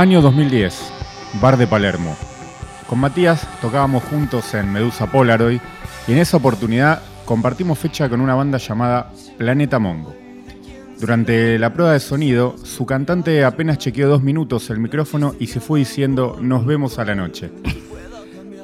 Año 0.00 0.22
2010, 0.22 0.80
Bar 1.42 1.58
de 1.58 1.66
Palermo. 1.66 2.16
Con 2.86 3.00
Matías 3.00 3.46
tocábamos 3.60 4.02
juntos 4.04 4.54
en 4.54 4.72
Medusa 4.72 5.10
Polaroid 5.12 5.60
y 6.08 6.12
en 6.12 6.16
esa 6.16 6.38
oportunidad 6.38 7.02
compartimos 7.26 7.78
fecha 7.78 8.08
con 8.08 8.22
una 8.22 8.34
banda 8.34 8.56
llamada 8.56 9.12
Planeta 9.36 9.78
Mongo. 9.78 10.16
Durante 10.98 11.58
la 11.58 11.74
prueba 11.74 11.92
de 11.92 12.00
sonido, 12.00 12.56
su 12.64 12.86
cantante 12.86 13.44
apenas 13.44 13.76
chequeó 13.76 14.08
dos 14.08 14.22
minutos 14.22 14.70
el 14.70 14.78
micrófono 14.78 15.34
y 15.38 15.48
se 15.48 15.60
fue 15.60 15.80
diciendo 15.80 16.38
nos 16.40 16.64
vemos 16.64 16.98
a 16.98 17.04
la 17.04 17.14
noche. 17.14 17.50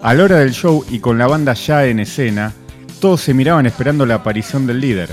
A 0.03 0.15
la 0.15 0.25
hora 0.25 0.39
del 0.39 0.55
show 0.55 0.87
y 0.89 1.01
con 1.01 1.19
la 1.19 1.27
banda 1.27 1.53
ya 1.53 1.85
en 1.85 2.01
escena, 2.01 2.55
todos 2.99 3.21
se 3.21 3.35
miraban 3.35 3.67
esperando 3.67 4.07
la 4.07 4.15
aparición 4.15 4.67
del 4.67 4.81
líder, 4.81 5.11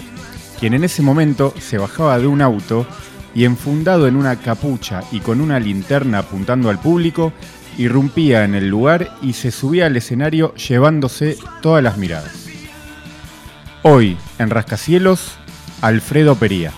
quien 0.58 0.74
en 0.74 0.86
ese 0.86 1.02
momento 1.02 1.54
se 1.60 1.78
bajaba 1.78 2.18
de 2.18 2.28
un 2.28 2.42
auto 2.42 2.88
y 3.36 3.46
enfundado 3.46 4.08
en 4.08 4.16
una 4.16 4.36
capucha 4.38 5.02
y 5.12 5.20
con 5.20 5.42
una 5.42 5.60
linterna 5.60 6.20
apuntando 6.20 6.70
al 6.70 6.80
público, 6.80 7.34
irrumpía 7.78 8.44
en 8.44 8.56
el 8.56 8.70
lugar 8.70 9.18
y 9.22 9.34
se 9.34 9.52
subía 9.52 9.88
al 9.88 9.98
escenario 9.98 10.54
llevándose 10.56 11.38
todas 11.62 11.84
las 11.84 11.98
miradas. 11.98 12.48
Hoy, 13.82 14.18
en 14.40 14.50
Rascacielos, 14.50 15.38
Alfredo 15.82 16.36
Pería. 16.36 16.72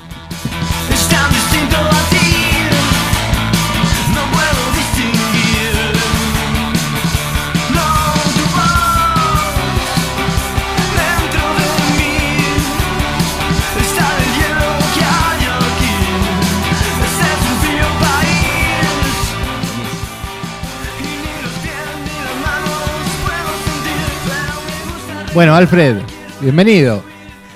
Bueno, 25.35 25.53
Alfred, 25.55 25.97
bienvenido. 26.41 27.03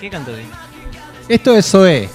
¿Qué 0.02 0.10
canto 0.10 0.32
ahí? 0.36 0.46
Esto 1.28 1.56
es 1.56 1.66
Zoé. 1.66 2.10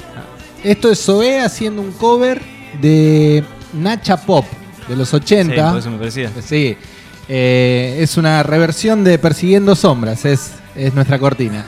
Esto 0.62 0.91
es 0.93 1.03
Zoé 1.03 1.41
haciendo 1.41 1.83
un 1.83 1.93
cover 1.93 2.41
de 2.81 3.43
Nacha 3.73 4.17
Pop 4.19 4.45
de 4.89 4.95
los 4.97 5.09
Sí, 5.09 5.17
80. 5.17 5.70
por 5.70 5.79
eso 5.81 5.91
me 5.91 5.98
parecía. 5.98 6.31
Sí. 6.47 6.77
Eh, 7.29 7.97
es 8.01 8.17
una 8.19 8.42
reversión 8.42 9.03
de 9.05 9.19
Persiguiendo 9.19 9.75
Sombras, 9.75 10.25
es, 10.27 10.53
es 10.77 10.92
nuestra 10.95 11.19
cortina. 11.19 11.65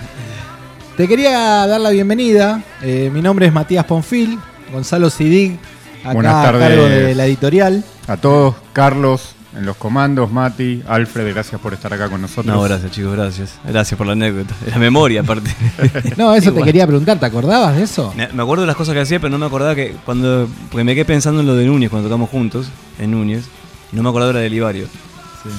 Te 0.97 1.09
quería 1.09 1.67
dar 1.67 1.81
la 1.81 1.91
bienvenida. 1.91 2.63
eh, 2.83 3.11
mi 3.13 3.23
nombre 3.23 3.47
es 3.47 3.53
Matías 3.53 3.85
Ponfil, 3.87 4.39
Gonzalo 4.73 5.09
Sidig, 5.09 5.59
acá 6.03 6.13
Buenas 6.13 6.35
a 6.47 6.53
cargo 6.53 6.85
de 6.87 7.15
la 7.15 7.25
editorial. 7.27 7.83
A 8.07 8.17
todos, 8.19 8.55
Carlos 8.75 9.36
en 9.57 9.65
los 9.67 9.77
comandos, 9.77 10.31
Mati, 10.31 10.83
Alfred, 10.87 11.33
gracias 11.33 11.61
por 11.61 11.73
estar 11.73 11.93
acá 11.93 12.09
con 12.09 12.21
nosotros. 12.21 12.47
No, 12.55 12.61
gracias 12.63 12.91
chicos, 12.93 13.13
gracias. 13.15 13.59
Gracias 13.67 13.97
por 13.97 14.07
la 14.07 14.13
anécdota. 14.13 14.55
La 14.71 14.79
memoria 14.79 15.21
aparte. 15.23 15.51
No, 16.17 16.35
eso 16.35 16.53
te 16.53 16.63
quería 16.63 16.87
preguntar, 16.87 17.19
¿te 17.19 17.27
acordabas 17.27 17.77
de 17.77 17.83
eso? 17.85 18.13
Me 18.17 18.43
acuerdo 18.43 18.63
de 18.63 18.67
las 18.67 18.77
cosas 18.77 18.95
que 18.95 19.01
hacía, 19.01 19.19
pero 19.21 19.31
no 19.31 19.39
me 19.39 19.47
acordaba 19.47 19.75
que 19.75 19.97
cuando... 20.05 20.49
Porque 20.71 20.85
me 20.85 20.95
quedé 20.95 21.05
pensando 21.05 21.41
en 21.41 21.47
lo 21.47 21.55
de 21.55 21.67
Núñez 21.67 21.91
cuando 21.91 22.09
tocamos 22.09 22.31
juntos, 22.31 22.69
en 22.99 23.11
Núñez. 23.11 23.45
Y 23.93 23.97
no 23.97 24.03
me 24.03 24.09
acordaba 24.09 24.29
de 24.29 24.35
la 24.35 24.41
del 24.41 24.55
Ibario. 24.55 24.87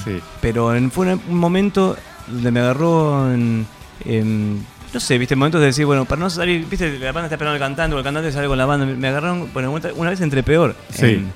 Sí. 0.04 0.20
Pero 0.40 0.74
en- 0.74 0.90
fue 0.90 1.12
un, 1.14 1.20
momento 1.38 1.96
donde 2.26 2.50
me 2.50 2.60
agarró 2.60 3.32
en, 3.32 3.66
en- 4.04 4.64
No 4.92 5.00
sé, 5.00 5.16
viste, 5.18 5.34
momentos 5.36 5.60
de 5.60 5.68
decir, 5.68 5.86
bueno, 5.86 6.04
para 6.04 6.20
no 6.20 6.30
salir, 6.30 6.66
viste, 6.68 6.98
la 6.98 7.12
banda 7.12 7.24
está 7.26 7.36
esperando 7.36 7.54
al 7.54 7.60
cantante, 7.60 7.94
o 7.94 7.98
el 7.98 8.04
cantante 8.04 8.30
sale 8.32 8.48
con 8.48 8.58
la 8.58 8.66
banda. 8.66 8.86
Me, 8.86 9.08
agarraron, 9.08 9.48
bueno, 9.52 9.70
una- 9.72 9.92
una 9.94 10.10
vez 10.10 10.20
entre 10.20 10.42
peor. 10.42 10.76
Sí. 10.90 11.06
En, 11.06 11.32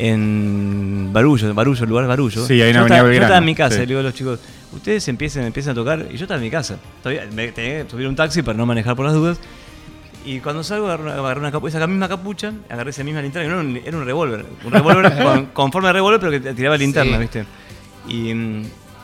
en 0.00 1.10
Barullo, 1.12 1.52
Barullo, 1.54 1.84
el 1.84 1.88
lugar 1.90 2.06
Barullo. 2.06 2.46
Sí, 2.46 2.54
ahí 2.62 2.70
en 2.70 2.74
yo, 2.76 2.80
Avenida 2.80 2.96
estaba, 2.96 3.12
yo 3.14 3.20
estaba 3.22 3.38
en 3.38 3.44
mi 3.44 3.54
casa, 3.54 3.74
sí. 3.74 3.80
le 3.80 3.86
digo 3.86 4.00
a 4.00 4.02
los 4.02 4.14
chicos, 4.14 4.40
ustedes 4.72 5.06
empiecen, 5.08 5.44
empiezan 5.44 5.72
a 5.72 5.74
tocar, 5.74 6.06
y 6.10 6.16
yo 6.16 6.24
estaba 6.24 6.38
en 6.38 6.44
mi 6.44 6.50
casa. 6.50 6.78
Todavía 7.02 7.28
me 7.32 7.52
tenía 7.52 7.84
que 7.84 7.90
subir 7.90 8.06
un 8.06 8.16
taxi 8.16 8.42
para 8.42 8.56
no 8.56 8.64
manejar 8.66 8.96
por 8.96 9.04
las 9.04 9.14
dudas. 9.14 9.38
Y 10.24 10.40
cuando 10.40 10.62
salgo 10.62 10.86
agarré 10.86 11.02
una, 11.04 11.14
agarré 11.14 11.40
una 11.40 11.68
esa 11.68 11.86
misma 11.86 12.08
capucha, 12.08 12.52
agarré 12.68 12.90
esa 12.90 13.04
misma 13.04 13.22
linterna, 13.22 13.48
que 13.48 13.54
no 13.54 13.60
era 13.60 13.68
un, 13.68 13.76
era 13.76 13.96
un 13.96 14.04
revólver. 14.04 14.46
Un 14.64 14.72
revólver 14.72 15.18
con, 15.22 15.46
con 15.46 15.72
forma 15.72 15.88
de 15.88 15.92
revólver, 15.94 16.20
pero 16.20 16.32
que 16.32 16.54
tiraba 16.54 16.76
linterna, 16.76 17.16
Sí. 17.16 17.20
¿viste? 17.20 17.44
Y, 18.08 18.30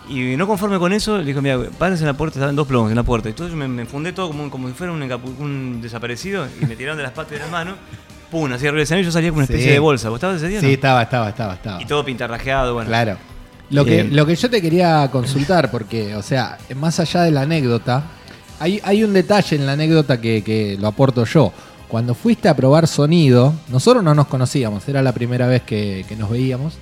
y 0.08 0.36
no 0.36 0.46
conforme 0.46 0.78
con 0.78 0.92
eso, 0.92 1.18
le 1.18 1.24
dijo, 1.24 1.42
mira, 1.42 1.58
párense 1.78 2.04
en 2.04 2.08
la 2.08 2.16
puerta, 2.16 2.38
estaban 2.38 2.54
dos 2.56 2.66
plomos 2.66 2.90
en 2.90 2.96
la 2.96 3.02
puerta. 3.02 3.28
Y 3.28 3.32
entonces 3.32 3.52
yo 3.52 3.58
me, 3.58 3.66
me 3.68 3.86
fundé 3.86 4.12
todo 4.12 4.28
como, 4.28 4.50
como 4.50 4.68
si 4.68 4.74
fuera 4.74 4.92
un, 4.92 5.02
un 5.02 5.80
desaparecido 5.82 6.46
y 6.60 6.66
me 6.66 6.76
tiraron 6.76 6.96
de 6.96 7.02
las 7.02 7.12
patas 7.12 7.32
de 7.32 7.38
las 7.38 7.50
manos. 7.50 7.76
Pum, 8.30 8.44
así 8.52 8.66
arriba 8.66 8.72
del 8.72 8.82
escenario 8.82 9.02
y 9.02 9.06
yo 9.06 9.12
salía 9.12 9.30
con 9.30 9.36
una 9.38 9.44
especie 9.44 9.66
Sí. 9.66 9.72
de 9.72 9.78
bolsa. 9.78 10.08
¿Vos 10.08 10.16
estabas 10.16 10.36
ese 10.38 10.48
día? 10.48 10.60
Sí, 10.60 10.66
no? 10.66 10.72
estaba, 10.72 11.02
estaba, 11.02 11.28
estaba, 11.28 11.54
estaba. 11.54 11.82
Y 11.82 11.86
todo 11.86 12.04
pintarrajeado, 12.04 12.74
bueno. 12.74 12.88
Claro. 12.88 13.16
Lo 13.70 13.84
que, 13.84 14.00
Eh, 14.00 14.04
lo 14.04 14.26
que 14.26 14.34
yo 14.36 14.48
te 14.50 14.60
quería 14.62 15.08
consultar, 15.10 15.70
porque, 15.70 16.14
o 16.16 16.22
sea, 16.22 16.58
más 16.76 16.98
allá 17.00 17.22
de 17.22 17.30
la 17.32 17.42
anécdota, 17.42 18.04
hay, 18.60 18.80
hay 18.84 19.02
un 19.04 19.12
detalle 19.12 19.56
en 19.56 19.66
la 19.66 19.72
anécdota 19.72 20.20
que, 20.20 20.42
que 20.42 20.76
lo 20.80 20.86
aporto 20.88 21.24
yo. 21.24 21.52
Cuando 21.88 22.14
fuiste 22.14 22.48
a 22.48 22.54
probar 22.56 22.86
sonido, 22.88 23.54
nosotros 23.68 24.02
no 24.02 24.14
nos 24.14 24.26
conocíamos, 24.26 24.88
era 24.88 25.02
la 25.02 25.12
primera 25.12 25.46
vez 25.46 25.62
que, 25.62 26.04
que 26.08 26.16
nos 26.16 26.30
veíamos, 26.30 26.74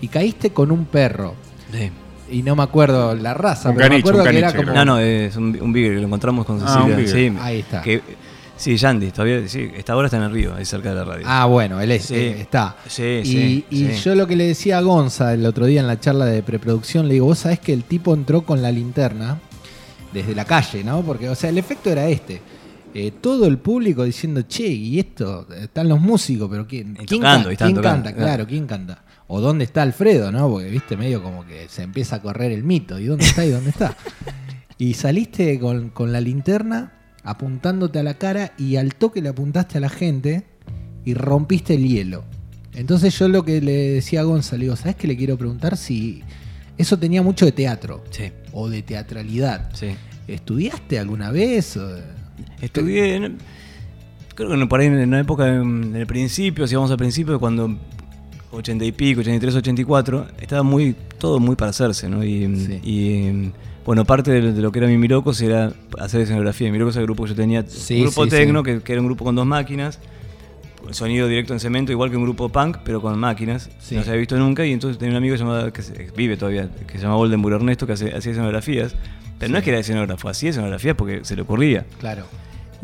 y 0.00 0.08
caíste 0.08 0.50
con 0.50 0.70
un 0.72 0.84
perro. 0.86 1.34
Sí. 1.72 1.90
Y 2.30 2.42
no 2.42 2.54
me 2.56 2.62
acuerdo 2.62 3.14
la 3.14 3.34
raza, 3.34 3.70
Un 3.70 3.76
pero 3.76 3.88
caniche, 3.88 4.02
me 4.04 4.10
acuerdo 4.10 4.18
un 4.24 4.30
que 4.32 4.38
era 4.38 4.52
caniche, 4.52 4.64
como. 4.66 4.76
No, 4.76 4.84
no, 4.84 4.98
es 5.00 5.34
un, 5.36 5.58
un 5.60 5.72
beagle 5.72 5.94
que 5.94 6.00
lo 6.00 6.06
encontramos 6.06 6.44
con 6.44 6.56
Ah, 6.56 6.66
Cecilia. 6.66 6.82
un 6.84 6.96
beagle. 7.04 7.08
sí, 7.30 7.36
Ahí 7.40 7.58
está. 7.60 7.82
que- 7.82 8.02
sí, 8.58 8.76
Yandy, 8.76 9.10
todavía, 9.10 9.48
sí, 9.48 9.70
esta 9.76 9.96
hora 9.96 10.06
está 10.08 10.18
en 10.18 10.24
el 10.24 10.32
río, 10.32 10.54
ahí 10.54 10.64
cerca 10.66 10.90
de 10.90 10.94
la 10.96 11.04
radio. 11.04 11.24
Ah, 11.26 11.46
bueno, 11.46 11.80
él 11.80 11.90
es, 11.92 12.04
Sí. 12.04 12.14
eh, 12.16 12.40
está. 12.42 12.76
Sí, 12.86 13.02
y 13.02 13.24
sí, 13.24 13.64
y 13.70 13.92
yo 13.92 14.14
lo 14.14 14.26
que 14.26 14.36
le 14.36 14.46
decía 14.48 14.78
a 14.78 14.80
Gonza 14.82 15.32
el 15.32 15.46
otro 15.46 15.64
día 15.66 15.80
en 15.80 15.86
la 15.86 15.98
charla 15.98 16.26
de 16.26 16.42
preproducción, 16.42 17.08
le 17.08 17.14
digo, 17.14 17.26
vos 17.26 17.38
sabés 17.38 17.60
que 17.60 17.72
el 17.72 17.84
tipo 17.84 18.12
entró 18.14 18.42
con 18.42 18.60
la 18.60 18.70
linterna 18.70 19.40
desde 20.12 20.34
la 20.34 20.44
calle, 20.44 20.84
¿no? 20.84 21.02
Porque, 21.02 21.28
o 21.28 21.34
sea, 21.34 21.50
el 21.50 21.58
efecto 21.58 21.90
era 21.90 22.06
este. 22.08 22.40
Eh, 22.94 23.12
todo 23.20 23.46
el 23.46 23.58
público 23.58 24.02
diciendo, 24.04 24.42
che, 24.48 24.66
y 24.66 24.98
esto, 24.98 25.46
están 25.54 25.88
los 25.88 26.00
músicos, 26.00 26.48
pero 26.50 26.66
¿quién, 26.66 26.92
Y 27.00 27.04
¿quién, 27.06 27.20
tocando, 27.20 27.44
ca- 27.44 27.50
y 27.50 27.52
están 27.52 27.66
quién 27.68 27.76
tocando, 27.76 28.04
canta? 28.04 28.12
claro. 28.16 28.26
Claro, 28.36 28.46
¿quién 28.48 28.66
canta? 28.66 29.02
O 29.26 29.40
dónde 29.42 29.64
está 29.64 29.82
Alfredo, 29.82 30.32
¿no? 30.32 30.48
Porque, 30.48 30.70
viste, 30.70 30.96
medio 30.96 31.22
como 31.22 31.44
que 31.46 31.68
se 31.68 31.82
empieza 31.82 32.16
a 32.16 32.22
correr 32.22 32.50
el 32.50 32.64
mito. 32.64 32.98
¿Y 32.98 33.04
dónde 33.04 33.26
está? 33.26 33.44
¿Y 33.44 33.50
dónde 33.50 33.68
está? 33.70 33.94
y 34.78 34.94
saliste 34.94 35.60
con, 35.60 35.90
con 35.90 36.12
la 36.12 36.20
linterna 36.22 36.92
apuntándote 37.30 37.98
a 37.98 38.02
la 38.02 38.14
cara 38.14 38.52
y 38.58 38.76
al 38.76 38.94
toque 38.94 39.20
le 39.22 39.28
apuntaste 39.28 39.78
a 39.78 39.80
la 39.80 39.88
gente 39.88 40.44
y 41.04 41.14
rompiste 41.14 41.74
el 41.74 41.86
hielo. 41.88 42.24
Entonces 42.74 43.18
yo 43.18 43.28
lo 43.28 43.44
que 43.44 43.60
le 43.60 43.72
decía 43.92 44.20
a 44.20 44.24
Gonzalo, 44.24 44.62
digo, 44.62 44.76
¿sabes 44.76 44.96
qué 44.96 45.06
le 45.08 45.16
quiero 45.16 45.36
preguntar? 45.36 45.76
Si 45.76 46.22
eso 46.76 46.98
tenía 46.98 47.22
mucho 47.22 47.44
de 47.44 47.52
teatro 47.52 48.04
Sí, 48.10 48.30
o 48.52 48.68
de 48.68 48.82
teatralidad. 48.82 49.70
sí. 49.74 49.88
¿Estudiaste 50.28 50.98
alguna 50.98 51.30
vez? 51.30 51.78
Estudié, 52.60 53.32
creo 54.34 54.50
que 54.58 54.66
por 54.66 54.80
ahí 54.80 54.86
en 54.88 54.94
una 55.08 55.20
época, 55.20 55.48
en 55.48 55.96
el 55.96 56.06
principio, 56.06 56.66
si 56.66 56.74
vamos 56.74 56.90
al 56.90 56.98
principio, 56.98 57.40
cuando 57.40 57.76
80 58.52 58.84
y 58.84 58.92
pico, 58.92 59.20
83, 59.20 59.54
84, 59.56 60.26
estaba 60.40 60.62
muy, 60.62 60.94
todo 61.18 61.40
muy 61.40 61.56
para 61.56 61.70
hacerse, 61.70 62.08
¿no? 62.08 62.22
Y, 62.24 62.56
Sí. 62.56 62.80
y, 62.84 63.52
bueno, 63.88 64.04
parte 64.04 64.30
de, 64.30 64.52
de 64.52 64.60
lo 64.60 64.70
que 64.70 64.80
era 64.80 64.86
mi 64.88 64.98
Mirocos 64.98 65.40
era 65.40 65.72
hacer 65.98 66.20
escenografía. 66.20 66.70
Mirocos 66.70 66.94
era 66.96 67.00
el 67.00 67.06
grupo 67.06 67.22
que 67.24 67.30
yo 67.30 67.34
tenía, 67.34 67.64
Sí, 67.66 67.94
un 67.94 68.02
grupo 68.02 68.24
sí, 68.24 68.30
tecno, 68.30 68.58
sí. 68.60 68.64
que, 68.66 68.80
que 68.82 68.92
era 68.92 69.00
un 69.00 69.06
grupo 69.06 69.24
con 69.24 69.34
dos 69.34 69.46
máquinas, 69.46 69.98
sonido 70.90 71.26
directo 71.26 71.54
en 71.54 71.60
cemento, 71.60 71.90
igual 71.90 72.10
que 72.10 72.18
un 72.18 72.22
grupo 72.24 72.50
punk, 72.50 72.78
pero 72.84 73.00
con 73.00 73.18
máquinas. 73.18 73.70
No 73.90 74.02
se 74.02 74.10
había 74.10 74.18
visto 74.20 74.36
nunca, 74.36 74.66
y 74.66 74.72
entonces 74.72 74.98
tenía 74.98 75.12
un 75.12 75.16
amigo 75.16 75.36
llamado, 75.36 75.72
que 75.72 75.80
vive 76.14 76.36
todavía, 76.36 76.68
que 76.86 76.98
se 76.98 77.02
llama 77.04 77.16
Oldenburg 77.16 77.54
Ernesto, 77.56 77.86
que 77.86 77.94
hace- 77.94 78.14
hacía 78.14 78.32
escenografías. 78.32 78.94
Pero 79.38 79.52
no 79.52 79.56
es 79.58 79.64
que 79.64 79.70
era 79.70 79.78
escenógrafo, 79.78 80.28
hacía 80.28 80.50
escenografías 80.50 80.94
porque 80.94 81.24
se 81.24 81.34
le 81.34 81.40
ocurría. 81.40 81.86
Claro. 81.98 82.24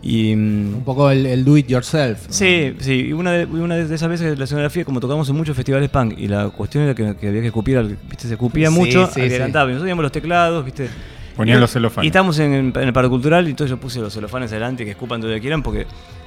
Y. 0.02 0.35
mm, 0.35 0.75
Un 0.76 0.82
poco 0.85 1.11
el, 1.11 1.25
el 1.26 1.44
do 1.44 1.56
it 1.56 1.67
yourself. 1.69 2.26
¿no? 2.26 2.32
Sí, 2.32 2.75
sí, 2.81 3.06
y 3.08 3.12
una 3.12 3.32
de, 3.32 3.44
una 3.46 3.76
de 3.76 3.94
esas 3.94 4.08
veces 4.08 4.38
la 4.38 4.44
escenografía, 4.44 4.85
como 4.85 5.00
tocamos 5.00 5.29
en 5.29 5.37
muchos 5.37 5.56
festivales 5.56 5.88
punk, 5.91 6.14
y 6.19 6.29
la 6.29 6.49
cuestión 6.50 6.85
era 6.85 6.94
que, 6.94 7.14
que 7.17 7.29
había 7.29 7.41
que 7.41 7.46
escupir, 7.49 7.81
¿viste? 8.08 8.26
Se 8.29 8.35
escupía 8.35 8.69
Sí, 8.69 8.75
mucho 8.75 9.06
sí, 9.06 9.20
que 9.23 9.31
sí. 9.31 9.38
nosotros 9.38 9.79
teníamos 9.81 10.02
los 10.02 10.12
teclados, 10.12 10.64
¿viste? 10.64 10.88
Ponían 11.37 11.58
Y- 11.58 11.61
los 11.61 11.70
celofanes. 11.73 12.05
Y 12.05 12.08
estábamos 12.08 12.38
en, 12.38 12.52
en 12.55 12.76
el 12.76 12.93
Parque 12.93 13.08
Cultural, 13.11 13.46
y 13.46 13.50
entonces 13.50 13.70
yo 13.70 13.81
puse 13.81 14.00
los 14.00 14.12
celofanes 14.12 14.50
adelante, 14.52 14.85
que 14.85 14.91
escupan 14.93 15.20
donde 15.20 15.41
quieran, 15.41 15.62
porque. 15.62 15.87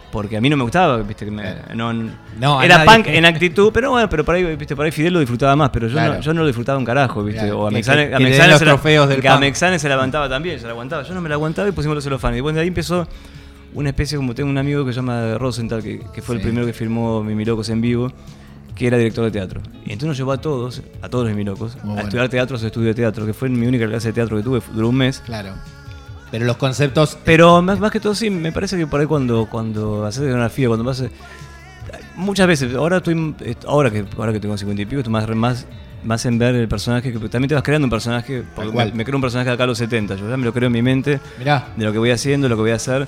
Porque 0.09 0.37
a 0.37 0.41
mí 0.41 0.49
no 0.49 0.55
me 0.55 0.63
gustaba, 0.63 0.97
viste, 0.99 1.25
que 1.25 1.31
me- 1.31 1.43
no, 1.75 1.91
No, 1.91 2.61
era 2.63 2.77
nadie. 2.85 2.89
punk 3.03 3.07
en 3.07 3.25
actitud, 3.25 3.71
pero 3.73 3.91
bueno, 3.91 4.07
pero 4.09 4.23
por 4.23 4.35
ahí, 4.35 4.55
viste, 4.55 4.73
por 4.73 4.85
ahí 4.85 4.91
Fidel 4.91 5.11
lo 5.13 5.19
disfrutaba 5.19 5.53
más, 5.57 5.69
pero 5.69 5.87
yo, 5.87 5.93
Claro. 5.95 6.13
no, 6.15 6.19
yo 6.21 6.33
no 6.33 6.41
lo 6.41 6.47
disfrutaba 6.47 6.77
un 6.79 6.85
carajo, 6.85 7.25
viste, 7.25 7.41
Claro, 7.41 7.59
o 7.59 7.67
a 7.67 7.69
que- 7.69 7.75
Mexane, 7.75 8.07
que- 8.07 8.15
a 8.15 8.17
que 8.17 8.23
Mexane 8.23 8.49
los 8.51 8.59
se 8.59 8.65
la- 8.65 8.71
trofeos 8.71 9.09
del 9.09 9.21
que 9.21 9.27
a. 9.27 9.37
Mexane 9.37 9.77
se 9.79 9.89
levantaba 9.89 10.29
también, 10.29 10.59
se 10.61 10.65
la 10.65 10.71
aguantaba, 10.71 11.03
yo 11.03 11.13
no 11.13 11.19
me 11.19 11.27
la 11.27 11.35
aguantaba 11.35 11.67
y 11.67 11.73
pusimos 11.73 11.93
los 11.95 12.05
celofanes, 12.05 12.37
y 12.37 12.41
bueno, 12.41 12.55
de 12.55 12.61
ahí 12.61 12.69
empezó 12.69 13.05
una 13.73 13.89
especie, 13.89 14.17
como 14.17 14.33
tengo 14.35 14.49
un 14.49 14.57
amigo 14.57 14.85
que 14.85 14.91
se 14.91 14.97
llama 14.97 15.37
Rosenthal, 15.37 15.83
que, 15.83 15.99
que 16.13 16.21
fue 16.21 16.35
Sí. 16.35 16.39
el 16.41 16.47
primero 16.47 16.65
que 16.65 16.73
firmó 16.73 17.23
Mimilocos 17.23 17.69
en 17.69 17.81
vivo, 17.81 18.11
que 18.75 18.87
era 18.87 18.97
director 18.97 19.25
de 19.25 19.31
teatro. 19.31 19.61
Y 19.85 19.91
entonces 19.93 20.07
nos 20.07 20.17
llevó 20.17 20.31
a 20.31 20.37
todos, 20.41 20.81
a 21.01 21.09
todos 21.09 21.25
los 21.25 21.33
Mimilocos, 21.33 21.75
Muy 21.75 21.81
a 21.81 21.85
bueno. 21.93 22.01
estudiar 22.03 22.29
teatro 22.29 22.55
a 22.57 22.59
su 22.59 22.67
estudio 22.67 22.87
de 22.89 22.93
teatro, 22.95 23.25
que 23.25 23.33
fue 23.33 23.49
mi 23.49 23.65
única 23.67 23.87
clase 23.87 24.07
de 24.09 24.13
teatro 24.13 24.37
que 24.37 24.43
tuve, 24.43 24.61
duró 24.73 24.89
un 24.89 24.95
mes. 24.97 25.19
Claro. 25.25 25.53
Pero 26.31 26.45
los 26.45 26.57
conceptos. 26.57 27.17
Pero 27.23 27.61
más, 27.61 27.79
más 27.79 27.89
que 27.91 27.99
todo, 27.99 28.13
sí, 28.13 28.29
me 28.29 28.51
parece 28.51 28.77
que 28.77 28.85
por 28.85 28.99
ahí 28.99 29.05
cuando, 29.05 29.47
cuando 29.49 30.05
haces 30.05 30.21
escenografía, 30.23 30.67
cuando 30.67 30.83
vas. 30.83 31.03
Muchas 32.15 32.47
veces, 32.47 32.73
ahora 32.75 32.97
estoy, 32.97 33.35
est- 33.45 33.63
ahora 33.65 33.91
que, 33.91 34.03
ahora 34.17 34.33
que 34.33 34.39
tengo 34.39 34.57
50 34.57 34.81
y 34.81 34.85
pico, 34.85 34.99
estoy 34.99 35.13
más, 35.13 35.27
más, 35.35 35.65
más 36.03 36.25
en 36.25 36.37
ver 36.39 36.55
el 36.55 36.67
personaje, 36.67 37.13
que 37.13 37.19
también 37.29 37.47
te 37.49 37.53
vas 37.55 37.63
creando 37.63 37.85
un 37.85 37.91
personaje, 37.91 38.43
porque 38.55 38.71
cual. 38.71 38.89
me, 38.89 38.95
me 38.97 39.05
creo 39.05 39.15
un 39.17 39.21
personaje 39.21 39.49
de 39.49 39.53
acá 39.53 39.63
a 39.63 39.67
los 39.67 39.77
70, 39.77 40.15
yo 40.15 40.27
ya 40.29 40.35
me 40.35 40.43
lo 40.45 40.51
creo 40.51 40.67
en 40.67 40.73
mi 40.73 40.81
mente, 40.81 41.19
Mirá. 41.37 41.67
de 41.77 41.85
lo 41.85 41.91
que 41.91 41.99
voy 41.99 42.09
haciendo, 42.11 42.49
lo 42.49 42.55
que 42.55 42.61
voy 42.61 42.71
a 42.71 42.75
hacer, 42.75 43.07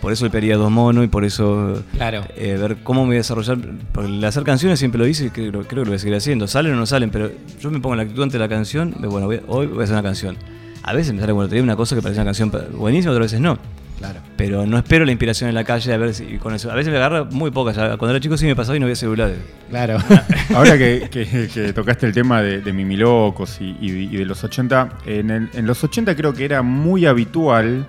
por 0.00 0.12
eso 0.12 0.24
el 0.24 0.30
periodo 0.30 0.70
mono 0.70 1.02
y 1.02 1.08
por 1.08 1.24
eso 1.24 1.82
Claro. 1.96 2.24
eh, 2.36 2.56
ver 2.60 2.78
cómo 2.82 3.02
me 3.02 3.08
voy 3.08 3.16
a 3.16 3.18
desarrollar, 3.18 3.58
porque 3.92 4.08
el 4.10 4.24
hacer 4.24 4.42
canciones 4.44 4.78
siempre 4.78 4.98
lo 4.98 5.06
hice 5.06 5.26
y 5.26 5.30
creo, 5.30 5.50
creo 5.52 5.64
que 5.66 5.74
lo 5.76 5.84
voy 5.86 5.96
a 5.96 5.98
seguir 5.98 6.16
haciendo, 6.16 6.46
salen 6.46 6.72
o 6.72 6.76
no 6.76 6.86
salen, 6.86 7.10
pero 7.10 7.30
yo 7.60 7.70
me 7.70 7.80
pongo 7.80 7.94
en 7.94 7.98
la 7.98 8.02
actitud 8.04 8.22
ante 8.22 8.38
la 8.38 8.48
canción, 8.48 8.94
de, 9.00 9.08
bueno, 9.08 9.26
voy 9.26 9.36
a- 9.36 9.42
hoy 9.46 9.66
voy 9.66 9.80
a 9.80 9.84
hacer 9.84 9.94
una 9.94 10.02
canción. 10.02 10.36
A 10.82 10.92
veces 10.94 11.12
me 11.12 11.20
sale, 11.20 11.32
bueno, 11.32 11.48
tenía 11.48 11.62
una 11.64 11.76
cosa 11.76 11.94
que 11.96 12.02
parecía 12.02 12.22
una 12.22 12.28
canción 12.28 12.52
buenísima, 12.76 13.12
otras 13.12 13.26
veces 13.26 13.40
no 13.40 13.58
Claro. 13.98 14.20
pero 14.36 14.64
no 14.64 14.78
espero 14.78 15.04
la 15.04 15.10
inspiración 15.10 15.48
en 15.48 15.56
la 15.56 15.64
calle 15.64 15.92
a 15.92 15.96
ver 15.96 16.14
si 16.14 16.38
con 16.38 16.54
eso. 16.54 16.70
A 16.70 16.74
veces 16.76 16.90
me 16.92 16.98
agarra 16.98 17.24
muy 17.24 17.50
pocas. 17.50 17.74
Cuando 17.76 18.10
era 18.10 18.20
chico 18.20 18.36
sí 18.36 18.46
me 18.46 18.54
pasaba 18.54 18.76
y 18.76 18.80
no 18.80 18.86
había 18.86 18.94
celulares. 18.94 19.38
Claro. 19.68 19.98
Ahora 20.54 20.78
que, 20.78 21.08
que- 21.10 21.48
que 21.52 21.72
tocaste 21.72 22.06
el 22.06 22.12
tema 22.12 22.40
de, 22.40 22.60
de 22.60 22.72
Mimilocos 22.72 23.60
y, 23.60 23.76
y- 23.80 24.08
y 24.12 24.16
de 24.16 24.24
los 24.24 24.44
80, 24.44 24.90
en, 25.04 25.30
el- 25.30 25.50
en 25.52 25.66
los 25.66 25.82
80 25.82 26.14
creo 26.14 26.32
que 26.32 26.44
era 26.44 26.62
muy 26.62 27.06
habitual 27.06 27.86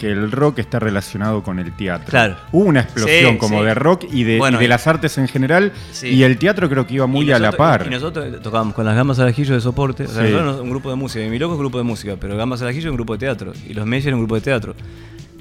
que 0.00 0.10
el 0.10 0.32
rock 0.32 0.58
está 0.60 0.78
relacionado 0.78 1.42
con 1.42 1.58
el 1.58 1.72
teatro. 1.76 2.06
Claro. 2.08 2.36
Hubo 2.52 2.64
una 2.64 2.80
explosión 2.80 3.32
Sí, 3.34 3.38
como 3.38 3.58
sí. 3.60 3.66
de 3.66 3.74
rock 3.74 4.04
y 4.10 4.24
de, 4.24 4.38
Bueno, 4.38 4.56
y 4.56 4.60
de 4.60 4.64
y- 4.64 4.68
las 4.68 4.86
artes 4.86 5.18
en 5.18 5.28
general, 5.28 5.72
Sí. 5.92 6.08
y 6.08 6.22
el 6.22 6.38
teatro 6.38 6.68
creo 6.70 6.86
que 6.86 6.94
iba 6.94 7.06
muy 7.06 7.30
a 7.30 7.38
la 7.38 7.52
par. 7.52 7.84
Y 7.86 7.90
nosotros 7.90 8.40
tocábamos 8.42 8.74
con 8.74 8.86
las 8.86 8.96
Gambas 8.96 9.18
al 9.18 9.28
Ajillo 9.28 9.54
de 9.54 9.60
soporte. 9.60 10.04
O 10.04 10.08
sea, 10.08 10.22
nosotros 10.22 10.60
un 10.60 10.70
grupo 10.70 10.88
de 10.88 10.96
música. 10.96 11.24
Y 11.24 11.28
mi 11.28 11.38
loco 11.38 11.52
es 11.52 11.56
un 11.58 11.64
grupo 11.64 11.76
de 11.78 11.84
música. 11.84 12.16
Pero 12.18 12.36
Gambas 12.36 12.62
al 12.62 12.68
Ajillo 12.68 12.86
es 12.88 12.90
un 12.90 12.96
grupo 12.96 13.12
de 13.12 13.18
teatro. 13.18 13.52
Y 13.68 13.74
los 13.74 13.84
Meyer 13.86 14.08
era 14.08 14.16
un 14.16 14.22
grupo 14.22 14.34
de 14.36 14.40
teatro. 14.40 14.74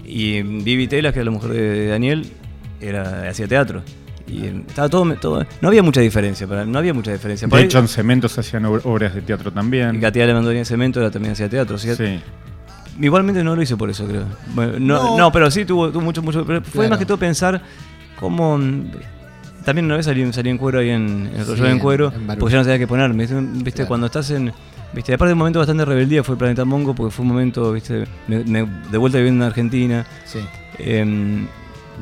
Y 0.05 0.41
Vivi 0.41 0.87
Telas, 0.87 1.13
que 1.13 1.19
era 1.19 1.25
la 1.25 1.31
mujer 1.31 1.51
de 1.51 1.87
Daniel, 1.87 2.29
era, 2.81 3.29
hacía 3.29 3.47
teatro. 3.47 3.81
Y 4.27 4.45
eh, 4.45 4.63
estaba 4.67 4.89
todo, 4.89 5.11
todo- 5.15 5.45
No 5.61 5.67
había 5.69 5.83
mucha 5.83 6.01
diferencia. 6.01 6.45
para- 6.47 6.65
No 6.65 6.77
había 6.79 6.93
mucha 6.93 7.11
diferencia. 7.11 7.47
Por 7.47 7.57
de 7.57 7.63
ahí- 7.63 7.65
hecho, 7.67 7.79
en 7.79 7.87
Cementos 7.87 8.33
se 8.33 8.41
hacían 8.41 8.63
ob- 8.65 8.81
obras 8.83 9.13
de 9.15 9.21
teatro 9.21 9.51
también. 9.51 9.95
y 9.95 9.99
Katia 9.99 10.25
le 10.25 10.33
mandó 10.33 10.51
en 10.51 10.65
cemento, 10.65 10.99
era, 10.99 11.09
también 11.11 11.31
hacía 11.33 11.49
teatro. 11.49 11.75
o 11.75 11.79
sea, 11.79 11.95
Sí. 11.95 12.19
Igualmente 12.99 13.43
no 13.43 13.55
lo 13.55 13.61
hice 13.61 13.77
por 13.77 13.89
eso, 13.89 14.05
creo. 14.05 14.25
No, 14.55 14.79
No. 14.79 15.17
no, 15.17 15.31
pero 15.31 15.49
sí 15.49 15.65
tuvo, 15.65 15.89
tuvo 15.89 16.01
mucho, 16.01 16.21
mucho. 16.21 16.45
Pero 16.45 16.61
fue 16.61 16.71
Claro. 16.73 16.89
más 16.89 16.99
que 16.99 17.05
todo 17.05 17.17
pensar 17.17 17.61
cómo. 18.19 18.59
También 19.63 19.85
una 19.85 19.97
vez 19.97 20.05
salí, 20.05 20.31
salí 20.33 20.49
en 20.49 20.57
cuero 20.57 20.79
ahí 20.79 20.89
en, 20.89 21.29
en 21.33 21.39
el 21.39 21.45
Sí, 21.45 21.65
en 21.65 21.79
cuero, 21.79 22.11
en 22.15 22.27
porque 22.39 22.53
ya 22.53 22.57
no 22.59 22.63
sabía 22.63 22.79
qué 22.79 22.87
ponerme. 22.87 23.27
¿Viste? 23.63 23.85
Cuando 23.85 24.07
estás 24.07 24.29
en. 24.31 24.51
¿Viste? 24.93 25.13
Aparte 25.13 25.29
de 25.29 25.33
un 25.33 25.39
momento 25.39 25.59
bastante 25.59 25.85
rebeldía 25.85 26.23
fue 26.23 26.33
el 26.33 26.39
Planeta 26.39 26.65
Mongo, 26.65 26.95
porque 26.95 27.11
fue 27.11 27.21
un 27.23 27.29
momento, 27.29 27.71
¿viste? 27.73 28.05
Me- 28.27 28.43
me- 28.43 28.67
de 28.91 28.97
vuelta 28.97 29.17
viviendo 29.19 29.43
en 29.45 29.47
Argentina. 29.49 30.05
Sí. 30.25 30.39
Em, 30.79 31.45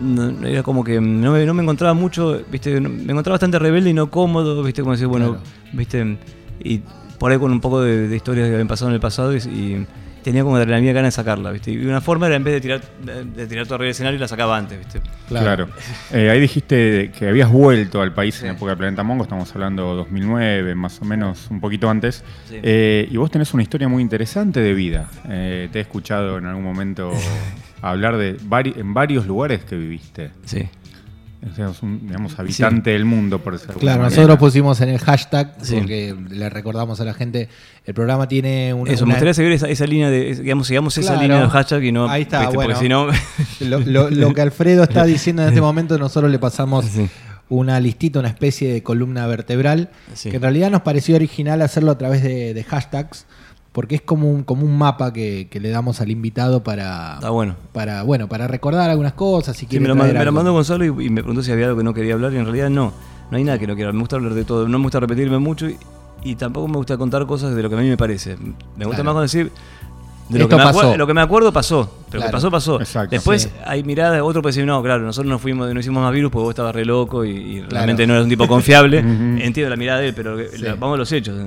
no- 0.01 0.47
era 0.47 0.63
como 0.63 0.83
que 0.83 1.01
no 1.01 1.33
me, 1.33 1.45
no 1.45 1.53
me 1.53 1.63
encontraba 1.63 1.93
mucho, 1.93 2.39
¿viste? 2.49 2.79
No- 2.79 2.89
me 2.89 3.11
encontraba 3.11 3.33
bastante 3.33 3.59
rebelde 3.59 3.89
y 3.89 3.93
no 3.93 4.09
cómodo, 4.09 4.63
¿viste? 4.63 4.81
Como 4.83 4.93
decir, 4.93 5.07
bueno, 5.07 5.31
Claro. 5.33 5.43
¿viste? 5.73 6.17
Y 6.63 6.81
por 7.19 7.31
ahí 7.31 7.37
con 7.39 7.51
un 7.51 7.59
poco 7.59 7.81
de, 7.81 8.07
de 8.07 8.15
historias 8.15 8.47
que 8.47 8.53
habían 8.53 8.67
pasado 8.69 8.89
en 8.89 8.95
el 8.95 9.01
pasado 9.01 9.35
y, 9.35 9.37
y 9.39 9.85
tenía 10.27 10.43
como 10.43 10.59
de 10.59 10.65
la 10.65 10.79
mía 10.79 10.91
ganas 10.91 11.13
de 11.13 11.15
sacarla, 11.21 11.51
¿viste? 11.51 11.71
Y 11.71 11.77
una 11.85 12.01
forma 12.01 12.27
era 12.27 12.35
en 12.35 12.43
vez 12.43 12.53
de 12.55 12.61
tirar, 12.61 12.81
de, 13.01 13.23
de 13.23 13.47
tirar 13.47 13.65
todo 13.65 13.75
arriba 13.75 13.85
del 13.85 13.91
escenario, 13.91 14.19
la 14.19 14.27
sacaba 14.27 14.57
antes, 14.57 14.77
¿viste? 14.77 15.01
Claro. 15.29 15.67
Eh, 16.11 16.29
ahí 16.29 16.39
dijiste 16.39 17.11
que 17.17 17.27
habías 17.27 17.49
vuelto 17.51 18.01
al 18.01 18.13
país 18.13 18.39
en 18.41 18.47
la 18.47 18.53
época 18.53 18.71
del 18.71 18.77
Planeta 18.77 19.03
Mongo, 19.03 19.23
estamos 19.23 19.53
hablando 19.53 19.93
2009, 19.95 20.73
más 20.75 21.01
o 21.01 21.05
menos, 21.05 21.47
un 21.49 21.59
poquito 21.59 21.89
antes. 21.89 22.23
Sí. 22.49 22.57
Eh, 22.63 23.07
y 23.11 23.17
vos 23.17 23.29
tenés 23.31 23.53
una 23.53 23.63
historia 23.63 23.87
muy 23.87 24.01
interesante 24.01 24.59
de 24.61 24.73
vida. 24.73 25.09
Eh, 25.29 25.69
te 25.71 25.79
he 25.79 25.81
escuchado 25.81 26.37
en 26.37 26.45
algún 26.45 26.63
momento 26.63 27.11
hablar 27.81 28.17
de 28.17 28.37
vari- 28.39 28.77
en 28.77 28.93
varios 28.93 29.25
lugares 29.27 29.63
que 29.63 29.75
viviste. 29.75 30.31
Sí. 30.45 30.67
O 31.51 31.55
sea, 31.55 31.67
sos 31.67 31.83
un, 31.83 32.07
digamos, 32.07 32.37
habitante 32.39 32.89
del 32.89 33.05
mundo, 33.05 33.43
por 33.43 33.53
decirlo 33.53 33.75
Claro, 33.75 34.01
manera. 34.01 34.15
nosotros 34.15 34.39
pusimos 34.39 34.81
en 34.81 34.89
el 34.89 34.97
hashtag, 34.99 35.53
Sí. 35.61 35.75
porque 35.75 36.15
le 36.29 36.49
recordamos 36.49 36.99
a 36.99 37.05
la 37.05 37.13
gente, 37.13 37.47
el 37.85 37.93
programa 37.93 38.27
tiene 38.27 38.73
una... 38.73 38.91
Eso, 38.91 39.05
me 39.05 39.09
una- 39.09 39.15
gustaría 39.15 39.33
seguir 39.35 39.51
esa, 39.51 39.67
esa 39.69 39.85
línea 39.85 40.09
de, 40.09 40.33
digamos, 40.35 40.65
sigamos 40.67 40.97
esa 40.97 41.15
línea 41.21 41.37
de 41.37 41.43
los 41.43 41.51
hashtags 41.51 41.83
y 41.83 41.91
no, 41.91 42.09
Ahí 42.09 42.23
está, 42.23 42.39
¿viste? 42.41 42.55
bueno. 42.55 42.69
porque 42.73 42.83
si 42.83 42.89
no... 42.89 43.07
Lo, 43.69 43.79
lo- 43.79 44.09
lo 44.09 44.33
que 44.33 44.41
Alfredo 44.41 44.83
está 44.83 45.03
diciendo 45.05 45.43
en 45.43 45.49
este 45.49 45.61
momento, 45.61 45.97
nosotros 45.99 46.31
le 46.31 46.39
pasamos 46.39 46.85
Sí. 46.85 47.07
una 47.49 47.79
listita, 47.79 48.19
una 48.19 48.29
especie 48.29 48.73
de 48.73 48.81
columna 48.83 49.25
vertebral, 49.27 49.89
Sí. 50.15 50.29
que 50.31 50.37
en 50.37 50.41
realidad 50.41 50.71
nos 50.71 50.81
pareció 50.81 51.15
original 51.15 51.61
hacerlo 51.61 51.91
a 51.91 51.97
través 51.99 52.23
de, 52.23 52.53
de 52.55 52.63
hashtags, 52.63 53.25
porque 53.77 53.93
es 53.93 54.01
como 54.01 54.31
un, 54.31 54.41
como 54.43 54.65
un 54.65 54.75
mapa 54.75 55.13
que, 55.13 55.49
que 55.51 55.59
le 55.59 55.69
damos 55.69 56.01
al 56.01 56.09
invitado 56.09 56.63
para, 56.63 57.13
Está 57.13 57.29
bueno. 57.29 57.53
para, 57.73 58.01
bueno, 58.01 58.27
para 58.27 58.47
recordar 58.47 58.89
algunas 58.89 59.13
cosas. 59.13 59.55
Si 59.55 59.67
Sí, 59.67 59.79
me, 59.79 59.87
lo, 59.87 59.93
me 59.93 60.11
lo 60.25 60.31
mandó 60.31 60.51
Gonzalo 60.51 60.83
y, 60.83 61.05
y 61.05 61.09
me 61.11 61.21
preguntó 61.21 61.43
si 61.43 61.51
había 61.51 61.67
algo 61.67 61.77
que 61.77 61.83
no 61.83 61.93
quería 61.93 62.15
hablar 62.15 62.33
y 62.33 62.37
en 62.37 62.45
realidad 62.45 62.71
no. 62.71 62.91
No 63.29 63.37
hay 63.37 63.43
nada 63.43 63.59
que 63.59 63.67
no 63.67 63.75
quiera. 63.75 63.91
Me 63.93 63.99
gusta 63.99 64.15
hablar 64.15 64.33
de 64.33 64.45
todo. 64.45 64.67
No 64.67 64.79
me 64.79 64.83
gusta 64.85 64.99
repetirme 64.99 65.37
mucho 65.37 65.69
y, 65.69 65.77
y 66.23 66.33
tampoco 66.33 66.67
me 66.67 66.77
gusta 66.77 66.97
contar 66.97 67.27
cosas 67.27 67.53
de 67.53 67.61
lo 67.61 67.69
que 67.69 67.75
a 67.75 67.77
mí 67.77 67.87
me 67.87 67.97
parece. 67.97 68.35
Me 68.35 68.85
gusta 68.85 69.03
Claro. 69.03 69.03
más 69.03 69.13
con 69.13 69.21
decir... 69.21 69.51
De 70.29 70.39
lo, 70.39 70.45
Esto 70.45 70.57
que 70.57 70.63
me 70.65 70.71
pasó. 70.73 70.97
lo 70.97 71.07
que 71.07 71.13
me 71.13 71.21
acuerdo 71.21 71.53
pasó. 71.53 71.89
Pero 72.09 72.19
lo 72.19 72.19
Claro. 72.19 72.27
que 72.27 72.31
pasó, 72.31 72.51
pasó. 72.51 72.79
Exacto. 72.81 73.11
Después 73.15 73.43
Sí. 73.43 73.49
hay 73.65 73.83
miradas, 73.83 74.21
otro 74.21 74.41
puede 74.41 74.51
decir, 74.53 74.65
no, 74.65 74.81
claro, 74.83 75.03
nosotros 75.03 75.29
no 75.29 75.39
fuimos, 75.39 75.73
no 75.73 75.79
hicimos 75.79 76.03
más 76.03 76.11
virus 76.13 76.31
porque 76.31 76.43
vos 76.43 76.49
estabas 76.51 76.75
re 76.75 76.83
loco 76.85 77.23
y, 77.23 77.29
y 77.31 77.61
realmente 77.61 78.05
no 78.05 78.13
eras 78.13 78.23
un 78.25 78.29
tipo 78.29 78.47
confiable. 78.47 78.99
Entiendo 78.99 79.69
la 79.69 79.75
mirada 79.77 79.99
de 80.01 80.09
él, 80.09 80.13
pero 80.13 80.37
Sí. 80.37 80.57
la- 80.57 80.75
vamos 80.75 80.95
a 80.95 80.97
los 80.97 81.11
hechos. 81.11 81.37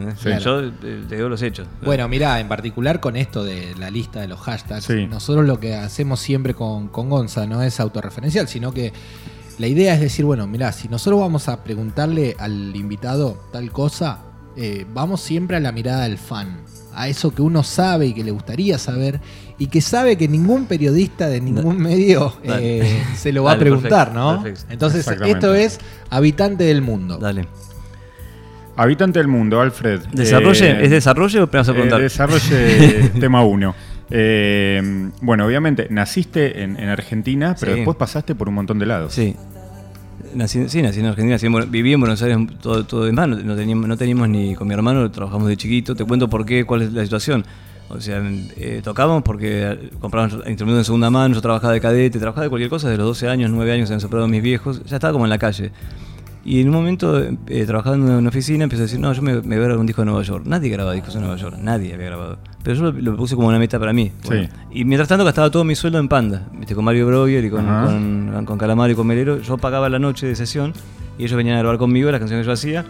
Yo 0.43 0.61
eh, 0.61 0.71
te 1.09 1.17
digo 1.17 1.29
los 1.29 1.43
hechos. 1.43 1.67
Bueno, 1.85 2.09
mira, 2.09 2.41
en 2.41 2.49
particular 2.49 3.01
con 3.01 3.17
esto 3.17 3.45
de 3.45 3.75
la 3.79 3.91
lista 3.91 4.21
de 4.21 4.29
los 4.29 4.41
hashtags, 4.41 4.85
Sí. 4.85 5.07
nosotros 5.07 5.47
lo 5.47 5.61
que 5.61 5.75
hacemos 5.75 6.21
siempre 6.21 6.55
con, 6.55 6.89
con 6.89 7.11
Gonza 7.11 7.47
no 7.47 7.63
es 7.63 7.81
autorreferencial, 7.81 8.49
sino 8.49 8.73
que 8.73 8.93
la 9.59 9.67
idea 9.67 9.93
es 9.93 10.01
decir, 10.01 10.25
bueno, 10.25 10.47
mira, 10.47 10.73
si 10.73 10.89
nosotros 10.89 11.21
vamos 11.21 11.49
a 11.49 11.63
preguntarle 11.63 12.35
al 12.39 12.75
invitado 12.75 13.37
tal 13.53 13.71
cosa, 13.73 14.21
eh, 14.57 14.87
vamos 14.95 15.21
siempre 15.21 15.59
a 15.59 15.61
la 15.61 15.71
mirada 15.71 16.05
del 16.05 16.17
fan, 16.19 16.61
a 16.95 17.09
eso 17.09 17.33
que 17.35 17.43
uno 17.43 17.63
sabe 17.63 18.07
y 18.07 18.15
que 18.15 18.25
le 18.25 18.31
gustaría 18.31 18.79
saber 18.79 19.21
y 19.59 19.67
que 19.67 19.81
sabe 19.81 20.17
que 20.17 20.27
ningún 20.29 20.67
periodista 20.67 21.29
de 21.29 21.41
ningún 21.41 21.79
medio 21.79 22.33
eh, 22.45 23.03
se 23.17 23.33
lo 23.33 23.45
va 23.45 23.53
a 23.53 23.59
preguntar, 23.59 24.09
perfecto, 24.09 24.33
¿no? 24.37 24.43
perfecto. 24.43 24.73
Entonces, 24.73 25.07
esto 25.27 25.55
es 25.55 25.79
habitante 26.09 26.65
del 26.65 26.83
mundo. 26.83 27.19
Dale. 27.19 27.47
Habitante 28.77 29.19
del 29.19 29.29
mundo, 29.29 29.61
Alfred. 29.61 30.01
¿Desarrolle? 30.13 30.71
Eh, 30.71 30.85
¿Es 30.85 30.91
desarrollo 30.91 31.45
o 31.45 31.47
vas 31.49 31.69
a 31.69 31.73
eh, 31.73 31.75
preguntar? 31.75 32.01
desarrolle 32.01 33.11
tema 33.21 33.45
1. 33.45 33.75
bueno, 35.21 35.47
obviamente, 35.47 35.87
naciste 35.91 36.63
en, 36.63 36.79
en 36.79 36.89
Argentina, 36.89 37.55
pero 37.61 37.73
Sí. 37.73 37.79
después 37.81 37.97
pasaste 37.97 38.35
por 38.35 38.49
un 38.49 38.55
montón 38.55 38.79
de 38.79 38.87
lados. 38.87 39.13
Sí. 39.13 39.37
Nací, 40.35 40.69
sí, 40.69 40.83
nací 40.83 41.01
en 41.01 41.07
Argentina, 41.07 41.35
nací 41.35 41.47
en 41.47 41.71
viví 41.71 41.93
en 41.93 42.01
Buenos 42.01 42.23
Aires 42.23 42.39
todo, 42.61 42.85
todo 42.85 43.05
demás, 43.05 43.29
no, 43.29 43.37
no 43.37 43.57
teníamos, 43.57 43.89
no 43.89 43.97
teníamos 43.97 44.29
ni 44.29 44.55
con 44.55 44.69
mi 44.69 44.75
hermano, 44.75 45.11
trabajamos 45.11 45.49
de 45.49 45.57
chiquito, 45.57 45.95
te 45.95 46.05
cuento 46.05 46.29
por 46.29 46.45
qué, 46.45 46.65
cuál 46.65 46.83
es 46.83 46.93
la 46.93 47.03
situación. 47.05 47.45
O 47.89 48.01
sea, 48.01 48.23
eh, 48.57 48.81
tocábamos 48.85 49.25
porque 49.25 49.91
comprábamos 49.99 50.47
instrumentos 50.47 50.79
en 50.79 50.85
segunda 50.85 51.11
mano, 51.11 51.35
yo 51.35 51.41
trabajaba 51.41 51.73
de 51.73 51.81
cadete, 51.81 52.21
trabajaba 52.21 52.45
de 52.45 52.49
cualquier 52.49 52.71
cosa, 52.71 52.89
de 52.89 52.97
los 52.97 53.07
12 53.07 53.29
años, 53.29 53.51
9 53.51 53.73
años 53.73 53.89
se 53.89 53.95
han 53.95 54.01
separado 54.01 54.29
mis 54.29 54.43
viejos, 54.43 54.85
ya 54.85 54.97
estaba 54.97 55.13
como 55.13 55.27
en 55.27 55.31
la 55.31 55.39
calle. 55.39 55.73
Y 56.45 56.61
en 56.61 56.69
un 56.69 56.75
momento, 56.75 57.19
eh, 57.19 57.67
trabajando 57.67 58.07
en 58.07 58.15
una 58.15 58.29
oficina, 58.29 58.65
empecé 58.65 58.83
a 58.83 58.87
decir, 58.87 59.01
no, 59.01 59.13
yo 59.13 59.23
me, 59.23 59.41
voy 59.41 59.53
a 59.55 59.57
grabar 59.57 59.79
un 59.79 59.87
disco 59.87 60.03
en 60.03 60.07
Nueva 60.07 60.23
York. 60.23 60.45
Nadie 60.47 60.71
grababa 60.71 60.95
discos 60.95 61.15
en 61.17 61.23
Nueva 61.23 61.37
York, 61.37 61.57
nadie 61.61 61.93
había 61.93 62.07
grabado. 62.07 62.39
Pero 62.63 62.77
yo 62.77 62.83
lo, 62.93 62.93
lo 62.93 63.17
puse 63.17 63.35
como 63.37 63.49
una 63.49 63.59
meta 63.59 63.79
para 63.79 63.93
mí. 63.93 64.13
Sí. 64.23 64.49
Y 64.73 64.85
mientras 64.85 65.09
tanto 65.09 65.25
gastaba 65.25 65.51
todo 65.51 65.65
mi 65.65 65.75
sueldo 65.75 65.99
en 65.99 66.09
Panda, 66.09 66.47
¿viste? 66.59 66.75
con 66.75 66.85
Mario 66.85 67.07
Breuer 67.07 67.45
y 67.45 67.51
con, 67.51 67.65
con, 67.67 68.45
con 68.45 68.59
Calamaro 68.59 68.93
y 68.93 68.95
con 68.95 69.07
Melero. 69.07 69.41
Yo 69.41 69.57
pagaba 69.57 69.89
la 69.89 69.99
noche 69.99 70.27
de 70.27 70.37
sesión 70.37 70.73
y 71.19 71.25
ellos 71.25 71.37
venían 71.37 71.57
a 71.57 71.61
grabar 71.61 71.79
conmigo 71.79 72.11
las 72.11 72.21
canciones 72.21 72.45
que 72.45 72.49
yo 72.49 72.53
hacía. 72.53 72.85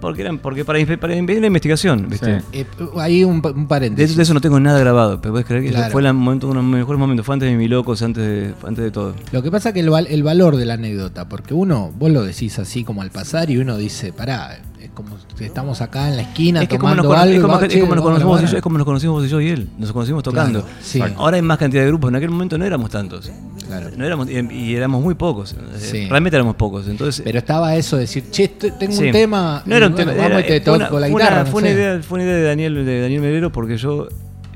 Porque 0.00 0.22
eran 0.22 0.38
porque 0.38 0.64
para, 0.64 0.84
para 0.98 1.14
impedir 1.14 1.40
la 1.40 1.46
investigación, 1.46 2.08
¿viste? 2.10 2.40
Sí. 2.40 2.46
Eh, 2.54 2.66
ahí 2.98 3.22
un, 3.22 3.34
un 3.36 3.40
De 3.62 3.66
paréntesis. 3.68 4.10
eso, 4.10 4.16
de 4.16 4.22
eso 4.24 4.34
no 4.34 4.40
tengo 4.40 4.58
nada 4.58 4.80
grabado, 4.80 5.20
pero 5.20 5.30
puedes 5.34 5.46
creer 5.46 5.62
que 5.62 5.68
ese 5.68 5.76
Claro. 5.76 5.92
fue 5.92 6.02
el 6.04 6.12
momento, 6.12 6.48
uno 6.48 6.58
de 6.60 6.66
los 6.66 6.72
mejores 6.76 6.98
momentos, 6.98 7.24
fue 7.24 7.34
antes 7.36 7.48
de 7.48 7.56
mi 7.56 7.68
locos, 7.68 8.02
antes 8.02 8.24
de, 8.26 8.52
antes 8.66 8.82
de 8.82 8.90
todo. 8.90 9.14
Lo 9.30 9.44
que 9.44 9.52
pasa 9.52 9.68
es 9.68 9.74
que 9.74 9.78
el, 9.80 9.90
val- 9.90 10.08
el 10.10 10.24
valor 10.24 10.56
de 10.56 10.64
la 10.66 10.74
anécdota, 10.74 11.28
porque 11.28 11.54
uno, 11.54 11.92
vos 11.96 12.10
lo 12.10 12.24
decís 12.24 12.58
así 12.58 12.82
como 12.82 13.00
al 13.02 13.12
pasar 13.12 13.48
y 13.50 13.58
uno 13.58 13.76
dice, 13.76 14.12
pará, 14.12 14.58
como 14.94 15.16
estamos 15.40 15.80
acá 15.80 16.08
en 16.08 16.16
la 16.16 16.22
esquina 16.22 16.62
Es 16.62 16.68
que 16.68 16.78
como 16.78 16.94
nos, 16.94 17.04
algo. 17.06 17.14
es 17.32 17.40
como 17.40 17.54
es 17.60 17.62
nos 17.88 18.02
conocimos, 18.02 18.50
yo- 18.50 18.56
es 18.58 18.62
como 18.62 18.76
nos 18.78 18.84
conocimos 18.84 19.16
vos 19.20 19.26
y 19.26 19.28
yo 19.30 19.40
y 19.40 19.48
él, 19.48 19.68
nos 19.78 19.90
conocimos 19.92 20.22
tocando. 20.22 20.60
Claro, 20.62 20.76
sí. 20.82 21.00
Ahora 21.16 21.36
hay 21.36 21.42
más 21.42 21.56
cantidad 21.58 21.82
de 21.82 21.88
grupos, 21.88 22.10
en 22.10 22.16
aquel 22.16 22.30
momento 22.30 22.58
no 22.58 22.64
éramos 22.64 22.90
tantos. 22.90 23.30
Claro. 23.66 23.88
No 23.96 24.04
éramos, 24.04 24.28
y, 24.28 24.54
y 24.54 24.74
éramos 24.76 25.02
muy 25.02 25.14
pocos. 25.14 25.52
eh, 25.54 25.56
Sí. 25.78 26.08
Realmente 26.08 26.36
éramos 26.36 26.56
pocos. 26.56 26.86
Entonces, 26.88 27.22
Pero 27.24 27.38
estaba 27.38 27.74
eso 27.76 27.96
de 27.96 28.02
decir, 28.02 28.24
che, 28.30 28.48
te- 28.48 28.72
tengo 28.72 28.92
Sí. 28.94 29.06
un 29.06 29.12
tema. 29.12 29.62
No 29.64 29.74
era 29.76 29.86
un 29.86 29.94
bueno. 29.94 30.12
Vamos 30.14 30.26
era- 30.42 30.42
te 30.62 30.70
una- 30.70 30.84
toco 30.86 31.00
la 31.00 31.06
una- 31.06 31.18
guitarra. 31.18 31.44
no 31.44 31.50
fue, 31.50 31.62
una 31.62 31.70
idea, 31.70 32.00
fue 32.02 32.16
una 32.16 32.24
idea 32.24 32.36
de 32.36 32.42
Daniel, 32.42 32.84
de 32.84 33.00
Daniel 33.00 33.20
Melero 33.22 33.50
porque 33.50 33.78
yo 33.78 34.08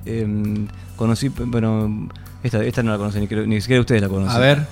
em, 0.05 0.66
conocí. 0.97 1.28
Bueno, 1.31 2.09
esta, 2.43 2.62
esta 2.62 2.83
no 2.83 2.90
la 2.93 2.99
conocí, 2.99 3.19
ni, 3.21 3.26
creo- 3.26 3.47
ni 3.47 3.61
siquiera 3.61 3.81
ustedes 3.81 4.02
la 4.02 4.09
conocen. 4.09 4.37
A 4.37 4.38
ver. 4.38 4.66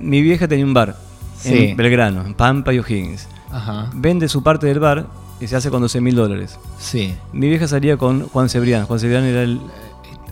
Mi 0.00 0.22
vieja 0.22 0.46
tenía 0.46 0.64
un 0.64 0.74
bar 0.74 0.94
en 1.44 1.76
Belgrano, 1.76 2.24
en 2.24 2.34
Pampa 2.34 2.72
y 2.72 2.78
O'Higgins. 2.78 3.26
Ajá. 3.50 3.90
Vende 3.94 4.28
su 4.28 4.42
parte 4.42 4.66
del 4.66 4.80
bar 4.80 5.06
y 5.40 5.46
se 5.46 5.56
hace 5.56 5.70
con 5.70 5.80
12 5.82 6.00
mil 6.00 6.14
dólares. 6.16 6.58
Sí. 6.78 7.14
Mi 7.32 7.48
vieja 7.48 7.68
salía 7.68 7.96
con 7.96 8.28
Juan 8.28 8.48
Cebrián. 8.48 8.86
Juan 8.86 8.98
Cebrián 9.00 9.24
era 9.24 9.42
el. 9.42 9.60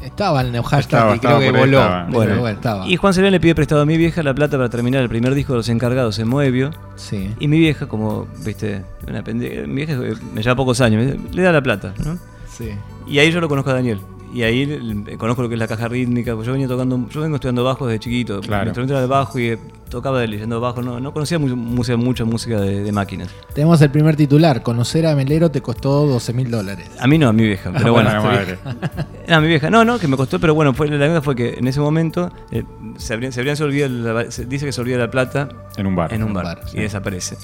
Estaba 0.03 0.41
en 0.43 0.55
el 0.55 0.63
hashtag 0.63 1.15
Estaba, 1.15 1.17
y 1.17 1.19
creo 1.19 1.31
estaba 1.41 1.41
que 1.41 1.51
voló. 1.59 1.79
estaba. 1.81 2.03
Bueno, 2.05 2.13
Bueno, 2.17 2.41
bueno, 2.41 2.57
estaba. 2.57 2.87
Y 2.89 2.97
Juan 2.97 3.13
Cebrián 3.15 3.33
le 3.33 3.41
pide 3.41 3.55
prestado 3.57 3.81
a 3.83 3.87
mi 3.87 3.97
vieja 3.97 4.23
la 4.23 4.35
plata 4.35 4.57
para 4.57 4.69
terminar 4.69 5.03
el 5.03 5.09
primer 5.09 5.35
disco 5.35 5.53
de 5.55 5.59
los 5.59 5.69
encargados 5.69 6.19
en 6.21 6.29
Moebio. 6.29 6.71
Sí. 6.95 7.35
Y 7.41 7.49
mi 7.49 7.59
vieja, 7.59 7.87
como, 7.89 8.27
viste, 8.45 8.85
una 9.09 9.25
pendeja, 9.25 9.67
mi 9.67 9.85
vieja 9.85 9.97
me 10.33 10.43
lleva 10.43 10.55
pocos 10.55 10.81
años, 10.81 11.17
le 11.33 11.43
da 11.43 11.51
la 11.51 11.63
plata, 11.63 11.93
¿no? 12.05 12.19
Sí. 12.49 12.71
Y 13.09 13.19
ahí 13.19 13.33
yo 13.33 13.41
lo 13.41 13.49
conozco 13.49 13.71
a 13.71 13.75
Daniel. 13.75 13.99
Y 14.33 14.43
ahí 14.43 15.05
conozco 15.19 15.43
lo 15.43 15.49
que 15.49 15.55
es 15.55 15.59
la 15.59 15.69
caja 15.69 15.89
rítmica, 15.89 16.35
pues 16.35 16.47
yo 16.47 16.53
venía 16.53 16.69
tocando, 16.69 17.09
yo 17.09 17.21
vengo 17.23 17.37
estudiando 17.37 17.65
bajo 17.65 17.87
desde 17.87 18.01
chiquito. 18.01 18.41
Claro. 18.41 18.65
Mi 18.65 18.69
instrumento 18.69 18.93
era 18.95 19.01
de 19.01 19.07
bajo 19.07 19.39
y 19.39 19.47
eh, 19.51 19.59
tocaba 19.89 20.25
leyendo 20.27 20.61
bajo, 20.61 20.83
no, 20.83 21.01
no 21.01 21.13
conocía 21.13 21.39
mu- 21.39 21.55
música, 21.57 21.97
mucha 21.97 22.25
música 22.25 22.61
de, 22.61 22.83
de 22.83 22.93
máquinas. 22.93 23.29
Tenemos 23.55 23.81
el 23.81 23.91
primer 23.91 24.17
titular. 24.17 24.63
Conocer 24.63 25.07
a 25.07 25.15
Melero 25.15 25.51
te 25.51 25.63
costó 25.63 26.07
12 26.07 26.33
mil 26.35 26.51
dólares. 26.51 26.91
A 26.99 27.07
mí 27.07 27.17
no, 27.19 27.29
a 27.29 27.33
mi 27.33 27.45
vieja, 27.45 27.71
pero 27.73 27.93
bueno. 27.93 28.11
Buena 28.11 28.21
madre. 28.23 28.59
Era 29.27 29.41
mi 29.41 29.47
vieja. 29.49 29.71
No, 29.71 29.85
no, 29.85 29.99
que 29.99 30.09
me 30.09 30.17
costó, 30.17 30.39
pero 30.39 30.55
bueno, 30.55 30.75
fue, 30.75 30.89
la 30.89 30.97
anécdota 30.97 31.23
fue 31.23 31.35
que 31.37 31.55
en 31.55 31.67
ese 31.69 31.81
momento 31.81 32.31
eh, 32.51 32.65
se, 32.99 33.15
habrían, 33.15 33.33
se 33.33 33.41
habrían 33.41 33.57
se 33.57 33.65
olvidado 33.65 33.93
la- 34.25 34.31
se 34.31 34.45
dice 34.45 34.67
que 34.67 34.73
se 34.73 34.81
olvida 34.81 34.99
la 34.99 35.11
plata 35.11 35.49
En 35.77 35.87
un 35.87 35.97
bar. 35.97 36.13
en 36.13 36.23
un 36.23 36.29
un 36.29 36.35
bar, 36.35 36.45
bar, 36.45 36.61
y 36.67 36.71
sí. 36.71 36.79
desaparece. 36.79 37.37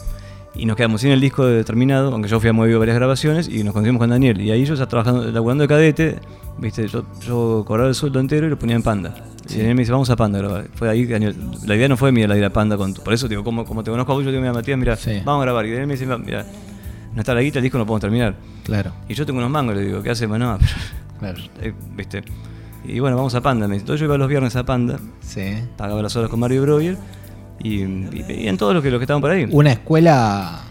Y 0.55 0.67
nos 0.67 0.77
quedamos 0.77 1.01
sin 1.01 1.11
el 1.13 1.21
disco 1.21 1.45
terminado, 1.65 2.13
aunque 2.13 2.29
yo 2.29 2.39
fui 2.39 2.51
a 2.51 2.53
mover 2.53 2.79
varias 2.79 2.97
grabaciones 2.97 3.49
y 3.49 3.65
nos 3.65 3.73
conseguimos 3.73 4.01
con 4.01 4.11
Daniel. 4.11 4.39
Y 4.41 4.51
ahí 4.51 4.65
yo 4.67 4.75
ya 4.75 4.87
trabajando, 4.87 5.31
laburando 5.33 5.63
de 5.63 5.69
cadete, 5.69 6.19
viste, 6.59 6.87
yo, 6.89 7.05
yo 7.27 7.65
cobraba 7.67 7.89
el 7.89 7.95
sueldo 7.95 8.21
entero 8.21 8.47
y 8.47 8.51
lo 8.51 8.59
ponía 8.59 8.77
en 8.77 8.83
Panda. 8.83 9.15
Y 9.49 9.55
Daniel 9.57 9.75
me 9.75 9.81
dice, 9.83 9.93
vamos 9.93 10.11
a 10.11 10.17
Panda 10.17 10.39
a 10.39 10.43
grabar. 10.43 10.69
Fue 10.75 10.91
ahí, 10.91 11.07
Daniel, 11.07 11.35
la 11.65 11.75
idea 11.75 11.89
no 11.89 11.97
fue 11.97 12.13
mía 12.13 12.29
la 12.29 12.35
de 12.35 12.41
ir 12.41 12.45
a 12.47 12.51
Panda 12.53 12.77
con 12.77 12.93
Por 12.93 13.15
eso 13.15 13.29
digo, 13.29 13.43
como, 13.43 13.65
como 13.65 13.83
te 13.83 13.91
conozco 13.91 14.13
a 14.13 14.15
vos, 14.15 14.25
yo 14.25 14.31
digo, 14.31 14.43
mira 14.43 14.53
Matías, 14.53 14.79
mira, 14.79 14.95
Sí. 14.97 15.23
vamos 15.25 15.41
a 15.41 15.45
grabar. 15.47 15.65
Y 15.65 15.71
Daniel 15.71 15.87
me 15.87 15.95
dice, 15.95 16.07
mira, 16.07 16.45
no 17.15 17.21
está 17.21 17.35
la 17.35 17.41
guita, 17.41 17.59
el 17.59 17.63
disco 17.63 17.79
no 17.79 17.87
podemos 17.87 18.03
terminar. 18.03 18.35
Claro, 18.65 18.93
Y 19.09 19.15
yo 19.15 19.25
tengo 19.25 19.39
unos 19.39 19.51
mangos, 19.51 19.75
le 19.75 19.83
digo, 19.87 20.03
¿qué 20.03 20.11
hacemos? 20.11 20.39
No, 20.39 20.59
claro. 21.19 21.39
eh, 21.63 21.73
viste. 21.97 22.23
Y 22.85 22.99
bueno, 23.01 23.17
vamos 23.17 23.35
a 23.35 23.41
Panda. 23.41 23.67
Me 23.69 23.75
dice. 23.75 23.85
Entonces 23.85 24.01
yo 24.01 24.07
iba 24.07 24.19
los 24.19 24.29
viernes 24.29 24.55
a 24.57 24.65
Panda, 24.65 24.99
Sí. 25.21 25.55
pagaba 25.79 26.03
las 26.03 26.15
horas 26.17 26.29
con 26.29 26.41
Mario 26.41 26.61
Breuer 26.63 26.97
y, 27.63 27.83
y, 27.83 28.49
en 28.49 28.57
todos 28.57 28.75
los 28.75 28.83
que, 28.83 28.91
los 28.91 28.99
que 28.99 29.05
estaban 29.05 29.21
por 29.21 29.31
ahí. 29.31 29.47
Una 29.51 29.73
escuela 29.73 30.63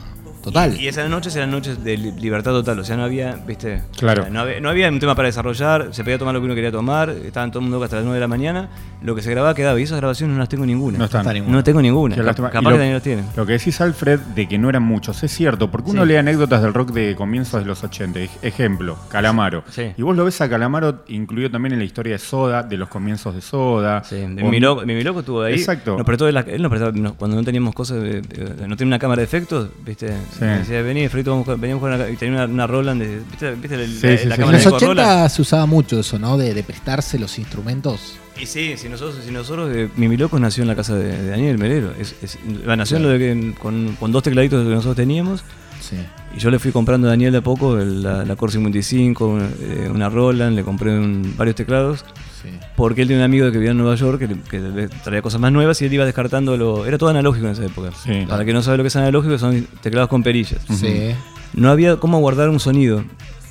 total. 0.42 0.80
Y 0.80 0.88
esas 0.88 1.10
noches 1.10 1.36
eran 1.36 1.52
noches 1.52 1.84
de 1.84 1.98
li- 1.98 2.12
libertad 2.14 2.52
total, 2.52 2.80
o 2.80 2.84
sea, 2.84 2.98
no 2.98 3.04
había, 3.04 3.36
viste, 3.48 3.82
Claro. 3.98 4.22
O 4.22 4.26
sea, 4.26 4.34
no, 4.34 4.40
había, 4.42 4.60
no 4.60 4.70
había 4.70 4.90
un 4.90 5.00
tema 5.00 5.16
para 5.16 5.28
desarrollar, 5.28 5.90
se 5.92 6.04
podía 6.04 6.18
tomar 6.18 6.34
lo 6.34 6.40
que 6.42 6.46
uno 6.46 6.56
quería 6.56 6.72
tomar, 6.72 7.10
estaban 7.10 7.52
todo 7.52 7.60
el 7.60 7.70
mundo 7.70 7.84
hasta 7.84 7.98
las 7.98 8.06
9 8.06 8.16
de 8.16 8.22
la 8.22 8.28
mañana, 8.28 8.70
lo 9.02 9.16
que 9.16 9.22
se 9.22 9.32
grababa 9.32 9.54
quedaba, 9.56 9.80
y 9.80 9.84
esas 9.84 9.98
grabaciones 10.00 10.34
no 10.34 10.40
las 10.40 10.50
tengo 10.50 10.66
ninguna. 10.66 10.98
No 10.98 11.06
están. 11.06 11.52
No 11.52 11.64
tengo 11.64 11.82
ninguna, 11.82 12.16
capaz 12.16 12.52
que 12.52 12.62
Daniel 12.62 12.94
las 12.94 13.04
tiene. 13.04 13.24
Lo 13.36 13.46
que 13.46 13.54
decís, 13.54 13.80
Alfred, 13.82 14.20
de 14.20 14.48
que 14.48 14.58
no 14.58 14.70
eran 14.70 14.84
muchos, 14.84 15.22
es 15.24 15.32
cierto, 15.32 15.70
porque 15.72 15.92
uno 15.92 16.04
Sí. 16.04 16.08
lee 16.10 16.16
anécdotas 16.18 16.62
del 16.62 16.74
rock 16.74 16.92
de 16.92 17.16
comienzos 17.16 17.60
de 17.62 17.66
los 17.66 17.84
80. 17.84 18.20
Ej- 18.20 18.30
Ejemplo, 18.42 18.98
Calamaro. 19.10 19.64
Sí. 19.70 19.92
Y 19.98 20.02
vos 20.02 20.16
lo 20.16 20.26
ves 20.26 20.40
a 20.42 20.50
Calamaro 20.50 21.04
incluido 21.08 21.50
también 21.52 21.74
en 21.74 21.80
la 21.80 21.86
historia 21.86 22.14
de 22.14 22.20
Soda, 22.20 22.64
de 22.64 22.78
los 22.78 22.90
comienzos 22.90 23.34
de 23.36 23.42
Soda. 23.42 24.04
Sí, 24.04 24.16
de 24.16 24.28
mi, 24.44 24.60
loco, 24.60 24.86
mi 24.86 25.02
loco 25.04 25.20
estuvo 25.22 25.42
ahí. 25.44 25.54
Exacto. 25.54 25.98
Nos 25.98 26.06
prestó 26.06 26.26
de 26.26 26.32
la- 26.32 26.42
él 26.42 26.62
nos 26.62 26.70
prestaba, 26.70 26.92
no- 26.94 27.14
cuando 27.16 27.38
no 27.38 27.44
teníamos 27.44 27.74
cosas, 27.74 28.02
de- 28.02 28.22
de- 28.22 28.68
no 28.68 28.76
tenía 28.76 28.90
una 28.90 29.00
cámara 29.00 29.20
de 29.20 29.26
efectos, 29.26 29.70
¿viste? 29.86 30.12
Sí. 30.38 30.46
Me 30.46 30.58
decía, 30.60 30.82
vení, 30.82 31.08
Frito, 31.10 31.32
vamos 31.32 31.46
veníamos 31.60 31.84
a 31.84 31.88
jugar 31.88 32.00
una- 32.00 32.10
y 32.10 32.16
tenía 32.18 32.36
una, 32.44 32.54
una 32.54 32.68
Roland, 32.68 33.02
de, 33.02 33.20
¿viste? 33.30 33.52
¿viste 33.56 33.78
la, 33.78 33.86
Sí, 33.86 33.92
la- 33.94 34.00
sí, 34.00 34.06
la 34.08 34.18
sí. 34.18 34.24
En 34.24 34.30
cámara 34.48 34.58
los 34.58 34.64
de 34.64 34.70
Roland? 34.88 35.00
80 35.10 35.30
se 35.30 35.42
usaba 35.42 35.66
mucho 35.66 36.00
eso, 36.00 36.18
¿no? 36.20 36.38
De, 36.38 36.54
de 36.54 36.64
prestarse 36.64 37.20
los 37.20 37.38
instrumentos. 37.38 38.16
Y 38.42 38.46
sí, 38.46 38.76
si 38.78 38.90
nosotros, 38.90 39.24
si 39.26 39.32
nosotros 39.32 39.70
eh, 39.76 39.90
Mimi 39.98 40.18
Locos 40.18 40.40
nació 40.42 40.64
en 40.64 40.68
la 40.70 40.76
casa 40.76 40.96
de, 40.96 41.16
de 41.16 41.28
Daniel 41.30 41.58
Melero. 41.58 41.92
Es, 42.00 42.16
es- 42.24 42.40
nació 42.66 42.98
en 42.98 43.04
lo 43.04 43.10
de 43.10 43.20
que, 43.20 43.54
con, 43.60 43.96
con 44.00 44.12
dos 44.12 44.24
tecladitos 44.24 44.64
que 44.64 44.70
nosotros 44.74 44.96
teníamos. 44.96 45.44
Sí. 45.82 45.98
Y 46.36 46.40
yo 46.40 46.50
le 46.50 46.60
fui 46.60 46.72
comprando 46.72 47.08
a 47.08 47.10
Daniel 47.12 47.34
de 47.34 47.40
a 47.40 47.42
poco 47.42 47.78
el- 47.78 48.02
la, 48.02 48.24
la 48.24 48.36
Core 48.36 48.54
55, 48.54 49.28
una, 49.28 49.50
eh, 49.62 49.90
una 49.94 50.10
Roland, 50.10 50.56
le 50.56 50.64
compré 50.64 50.92
un- 50.98 51.34
varios 51.38 51.56
teclados. 51.56 52.06
Sí. 52.42 52.50
Porque 52.76 53.02
él 53.04 53.08
tiene 53.08 53.22
un 53.22 53.26
amigo 53.26 53.46
que 53.52 53.58
vivía 53.58 53.72
en 53.72 53.78
Nueva 53.78 53.96
York 53.96 54.20
que, 54.20 54.28
le- 54.28 54.42
que 54.50 54.60
le 54.60 54.88
traía 54.88 55.22
cosas 55.22 55.40
más 55.42 55.52
nuevas 55.52 55.82
y 55.82 55.86
él 55.86 55.94
iba 55.94 56.06
descartando 56.06 56.58
lo. 56.58 56.86
Era 56.86 56.98
todo 56.98 57.10
analógico 57.10 57.46
en 57.48 57.52
esa 57.54 57.66
época. 57.66 57.92
Sí. 58.04 58.26
Para 58.28 58.46
que 58.46 58.54
no 58.54 58.62
sabe 58.62 58.78
lo 58.78 58.84
que 58.84 58.88
es 58.88 58.96
analógico, 58.96 59.38
son 59.38 59.68
teclados 59.82 60.10
con 60.10 60.24
perillas. 60.24 60.62
Sí. 60.70 61.12
No 61.54 61.70
había 61.70 61.98
cómo 61.98 62.20
guardar 62.20 62.50
un 62.50 62.60
sonido. 62.60 63.04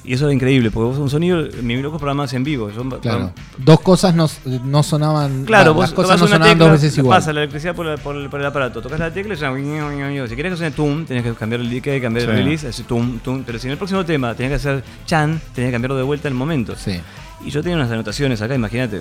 Y 0.03 0.15
eso 0.15 0.25
era 0.25 0.33
increíble, 0.33 0.71
porque 0.71 0.89
vos 0.89 0.99
un 0.99 1.11
sonido, 1.11 1.47
Mimi 1.63 1.83
Locos 1.83 1.99
programas 1.99 2.33
en 2.33 2.43
vivo. 2.43 2.71
Yo- 2.71 2.89
Claro. 3.01 3.33
Dos 3.59 3.81
cosas 3.81 4.15
no, 4.15 4.31
no 4.65 4.83
sonaban. 4.83 5.45
Claro, 5.45 5.75
vos 5.75 5.83
las 5.83 5.93
cosas 5.93 6.19
no 6.19 6.25
una 6.25 6.37
sonaban 6.37 6.53
tecla, 6.55 6.65
dos 6.71 6.81
veces 6.81 6.97
igual. 6.99 7.19
pasa 7.19 7.33
la 7.35 7.41
electricidad 7.43 7.75
por, 7.77 7.85
la- 7.85 7.99
por 7.99 8.17
el, 8.17 8.31
por 8.31 8.41
el 8.41 8.47
aparato, 8.47 8.81
tocas 8.81 8.99
la 8.99 9.13
tecla 9.13 9.35
y 9.35 9.63
guiño. 9.63 10.27
Si 10.27 10.35
querés 10.35 10.53
que 10.53 10.57
suene 10.57 10.75
tum, 10.75 11.05
tenés 11.05 11.23
que 11.23 11.35
cambiar 11.35 11.61
el 11.61 11.69
decay, 11.69 12.01
cambiar 12.01 12.25
Sí. 12.25 12.31
el 12.31 12.37
release, 12.39 12.69
ese 12.71 12.85
tum, 12.85 13.19
tum. 13.19 13.43
Pero 13.45 13.59
si 13.59 13.67
en 13.67 13.73
el 13.73 13.77
próximo 13.79 14.03
tema 14.07 14.35
tenías 14.35 14.51
que 14.53 14.69
hacer 14.69 14.85
chan, 15.05 15.39
tenías 15.55 15.69
que 15.69 15.73
cambiarlo 15.73 15.97
de 15.99 16.03
vuelta 16.03 16.29
en 16.29 16.33
el 16.33 16.39
momento. 16.39 16.75
Sí. 16.77 16.99
Y 17.45 17.51
yo 17.51 17.63
tenía 17.63 17.77
unas 17.77 17.91
anotaciones 17.91 18.41
acá, 18.43 18.55
imagínate. 18.55 19.01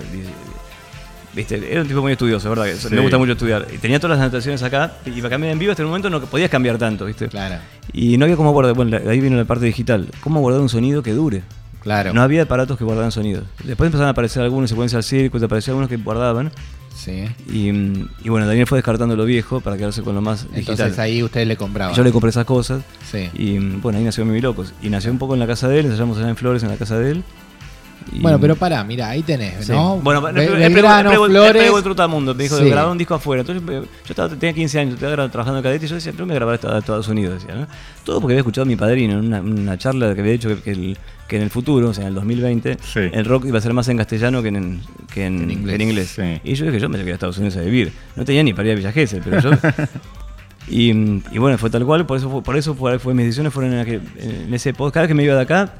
Viste, 1.34 1.70
era 1.70 1.82
un 1.82 1.86
tipo 1.86 2.00
muy 2.00 2.12
estudioso, 2.12 2.48
¿verdad? 2.48 2.64
Que 2.64 2.74
Sí. 2.74 2.96
Gusta 2.96 3.16
mucho 3.18 3.32
estudiar. 3.32 3.66
Y 3.72 3.78
tenía 3.78 4.00
todas 4.00 4.16
las 4.18 4.24
anotaciones 4.24 4.62
acá, 4.62 4.94
y 5.06 5.12
para 5.20 5.30
cambiar 5.30 5.52
en 5.52 5.58
vivo 5.60 5.70
hasta 5.70 5.82
el 5.82 5.86
momento 5.88 6.10
no 6.10 6.20
podías 6.22 6.50
cambiar 6.50 6.76
tanto, 6.76 7.04
¿viste? 7.04 7.28
Claro. 7.28 7.56
Y 7.92 8.18
no 8.18 8.24
había 8.24 8.36
cómo 8.36 8.50
guardar, 8.52 8.74
bueno, 8.74 8.98
ahí 9.08 9.20
vino 9.20 9.36
la 9.36 9.44
parte 9.44 9.66
digital, 9.66 10.08
cómo 10.22 10.40
guardar 10.40 10.60
un 10.60 10.68
sonido 10.68 11.02
que 11.02 11.12
dure. 11.12 11.42
Claro. 11.82 12.12
No 12.12 12.20
había 12.20 12.42
aparatos 12.42 12.76
que 12.76 12.84
guardaban 12.84 13.12
sonidos. 13.12 13.44
Después 13.64 13.86
empezaron 13.86 14.08
a 14.08 14.10
aparecer 14.10 14.42
algunos 14.42 14.68
secuencias 14.70 15.06
circuit, 15.06 15.42
aparecían 15.42 15.72
algunos 15.72 15.88
que 15.88 15.96
guardaban. 15.96 16.50
Sí. 16.94 17.24
Y, 17.48 17.68
y 18.22 18.28
bueno, 18.28 18.46
Daniel 18.46 18.66
fue 18.66 18.76
descartando 18.78 19.16
lo 19.16 19.24
viejo 19.24 19.60
para 19.60 19.76
quedarse 19.78 20.02
con 20.02 20.14
lo 20.14 20.20
más 20.20 20.42
digital. 20.52 20.74
Entonces 20.74 20.98
ahí 20.98 21.22
ustedes 21.22 21.46
le 21.46 21.56
compraban. 21.56 21.94
Yo 21.94 22.02
le 22.04 22.12
compré 22.12 22.28
esas 22.30 22.44
cosas. 22.44 22.82
Sí. 23.10 23.30
Y 23.34 23.58
bueno, 23.58 23.98
ahí 23.98 24.04
nació 24.04 24.26
Mimi 24.26 24.40
Locos. 24.42 24.74
Y 24.82 24.90
nació 24.90 25.10
un 25.10 25.18
poco 25.18 25.32
en 25.32 25.40
la 25.40 25.46
casa 25.46 25.68
de 25.68 25.78
él, 25.78 25.86
ensayamos 25.86 26.18
allá 26.18 26.28
en 26.28 26.36
Flores, 26.36 26.62
en 26.64 26.68
la 26.68 26.76
casa 26.76 26.98
de 26.98 27.12
él. 27.12 27.24
Y- 28.12 28.20
Bueno, 28.20 28.40
pero 28.40 28.56
pará, 28.56 28.82
mira, 28.82 29.08
ahí 29.10 29.22
tenés, 29.22 29.66
Sí. 29.66 29.72
¿no? 29.72 29.96
Bueno, 29.98 30.20
Be- 30.22 30.30
el, 30.30 30.38
el, 30.62 30.72
Belgrano, 30.74 31.10
el, 31.10 31.16
el, 31.16 31.30
Flores. 31.30 31.62
dijo 32.38 32.56
Sí. 32.58 32.64
de 32.64 32.70
grabar 32.70 32.90
un 32.92 32.98
disco 32.98 33.14
afuera. 33.14 33.42
Entonces 33.42 33.62
yo 33.66 33.84
estaba, 34.08 34.28
tenía 34.30 34.52
15 34.52 34.80
años, 34.80 34.94
estaba 34.94 35.28
trabajando 35.28 35.58
en 35.58 35.62
cadete 35.62 35.86
y 35.86 35.88
yo 35.88 35.94
decía, 35.94 36.12
pero 36.12 36.26
me 36.26 36.30
voy 36.32 36.36
a 36.36 36.38
grabar 36.40 36.54
esto 36.56 36.72
a 36.74 36.78
Estados 36.78 37.08
Unidos. 37.08 37.40
Decía, 37.42 37.54
¿no? 37.54 37.66
Todo 38.04 38.20
porque 38.20 38.32
había 38.34 38.40
escuchado 38.40 38.62
a 38.64 38.66
mi 38.66 38.76
padrino 38.76 39.18
en 39.18 39.26
una, 39.26 39.40
una 39.40 39.78
charla 39.78 40.14
que 40.14 40.20
había 40.20 40.32
dicho 40.32 40.48
que, 40.48 40.60
que 40.62 40.70
el- 40.72 40.98
que 41.28 41.36
en 41.36 41.42
el 41.42 41.50
futuro, 41.50 41.90
o 41.90 41.94
sea, 41.94 42.02
en 42.02 42.08
el 42.08 42.14
2020, 42.16 42.76
Sí. 42.82 43.00
el 43.12 43.24
rock 43.24 43.44
iba 43.46 43.58
a 43.58 43.60
ser 43.60 43.72
más 43.72 43.86
en 43.88 43.96
castellano 43.98 44.42
que 44.42 44.48
en, 44.48 44.80
que 45.14 45.26
en, 45.26 45.42
En 45.42 45.50
inglés. 45.52 45.68
que 45.68 45.74
en 45.82 45.88
inglés. 45.88 46.08
Sí. 46.16 46.40
Y 46.42 46.54
yo 46.54 46.64
dije, 46.66 46.80
yo 46.80 46.88
me 46.88 46.98
llegué 46.98 47.12
a 47.12 47.14
Estados 47.14 47.38
Unidos 47.38 47.56
a 47.56 47.60
vivir. 47.60 47.92
No 48.16 48.24
tenía 48.24 48.42
ni 48.42 48.52
para 48.52 48.66
ir 48.68 48.72
a 48.72 48.76
Villa 48.76 48.92
Gesell, 48.92 49.22
pero 49.24 49.38
yo... 49.40 49.50
Y, 50.68 50.90
y 51.32 51.38
bueno, 51.38 51.58
fue 51.58 51.68
tal 51.70 51.84
cual, 51.84 52.06
por 52.06 52.16
eso 52.18 52.30
fue, 52.30 52.42
por 52.42 52.56
eso 52.56 52.74
fue, 52.74 52.98
fue- 52.98 53.12
mis 53.14 53.24
decisiones 53.26 53.52
fueron 53.52 53.72
en, 53.74 53.80
aquel- 53.86 54.02
en 54.18 54.54
ese 54.54 54.72
podcast. 54.72 54.94
Cada 54.94 55.02
vez 55.04 55.08
que 55.08 55.14
me 55.14 55.24
iba 55.24 55.34
de 55.34 55.40
acá, 55.40 55.72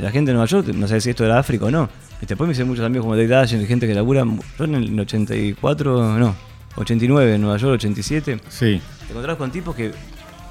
la 0.00 0.10
gente 0.10 0.30
de 0.30 0.34
Nueva 0.34 0.46
York, 0.46 0.68
no 0.74 0.86
sé 0.88 1.00
si 1.00 1.10
esto 1.10 1.24
era 1.24 1.38
África 1.38 1.66
o 1.66 1.70
no. 1.70 1.88
Y 2.20 2.26
después 2.26 2.46
me 2.46 2.52
hice 2.52 2.64
muchos 2.64 2.84
amigos 2.84 3.04
como 3.04 3.14
Dave 3.16 3.28
Dashen, 3.28 3.66
gente 3.66 3.86
que 3.86 3.94
labura. 3.94 4.24
Yo 4.58 4.64
en 4.64 4.74
el 4.74 4.98
84, 5.00 6.18
no, 6.18 6.34
89, 6.76 7.34
en 7.34 7.40
Nueva 7.40 7.56
York, 7.56 7.74
87, 7.74 8.40
Sí. 8.48 8.80
te 9.06 9.10
encontrabas 9.10 9.38
con 9.38 9.50
tipos 9.50 9.74
que, 9.74 9.92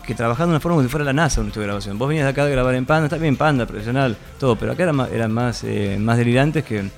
que 0.06 0.16
trabajaban 0.16 0.50
de 0.50 0.54
una 0.56 0.60
forma 0.60 0.76
como 0.78 0.88
si 0.88 0.90
fuera 0.92 1.04
la 1.06 1.14
NASA 1.14 1.42
en 1.42 1.52
tu 1.52 1.60
grabación. 1.62 1.98
Vos 1.98 2.08
venías 2.08 2.26
de 2.26 2.32
acá 2.32 2.44
a 2.44 2.48
grabar 2.48 2.76
en 2.76 2.86
Panda, 2.86 3.06
está 3.08 3.18
bien 3.18 3.36
Panda, 3.36 3.66
profesional, 3.66 4.16
todo, 4.40 4.56
pero 4.56 4.72
acá 4.72 4.84
eran 4.84 4.96
más, 4.96 5.12
eran 5.12 5.32
más, 5.32 5.64
eh, 5.64 5.98
más 6.00 6.18
delirantes 6.18 6.64
que. 6.64 6.90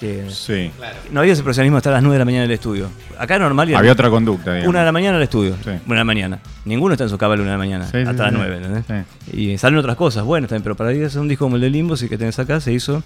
Que 0.00 0.26
Sí. 0.30 0.70
no 1.10 1.20
había 1.20 1.32
ese 1.32 1.42
profesionalismo 1.42 1.76
hasta 1.78 1.90
las 1.90 2.02
9 2.02 2.14
de 2.14 2.18
la 2.20 2.24
mañana 2.24 2.44
en 2.44 2.50
el 2.50 2.54
estudio. 2.54 2.88
Acá 3.18 3.34
es 3.34 3.40
normal 3.40 3.68
y 3.70 3.74
Había 3.74 3.92
otra 3.92 4.08
conducta, 4.10 4.52
digamos. 4.52 4.68
una 4.68 4.78
de 4.80 4.84
la 4.84 4.92
mañana 4.92 5.16
al 5.16 5.22
estudio. 5.22 5.54
Sí. 5.64 5.70
Una 5.70 5.78
de 5.94 5.96
la 5.96 6.04
mañana. 6.04 6.38
Ninguno 6.64 6.92
está 6.94 7.04
en 7.04 7.10
su 7.10 7.18
cama 7.18 7.34
a 7.34 7.36
la 7.36 7.42
una 7.42 7.52
de 7.52 7.56
la 7.56 7.64
mañana. 7.64 7.84
Sí, 7.90 7.98
hasta 7.98 8.12
sí, 8.12 8.18
las 8.18 8.30
sí. 8.30 8.36
nueve, 8.36 8.56
¿entendés? 8.56 8.84
Sí. 9.30 9.36
Y 9.52 9.58
salen 9.58 9.78
otras 9.78 9.96
cosas. 9.96 10.24
Bueno, 10.24 10.46
también, 10.46 10.62
pero 10.62 10.76
para 10.76 10.92
ir 10.92 11.02
a 11.04 11.06
hacer 11.08 11.20
un 11.20 11.28
disco 11.28 11.44
como 11.46 11.56
el 11.56 11.62
de 11.62 11.70
Limbo, 11.70 11.96
sí 11.96 12.08
que 12.08 12.16
tenés 12.16 12.38
acá, 12.38 12.60
se 12.60 12.72
hizo 12.72 13.02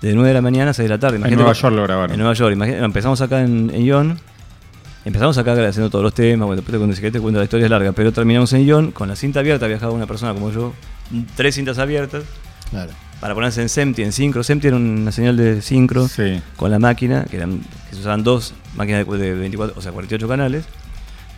de 0.00 0.12
9 0.14 0.28
de 0.28 0.34
la 0.34 0.42
mañana 0.42 0.70
a 0.72 0.74
6 0.74 0.88
de 0.88 0.94
la 0.94 0.98
tarde. 0.98 1.16
Imagínate 1.18 1.42
Nueva 1.42 1.54
cu- 1.54 1.60
York 1.60 1.74
lo 1.76 1.82
grabaron. 1.84 2.10
En 2.12 2.18
Nueva 2.18 2.34
York. 2.34 2.52
Imagínate, 2.54 2.84
empezamos 2.84 3.20
acá 3.20 3.40
en, 3.42 3.70
en 3.72 3.82
Ion. 3.84 4.18
Empezamos 5.04 5.36
acá 5.38 5.52
haciendo 5.52 5.90
todos 5.90 6.02
los 6.04 6.14
temas. 6.14 6.46
Bueno, 6.46 6.56
después 6.56 6.72
te 6.72 6.78
cuento, 6.78 6.94
si 6.94 7.00
querés 7.00 7.12
te 7.12 7.20
cuento 7.20 7.38
la 7.38 7.44
historia 7.44 7.64
es 7.66 7.70
larga. 7.70 7.92
Pero 7.92 8.12
terminamos 8.12 8.52
en 8.52 8.64
Ion 8.64 8.90
con 8.92 9.08
la 9.08 9.16
cinta 9.16 9.40
abierta. 9.40 9.66
Viajaba 9.66 9.92
una 9.92 10.06
persona 10.06 10.32
como 10.32 10.50
yo. 10.52 10.72
Tres 11.36 11.54
cintas 11.56 11.78
abiertas. 11.78 12.22
Claro. 12.70 12.90
Para 13.22 13.34
ponerse 13.34 13.62
en 13.62 13.68
SEMTI, 13.70 14.02
en 14.02 14.12
sincro. 14.12 14.42
SEMTI 14.42 14.66
era 14.66 14.76
una 14.76 15.12
señal 15.12 15.36
de 15.36 15.62
sincro 15.62 16.08
Sí. 16.08 16.42
con 16.56 16.70
la 16.70 16.78
máquina, 16.78 17.24
que, 17.24 17.36
eran, 17.36 17.60
que 17.88 17.94
se 17.94 18.00
usaban 18.00 18.22
dos 18.24 18.52
máquinas 18.76 19.06
de, 19.06 19.16
de 19.16 19.34
24, 19.34 19.78
o 19.78 19.80
sea, 19.80 19.92
48 19.92 20.26
canales. 20.28 20.64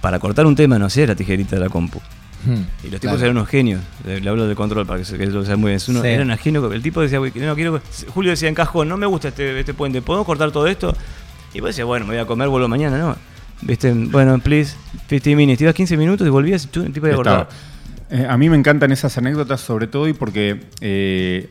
Para 0.01 0.19
cortar 0.19 0.47
un 0.47 0.57
tema 0.57 0.79
no 0.79 0.87
hacía 0.87 1.07
la 1.07 1.15
tijerita 1.15 1.57
de 1.57 1.61
la 1.61 1.69
compu. 1.69 2.01
Hmm, 2.47 2.55
Y 2.85 2.91
los 2.91 3.01
tipos 3.01 3.17
claro. 3.17 3.19
eran 3.19 3.37
unos 3.37 3.49
genios. 3.49 3.81
Le 4.07 4.27
hablo 4.29 4.47
del 4.47 4.57
control 4.57 4.87
para 4.87 4.99
que, 5.01 5.05
se, 5.05 5.17
que 5.19 5.27
lo 5.27 5.45
sea 5.45 5.57
muy 5.57 5.73
bien. 5.73 5.81
Uno- 5.89 6.01
Sí. 6.03 6.09
Era 6.09 6.25
un 6.25 6.37
genio. 6.39 6.73
El 6.73 6.83
tipo 6.83 7.01
decía, 7.03 7.21
"Uy, 7.21 7.31
que 7.31 7.41
no 7.41 7.55
quiero. 7.55 7.81
Julio 8.15 8.31
decía 8.31 8.49
en 8.49 8.55
cajón, 8.55 8.89
no 8.89 8.97
me 8.97 9.05
gusta 9.07 9.29
este, 9.29 9.61
este 9.61 9.75
puente, 9.75 10.01
¿podemos 10.03 10.27
cortar 10.27 10.51
todo 10.53 10.67
esto? 10.67 10.97
Y 11.53 11.61
vos 11.61 11.69
decías, 11.69 11.87
bueno, 11.87 12.07
me 12.07 12.15
voy 12.15 12.23
a 12.23 12.27
comer, 12.27 12.49
vuelvo 12.49 12.67
mañana, 12.67 12.99
¿no? 12.99 13.17
Viste, 13.63 13.93
bueno, 13.93 14.39
please, 14.41 14.75
15 15.09 15.37
minutes. 15.37 15.59
Te 15.59 15.65
ibas 15.65 15.75
15 15.75 15.97
minutos 15.99 16.27
y 16.27 16.31
volvías 16.31 16.65
y 16.65 16.67
tú, 16.69 16.83
el 16.83 16.93
tipo 16.93 17.07
había 17.07 17.17
cortado. 17.17 17.49
Eh, 18.17 18.27
a 18.29 18.37
mí 18.39 18.49
me 18.49 18.57
encantan 18.57 18.93
esas 18.93 19.19
anécdotas, 19.19 19.61
sobre 19.61 19.89
todo 19.89 20.07
y 20.07 20.13
porque, 20.13 20.61
eh, 20.81 21.51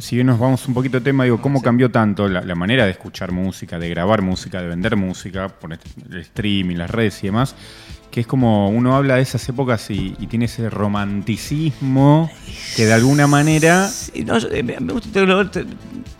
si 0.00 0.16
bien 0.16 0.26
nos 0.26 0.38
vamos 0.40 0.66
un 0.66 0.74
poquito 0.74 0.98
de 0.98 1.04
tema, 1.04 1.22
digo, 1.24 1.40
cómo 1.40 1.62
cambió 1.62 1.90
tanto 1.92 2.28
la, 2.28 2.40
la 2.40 2.54
manera 2.56 2.84
de 2.86 2.90
escuchar 2.90 3.30
música, 3.30 3.78
de 3.78 3.88
grabar 3.88 4.20
música, 4.20 4.60
de 4.60 4.66
vender 4.68 4.96
música, 4.96 5.48
por 5.48 5.72
est- 5.72 5.86
el 6.10 6.18
streaming, 6.22 6.74
las 6.76 6.90
redes 6.90 7.22
y 7.22 7.28
demás, 7.28 7.54
que 8.10 8.20
es 8.22 8.26
como 8.26 8.68
uno 8.70 8.96
habla 8.96 9.14
de 9.16 9.22
esas 9.22 9.48
épocas 9.48 9.88
y, 9.90 10.16
y 10.18 10.26
tiene 10.26 10.46
ese 10.46 10.68
romanticismo 10.70 12.28
que 12.74 12.86
de 12.86 12.92
alguna 12.92 13.28
manera... 13.28 13.86
Sí, 13.88 14.24
no, 14.24 14.38
yo, 14.38 14.48
eh, 14.50 14.62
me 14.64 14.92
gusta 14.92 15.10
te- 15.12 15.64
te- 15.64 15.70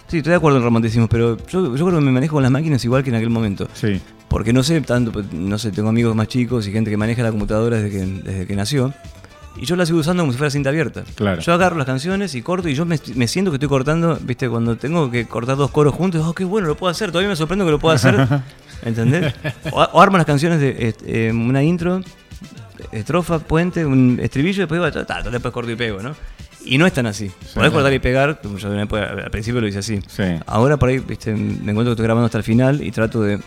Sí, 0.09 0.19
estoy 0.19 0.31
de 0.31 0.37
acuerdo 0.37 0.59
en 0.59 0.63
romanticismo, 0.65 1.09
pero 1.09 1.37
yo, 1.49 1.75
yo 1.75 1.85
creo 1.85 1.99
que 1.99 2.05
me 2.05 2.13
manejo 2.13 2.35
con 2.35 2.43
las 2.45 2.53
máquinas 2.53 2.85
igual 2.85 3.03
que 3.03 3.11
en 3.11 3.17
aquel 3.17 3.31
momento. 3.31 3.69
Sí. 3.75 4.01
Porque 4.29 4.53
no 4.53 4.63
sé 4.63 4.81
tanto, 4.83 5.11
pues, 5.11 5.33
no 5.33 5.59
sé, 5.59 5.73
tengo 5.73 5.89
amigos 5.89 6.15
más 6.15 6.29
chicos 6.29 6.69
y 6.69 6.73
gente 6.73 6.91
que 6.91 6.97
maneja 6.97 7.25
la 7.25 7.31
computadora 7.31 7.79
desde 7.81 7.91
que, 7.99 8.07
desde 8.23 8.47
que 8.47 8.55
nació. 8.55 8.95
Y 9.59 9.65
yo 9.65 9.77
la 9.77 9.87
sigo 9.87 9.99
usando 9.99 10.23
como 10.23 10.33
si 10.33 10.39
fuera 10.39 10.51
cinta 10.51 10.71
abierta. 10.71 11.05
Claro. 11.15 11.41
Yo 11.41 11.53
agarro 11.53 11.77
las 11.77 11.87
canciones 11.87 12.35
y 12.35 12.43
corto 12.43 12.69
y 12.69 12.75
yo 12.75 12.85
me, 12.85 12.99
me 13.15 13.29
siento 13.29 13.51
que 13.51 13.57
estoy 13.57 13.69
cortando, 13.69 14.19
viste, 14.23 14.49
cuando 14.49 14.77
tengo 14.77 15.11
que 15.11 15.27
cortar 15.27 15.57
dos 15.57 15.71
coros 15.71 15.95
juntos, 15.95 16.23
oh, 16.27 16.35
qué 16.35 16.45
bueno, 16.45 16.69
lo 16.69 16.77
puedo 16.77 16.91
hacer, 16.91 17.11
todavía 17.11 17.29
me 17.29 17.37
sorprendo 17.37 17.65
que 17.65 17.71
lo 17.71 17.79
pueda 17.79 17.97
hacer, 17.97 18.27
¿entendés? 18.83 19.35
O, 19.73 19.81
o 19.81 20.01
armo 20.01 20.17
las 20.19 20.27
canciones 20.27 20.61
de 20.61 20.95
eh, 21.07 21.33
una 21.33 21.63
intro, 21.63 22.03
estrofa, 22.93 23.39
puente, 23.39 23.85
un 23.85 24.19
estribillo, 24.23 24.59
y 24.59 24.67
después, 24.67 24.81
digo, 24.81 24.93
ta, 24.93 25.07
ta, 25.07 25.23
ta, 25.23 25.31
después 25.31 25.53
corto 25.53 25.71
y 25.71 25.77
pego, 25.77 26.03
¿no? 26.03 26.15
Y 26.65 26.79
no 26.79 26.87
es 26.87 26.93
tan 26.93 27.07
así. 27.07 27.31
Podés 27.55 27.71
cortar 27.71 27.93
y 27.93 28.01
pegar, 28.01 28.41
como 28.41 28.59
yo 28.59 28.69
al 28.69 29.31
principio 29.31 29.61
lo 29.61 29.69
hice 29.69 29.79
así. 29.79 30.01
Sí. 30.09 30.25
Ahora 30.47 30.77
por 30.77 30.89
ahí, 30.89 30.99
viste, 30.99 31.33
me 31.33 31.71
encuentro 31.71 31.85
que 31.85 31.91
estoy 31.91 32.05
grabando 32.05 32.27
hasta 32.27 32.39
el 32.39 32.45
final 32.45 32.83
y 32.83 32.91
trato 32.91 33.23
de, 33.23 33.39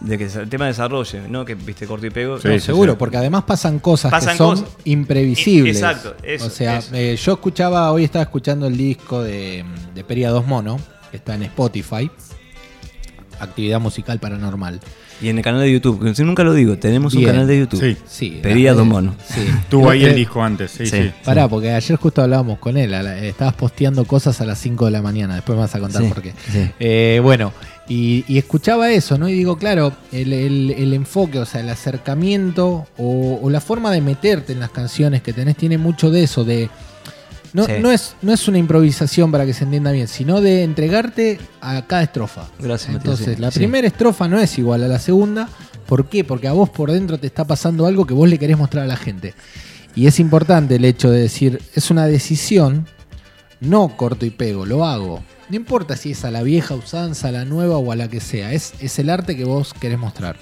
de 0.00 0.16
que 0.18 0.24
el 0.24 0.48
tema 0.48 0.66
desarrolle, 0.66 1.22
¿no? 1.28 1.44
Que, 1.44 1.54
viste, 1.54 1.86
corto 1.86 2.06
y 2.06 2.10
pego. 2.10 2.38
Sí, 2.40 2.48
No, 2.48 2.58
seguro, 2.60 2.92
sí. 2.92 2.96
porque 2.98 3.16
además 3.16 3.44
pasan 3.44 3.78
cosas 3.80 4.10
Pasan 4.10 4.32
que 4.34 4.38
son 4.38 4.60
cosas. 4.60 4.76
imprevisibles. 4.84 5.76
Exacto, 5.76 6.14
eso, 6.22 6.46
O 6.46 6.50
sea, 6.50 6.78
eso. 6.78 6.94
eh, 6.94 7.16
yo 7.16 7.32
escuchaba, 7.32 7.90
hoy 7.92 8.04
estaba 8.04 8.22
escuchando 8.22 8.66
el 8.66 8.76
disco 8.76 9.22
de, 9.22 9.64
de 9.94 10.04
Peria 10.04 10.30
2 10.30 10.46
Mono, 10.46 10.78
que 11.10 11.16
está 11.16 11.34
en 11.34 11.42
Spotify, 11.44 12.10
Actividad 13.40 13.80
Musical 13.80 14.18
Paranormal. 14.18 14.80
Y 15.20 15.30
en 15.30 15.38
el 15.38 15.42
canal 15.42 15.60
de 15.62 15.72
YouTube, 15.72 16.00
que 16.04 16.14
yo 16.14 16.24
nunca 16.24 16.44
lo 16.44 16.54
digo, 16.54 16.78
tenemos 16.78 17.12
un 17.14 17.24
canal 17.24 17.44
de 17.48 17.58
YouTube. 17.58 17.80
Sí. 17.80 17.96
Sí. 18.06 18.38
Pedía 18.40 18.72
monos. 18.74 19.16
Sí. 19.26 19.40
Tuvo 19.68 19.90
ahí 19.90 20.04
el 20.04 20.14
disco 20.14 20.40
antes, 20.44 20.70
sí, 20.70 20.86
sí. 20.86 20.96
Sí. 20.96 21.10
Pará, 21.24 21.48
porque 21.48 21.72
ayer 21.72 21.96
justo 21.98 22.22
hablábamos 22.22 22.60
con 22.60 22.76
él. 22.76 22.92
la- 22.92 23.18
estabas 23.24 23.54
posteando 23.54 24.04
cosas 24.04 24.40
a 24.40 24.44
las 24.44 24.60
5 24.60 24.84
de 24.84 24.90
la 24.92 25.02
mañana. 25.02 25.34
Después 25.34 25.56
me 25.56 25.62
vas 25.62 25.74
a 25.74 25.80
contar 25.80 26.02
Sí, 26.02 26.08
por 26.08 26.22
qué. 26.22 26.34
sí. 26.52 26.70
Eh, 26.78 27.18
bueno, 27.20 27.52
y, 27.88 28.24
y 28.28 28.38
escuchaba 28.38 28.90
eso, 28.90 29.16
¿no? 29.18 29.28
Y 29.28 29.32
digo, 29.32 29.56
claro, 29.56 29.92
el, 30.12 30.32
el- 30.32 30.70
el 30.72 30.92
enfoque, 30.94 31.38
o 31.38 31.46
sea, 31.46 31.60
el 31.62 31.68
acercamiento 31.70 32.86
o, 32.98 33.38
o 33.42 33.50
la 33.50 33.60
forma 33.60 33.90
de 33.90 34.00
meterte 34.00 34.52
en 34.52 34.60
las 34.60 34.70
canciones 34.70 35.22
que 35.22 35.32
tenés 35.32 35.56
tiene 35.56 35.78
mucho 35.78 36.10
de 36.10 36.22
eso, 36.24 36.44
de. 36.44 36.68
No, 37.54 37.64
Sí. 37.64 37.72
no, 37.80 37.90
es, 37.90 38.14
no 38.20 38.32
es 38.34 38.46
una 38.46 38.58
improvisación 38.58 39.32
para 39.32 39.46
que 39.46 39.54
se 39.54 39.64
entienda 39.64 39.90
bien, 39.90 40.06
sino 40.06 40.42
de 40.42 40.64
entregarte 40.64 41.38
a 41.62 41.86
cada 41.86 42.02
estrofa. 42.02 42.46
Gracias, 42.58 42.92
Matías, 42.92 43.14
Entonces, 43.20 43.36
sí, 43.36 43.40
la 43.40 43.50
sí. 43.50 43.58
primera 43.60 43.86
estrofa 43.86 44.28
no 44.28 44.38
es 44.38 44.58
igual 44.58 44.84
a 44.84 44.88
la 44.88 44.98
segunda. 44.98 45.48
¿Por 45.86 46.10
qué? 46.10 46.24
Porque 46.24 46.46
a 46.46 46.52
vos 46.52 46.68
por 46.68 46.92
dentro 46.92 47.16
te 47.18 47.26
está 47.26 47.46
pasando 47.46 47.86
algo 47.86 48.06
que 48.06 48.12
vos 48.12 48.28
le 48.28 48.38
querés 48.38 48.58
mostrar 48.58 48.84
a 48.84 48.86
la 48.86 48.96
gente. 48.98 49.32
Y 49.94 50.06
es 50.06 50.20
importante 50.20 50.76
el 50.76 50.84
hecho 50.84 51.10
de 51.10 51.20
decir, 51.22 51.62
es 51.74 51.90
una 51.90 52.04
decisión, 52.06 52.86
no 53.60 53.96
corto 53.96 54.26
y 54.26 54.30
pego, 54.30 54.66
lo 54.66 54.84
hago. 54.84 55.22
No 55.50 55.56
importa 55.56 55.96
si 55.96 56.10
es 56.12 56.24
a 56.24 56.30
la 56.30 56.42
vieja 56.42 56.74
usanza, 56.74 57.28
a 57.28 57.32
la 57.32 57.44
nueva 57.44 57.78
o 57.78 57.90
a 57.92 57.96
la 57.96 58.08
que 58.08 58.20
sea, 58.20 58.52
es, 58.52 58.74
es 58.80 58.98
el 58.98 59.08
arte 59.10 59.36
que 59.36 59.44
vos 59.44 59.72
querés 59.74 59.98
mostrar. 59.98 60.36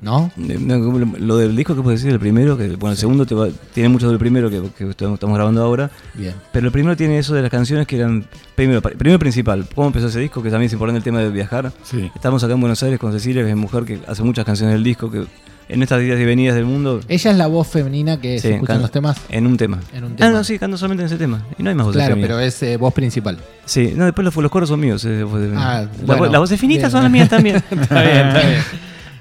¿No? 0.00 0.32
Eh, 0.36 0.58
no, 0.58 0.78
Lo 1.18 1.36
del 1.36 1.54
disco 1.54 1.76
que 1.76 1.82
puedes 1.82 2.00
decir, 2.00 2.12
el 2.12 2.18
primero, 2.18 2.58
que 2.58 2.70
bueno, 2.70 2.90
el 2.90 2.96
segundo 2.98 3.24
te 3.24 3.36
va- 3.36 3.48
tiene 3.72 3.88
mucho 3.88 4.08
del 4.08 4.18
primero 4.18 4.50
que, 4.50 4.60
estamos 4.90 5.20
grabando 5.20 5.62
ahora. 5.62 5.92
Bien. 6.14 6.34
Pero 6.52 6.66
el 6.66 6.72
primero 6.72 6.96
tiene 6.96 7.18
eso 7.18 7.34
de 7.34 7.42
las 7.42 7.52
canciones 7.52 7.86
que 7.86 7.96
eran. 7.98 8.26
Primero, 8.56 8.82
primero 8.82 9.18
principal, 9.20 9.64
¿cómo 9.72 9.86
empezó 9.86 10.08
ese 10.08 10.18
disco? 10.18 10.42
Que 10.42 10.50
también 10.50 10.66
es 10.66 10.72
importante 10.72 10.98
el 10.98 11.04
tema 11.04 11.20
de 11.20 11.30
viajar. 11.30 11.72
Sí. 11.84 12.10
Estamos 12.16 12.42
acá 12.42 12.52
en 12.54 12.60
Buenos 12.60 12.82
Aires 12.82 12.98
con 12.98 13.12
Cecilia, 13.12 13.44
que 13.44 13.50
es 13.50 13.56
mujer 13.56 13.84
que 13.84 14.00
hace 14.08 14.24
muchas 14.24 14.44
canciones 14.44 14.74
del 14.74 14.82
disco, 14.82 15.08
que 15.08 15.24
en 15.68 15.82
estas 15.82 16.00
días 16.00 16.18
y 16.20 16.24
venidas 16.24 16.54
del 16.54 16.64
mundo. 16.66 17.00
Ella 17.08 17.30
es 17.30 17.36
la 17.36 17.46
voz 17.46 17.68
femenina 17.68 18.20
que 18.20 18.38
sí, 18.38 18.48
se 18.48 18.54
escucha 18.54 18.74
en 18.74 18.82
los 18.82 18.90
temas. 18.90 19.16
En 19.28 19.46
un 19.46 19.56
tema. 19.56 19.78
En 19.92 20.04
un 20.04 20.16
Ah, 20.20 20.30
no, 20.30 20.44
sí, 20.44 20.58
canto 20.58 20.76
solamente 20.76 21.02
en 21.02 21.06
ese 21.06 21.16
tema. 21.16 21.44
Y 21.58 21.62
no 21.62 21.70
hay 21.70 21.76
más 21.76 21.86
voces 21.86 22.00
Claro, 22.04 22.16
pero 22.20 22.38
es 22.40 22.62
eh, 22.62 22.76
voz 22.76 22.92
principal. 22.92 23.38
Sí, 23.64 23.92
no, 23.96 24.04
después 24.04 24.24
los, 24.24 24.36
los 24.36 24.50
coros 24.50 24.68
son 24.68 24.80
míos. 24.80 25.04
eh, 25.06 25.24
Ah, 25.56 25.86
La- 26.06 26.16
las 26.28 26.40
voces 26.40 26.60
finitas 26.60 26.84
bien. 26.84 26.90
son 26.92 27.02
las 27.04 27.12
mías 27.12 27.28
también. 27.28 27.56
Está 27.70 28.02
bien, 28.02 28.26
está 28.28 28.40
bien. 28.48 28.62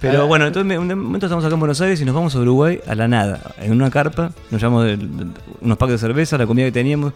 Pero 0.01 0.25
bueno, 0.27 0.47
entonces 0.47 0.67
me- 0.67 0.79
un 0.79 0.87
momento 0.87 1.27
estamos 1.27 1.45
acá 1.45 1.53
en 1.53 1.59
Buenos 1.59 1.79
Aires 1.79 2.01
y 2.01 2.05
nos 2.05 2.15
vamos 2.15 2.35
a 2.35 2.39
Uruguay 2.39 2.79
a 2.87 2.95
la 2.95 3.07
nada, 3.07 3.39
en 3.59 3.71
una 3.71 3.91
carpa, 3.91 4.31
nos 4.49 4.59
llevamos 4.59 4.87
unos 5.61 5.77
packs 5.77 5.91
de 5.91 5.97
cerveza, 5.99 6.39
la 6.39 6.47
comida 6.47 6.65
que 6.65 6.71
teníamos, 6.71 7.13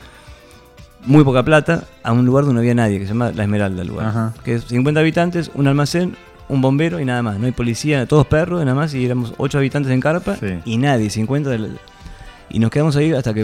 muy 1.04 1.24
poca 1.24 1.42
plata, 1.44 1.84
a 2.04 2.12
un 2.14 2.26
lugar 2.26 2.44
donde 2.46 2.54
no 2.56 2.60
había 2.60 2.76
nadie, 2.76 3.00
que 3.00 3.06
se 3.06 3.14
llama 3.14 3.32
La 3.36 3.42
Esmeralda 3.44 3.82
el 3.82 3.88
lugar. 3.88 4.06
Ajá. 4.08 4.34
Que 4.44 4.54
es 4.56 4.66
50 4.66 5.00
habitantes, 5.00 5.50
un 5.56 5.68
almacén, 5.68 6.16
un 6.50 6.62
bombero 6.62 7.00
y 7.00 7.06
nada 7.06 7.22
más. 7.24 7.40
No 7.40 7.46
hay 7.46 7.52
policía, 7.52 8.06
todos 8.06 8.26
perros 8.28 8.62
y 8.62 8.66
nada 8.66 8.76
más, 8.76 8.94
y 8.94 9.06
éramos 9.06 9.34
8 9.38 9.58
habitantes 9.58 9.92
en 9.92 10.00
carpa 10.00 10.36
Sí. 10.36 10.60
y 10.66 10.78
nadie, 10.78 11.10
50 11.10 11.50
del- 11.50 11.78
Y 12.50 12.60
nos 12.60 12.70
quedamos 12.70 12.96
ahí 12.96 13.12
hasta 13.12 13.34
que. 13.34 13.42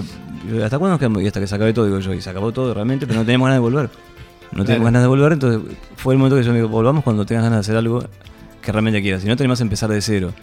¿Hasta 0.64 0.78
cuándo 0.78 0.90
nos 0.92 1.00
quedamos? 1.00 1.22
Y 1.24 1.28
hasta 1.28 1.40
que 1.40 1.48
se 1.48 1.56
acabe 1.56 1.74
todo, 1.74 1.86
digo 1.86 2.00
yo. 2.00 2.14
Y 2.14 2.22
se 2.22 2.30
acabó 2.30 2.52
todo 2.52 2.74
realmente, 2.74 3.08
pero 3.08 3.20
no 3.20 3.26
teníamos 3.26 3.48
ganas 3.48 3.58
de 3.58 3.60
volver. 3.62 3.90
No 4.52 4.64
teníamos 4.64 4.86
ganas 4.86 5.02
de 5.02 5.08
volver, 5.08 5.34
entonces 5.34 5.62
fue 5.96 6.14
el 6.14 6.18
momento 6.20 6.36
que 6.38 6.44
yo 6.44 6.52
me 6.52 6.58
digo, 6.58 6.70
volvamos 6.70 7.04
cuando 7.04 7.26
tengas 7.26 7.44
ganas 7.44 7.58
de 7.58 7.62
hacer 7.62 7.78
algo 7.78 8.04
que 8.62 8.72
realmente 8.72 9.02
quieras. 9.02 9.22
Si 9.24 9.28
no 9.28 9.36
tenés 9.36 9.50
más 9.50 9.62
empezar 9.62 9.90
de 9.90 10.02
cero 10.02 10.34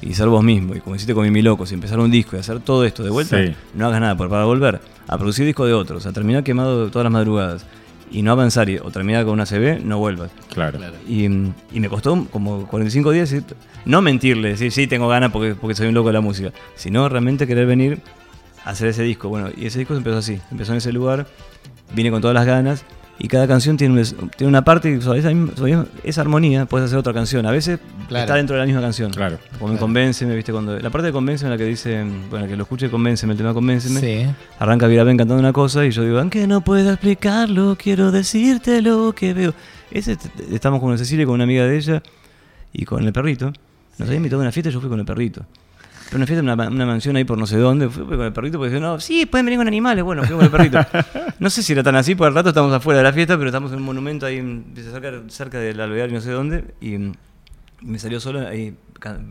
y 0.00 0.14
ser 0.14 0.26
vos 0.28 0.42
mismo, 0.42 0.74
y 0.74 0.80
como 0.80 0.96
hiciste 0.96 1.14
con 1.14 1.22
Mimi 1.24 1.42
Locos, 1.42 1.70
y 1.70 1.74
empezar 1.74 2.00
un 2.00 2.10
disco 2.10 2.36
y 2.36 2.40
hacer 2.40 2.60
todo 2.60 2.84
esto 2.84 3.04
de 3.04 3.10
vuelta, 3.10 3.36
Sí. 3.44 3.54
no 3.74 3.86
hagas 3.86 4.00
nada, 4.00 4.16
para 4.16 4.44
volver 4.44 4.80
a 5.06 5.16
producir 5.18 5.44
disco 5.46 5.64
de 5.66 5.74
otros, 5.74 6.04
a 6.06 6.12
terminar 6.12 6.42
quemado 6.42 6.88
todas 6.90 7.04
las 7.04 7.12
madrugadas 7.12 7.66
y 8.10 8.22
no 8.22 8.32
avanzar 8.32 8.68
y- 8.68 8.78
o 8.78 8.90
terminar 8.90 9.24
con 9.24 9.34
una 9.34 9.46
CB, 9.46 9.80
no 9.84 9.98
vuelvas. 9.98 10.30
Claro. 10.52 10.78
Y, 11.08 11.24
y 11.24 11.80
me 11.80 11.88
costó 11.88 12.26
como 12.30 12.66
45 12.66 13.10
días 13.12 13.30
decir- 13.30 13.44
no 13.84 14.02
mentirle, 14.02 14.50
decir 14.50 14.72
sí 14.72 14.86
tengo 14.86 15.08
ganas 15.08 15.30
porque, 15.30 15.54
porque 15.54 15.74
soy 15.74 15.88
un 15.88 15.94
loco 15.94 16.08
de 16.08 16.14
la 16.14 16.20
música, 16.20 16.52
sino 16.74 17.08
realmente 17.08 17.46
querer 17.46 17.66
venir 17.66 18.00
a 18.64 18.70
hacer 18.70 18.88
ese 18.88 19.02
disco. 19.02 19.28
Bueno, 19.28 19.48
y 19.56 19.66
ese 19.66 19.78
disco 19.78 19.94
empezó 19.96 20.18
así, 20.18 20.40
empezó 20.50 20.72
en 20.72 20.78
ese 20.78 20.92
lugar, 20.92 21.26
vine 21.94 22.10
con 22.10 22.20
todas 22.20 22.34
las 22.34 22.46
ganas 22.46 22.84
y 23.18 23.26
cada 23.28 23.46
canción 23.48 23.76
tiene, 23.76 23.94
un- 24.00 24.30
tiene 24.36 24.48
una 24.48 24.62
parte 24.62 24.90
y 24.90 25.00
sobre 25.00 25.18
esa, 25.20 25.30
sobre 25.56 25.76
esa 26.04 26.20
armonía 26.20 26.66
puedes 26.66 26.86
hacer 26.86 26.98
otra 26.98 27.12
canción. 27.12 27.44
A 27.46 27.50
veces 27.50 27.80
Claro. 28.08 28.24
está 28.24 28.34
dentro 28.36 28.54
de 28.54 28.60
la 28.60 28.66
misma 28.66 28.80
canción. 28.80 29.10
Claro. 29.10 29.38
Como 29.58 29.66
en 29.70 29.76
Claro. 29.76 29.80
Convénceme, 29.80 30.34
viste, 30.36 30.52
cuando 30.52 30.78
la 30.78 30.90
parte 30.90 31.06
de 31.08 31.12
Convénceme 31.12 31.50
la 31.50 31.58
que 31.58 31.64
dice, 31.64 32.04
bueno, 32.30 32.46
que 32.46 32.56
lo 32.56 32.62
escuche 32.62 32.88
Convénceme, 32.90 33.32
el 33.32 33.36
tema 33.38 33.52
Convénceme. 33.54 34.00
Sí. 34.00 34.26
Arranca 34.58 34.86
Virabén 34.86 35.16
cantando 35.16 35.40
una 35.40 35.52
cosa 35.52 35.84
y 35.84 35.90
yo 35.90 36.02
digo, 36.04 36.18
aunque 36.18 36.46
no 36.46 36.60
pueda 36.62 36.92
explicarlo, 36.92 37.76
quiero 37.80 38.12
decirte 38.12 38.80
lo 38.82 39.12
que 39.14 39.34
veo. 39.34 39.54
Ese, 39.90 40.16
estamos 40.52 40.80
con 40.80 40.96
Cecilia, 40.98 41.24
con 41.26 41.34
una 41.34 41.44
amiga 41.44 41.64
de 41.64 41.76
ella 41.76 42.02
y 42.72 42.84
con 42.84 43.04
el 43.04 43.12
perrito. 43.12 43.52
Nos 43.98 44.06
había 44.08 44.18
invitado 44.18 44.40
a 44.40 44.44
una 44.44 44.52
fiesta 44.52 44.70
y 44.70 44.72
yo 44.72 44.80
fui 44.80 44.88
con 44.88 45.00
el 45.00 45.04
perrito. 45.06 45.42
Pero 46.10 46.16
una 46.16 46.26
fiesta 46.26 46.40
en 46.40 46.44
una, 46.46 46.56
ma- 46.56 46.68
una 46.68 46.86
mansión 46.86 47.16
ahí 47.16 47.24
por 47.24 47.36
no 47.38 47.46
sé 47.46 47.56
dónde. 47.58 47.88
Fui 47.90 48.04
con 48.04 48.20
el 48.22 48.32
perrito 48.32 48.56
porque 48.58 48.70
dije, 48.70 48.80
no, 48.80 48.98
sí, 48.98 49.26
pueden 49.26 49.44
venir 49.46 49.58
con 49.58 49.68
animales. 49.68 50.02
Bueno, 50.04 50.22
fui 50.24 50.34
con 50.36 50.44
el 50.44 50.50
perrito. 50.50 50.78
no 51.38 51.50
sé 51.50 51.62
si 51.62 51.72
era 51.72 51.82
tan 51.82 51.96
así, 51.96 52.14
porque 52.14 52.28
al 52.28 52.34
rato 52.34 52.48
estamos 52.50 52.72
afuera 52.72 52.98
de 52.98 53.04
la 53.04 53.12
fiesta, 53.12 53.36
pero 53.36 53.48
estamos 53.50 53.70
en 53.72 53.78
un 53.78 53.84
monumento 53.84 54.24
ahí 54.26 54.64
cerca, 54.76 55.12
cerca 55.28 55.58
del 55.58 55.78
alvear 55.80 56.08
y 56.08 56.14
no 56.14 56.20
sé 56.20 56.30
dónde. 56.30 56.64
Y 56.80 56.96
mm, 56.96 57.12
me 57.82 57.98
salió 57.98 58.20
solo 58.20 58.46
ahí. 58.48 58.74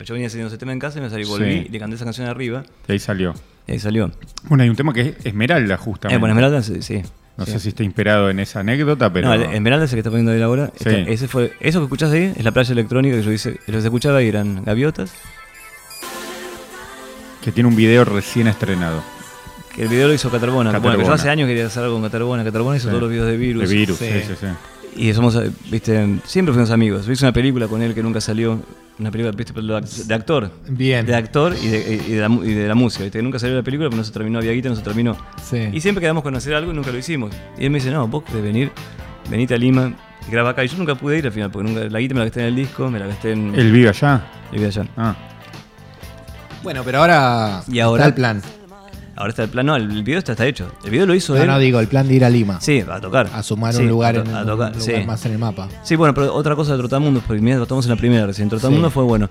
Yo 0.04 0.14
venía 0.14 0.28
haciendo 0.28 0.48
ese 0.48 0.56
tema 0.56 0.72
en 0.72 0.78
casa 0.78 0.98
y 0.98 1.02
me 1.02 1.10
salí, 1.10 1.24
volví 1.24 1.44
Sí. 1.52 1.66
y 1.66 1.68
le 1.68 1.78
canté 1.78 1.96
esa 1.96 2.04
canción 2.04 2.26
arriba. 2.28 2.62
Y 2.86 2.92
ahí 2.92 2.98
salió. 2.98 3.34
Y 3.66 3.72
ahí 3.72 3.78
salió. 3.80 4.10
Bueno, 4.44 4.62
hay 4.62 4.70
un 4.70 4.76
tema 4.76 4.92
que 4.94 5.00
es 5.00 5.16
Esmeralda, 5.26 5.76
justamente. 5.76 6.14
Eh, 6.16 6.18
bueno, 6.18 6.32
Esmeralda, 6.34 6.62
sí. 6.62 6.80
sí. 6.80 7.02
No 7.36 7.44
Sí. 7.44 7.52
sé 7.52 7.60
si 7.60 7.68
está 7.68 7.84
inspirado 7.84 8.30
en 8.30 8.40
esa 8.40 8.60
anécdota, 8.60 9.12
pero. 9.12 9.28
No, 9.28 9.34
el 9.34 9.42
Esmeralda 9.42 9.84
es 9.84 9.92
el 9.92 9.96
que 9.96 10.00
está 10.00 10.10
poniendo 10.10 10.32
ahí. 10.32 10.68
Sí. 10.76 10.88
Está- 10.88 11.10
ese 11.10 11.28
fue, 11.28 11.52
eso 11.60 11.80
que 11.80 11.84
escuchás 11.84 12.10
ahí 12.12 12.32
es 12.36 12.42
la 12.44 12.50
playa 12.52 12.72
electrónica 12.72 13.16
que 13.16 13.22
yo 13.22 13.30
hice. 13.32 13.50
Lo 13.66 13.74
que 13.74 13.80
se 13.80 13.86
escuchaba 13.88 14.18
ahí 14.18 14.28
eran 14.28 14.64
gaviotas. 14.64 15.12
Que 17.42 17.52
tiene 17.52 17.68
un 17.68 17.76
video 17.76 18.04
recién 18.04 18.46
estrenado. 18.48 19.02
Que 19.74 19.82
el 19.82 19.88
video 19.88 20.08
lo 20.08 20.14
hizo 20.14 20.30
Catarbona. 20.30 20.76
Bueno, 20.78 20.98
que 20.98 21.04
yo 21.04 21.12
hace 21.12 21.30
años 21.30 21.46
quería 21.46 21.66
hacer 21.66 21.84
algo 21.84 21.94
con 21.96 22.02
Catarbona. 22.02 22.42
Catarbona 22.44 22.76
hizo 22.76 22.86
Sí. 22.86 22.90
todos 22.90 23.02
los 23.02 23.10
videos 23.10 23.26
de 23.28 23.36
virus. 23.36 23.68
De 23.68 23.74
virus, 23.74 23.98
Sí. 23.98 24.06
sí, 24.26 24.34
sí. 24.40 24.46
Y 24.96 25.12
somos, 25.14 25.36
eh, 25.36 25.50
viste, 25.70 26.18
siempre 26.24 26.52
fuimos 26.52 26.70
amigos. 26.72 27.06
Yo 27.06 27.12
hice 27.12 27.24
una 27.24 27.32
película 27.32 27.68
con 27.68 27.80
él 27.82 27.94
que 27.94 28.02
nunca 28.02 28.20
salió. 28.20 28.60
Una 28.98 29.12
película, 29.12 29.30
viste, 29.36 29.52
de 29.52 29.60
act- 29.60 30.04
de 30.06 30.14
actor. 30.14 30.50
Bien. 30.68 31.06
De 31.06 31.14
actor 31.14 31.54
y 31.62 31.68
de, 31.68 32.02
y 32.08 32.12
de 32.14 32.20
la, 32.20 32.28
mu- 32.28 32.42
y 32.42 32.52
de 32.52 32.66
la 32.66 32.74
música. 32.74 33.04
¿viste? 33.04 33.22
Nunca 33.22 33.38
salió 33.38 33.54
la 33.54 33.62
película, 33.62 33.88
pero 33.88 33.96
no 33.98 34.02
se 34.04 34.10
terminó. 34.10 34.40
Había 34.40 34.50
guita, 34.50 34.68
no 34.70 34.74
se 34.74 34.82
terminó. 34.82 35.16
Sí. 35.40 35.68
Y 35.72 35.80
siempre 35.80 36.00
quedamos 36.00 36.24
con 36.24 36.34
hacer 36.34 36.52
algo 36.54 36.72
y 36.72 36.74
nunca 36.74 36.90
lo 36.90 36.98
hicimos. 36.98 37.32
Y 37.56 37.64
él 37.66 37.70
me 37.70 37.78
dice, 37.78 37.92
no, 37.92 38.08
vos 38.08 38.24
querés 38.24 38.42
venir, 38.42 38.72
venite 39.30 39.54
a 39.54 39.58
Lima 39.58 39.92
y 40.26 40.32
graba 40.32 40.50
acá. 40.50 40.64
Y 40.64 40.68
yo 40.68 40.76
nunca 40.78 40.96
pude 40.96 41.16
ir 41.18 41.26
al 41.26 41.32
final, 41.32 41.48
porque 41.52 41.68
nunca, 41.68 41.84
la 41.84 42.00
guita 42.00 42.14
me 42.14 42.18
la 42.20 42.24
gasté 42.24 42.40
en 42.40 42.46
el 42.46 42.56
disco, 42.56 42.90
me 42.90 42.98
la 42.98 43.06
gasté 43.06 43.30
en 43.30 43.54
¿Él 43.54 43.70
vive 43.70 43.88
allá? 43.90 44.24
el 44.50 44.58
video 44.58 44.68
allá. 44.70 44.86
Ah, 44.96 45.14
Bueno, 46.68 46.82
pero 46.84 46.98
ahora, 46.98 47.62
Y 47.66 47.80
ahora- 47.80 48.02
está 48.02 48.08
el 48.08 48.14
plan. 48.14 48.42
Ahora 49.16 49.30
está 49.30 49.42
el 49.44 49.48
plan, 49.48 49.64
no, 49.64 49.74
el 49.76 50.02
video 50.02 50.18
está, 50.18 50.32
está 50.32 50.44
hecho. 50.46 50.70
El 50.84 50.90
video 50.90 51.06
lo 51.06 51.14
hizo 51.14 51.34
No, 51.34 51.40
él. 51.40 51.46
no 51.48 51.58
digo, 51.58 51.80
el 51.80 51.88
plan 51.88 52.06
de 52.06 52.12
ir 52.14 52.24
a 52.26 52.28
Lima. 52.28 52.60
Sí, 52.60 52.84
a 52.86 53.00
tocar. 53.00 53.26
A 53.32 53.42
sumar 53.42 53.72
Sí, 53.72 53.80
un 53.84 53.88
lugar, 53.88 54.16
a 54.16 54.20
en, 54.20 54.26
a 54.34 54.40
un 54.42 54.46
tocar, 54.46 54.76
lugar 54.76 55.00
sí. 55.00 55.06
más 55.06 55.24
en 55.24 55.32
el 55.32 55.38
mapa. 55.38 55.66
Sí, 55.82 55.96
bueno, 55.96 56.12
pero 56.12 56.34
otra 56.34 56.54
cosa 56.54 56.72
de 56.72 56.78
Trotamundos, 56.80 57.24
porque 57.26 57.40
mira, 57.40 57.60
estamos 57.62 57.86
en 57.86 57.90
la 57.92 57.96
primera 57.96 58.26
recién. 58.26 58.50
Trotamundos 58.50 58.90
Sí. 58.90 58.94
fue 58.94 59.04
bueno. 59.04 59.30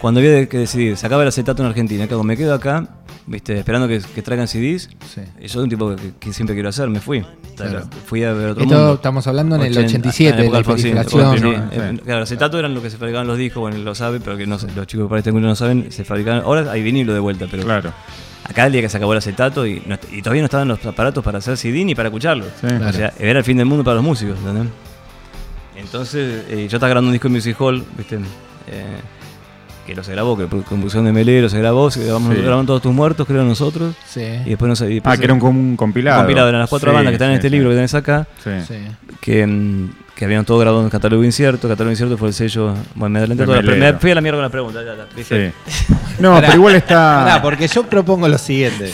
Cuando 0.00 0.20
había 0.20 0.48
que 0.48 0.56
decidir, 0.56 0.96
se 0.96 1.04
acaba 1.06 1.20
el 1.20 1.28
acetato 1.28 1.62
en 1.62 1.68
Argentina, 1.68 2.08
¿qué 2.08 2.14
hago? 2.14 2.24
Me 2.24 2.34
quedo 2.34 2.54
acá, 2.54 2.88
viste, 3.30 3.58
esperando 3.58 3.86
que, 3.88 4.00
que 4.14 4.22
traigan 4.22 4.48
CDs. 4.48 4.90
Sí. 5.14 5.20
Y 5.38 5.42
yo 5.44 5.48
soy 5.48 5.64
un 5.64 5.70
tipo 5.70 5.94
que, 5.96 6.12
que 6.18 6.32
siempre 6.32 6.54
quiero 6.54 6.68
hacer, 6.68 6.88
me 6.90 7.00
fui. 7.00 7.24
Claro. 7.56 7.88
Fui 8.06 8.24
a 8.24 8.32
ver 8.32 8.50
otro 8.50 8.64
Esto 8.64 8.74
mundo. 8.76 8.94
estamos 8.94 9.26
hablando 9.26 9.56
en 9.56 9.62
el 9.62 9.72
80, 9.72 9.86
87, 9.86 10.28
en 10.34 10.40
época 10.40 10.52
la 10.52 10.58
Alfonsín, 10.58 10.96
sí, 11.08 11.16
¿no? 11.16 11.52
eh, 11.52 11.60
Sí. 11.70 11.98
Claro, 12.04 12.18
el 12.18 12.22
acetato 12.22 12.58
eran 12.58 12.74
lo 12.74 12.82
que 12.82 12.90
se 12.90 12.96
fabricaban 12.98 13.26
los 13.26 13.38
discos, 13.38 13.60
bueno, 13.60 13.78
lo 13.78 13.94
sabe, 13.94 14.20
pero 14.20 14.36
que 14.36 14.46
no 14.46 14.58
sé, 14.58 14.66
los 14.74 14.86
chicos 14.86 15.06
que 15.06 15.08
para 15.08 15.18
este 15.20 15.32
mundo 15.32 15.48
no 15.48 15.54
saben, 15.56 15.90
se 15.92 16.04
fabricaban. 16.04 16.42
Ahora 16.44 16.70
hay 16.72 16.82
vinilo 16.82 17.12
de 17.14 17.20
vuelta, 17.20 17.46
pero 17.50 17.62
claro. 17.64 17.92
Acá 18.44 18.66
el 18.66 18.72
día 18.72 18.80
que 18.82 18.88
se 18.88 18.96
acabó 18.96 19.12
el 19.12 19.18
acetato 19.18 19.64
y, 19.66 19.80
no- 19.86 19.98
y 20.10 20.22
todavía 20.22 20.42
no 20.42 20.46
estaban 20.46 20.66
los 20.68 20.84
aparatos 20.84 21.22
para 21.22 21.38
hacer 21.38 21.56
CD 21.56 21.84
ni 21.84 21.94
para 21.94 22.08
escucharlo. 22.08 22.44
Sí. 22.60 22.66
O 22.66 22.92
sea, 22.92 23.12
era 23.18 23.38
el 23.38 23.44
fin 23.44 23.56
del 23.56 23.66
mundo 23.66 23.84
para 23.84 23.96
los 23.96 24.04
músicos, 24.04 24.38
¿entendés? 24.38 24.66
Entonces, 25.76 26.44
eh, 26.48 26.66
yo 26.68 26.76
estaba 26.76 26.88
grabando 26.88 27.08
un 27.08 27.12
disco 27.12 27.28
en 27.28 27.34
Music 27.34 27.56
Hall, 27.60 27.84
¿viste? 27.96 28.16
Eh, 28.16 28.96
que 29.90 29.96
lo 29.96 30.04
se 30.04 30.12
grabó, 30.12 30.36
que 30.38 30.46
por 30.46 30.62
composición 30.64 31.04
de 31.04 31.12
Melero 31.12 31.48
se 31.48 31.58
grabó, 31.58 31.90
se 31.90 32.04
grabamos, 32.04 32.34
Sí. 32.34 32.40
grabaron 32.40 32.66
todos 32.66 32.80
tus 32.82 32.92
muertos, 32.92 33.26
creo 33.26 33.42
nosotros. 33.44 33.94
Sí. 34.08 34.20
Y 34.22 34.50
después 34.50 34.68
no 34.68 34.76
sé. 34.76 34.90
y 34.90 34.94
después 34.94 35.14
Ah, 35.14 35.18
que 35.18 35.24
era 35.24 35.34
un, 35.34 35.40
como 35.40 35.58
un 35.58 35.76
compilado. 35.76 36.18
compilado, 36.20 36.48
eran 36.48 36.60
las 36.60 36.70
cuatro 36.70 36.90
Sí, 36.90 36.94
bandas 36.94 37.10
que 37.10 37.14
están 37.16 37.30
en 37.30 37.36
este 37.36 37.48
sí. 37.48 37.52
libro 37.54 37.70
que 37.70 37.74
tenés 37.76 37.94
acá, 37.94 38.26
Sí. 38.42 38.50
Sí. 38.66 38.74
que, 39.20 39.46
mm, 39.46 39.90
que 40.14 40.24
habían 40.24 40.44
todo 40.44 40.58
grabado 40.58 40.82
en 40.84 40.90
Catálogo 40.90 41.24
Incierto. 41.24 41.68
Catálogo 41.68 41.90
Incierto 41.90 42.16
fue 42.18 42.28
el 42.28 42.34
sello. 42.34 42.74
Bueno, 42.94 43.12
me 43.14 43.18
adelanté 43.20 43.42
De 43.42 43.46
toda 43.46 43.62
la- 43.62 43.92
me 43.92 43.98
fui 43.98 44.10
a 44.10 44.14
la 44.14 44.20
mierda 44.20 44.36
con 44.38 44.42
la 44.44 44.50
pregunta. 44.50 44.80
Ya, 44.84 44.94
ya. 44.96 45.52
No, 46.18 46.36
pero 46.40 46.54
igual 46.54 46.74
está, 46.76 47.20
Pará, 47.24 47.42
porque 47.42 47.66
yo 47.68 47.82
propongo 47.84 48.28
lo 48.28 48.38
siguiente. 48.38 48.92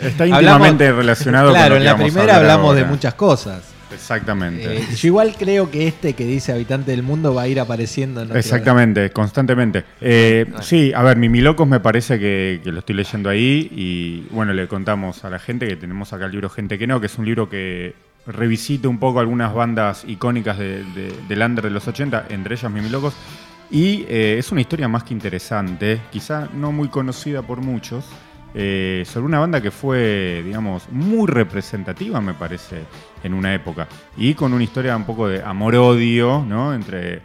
está 0.00 0.26
íntimamente 0.26 0.90
relacionado 0.92 1.50
con 1.50 1.54
Claro, 1.56 1.76
en 1.76 1.84
la 1.84 1.96
primera 1.96 2.36
hablamos 2.36 2.74
de 2.74 2.84
muchas 2.84 3.14
cosas. 3.14 3.60
Exactamente. 3.94 4.78
Eh, 4.78 4.86
yo 4.96 5.08
igual 5.08 5.34
creo 5.38 5.70
que 5.70 5.86
este 5.86 6.14
que 6.14 6.24
dice 6.24 6.52
habitante 6.52 6.90
del 6.90 7.02
mundo 7.02 7.34
va 7.34 7.42
a 7.42 7.48
ir 7.48 7.60
apareciendo 7.60 8.22
en 8.22 8.36
Exactamente, 8.36 9.10
constantemente. 9.10 9.84
Eh, 10.00 10.46
sí, 10.60 10.92
a 10.94 11.02
ver, 11.02 11.16
Mimilocos 11.16 11.66
me 11.68 11.80
parece 11.80 12.18
que, 12.18 12.60
que 12.62 12.72
lo 12.72 12.80
estoy 12.80 12.96
leyendo 12.96 13.28
ahí 13.30 13.68
y 13.74 14.26
bueno, 14.34 14.52
le 14.52 14.66
contamos 14.68 15.24
a 15.24 15.30
la 15.30 15.38
gente 15.38 15.66
que 15.66 15.76
tenemos 15.76 16.12
acá 16.12 16.26
el 16.26 16.32
libro 16.32 16.48
Gente 16.50 16.78
que 16.78 16.86
no, 16.86 17.00
que 17.00 17.06
es 17.06 17.18
un 17.18 17.24
libro 17.24 17.48
que 17.48 17.94
revisita 18.26 18.88
un 18.88 18.98
poco 18.98 19.20
algunas 19.20 19.52
bandas 19.52 20.04
icónicas 20.06 20.58
de, 20.58 20.84
de- 20.84 21.12
del 21.28 21.42
under 21.42 21.64
de 21.64 21.70
los 21.70 21.86
80, 21.88 22.26
entre 22.30 22.54
ellas 22.54 22.70
Mimilocos, 22.70 23.14
y 23.70 24.04
eh, 24.08 24.36
es 24.38 24.52
una 24.52 24.60
historia 24.60 24.86
más 24.86 25.02
que 25.04 25.14
interesante, 25.14 26.00
quizá 26.10 26.48
no 26.54 26.72
muy 26.72 26.88
conocida 26.88 27.42
por 27.42 27.60
muchos, 27.62 28.04
eh, 28.54 29.04
sobre 29.06 29.26
una 29.26 29.38
banda 29.38 29.60
que 29.60 29.70
fue, 29.70 30.42
digamos, 30.44 30.84
muy 30.90 31.26
representativa, 31.26 32.20
me 32.20 32.34
parece, 32.34 32.82
en 33.24 33.34
una 33.34 33.54
época. 33.54 33.88
Y 34.16 34.34
con 34.34 34.52
una 34.52 34.64
historia 34.64 34.96
un 34.96 35.04
poco 35.04 35.28
de 35.28 35.42
amor-odio, 35.42 36.44
¿no? 36.46 36.74
Entre 36.74 37.22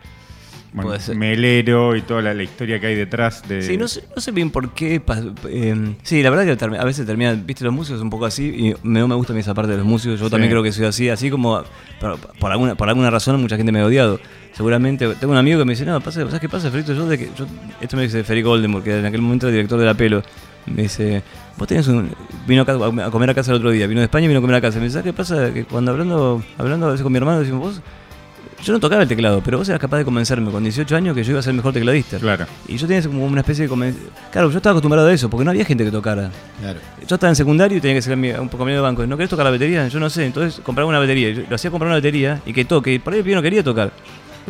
bueno. 0.73 0.91
Melero 1.15 1.95
y 1.95 2.01
toda 2.01 2.21
la, 2.21 2.33
la 2.33 2.43
historia 2.43 2.79
que 2.79 2.87
hay 2.87 2.95
detrás 2.95 3.41
de... 3.47 3.61
Sí, 3.63 3.77
no 3.77 3.87
sé, 3.87 4.03
no 4.15 4.21
sé 4.21 4.31
bien 4.31 4.51
por 4.51 4.73
qué. 4.73 5.01
eh, 5.49 5.95
sí, 6.03 6.21
la 6.21 6.29
verdad 6.29 6.57
que 6.57 6.77
a 6.77 6.83
veces 6.85 7.05
terminan, 7.05 7.45
viste, 7.47 7.63
los 7.63 7.73
músicos 7.73 8.01
un 8.01 8.09
poco 8.09 8.25
así 8.25 8.45
y 8.83 8.87
me- 8.87 8.99
no 8.99 9.07
me 9.07 9.15
gusta 9.15 9.33
a 9.33 9.35
mí 9.35 9.39
esa 9.39 9.53
parte 9.55 9.71
de 9.71 9.77
los 9.77 9.85
músicos. 9.87 10.19
Yo 10.19 10.25
Sí. 10.27 10.31
también 10.31 10.51
creo 10.51 10.61
que 10.61 10.71
soy 10.71 10.85
así, 10.85 11.09
así 11.09 11.29
como 11.31 11.63
por, 11.99 12.19
por 12.19 12.51
alguna, 12.51 12.75
por 12.75 12.89
alguna 12.89 13.09
razón 13.09 13.41
mucha 13.41 13.55
gente 13.57 13.71
me 13.71 13.79
ha 13.79 13.85
odiado. 13.85 14.19
Seguramente, 14.53 15.07
tengo 15.15 15.31
un 15.33 15.39
amigo 15.39 15.57
que 15.59 15.65
me 15.65 15.71
dice, 15.73 15.85
no, 15.85 15.99
pasa, 16.01 16.21
¿sabes 16.25 16.39
qué 16.39 16.49
pasa, 16.49 16.69
Federico? 16.69 16.93
Yo 16.93 17.07
de 17.07 17.17
que, 17.17 17.29
yo, 17.35 17.47
esto 17.81 17.95
me 17.97 18.03
dice 18.03 18.23
Federico 18.23 18.51
Oldenburg, 18.51 18.83
que 18.83 18.99
en 18.99 19.05
aquel 19.05 19.21
momento 19.21 19.47
era 19.47 19.55
director 19.55 19.79
de 19.79 19.85
la 19.85 19.93
pelo. 19.95 20.21
Me 20.67 20.83
dice, 20.83 21.23
vos 21.57 21.67
tenés 21.67 21.87
un. 21.87 22.09
Vino 22.47 22.63
a 22.63 23.09
comer 23.11 23.29
a 23.29 23.33
casa 23.33 23.51
el 23.51 23.57
otro 23.57 23.71
día, 23.71 23.87
vino 23.87 24.01
de 24.01 24.05
España 24.05 24.25
y 24.25 24.27
vino 24.27 24.39
a 24.39 24.41
comer 24.41 24.57
a 24.57 24.61
casa. 24.61 24.77
Me 24.79 24.85
dice, 24.85 24.93
¿sabes 24.99 25.05
qué 25.11 25.13
pasa? 25.13 25.53
Que 25.53 25.63
cuando 25.65 25.91
hablando, 25.91 26.43
hablando 26.57 26.87
a 26.87 26.91
veces 26.91 27.03
con 27.03 27.11
mi 27.11 27.17
hermano, 27.17 27.39
decimos, 27.39 27.59
vos. 27.61 27.81
Yo 28.63 28.73
no 28.73 28.79
tocaba 28.79 29.03
el 29.03 29.07
teclado, 29.07 29.39
pero 29.45 29.59
vos 29.59 29.69
eras 29.69 29.79
capaz 29.79 29.99
de 29.99 30.03
convencerme 30.05 30.49
con 30.49 30.63
18 30.63 30.95
años 30.95 31.15
que 31.15 31.23
yo 31.23 31.29
iba 31.29 31.39
a 31.39 31.43
ser 31.43 31.51
el 31.51 31.57
mejor 31.57 31.73
tecladista. 31.73 32.17
Claro. 32.17 32.47
Y 32.67 32.75
yo 32.77 32.87
tenía 32.87 33.03
como 33.03 33.23
una 33.23 33.41
especie 33.41 33.67
de 33.67 33.73
conven- 33.73 33.93
Claro, 34.31 34.49
yo 34.49 34.57
estaba 34.57 34.71
acostumbrado 34.71 35.07
a 35.07 35.13
eso, 35.13 35.29
porque 35.29 35.45
no 35.45 35.51
había 35.51 35.63
gente 35.63 35.85
que 35.85 35.91
tocara. 35.91 36.31
Claro. 36.59 36.79
Yo 37.07 37.15
estaba 37.15 37.29
en 37.29 37.35
secundario 37.35 37.77
y 37.77 37.81
tenía 37.81 37.95
que 37.97 38.01
ser 38.01 38.17
un 38.17 38.49
poco 38.49 38.65
medio 38.65 38.79
de 38.79 38.81
banco. 38.81 39.05
¿No 39.05 39.15
querés 39.15 39.29
tocar 39.29 39.45
la 39.45 39.51
batería? 39.51 39.87
Yo 39.89 39.99
no 39.99 40.09
sé. 40.09 40.25
Entonces 40.25 40.59
compraba 40.63 40.89
una 40.89 40.97
batería. 40.97 41.29
Yo 41.29 41.43
lo 41.47 41.55
hacía 41.55 41.69
comprar 41.69 41.87
una 41.87 41.97
batería 41.97 42.41
y 42.47 42.53
que 42.53 42.65
toque. 42.65 42.95
Y 42.95 42.99
por 42.99 43.13
ahí 43.13 43.19
el 43.19 43.23
pibe 43.25 43.35
no 43.35 43.43
quería 43.43 43.63
tocar. 43.63 43.91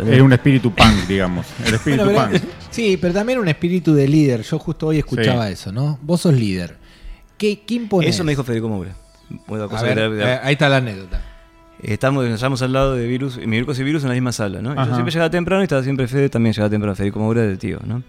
Era 0.06 0.24
un 0.24 0.34
espíritu 0.34 0.72
punk, 0.74 1.08
digamos. 1.08 1.46
El 1.66 1.74
espíritu 1.74 2.04
Bueno, 2.06 2.28
pero- 2.32 2.40
punk. 2.44 2.52
sí, 2.70 2.98
pero 3.02 3.14
también 3.14 3.40
un 3.40 3.48
espíritu 3.48 3.94
de 3.94 4.08
líder. 4.08 4.42
Yo 4.44 4.60
justo 4.60 4.88
hoy 4.88 5.00
escuchaba 5.00 5.50
eso, 5.50 5.72
¿no? 5.72 5.98
Vos 6.02 6.22
sos 6.22 6.34
líder. 6.34 6.78
¿Qué, 7.38 7.62
¿Qué 7.66 7.76
imponés? 7.76 8.10
Eso 8.16 8.24
me 8.24 8.32
dijo 8.32 8.44
Federico 8.44 8.70
Moura. 8.70 8.96
Cosa 9.48 9.82
ver, 9.84 9.96
que 9.96 10.22
eh, 10.24 10.40
ahí 10.44 10.54
está 10.54 10.70
la 10.70 10.78
anécdota. 10.78 11.22
Estamos, 11.82 12.26
nos 12.26 12.40
hallamos 12.40 12.62
al 12.64 12.74
lado 12.74 12.96
de 12.96 13.06
Virus, 13.08 13.38
Mircos 13.46 13.78
y 13.80 13.84
Virus 13.84 14.02
en 14.04 14.10
la 14.10 14.16
misma 14.16 14.32
sala, 14.32 14.62
¿no? 14.62 14.74
Yo 14.76 14.94
siempre 14.94 15.12
llegaba 15.12 15.30
temprano 15.30 15.62
y 15.62 15.66
estaba 15.66 15.84
siempre 15.84 16.08
Fede, 16.08 16.30
también 16.30 16.54
llegaba 16.54 16.70
temprano, 16.70 16.96
Federico 16.96 17.20
Moura 17.20 17.42
de 17.44 17.58
tío, 17.58 17.80
¿no? 17.86 18.02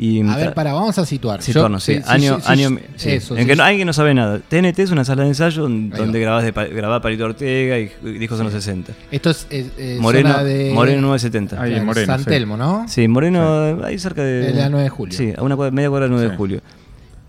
Y 0.00 0.20
A 0.28 0.36
ver, 0.36 0.54
para, 0.54 0.72
vamos 0.74 0.96
a 0.96 1.04
situar. 1.04 1.42
Situarnos, 1.42 1.84
Yo- 1.84 1.94
sí. 1.94 2.00
año, 2.06 2.38
año, 2.46 2.78
sí. 2.94 3.10
Eso, 3.10 3.34
en 3.36 3.42
sí, 3.42 3.46
que 3.48 3.56
no, 3.56 3.64
alguien 3.64 3.84
no 3.86 3.92
sabe 3.92 4.14
nada. 4.14 4.38
TNT 4.38 4.78
es 4.78 4.90
una 4.92 5.04
sala 5.04 5.22
de 5.22 5.28
ensayo 5.30 5.62
donde 5.62 6.20
grabás 6.20 6.44
de, 6.44 6.52
grababa 6.52 7.00
Palito 7.00 7.24
Ortega 7.24 7.78
y 7.80 7.90
discos 8.18 8.38
en 8.38 8.44
los 8.44 8.52
60. 8.52 8.92
Esto 9.10 9.30
es 9.30 9.46
eh, 9.50 9.66
eh, 9.76 9.98
Moreno, 10.00 10.30
zona 10.30 10.44
de 10.44 10.70
Moreno 10.72 11.00
970. 11.02 11.60
Ahí 11.60 11.74
en 11.74 11.84
Moreno, 11.84 12.06
San 12.06 12.20
sí. 12.20 12.26
Telmo, 12.26 12.56
¿no? 12.56 12.84
Sí, 12.86 13.08
Moreno, 13.08 13.84
ahí 13.84 13.98
cerca 13.98 14.22
de. 14.22 14.52
De 14.52 14.54
la 14.54 14.68
9 14.68 14.84
de 14.84 14.88
julio. 14.90 15.16
Sí, 15.18 15.32
a 15.36 15.42
una 15.42 15.56
cuadra- 15.56 15.72
media 15.72 15.88
cuadra 15.88 16.04
del 16.04 16.12
9 16.12 16.30
de 16.30 16.36
julio. 16.36 16.60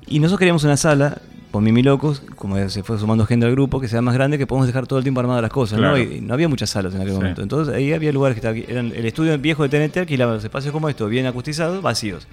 Y 0.05 0.19
nosotros 0.19 0.37
queríamos 0.39 0.63
una 0.63 0.77
sala, 0.77 1.17
por 1.49 1.63
Mimi 1.63 1.81
Locos, 1.81 2.21
como 2.35 2.57
se 2.69 2.83
fue 2.83 2.99
sumando 2.99 3.25
gente 3.25 3.47
al 3.47 3.51
grupo, 3.53 3.79
que 3.81 3.87
sea 3.87 4.03
más 4.03 4.13
grande, 4.13 4.37
que 4.37 4.45
podamos 4.45 4.67
dejar 4.67 4.85
todo 4.85 4.99
el 4.99 5.03
tiempo 5.03 5.19
armadas 5.21 5.41
las 5.41 5.51
cosas, 5.51 5.79
Claro. 5.79 5.97
¿no? 5.97 6.03
Y, 6.03 6.17
y 6.17 6.21
no 6.21 6.35
había 6.35 6.47
muchas 6.47 6.69
salas 6.69 6.93
en 6.93 7.01
aquel 7.01 7.13
Sí. 7.13 7.17
momento. 7.19 7.41
Entonces 7.41 7.73
ahí 7.73 7.93
había 7.93 8.11
lugares 8.11 8.39
que 8.39 8.47
estaban, 8.47 8.63
eran 8.69 8.91
el 8.95 9.05
estudio 9.07 9.35
viejo 9.39 9.67
de 9.67 9.69
TNT, 9.69 9.97
alquilaba 10.01 10.33
los 10.33 10.43
espacios 10.43 10.71
como 10.71 10.87
esto, 10.89 11.07
bien 11.07 11.25
acustizados, 11.25 11.81
vacíos. 11.81 12.27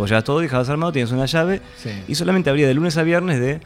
Vos 0.00 0.10
llevas 0.10 0.24
todo, 0.24 0.40
dejabas 0.40 0.68
armado, 0.68 0.92
tienes 0.92 1.12
una 1.12 1.26
llave, 1.26 1.60
Sí. 1.76 1.90
y 2.08 2.14
solamente 2.14 2.50
abría 2.50 2.66
de 2.66 2.74
lunes 2.74 2.96
a 2.96 3.02
viernes 3.02 3.38
de 3.40 3.60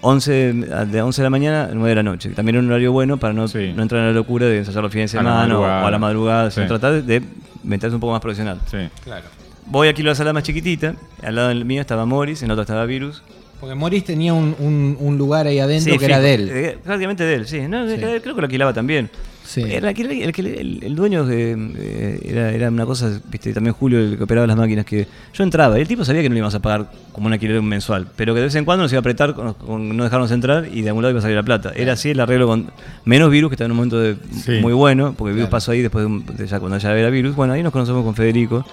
11, 0.00 0.52
de 0.52 1.02
11 1.02 1.20
de 1.20 1.24
la 1.26 1.30
mañana 1.30 1.64
a 1.64 1.74
9 1.74 1.90
de 1.90 1.94
la 1.96 2.02
noche. 2.02 2.30
que 2.30 2.34
También 2.34 2.56
era 2.56 2.64
un 2.64 2.70
horario 2.70 2.92
bueno 2.92 3.18
para 3.18 3.32
no, 3.34 3.48
Sí. 3.48 3.72
no 3.76 3.82
entrar 3.82 4.00
en 4.00 4.06
la 4.08 4.12
locura 4.12 4.46
de 4.46 4.58
ensayar 4.58 4.82
los 4.82 4.92
fines 4.92 5.12
de 5.12 5.18
semana 5.18 5.36
o, 5.36 5.38
madrugada. 5.48 5.84
o 5.84 5.86
a 5.86 5.90
la 5.90 5.98
madrugada, 5.98 6.50
sino 6.50 6.64
Sí. 6.64 6.68
tratar 6.68 7.02
de 7.02 7.22
meterse 7.62 7.94
un 7.94 8.00
poco 8.00 8.12
más 8.12 8.20
profesional. 8.22 8.60
Sí. 8.70 8.78
Claro. 9.04 9.26
Voy 9.66 9.88
aquí 9.88 10.02
a 10.02 10.06
la 10.06 10.14
sala 10.14 10.32
más 10.32 10.42
chiquitita, 10.42 10.94
al 11.22 11.34
lado 11.34 11.48
del 11.48 11.64
mío 11.64 11.80
estaba 11.80 12.04
Morris, 12.06 12.42
en 12.42 12.48
la 12.48 12.54
otra 12.54 12.62
estaba 12.62 12.84
Virus. 12.86 13.22
Porque 13.60 13.74
Morris 13.74 14.04
tenía 14.04 14.34
un, 14.34 14.54
un- 14.58 14.96
un 15.00 15.16
lugar 15.16 15.46
ahí 15.46 15.58
adentro 15.58 15.92
Sí, 15.92 15.98
que 15.98 16.04
era 16.04 16.20
de 16.20 16.34
él. 16.34 16.50
eh, 16.52 16.78
prácticamente 16.84 17.24
de 17.24 17.34
él, 17.34 17.46
sí. 17.46 17.60
No, 17.68 17.88
Sí. 17.88 17.96
Creo 17.96 18.20
que 18.20 18.28
lo 18.40 18.42
alquilaba 18.42 18.72
también. 18.74 19.10
Sí. 19.44 19.62
Era 19.62 19.90
el, 19.90 20.00
el, 20.10 20.32
el- 20.34 20.46
el- 20.46 20.78
el 20.84 20.94
dueño 20.96 21.26
eh, 21.30 22.18
era, 22.24 22.50
era 22.50 22.68
una 22.70 22.86
cosa, 22.86 23.20
viste, 23.30 23.52
también 23.52 23.74
Julio, 23.74 23.98
el 24.00 24.16
que 24.16 24.24
operaba 24.24 24.46
las 24.46 24.56
máquinas, 24.56 24.84
que 24.86 25.06
yo 25.34 25.44
entraba 25.44 25.78
y 25.78 25.82
el 25.82 25.86
tipo 25.88 26.04
sabía 26.04 26.22
que 26.22 26.28
no 26.30 26.32
le 26.34 26.38
íbamos 26.38 26.54
a 26.54 26.60
pagar 26.60 26.90
como 27.12 27.26
un 27.26 27.34
alquiler 27.34 27.60
mensual, 27.62 28.06
pero 28.16 28.32
que 28.34 28.40
de 28.40 28.46
vez 28.46 28.54
en 28.54 28.64
cuando 28.64 28.84
nos 28.84 28.92
iba 28.92 28.98
a 28.98 29.00
apretar 29.00 29.34
con, 29.34 29.52
con 29.54 29.96
no 29.96 30.02
dejarnos 30.04 30.30
entrar 30.30 30.66
y 30.72 30.80
de 30.82 30.88
algún 30.88 31.02
lado 31.02 31.10
iba 31.10 31.18
a 31.18 31.22
salir 31.22 31.36
la 31.36 31.42
plata. 31.42 31.72
Era 31.76 31.92
así 31.92 32.10
el 32.10 32.20
arreglo 32.20 32.46
con 32.46 32.70
menos 33.04 33.30
virus, 33.30 33.50
que 33.50 33.54
estaba 33.56 33.66
en 33.66 33.72
un 33.72 33.76
momento 33.76 34.00
de- 34.00 34.16
Sí. 34.32 34.58
muy 34.62 34.72
bueno, 34.72 35.14
porque 35.16 35.32
virus 35.34 35.48
Claro. 35.48 35.50
pasó 35.50 35.72
ahí 35.72 35.82
después 35.82 36.02
de, 36.02 36.06
un- 36.06 36.24
de 36.26 36.46
ya 36.46 36.58
cuando 36.58 36.78
ya 36.78 36.96
era 36.96 37.10
virus. 37.10 37.36
Bueno, 37.36 37.52
ahí 37.52 37.62
nos 37.62 37.72
conocemos 37.72 38.02
con 38.02 38.14
Federico. 38.14 38.64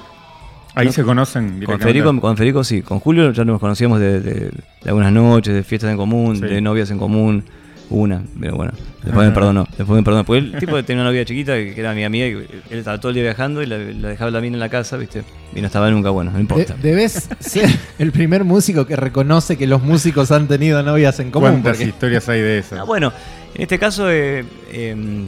Ahí 0.73 0.85
No. 0.85 0.93
se 0.93 1.03
conocen 1.03 1.61
Con. 1.65 1.79
Federico, 1.81 2.17
con 2.21 2.37
Federico 2.37 2.63
sí, 2.63 2.81
con 2.81 3.01
Julio 3.01 3.31
ya 3.33 3.43
nos 3.43 3.59
conocíamos 3.59 3.99
de, 3.99 4.21
de- 4.21 4.39
de 4.51 4.51
algunas 4.85 5.11
noches, 5.11 5.53
de 5.53 5.63
fiestas 5.63 5.91
en 5.91 5.97
común, 5.97 6.37
Sí. 6.37 6.43
de 6.45 6.61
novias 6.61 6.89
en 6.91 6.97
común, 6.97 7.43
una, 7.91 8.23
pero 8.39 8.55
bueno, 8.55 8.71
después 9.03 9.27
me 9.27 9.33
perdonó, 9.33 9.67
después 9.77 9.89
me 9.97 10.03
perdonó, 10.03 10.23
porque 10.25 10.39
el 10.39 10.57
tipo 10.59 10.83
tenía 10.83 11.01
una 11.03 11.09
novia 11.11 11.25
chiquita 11.25 11.53
que 11.55 11.75
era 11.79 11.93
mi 11.93 12.03
amiga 12.03 12.25
y 12.27 12.31
él 12.31 12.79
estaba 12.79 12.99
todo 12.99 13.09
el 13.09 13.15
día 13.15 13.23
viajando 13.23 13.61
y 13.61 13.65
la, 13.65 13.77
la 13.77 14.09
dejaba 14.09 14.31
la 14.31 14.41
mina 14.41 14.55
en 14.55 14.59
la 14.61 14.69
casa, 14.69 14.97
viste, 14.97 15.23
y 15.55 15.61
no 15.61 15.67
estaba 15.67 15.91
nunca, 15.91 16.09
bueno, 16.09 16.31
no 16.31 16.37
De- 16.37 16.41
importa. 16.41 16.75
debes 16.81 17.29
ser 17.39 17.69
el 17.99 18.11
primer 18.11 18.43
músico 18.43 18.85
que 18.87 18.95
reconoce 18.95 19.57
que 19.57 19.67
los 19.67 19.83
músicos 19.83 20.31
han 20.31 20.47
tenido 20.47 20.81
novias 20.83 21.19
en 21.19 21.31
común. 21.31 21.49
¿Cuántas 21.51 21.77
porque- 21.77 21.89
historias 21.89 22.27
hay 22.29 22.41
de 22.41 22.57
eso? 22.59 22.77
Ah, 22.79 22.83
bueno, 22.83 23.11
en 23.55 23.61
este 23.61 23.77
caso, 23.77 24.09
eh, 24.09 24.45
eh, 24.71 25.25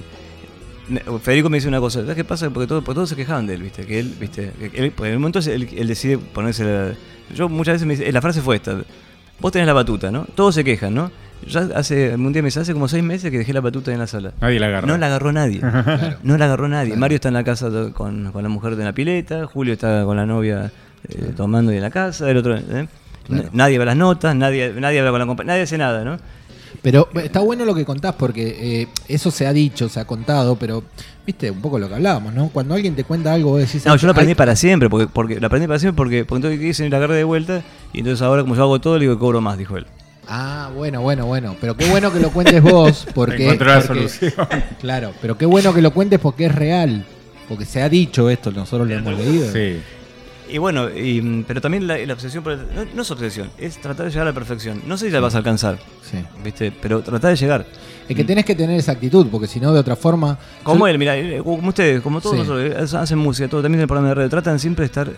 Federico 1.22 1.50
me 1.50 1.58
dice 1.58 1.68
una 1.70 1.80
cosa, 1.80 2.02
¿sabes 2.02 2.16
qué 2.16 2.24
pasa? 2.26 2.50
Porque, 2.50 2.68
todo, 2.68 2.82
porque 2.84 2.96
todos 2.96 3.10
se 3.10 3.16
quejaban 3.16 3.48
de 3.48 3.54
él, 3.54 3.64
¿viste? 3.64 3.86
Que 3.86 4.00
él, 4.00 4.14
¿viste? 4.20 4.52
Que 4.60 4.66
él, 4.86 4.92
porque 4.92 5.08
en 5.10 5.14
el 5.14 5.20
momento 5.20 5.40
él, 5.40 5.70
él 5.76 5.88
decide 5.88 6.18
ponerse 6.18 6.64
la... 6.66 6.94
Yo 7.34 7.48
muchas 7.48 7.76
veces 7.76 7.88
me 7.88 7.96
dice, 7.96 8.12
la 8.12 8.22
frase 8.22 8.42
fue 8.42 8.58
esta, 8.58 8.78
vos 9.40 9.52
tenés 9.52 9.66
la 9.66 9.74
batuta, 9.74 10.12
¿no? 10.12 10.26
Todos 10.36 10.56
se 10.56 10.64
quejan, 10.64 10.94
¿no? 10.94 11.10
Yo 11.48 11.62
hace, 11.76 12.16
un 12.16 12.32
día 12.34 12.42
me 12.42 12.48
dice, 12.48 12.60
hace 12.60 12.74
como 12.74 12.88
seis 12.88 13.04
meses 13.04 13.30
que 13.32 13.38
dejé 13.38 13.54
la 13.54 13.62
batuta 13.62 13.92
en 13.92 14.00
la 14.00 14.08
sala. 14.08 14.32
Nadie 14.42 14.60
la 14.60 14.68
agarra. 14.68 14.88
No 14.88 14.98
la 14.98 15.08
agarró 15.08 15.32
nadie. 15.32 15.60
Claro. 15.60 16.18
No 16.24 16.38
la 16.38 16.46
agarró 16.46 16.68
nadie. 16.68 16.96
Mario 16.96 17.16
está 17.16 17.28
en 17.30 17.34
la 17.36 17.44
casa 17.44 17.70
con, 17.94 18.32
con 18.32 18.44
la 18.44 18.50
mujer 18.50 18.76
de 18.76 18.84
la 18.84 18.94
pileta, 18.94 19.46
Julio 19.48 19.74
está 19.74 20.04
con 20.06 20.16
la 20.18 20.26
novia 20.26 20.72
eh, 21.10 21.34
tomando 21.36 21.72
y 21.74 21.78
en 21.78 21.82
la 21.82 21.90
casa, 21.92 22.30
el 22.30 22.38
otro... 22.38 22.56
¿eh? 22.58 22.88
Claro. 23.26 23.50
Nadie 23.54 23.80
ve 23.80 23.86
las 23.86 23.96
notas, 23.96 24.36
nadie, 24.36 24.74
nadie 24.80 25.00
habla 25.00 25.12
con 25.12 25.20
la 25.20 25.26
compa- 25.26 25.46
nadie 25.46 25.62
hace 25.62 25.78
nada, 25.78 26.04
¿no? 26.04 26.18
Pero 26.82 27.08
está 27.24 27.40
bueno 27.40 27.64
lo 27.64 27.74
que 27.74 27.86
contás 27.86 28.16
porque 28.16 28.82
eh, 28.82 28.88
eso 29.08 29.32
se 29.32 29.48
ha 29.48 29.54
dicho, 29.54 29.88
se 29.88 30.00
ha 30.02 30.06
contado, 30.06 30.58
pero 30.58 30.84
viste 31.26 31.50
un 31.50 31.62
poco 31.62 31.80
lo 31.80 31.88
que 31.88 31.96
hablábamos, 31.96 32.34
¿no? 32.34 32.50
Cuando 32.50 32.74
alguien 32.74 32.96
te 32.96 33.06
cuenta 33.06 33.32
algo, 33.34 33.52
vos 33.52 33.60
decís. 33.62 33.86
No, 33.86 33.96
yo 33.96 34.08
lo 34.08 34.12
aprendí 34.12 34.32
"Ay, 34.32 34.36
para 34.36 34.56
siempre, 34.58 34.90
porque, 34.90 35.08
porque 35.08 35.40
lo 35.40 35.48
aprendí 35.48 35.68
para 35.68 35.80
siempre 35.80 35.96
porque, 35.96 36.26
porque 36.26 36.48
entonces 36.48 36.60
quise 36.60 36.90
la 36.90 36.98
agarré 36.98 37.16
de 37.16 37.24
vuelta 37.24 37.62
y 37.94 38.00
entonces 38.00 38.22
ahora 38.22 38.42
como 38.42 38.56
yo 38.56 38.64
hago 38.64 38.82
todo, 38.82 38.96
le 38.98 39.02
digo 39.06 39.16
que 39.16 39.20
cobro 39.20 39.40
más, 39.40 39.58
dijo 39.58 39.78
él. 39.78 39.86
Ah, 40.28 40.70
bueno, 40.76 41.02
bueno, 41.02 41.26
bueno. 41.26 41.56
Pero 41.60 41.76
qué 41.76 41.86
bueno 41.90 42.12
que 42.12 42.20
lo 42.20 42.30
cuentes 42.32 42.62
vos 42.62 43.06
porque. 43.16 43.44
Encontró 43.46 43.68
la 43.68 43.82
porque- 43.82 43.88
solución. 44.10 44.48
Claro, 44.80 45.12
pero 45.22 45.38
qué 45.38 45.46
bueno 45.46 45.74
que 45.74 45.82
lo 45.82 45.92
cuentes 45.94 46.20
porque 46.20 46.46
es 46.46 46.56
real. 46.56 47.06
Porque 47.50 47.66
se 47.66 47.82
ha 47.82 47.90
dicho 47.90 48.30
esto, 48.30 48.52
nosotros 48.52 48.88
lo 48.88 48.96
hemos 48.96 49.18
leído. 49.18 49.52
Sí. 49.52 49.82
Y 50.50 50.58
bueno, 50.60 50.90
y, 50.90 51.22
mm, 51.22 51.44
pero 51.48 51.62
también 51.62 51.88
la, 51.88 51.98
la 51.98 52.14
obsesión, 52.14 52.44
por 52.44 52.54
el- 52.54 52.60
no, 52.76 52.86
no 52.96 53.02
es 53.02 53.12
obsesión, 53.12 53.50
es 53.58 53.80
tratar 53.82 54.06
de 54.06 54.12
llegar 54.12 54.28
a 54.28 54.30
la 54.30 54.34
perfección. 54.34 54.82
No 54.88 54.98
sé 54.98 55.08
si 55.08 55.12
la 55.12 55.20
vas 55.20 55.36
a 55.36 55.40
alcanzar, 55.40 55.78
Sí. 56.10 56.18
¿viste? 56.44 56.72
Pero 56.72 57.02
tratar 57.02 57.32
de 57.32 57.38
llegar. 57.38 57.66
Es 58.08 58.16
que 58.16 58.24
tenés 58.24 58.46
que 58.46 58.54
tener 58.56 58.78
esa 58.80 58.92
actitud, 58.94 59.28
porque 59.32 59.48
si 59.48 59.60
no, 59.60 59.74
de 59.74 59.80
otra 59.80 59.96
forma. 59.96 60.38
Como 60.64 60.86
yo- 60.86 60.88
él, 60.88 61.00
mira, 61.00 61.16
como 61.44 61.70
ustedes, 61.70 62.02
como 62.02 62.22
todos 62.22 62.36
Sí. 62.36 62.42
nosotros, 62.44 62.94
eh, 62.94 62.98
hacen 62.98 63.18
música, 63.18 63.48
todo, 63.50 63.62
también 63.62 63.80
en 63.80 63.84
el 63.84 63.88
programa 63.88 64.10
de 64.10 64.16
radio, 64.16 64.30
tratan 64.30 64.60
siempre 64.60 64.84
de 64.84 64.88
estar 64.88 65.10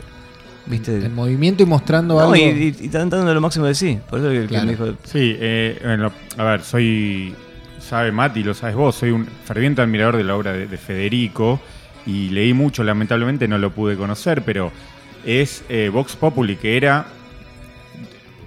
¿viste? 0.67 1.05
En 1.05 1.13
movimiento 1.13 1.63
y 1.63 1.65
mostrando 1.65 2.15
No, 2.15 2.19
algo. 2.21 2.35
y, 2.35 2.39
y, 2.41 2.75
y 2.81 2.85
están 2.85 3.09
dando 3.09 3.33
lo 3.33 3.41
máximo 3.41 3.65
de 3.65 3.75
sí. 3.75 3.99
Por 4.09 4.19
eso 4.19 4.29
que 4.29 4.45
Claro. 4.47 4.65
me 4.65 4.71
dijo. 4.71 4.85
Sí, 5.03 5.35
eh, 5.39 5.79
bueno, 5.83 6.11
a 6.37 6.43
ver, 6.43 6.61
soy, 6.63 7.33
sabe 7.79 8.11
Mati, 8.11 8.43
lo 8.43 8.53
sabes 8.53 8.75
vos, 8.75 8.95
soy 8.95 9.11
un 9.11 9.25
ferviente 9.25 9.81
admirador 9.81 10.17
de 10.17 10.23
la 10.23 10.35
obra 10.35 10.53
de, 10.53 10.67
de 10.67 10.77
Federico 10.77 11.59
y 12.05 12.29
leí 12.29 12.53
mucho, 12.53 12.83
lamentablemente 12.83 13.47
no 13.47 13.57
lo 13.57 13.71
pude 13.71 13.95
conocer, 13.95 14.43
pero 14.43 14.71
es 15.25 15.63
eh, 15.69 15.89
Vox 15.91 16.15
Populi, 16.15 16.55
que 16.55 16.77
era 16.77 17.05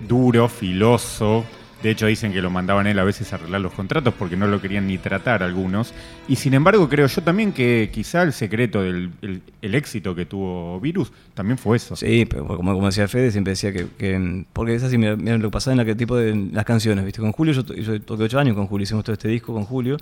duro, 0.06 0.48
filoso. 0.48 1.44
De 1.82 1.90
hecho, 1.90 2.06
dicen 2.06 2.32
que 2.32 2.42
lo 2.42 2.50
mandaban 2.50 2.88
él 2.88 2.98
a 2.98 3.04
veces 3.04 3.32
a 3.32 3.36
arreglar 3.36 3.60
los 3.60 3.72
contratos 3.72 4.12
porque 4.18 4.36
no 4.36 4.48
lo 4.48 4.60
querían 4.60 4.88
ni 4.88 4.98
tratar 4.98 5.44
algunos. 5.44 5.94
Y 6.26 6.34
sin 6.34 6.54
embargo, 6.54 6.88
creo 6.88 7.06
yo 7.06 7.22
también 7.22 7.52
que 7.52 7.90
quizá 7.92 8.22
el 8.22 8.32
secreto 8.32 8.82
del 8.82 9.10
el- 9.22 9.42
el 9.62 9.74
éxito 9.76 10.14
que 10.14 10.26
tuvo 10.26 10.80
Virus 10.80 11.12
también 11.34 11.56
fue 11.56 11.76
eso. 11.76 11.94
Sí, 11.94 12.24
pero 12.28 12.46
como, 12.48 12.74
como 12.74 12.86
decía 12.86 13.06
Fede, 13.06 13.30
siempre 13.30 13.52
decía 13.52 13.72
que. 13.72 13.86
que- 13.96 14.44
porque 14.52 14.74
es 14.74 14.82
así, 14.82 14.98
mira, 14.98 15.14
mira 15.14 15.38
lo 15.38 15.48
que 15.48 15.52
pasaba 15.52 15.72
en 15.74 15.78
la 15.78 15.84
que 15.84 15.94
tipo 15.94 16.16
de 16.16 16.34
las 16.52 16.64
canciones, 16.64 17.04
¿viste? 17.04 17.20
Con 17.20 17.30
Julio, 17.30 17.54
yo, 17.54 17.64
to- 17.64 17.74
yo 17.74 18.00
toqué 18.02 18.24
ocho 18.24 18.38
años 18.40 18.56
con 18.56 18.66
Julio, 18.66 18.82
hicimos 18.82 19.04
todo 19.04 19.12
este 19.12 19.28
disco 19.28 19.52
con 19.54 19.64
Julio. 19.64 19.96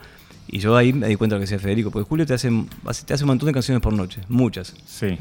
Y 0.48 0.60
yo 0.60 0.76
ahí 0.76 0.92
me 0.92 1.08
di 1.08 1.16
cuenta 1.16 1.34
de 1.34 1.40
lo 1.40 1.44
que 1.46 1.50
decía 1.50 1.58
Federico, 1.58 1.90
porque 1.90 2.08
Julio 2.08 2.24
te 2.24 2.32
hace, 2.32 2.48
te 3.04 3.12
hace 3.14 3.24
un 3.24 3.28
montón 3.28 3.48
de 3.48 3.52
canciones 3.52 3.82
por 3.82 3.92
noche, 3.92 4.20
muchas. 4.28 4.74
Sí. 4.86 5.18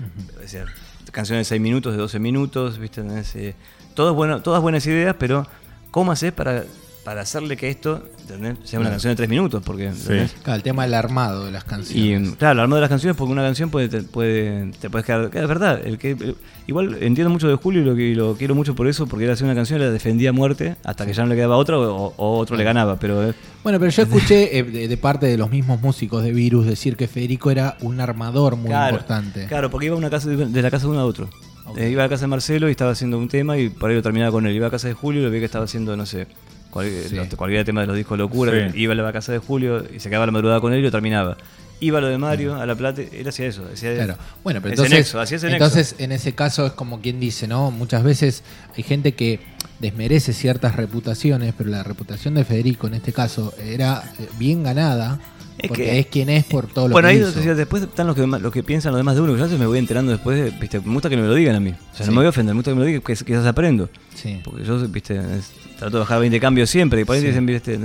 Canciones 1.12 1.48
de 1.48 1.50
6 1.50 1.62
minutos, 1.62 1.94
de 1.94 1.98
12 2.00 2.20
minutos, 2.20 2.78
¿viste? 2.78 3.02
¿Entendés? 3.02 3.36
Eh, 3.36 3.56
todo 3.94 4.12
es 4.12 4.16
bueno, 4.16 4.42
todas 4.42 4.62
buenas 4.62 4.86
ideas, 4.86 5.16
pero 5.18 5.48
¿cómo 5.96 6.12
haces 6.12 6.34
para, 6.34 6.66
para 7.06 7.22
hacerle 7.22 7.56
que 7.56 7.70
esto 7.70 8.04
¿entendés? 8.22 8.58
sea 8.68 8.82
una 8.82 8.90
canción 8.90 9.12
de 9.12 9.16
3 9.16 9.30
minutos? 9.30 9.64
Porque, 9.66 9.86
¿entendés? 9.88 10.34
Claro, 10.44 10.58
el 10.58 10.64
tema 10.64 10.84
del 10.84 10.94
armado 10.94 11.46
de 11.46 11.52
las 11.52 11.64
Y 11.64 11.68
canciones. 11.68 12.36
claro, 12.36 12.52
el 12.54 12.60
armado 12.60 12.76
de 12.76 12.82
las 12.82 12.90
canciones, 12.90 13.16
porque 13.16 13.32
una 13.32 13.44
canción 13.44 13.70
puede, 13.70 13.88
te, 13.88 14.02
puede, 14.02 14.72
te 14.82 14.90
puedes 14.90 15.06
quedar. 15.06 15.26
Es 15.34 15.48
verdad, 15.48 15.80
el 15.86 15.98
que, 15.98 16.12
el- 16.12 16.36
igual 16.68 16.98
entiendo 17.02 17.30
mucho 17.30 17.48
de 17.48 17.56
Julio 17.56 17.82
y 17.82 17.86
lo, 17.86 17.96
que- 17.96 18.02
y 18.10 18.14
lo 18.16 18.36
quiero 18.36 18.56
mucho 18.56 18.76
por 18.76 18.88
eso, 18.88 19.08
porque 19.08 19.24
él 19.26 19.32
hacía 19.32 19.46
una 19.46 19.56
canción 19.56 19.80
y 19.80 19.84
la 19.86 19.92
defendía 19.92 20.32
a 20.32 20.34
muerte 20.34 20.76
hasta 20.84 21.06
que 21.06 21.14
ya 21.14 21.24
no 21.24 21.30
le 21.30 21.36
quedaba 21.36 21.56
otra 21.56 21.78
o, 21.80 22.14
o 22.18 22.38
otro 22.40 22.58
le 22.58 22.64
ganaba. 22.66 22.98
Pero 23.00 23.30
eh, 23.30 23.34
Bueno, 23.64 23.80
pero 23.80 23.92
yo 23.92 24.02
escuché 24.04 24.58
eh, 24.58 24.64
de, 24.64 24.88
de 24.90 24.98
parte 24.98 25.28
de 25.28 25.38
los 25.38 25.50
mismos 25.50 25.80
músicos 25.82 26.24
de 26.24 26.32
Virus 26.34 26.66
decir 26.66 26.98
que 26.98 27.08
Federico 27.08 27.52
era 27.52 27.78
un 27.82 28.02
armador 28.02 28.58
muy 28.58 28.68
claro, 28.68 28.96
importante. 28.98 29.46
Claro, 29.48 29.70
porque 29.70 29.86
iba 29.86 29.96
a 29.96 29.98
una 30.00 30.10
casa 30.10 30.28
de, 30.30 30.46
de 30.48 30.62
la 30.62 30.70
casa 30.72 30.86
de 30.88 30.92
uno 30.92 31.00
a 31.00 31.06
otro. 31.06 31.30
Eh, 31.78 31.90
iba 31.90 32.04
a 32.04 32.06
la 32.06 32.10
casa 32.10 32.22
de 32.22 32.28
Marcelo 32.28 32.68
y 32.68 32.72
estaba 32.72 32.92
haciendo 32.92 33.18
un 33.18 33.28
tema 33.28 33.58
y 33.58 33.70
por 33.70 33.90
ahí 33.90 33.96
lo 33.96 34.02
terminaba 34.02 34.32
con 34.32 34.46
él. 34.46 34.56
Iba 34.56 34.68
a 34.68 34.72
casa 34.72 34.88
de 34.88 34.94
Julio 34.94 35.22
y 35.22 35.24
lo 35.26 35.32
vi 35.32 35.40
que 35.40 35.46
estaba 35.46 35.66
haciendo, 35.66 35.96
no 35.98 36.06
sé, 36.06 36.28
cual- 36.70 36.90
Sí. 37.10 37.16
los- 37.16 37.28
cualquier 37.36 37.66
tema 37.66 37.82
de 37.82 37.88
los 37.88 37.96
discos 37.96 38.18
Locura. 38.18 38.72
Sí. 38.72 38.80
Iba 38.82 38.94
a 38.94 38.96
la 38.96 39.12
casa 39.14 39.32
de 39.32 39.40
Julio 39.40 39.84
y 39.94 40.00
se 40.00 40.10
quedaba 40.10 40.26
la 40.26 40.32
madrugada 40.32 40.60
con 40.62 40.74
él 40.74 40.80
y 40.80 40.84
lo 40.84 40.92
terminaba. 40.92 41.38
Iba 41.82 41.98
a 41.98 42.02
lo 42.02 42.08
de 42.08 42.18
Mario, 42.18 42.56
a 42.56 42.66
La 42.66 42.74
Plata, 42.76 43.02
él 43.02 43.28
hacía 43.28 43.48
eso. 43.48 43.64
Hacía 43.74 43.94
Claro. 43.96 44.16
Bueno, 44.44 44.62
pero 44.62 44.74
entonces, 44.74 44.98
nexo, 44.98 45.20
hacía 45.20 45.36
ese 45.38 45.48
nexo. 45.48 45.66
entonces 45.66 45.96
en 46.00 46.14
ese 46.14 46.34
caso 46.34 46.66
es 46.68 46.72
como 46.72 47.02
quien 47.02 47.20
dice, 47.20 47.48
¿no? 47.50 47.70
Muchas 47.72 48.02
veces 48.04 48.44
hay 48.78 48.84
gente 48.84 49.14
que 49.14 49.42
desmerece 49.82 50.32
ciertas 50.32 50.76
reputaciones, 50.78 51.54
pero 51.58 51.70
la 51.70 51.84
reputación 51.84 52.36
de 52.36 52.46
Federico 52.46 52.88
en 52.88 52.94
este 52.94 53.12
caso 53.12 53.54
era 53.62 54.04
eh, 54.20 54.28
bien 54.40 54.64
ganada, 54.64 55.20
Es 55.66 55.70
porque 55.70 55.84
que- 55.84 56.00
es 56.00 56.06
quien 56.08 56.30
es 56.30 56.44
por 56.46 56.68
todo 56.68 56.88
lo 56.88 56.94
Bueno, 56.94 57.08
que 57.10 57.14
ahí 57.16 57.20
hizo. 57.22 57.56
después 57.56 57.84
están 57.84 58.08
los 58.08 58.16
que, 58.16 58.26
los 58.26 58.52
que 58.52 58.64
piensan 58.64 58.92
los 58.94 59.00
demás 59.00 59.16
de 59.16 59.22
uno. 59.22 59.34
que 59.34 59.40
Yo 59.40 59.58
me 59.60 59.66
voy 59.68 59.80
enterando 59.80 60.12
después, 60.12 60.38
de- 60.44 60.58
viste, 60.60 60.80
me 60.80 60.94
gusta 60.94 61.10
que 61.10 61.18
me 61.18 61.24
lo 61.28 61.34
digan 61.36 61.56
a 61.56 61.60
mí. 61.60 61.72
O 61.72 61.96
sea, 61.96 62.06
Sí. 62.06 62.06
no 62.06 62.12
me 62.12 62.18
voy 62.18 62.26
a 62.26 62.30
ofender, 62.30 62.54
me 62.56 62.60
gusta 62.60 62.72
que 62.72 62.76
me 62.76 62.82
lo 62.82 62.86
digan, 62.88 63.02
que 63.02 63.14
quizás 63.16 63.46
aprendo. 63.46 63.90
Sí. 64.16 64.40
Porque 64.44 64.64
yo, 64.64 64.80
viste, 64.88 65.16
es- 65.18 65.52
trato 65.78 65.98
de 65.98 66.00
bajar 66.00 66.20
20 66.20 66.40
cambios 66.40 66.70
siempre. 66.70 67.02
Y 67.02 67.06
por 67.06 67.16
ahí 67.16 67.22
Sí. 67.22 67.28
dicen, 67.28 67.46
viste. 67.46 67.78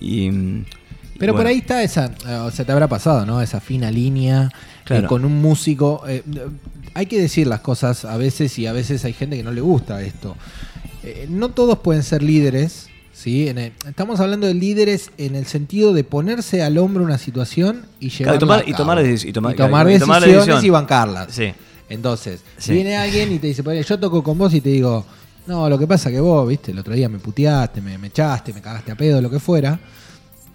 Y, 0.00 0.26
y, 0.28 0.64
Pero 1.18 1.32
por 1.32 1.38
bueno. 1.42 1.50
ahí 1.50 1.58
está 1.58 1.82
esa, 1.82 2.12
o 2.44 2.50
sea, 2.50 2.64
te 2.64 2.72
habrá 2.72 2.86
pasado, 2.88 3.26
¿no? 3.26 3.42
Esa 3.42 3.60
fina 3.60 3.90
línea 3.90 4.50
eh, 4.52 4.84
Claro. 4.84 5.08
con 5.08 5.24
un 5.24 5.40
músico. 5.42 6.02
eh, 6.08 6.22
hay 6.94 7.06
que 7.06 7.20
decir 7.20 7.46
las 7.46 7.60
cosas 7.60 8.04
a 8.04 8.16
veces 8.16 8.58
y 8.58 8.66
a 8.66 8.72
veces 8.72 9.04
hay 9.04 9.12
gente 9.12 9.36
que 9.36 9.42
no 9.42 9.52
le 9.52 9.60
gusta 9.60 10.00
esto. 10.02 10.36
Eh, 11.02 11.26
no 11.28 11.50
todos 11.50 11.78
pueden 11.80 12.02
ser 12.02 12.22
líderes, 12.22 12.88
¿sí? 13.18 13.48
En 13.48 13.58
el- 13.58 13.72
estamos 13.88 14.20
hablando 14.20 14.46
de 14.46 14.54
líderes 14.54 15.10
en 15.18 15.34
el 15.34 15.46
sentido 15.46 15.92
de 15.92 16.04
ponerse 16.04 16.62
al 16.62 16.78
hombro 16.78 17.02
una 17.02 17.18
situación 17.18 17.82
y 18.00 18.10
llevarla 18.10 18.36
y 18.36 18.38
tomar- 18.38 18.60
a 18.60 18.68
y 18.70 18.72
tomar 18.74 18.98
y 19.04 19.32
tomar- 19.32 19.54
Y 19.54 19.56
tomar 19.56 19.90
y 19.90 19.98
tomar 19.98 20.20
la 20.20 20.26
decisiones 20.26 20.46
decisión. 20.46 20.64
y 20.64 20.70
bancarlas. 20.70 21.28
Sí. 21.34 21.52
Entonces, 21.88 22.40
Sí. 22.58 22.72
viene 22.72 22.96
alguien 22.96 23.32
y 23.32 23.38
te 23.38 23.46
dice, 23.48 23.62
"Ponele, 23.62 23.82
yo 23.82 23.98
toco 23.98 24.22
con 24.22 24.36
vos 24.38 24.52
y 24.54 24.60
te 24.60 24.68
digo, 24.68 25.04
no, 25.46 25.68
lo 25.68 25.78
que 25.78 25.86
pasa 25.86 26.10
que 26.10 26.20
vos, 26.20 26.46
viste, 26.46 26.70
el 26.72 26.78
otro 26.78 26.94
día 26.94 27.08
me 27.08 27.18
puteaste, 27.18 27.80
me, 27.80 27.96
me 27.98 28.08
echaste, 28.08 28.52
me 28.52 28.60
cagaste 28.60 28.92
a 28.92 28.94
pedo, 28.94 29.20
lo 29.22 29.30
que 29.30 29.40
fuera. 29.40 29.78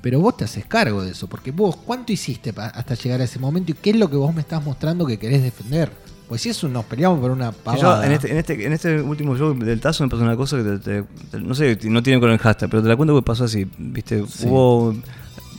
Pero 0.01 0.19
vos 0.19 0.35
te 0.37 0.43
haces 0.43 0.65
cargo 0.65 1.01
de 1.01 1.11
eso, 1.11 1.27
porque 1.27 1.51
vos, 1.51 1.77
¿cuánto 1.77 2.11
hiciste 2.11 2.53
hasta 2.57 2.93
llegar 2.95 3.21
a 3.21 3.23
ese 3.23 3.39
momento 3.39 3.71
y 3.71 3.75
qué 3.75 3.91
es 3.91 3.95
lo 3.95 4.09
que 4.09 4.17
vos 4.17 4.33
me 4.35 4.41
estás 4.41 4.63
mostrando 4.63 5.05
que 5.05 5.17
querés 5.17 5.41
defender? 5.41 5.89
Pues 6.27 6.41
si 6.41 6.49
eso 6.49 6.67
nos 6.67 6.85
peleamos 6.85 7.19
por 7.19 7.31
una 7.31 7.51
Que 7.51 7.57
yo, 7.57 7.63
pavada. 7.81 8.05
en, 8.05 8.11
este, 8.13 8.31
en, 8.31 8.37
este, 8.37 8.65
en 8.65 8.73
este 8.73 9.01
último 9.01 9.37
show 9.37 9.53
del 9.57 9.79
Tazo 9.79 10.03
me 10.03 10.09
pasó 10.09 10.23
una 10.23 10.35
cosa 10.35 10.57
que 10.57 10.63
te- 10.63 10.77
te- 10.79 11.03
te- 11.31 11.39
no 11.39 11.53
sé, 11.53 11.77
no 11.83 12.01
tiene 12.01 12.19
con 12.19 12.31
el 12.31 12.39
hashtag, 12.39 12.69
pero 12.69 12.81
te 12.81 12.89
la 12.89 12.95
cuento 12.95 13.15
que 13.15 13.21
pasó 13.21 13.43
así. 13.43 13.67
Viste, 13.77 14.23
Sí. 14.27 14.47
hubo. 14.47 14.95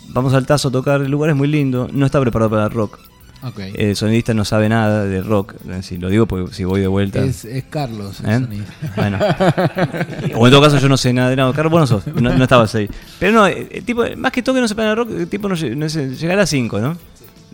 Vamos 0.09 0.33
al 0.35 0.46
Tazo 0.46 0.68
a 0.68 0.72
tocar, 0.72 1.00
el 1.03 1.11
lugar 1.11 1.31
es 1.31 1.37
muy 1.37 1.48
lindo, 1.48 1.88
no 1.92 2.07
está 2.07 2.20
preparado 2.20 2.50
para 2.50 2.64
el 2.64 2.70
rock. 2.70 2.98
Ok. 3.42 3.59
El 3.74 3.94
sonidista 3.94 4.33
no 4.33 4.44
sabe 4.46 4.70
nada 4.70 5.05
de 5.05 5.20
rock, 5.22 5.55
eh, 5.68 5.83
si 5.83 5.98
lo 5.98 6.09
digo 6.09 6.24
porque 6.27 6.55
si 6.55 6.64
voy 6.64 6.81
de 6.81 6.87
vuelta. 6.87 7.22
es, 7.22 7.44
es 7.44 7.64
Carlos. 7.64 8.20
el 8.20 8.31
¿Eh? 8.31 8.38
sonido. 8.40 8.64
Bueno. 8.96 9.18
o 10.37 10.46
en 10.46 10.50
todo 10.53 10.62
caso 10.62 10.79
yo 10.79 10.88
no 10.88 10.96
sé 10.96 11.12
nada 11.12 11.29
de 11.31 11.37
nada. 11.37 11.53
Carlos, 11.53 11.70
vos 11.70 11.81
no 11.83 11.87
sos, 11.87 12.07
no, 12.07 12.35
no 12.35 12.42
estabas 12.42 12.74
ahí. 12.74 12.88
Pero 13.18 13.33
no, 13.33 13.46
eh, 13.46 13.68
el 13.70 13.85
tipo, 13.85 14.03
más 14.16 14.33
que 14.33 14.42
toque 14.42 14.61
no 14.61 14.66
sepa 14.68 14.83
nada 14.83 14.94
de 14.94 15.03
rock, 15.03 15.11
el 15.11 15.29
tipo 15.29 15.48
no, 15.48 15.55
no 15.57 15.88
sé, 15.90 16.16
llega 16.16 16.33
a 16.33 16.37
las 16.37 16.48
5, 16.48 16.81
¿no? 16.81 16.96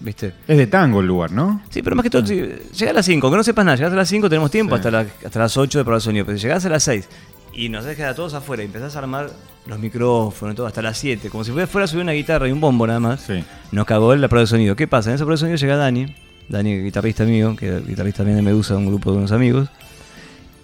¿Viste? 0.01 0.33
Es 0.49 0.57
de 0.57 0.67
tango 0.67 1.01
el 1.01 1.07
lugar, 1.07 1.31
¿no? 1.31 1.61
Sí, 1.69 1.83
pero 1.83 1.95
más 1.95 2.03
que 2.03 2.11
todo, 2.11 2.25
si 2.25 2.37
llega 2.37 2.91
a 2.91 2.95
las 2.95 3.05
5, 3.05 3.31
que 3.31 3.37
no 3.37 3.45
sepas 3.45 3.65
nada, 3.67 3.77
llegás 3.77 3.93
a 3.93 3.97
las 3.97 4.09
5, 4.09 4.29
tenemos 4.31 4.51
tiempo 4.51 4.75
Sí. 4.75 4.79
hasta, 4.79 4.91
la- 4.91 5.07
hasta 5.25 5.39
las 5.39 5.57
8 5.59 5.79
de 5.79 5.85
probar 5.85 5.99
el 5.99 6.03
sonido, 6.03 6.25
pero 6.25 6.39
si 6.39 6.43
llegás 6.45 6.65
a 6.65 6.71
las 6.71 6.83
6 6.85 7.07
y 7.53 7.69
nos 7.69 7.85
dejas 7.85 8.11
a 8.11 8.15
todos 8.15 8.33
afuera 8.33 8.63
y 8.63 8.67
empezás 8.67 8.97
a 8.97 9.01
armar 9.01 9.31
los 9.67 9.79
micrófonos, 9.79 10.57
todo 10.57 10.67
hasta 10.67 10.81
las 10.81 10.97
7, 10.97 11.29
como 11.29 11.45
si 11.45 11.51
fuera 11.53 11.67
fuera 11.67 11.85
a 11.85 11.89
subir 11.89 12.03
una 12.03 12.13
guitarra 12.13 12.49
y 12.49 12.53
un 12.53 12.61
bombo 12.63 12.87
nada 12.87 12.99
más, 13.01 13.21
Sí. 13.21 13.45
nos 13.73 13.85
cagó 13.85 14.17
la 14.17 14.29
prueba 14.29 14.41
de 14.45 14.47
sonido. 14.47 14.75
¿Qué 14.75 14.89
pasa? 14.89 15.11
En 15.11 15.17
esa 15.17 15.25
prueba 15.25 15.35
de 15.37 15.41
sonido 15.41 15.57
llega 15.59 15.77
Dani, 15.77 16.15
Dani, 16.49 16.79
guitarrista 16.81 17.25
mío, 17.25 17.55
que 17.55 17.77
es 17.77 17.87
guitarrista 17.87 18.19
también 18.19 18.37
de 18.37 18.43
Medusa, 18.43 18.77
un 18.79 18.87
grupo 18.87 19.13
de 19.13 19.19
unos 19.19 19.33
amigos, 19.33 19.69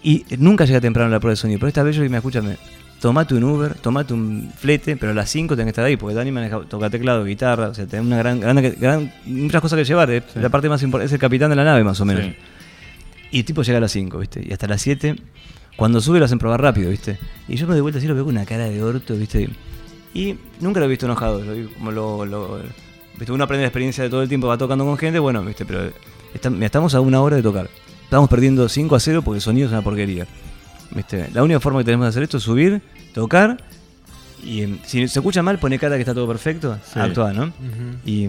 y 0.03 0.25
nunca 0.38 0.64
llega 0.64 0.81
temprano 0.81 1.09
a 1.09 1.11
la 1.12 1.20
prueba 1.20 1.33
de 1.33 1.37
sonido, 1.37 1.59
pero 1.61 1.68
esta 1.68 1.83
vez 1.83 1.94
yo 1.96 2.03
"Mira, 2.03 2.16
escúchame, 2.18 2.57
tomate 3.01 3.35
un 3.35 3.45
Uber, 3.45 3.75
tomate 3.75 4.15
un 4.15 4.51
flete, 4.57 4.97
pero 4.97 5.13
a 5.13 5.15
las 5.15 5.29
5 5.31 5.55
tenés 5.55 5.67
que 5.67 5.71
estar 5.71 5.85
ahí, 5.85 5.97
porque 5.97 6.15
Dani 6.15 6.31
maneja, 6.33 6.61
toca 6.69 6.91
teclado, 6.91 7.25
guitarra, 7.25 7.69
o 7.69 7.75
sea, 7.75 7.87
tenés 7.87 8.07
una 8.07 8.19
gran, 8.19 8.41
gran, 8.41 8.57
gran- 8.81 9.13
muchas 9.27 9.61
cosas 9.61 9.79
que 9.79 9.85
llevar, 9.85 10.11
es 10.11 10.23
la 10.35 10.49
parte 10.49 10.69
más 10.69 10.83
importante, 10.83 11.07
es 11.07 11.13
el 11.13 11.19
capitán 11.19 11.51
de 11.51 11.57
la 11.57 11.65
nave 11.65 11.85
más 11.85 12.01
o 12.01 12.05
menos. 12.05 12.25
Sí. 12.25 12.35
Y 13.33 13.39
el 13.41 13.45
tipo 13.45 13.63
llega 13.63 13.79
a 13.79 13.81
las 13.81 13.93
5, 13.93 14.19
¿viste? 14.19 14.45
Y 14.49 14.53
hasta 14.53 14.67
las 14.67 14.81
7, 14.83 15.17
cuando 15.77 16.01
sube 16.01 16.19
lo 16.19 16.25
hacen 16.25 16.39
probar 16.39 16.61
rápido, 16.63 16.91
¿viste? 16.91 17.19
Y 17.49 17.57
yo 17.57 17.67
me 17.67 17.73
doy 17.75 17.83
vuelta 17.83 17.99
así 17.99 18.07
lo 18.09 18.15
veo 18.15 18.25
con 18.25 18.35
una 18.35 18.47
cara 18.47 18.69
de 18.69 18.83
orto, 18.83 19.15
¿viste? 19.17 19.49
Y 20.15 20.37
nunca 20.61 20.81
lo 20.81 20.87
he 20.87 20.89
visto 20.89 21.05
enojado, 21.07 21.45
lo 21.45 21.53
vi 21.55 21.65
como 21.67 21.93
lo, 21.93 22.25
lo- 22.25 22.61
¿viste? 23.19 23.33
Uno 23.33 23.45
aprende 23.45 23.63
la 23.65 23.69
experiencia 23.69 24.03
de 24.05 24.09
todo 24.11 24.23
el 24.23 24.29
tiempo, 24.29 24.47
va 24.47 24.57
tocando 24.57 24.85
con 24.87 24.97
gente, 24.97 25.19
bueno, 25.19 25.43
¿viste? 25.45 25.65
Pero 25.67 25.91
está- 26.33 26.51
estamos 26.61 26.95
a 26.95 27.01
una 27.01 27.21
hora 27.21 27.37
de 27.37 27.43
tocar. 27.43 27.69
Estamos 28.05 28.31
perdiendo 28.31 28.69
5 28.69 28.95
a 28.97 29.01
0 29.01 29.21
porque 29.23 29.37
el 29.39 29.43
sonido 29.43 29.67
es 29.67 29.73
una 29.73 29.83
porquería. 29.83 30.27
¿Viste? 30.90 31.29
La 31.33 31.42
única 31.42 31.61
forma 31.61 31.81
que 31.81 31.85
tenemos 31.85 32.05
de 32.07 32.09
hacer 32.11 32.22
esto 32.22 32.37
es 32.38 32.42
subir, 32.42 32.81
tocar. 33.14 33.57
Y 34.44 34.62
em, 34.62 34.79
si 34.85 35.07
se 35.09 35.18
escucha 35.18 35.42
mal, 35.42 35.59
pone 35.59 35.79
cara 35.79 35.96
que 35.96 36.03
está 36.03 36.14
todo 36.14 36.29
perfecto, 36.29 36.79
Sí. 36.92 36.99
actúa, 37.01 37.33
¿no? 37.33 37.53
Y, 38.05 38.25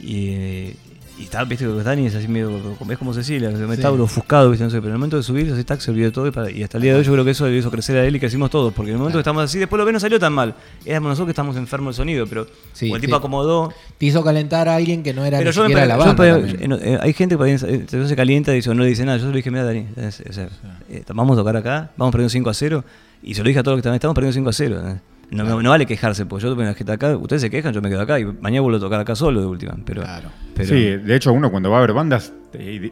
y, 0.00 0.28
eh, 0.30 0.76
y 1.20 1.24
está, 1.24 1.44
viste, 1.44 1.64
que 1.66 1.70
Dani 1.82 2.06
es 2.06 2.14
así 2.14 2.26
medio, 2.28 2.50
es 2.90 2.98
como 2.98 3.12
Cecilia, 3.14 3.50
me 3.50 3.66
Sí. 3.66 3.72
está 3.74 3.92
ofuscado, 3.92 4.50
viste, 4.50 4.64
no 4.64 4.70
sé, 4.70 4.76
pero 4.78 4.88
en 4.88 4.92
el 4.94 4.98
momento 4.98 5.16
de 5.18 5.22
subir, 5.22 5.48
ese 5.48 5.62
taxi 5.64 5.84
se 5.84 5.90
olvidó 5.90 6.10
todo 6.12 6.26
y, 6.26 6.30
para- 6.30 6.50
y 6.50 6.62
hasta 6.62 6.78
el 6.78 6.82
día 6.82 6.92
de 6.92 6.98
hoy 6.98 7.04
yo 7.04 7.12
creo 7.12 7.24
que 7.24 7.30
eso 7.32 7.46
le 7.46 7.56
hizo 7.58 7.70
crecer 7.70 7.96
a 7.98 8.04
él 8.06 8.16
y 8.16 8.20
crecimos 8.20 8.50
todos, 8.50 8.72
porque 8.72 8.90
en 8.90 8.94
el 8.94 8.98
momento 8.98 9.18
que 9.18 9.20
estamos 9.20 9.44
así, 9.44 9.58
después 9.58 9.78
lo 9.78 9.84
ven 9.84 9.92
no 9.92 10.00
salió 10.00 10.18
tan 10.18 10.32
mal. 10.32 10.54
Éramos 10.84 11.10
nosotros 11.10 11.26
que 11.26 11.32
estamos 11.32 11.56
enfermos 11.56 11.94
del 11.96 12.02
sonido, 12.02 12.26
pero 12.26 12.46
Sí, 12.72 12.90
o 12.90 12.96
el 12.96 13.00
tipo 13.00 13.16
acomodó. 13.16 13.72
Te 13.98 14.06
hizo 14.06 14.24
calentar 14.24 14.68
a 14.68 14.76
alguien 14.76 15.02
que 15.02 15.12
no 15.14 15.24
era 15.24 15.38
Pero 15.38 15.50
ni 15.50 15.56
yo 15.56 15.62
me 15.62 15.68
siquiera 15.68 15.86
la 15.86 15.94
yo 15.94 15.98
banda. 16.16 16.22
me- 16.38 16.42
también. 16.42 16.72
eh, 16.82 16.98
hay 17.00 17.12
gente 17.12 17.36
que 17.36 17.54
eh, 17.54 17.86
se 18.06 18.16
calienta 18.16 18.52
y 18.52 18.56
dice, 18.56 18.74
no 18.74 18.82
le 18.82 18.88
dice 18.88 19.04
nada. 19.04 19.18
Yo 19.18 19.24
se 19.24 19.30
lo 19.30 19.36
dije, 19.36 19.50
mira, 19.50 19.64
Dani, 19.64 19.86
es- 19.96 20.20
eh, 20.20 21.04
vamos 21.14 21.34
a 21.36 21.40
tocar 21.40 21.56
acá, 21.56 21.90
vamos 21.96 22.12
perdiendo 22.12 22.30
5 22.30 22.50
a 22.50 22.54
0. 22.54 22.84
Y 23.22 23.34
se 23.34 23.42
lo 23.42 23.48
dije 23.48 23.60
a 23.60 23.62
todos 23.62 23.74
los 23.74 23.78
que 23.78 23.80
estaban, 23.82 23.96
estamos 23.96 24.14
perdiendo 24.14 24.32
5 24.34 24.48
a 24.48 24.52
0. 24.52 25.00
No, 25.30 25.44
no- 25.44 25.62
no 25.62 25.70
vale 25.70 25.86
quejarse, 25.86 26.26
porque 26.26 26.44
yo 26.44 26.56
me 26.56 26.74
quedo 26.74 26.92
acá, 26.92 27.16
ustedes 27.16 27.42
se 27.42 27.50
quejan, 27.50 27.72
yo 27.72 27.80
me 27.80 27.88
quedo 27.88 28.00
acá 28.00 28.18
y 28.18 28.24
mañana 28.24 28.62
vuelvo 28.62 28.78
a 28.78 28.80
tocar 28.80 29.00
acá 29.00 29.14
solo 29.14 29.40
de 29.40 29.46
última. 29.46 29.76
Pero, 29.84 30.02
Claro. 30.02 30.28
pero- 30.54 30.68
Sí, 30.68 30.80
de 30.96 31.14
hecho 31.16 31.32
uno 31.32 31.50
cuando 31.50 31.70
va 31.70 31.78
a 31.78 31.80
ver 31.82 31.92
bandas 31.92 32.32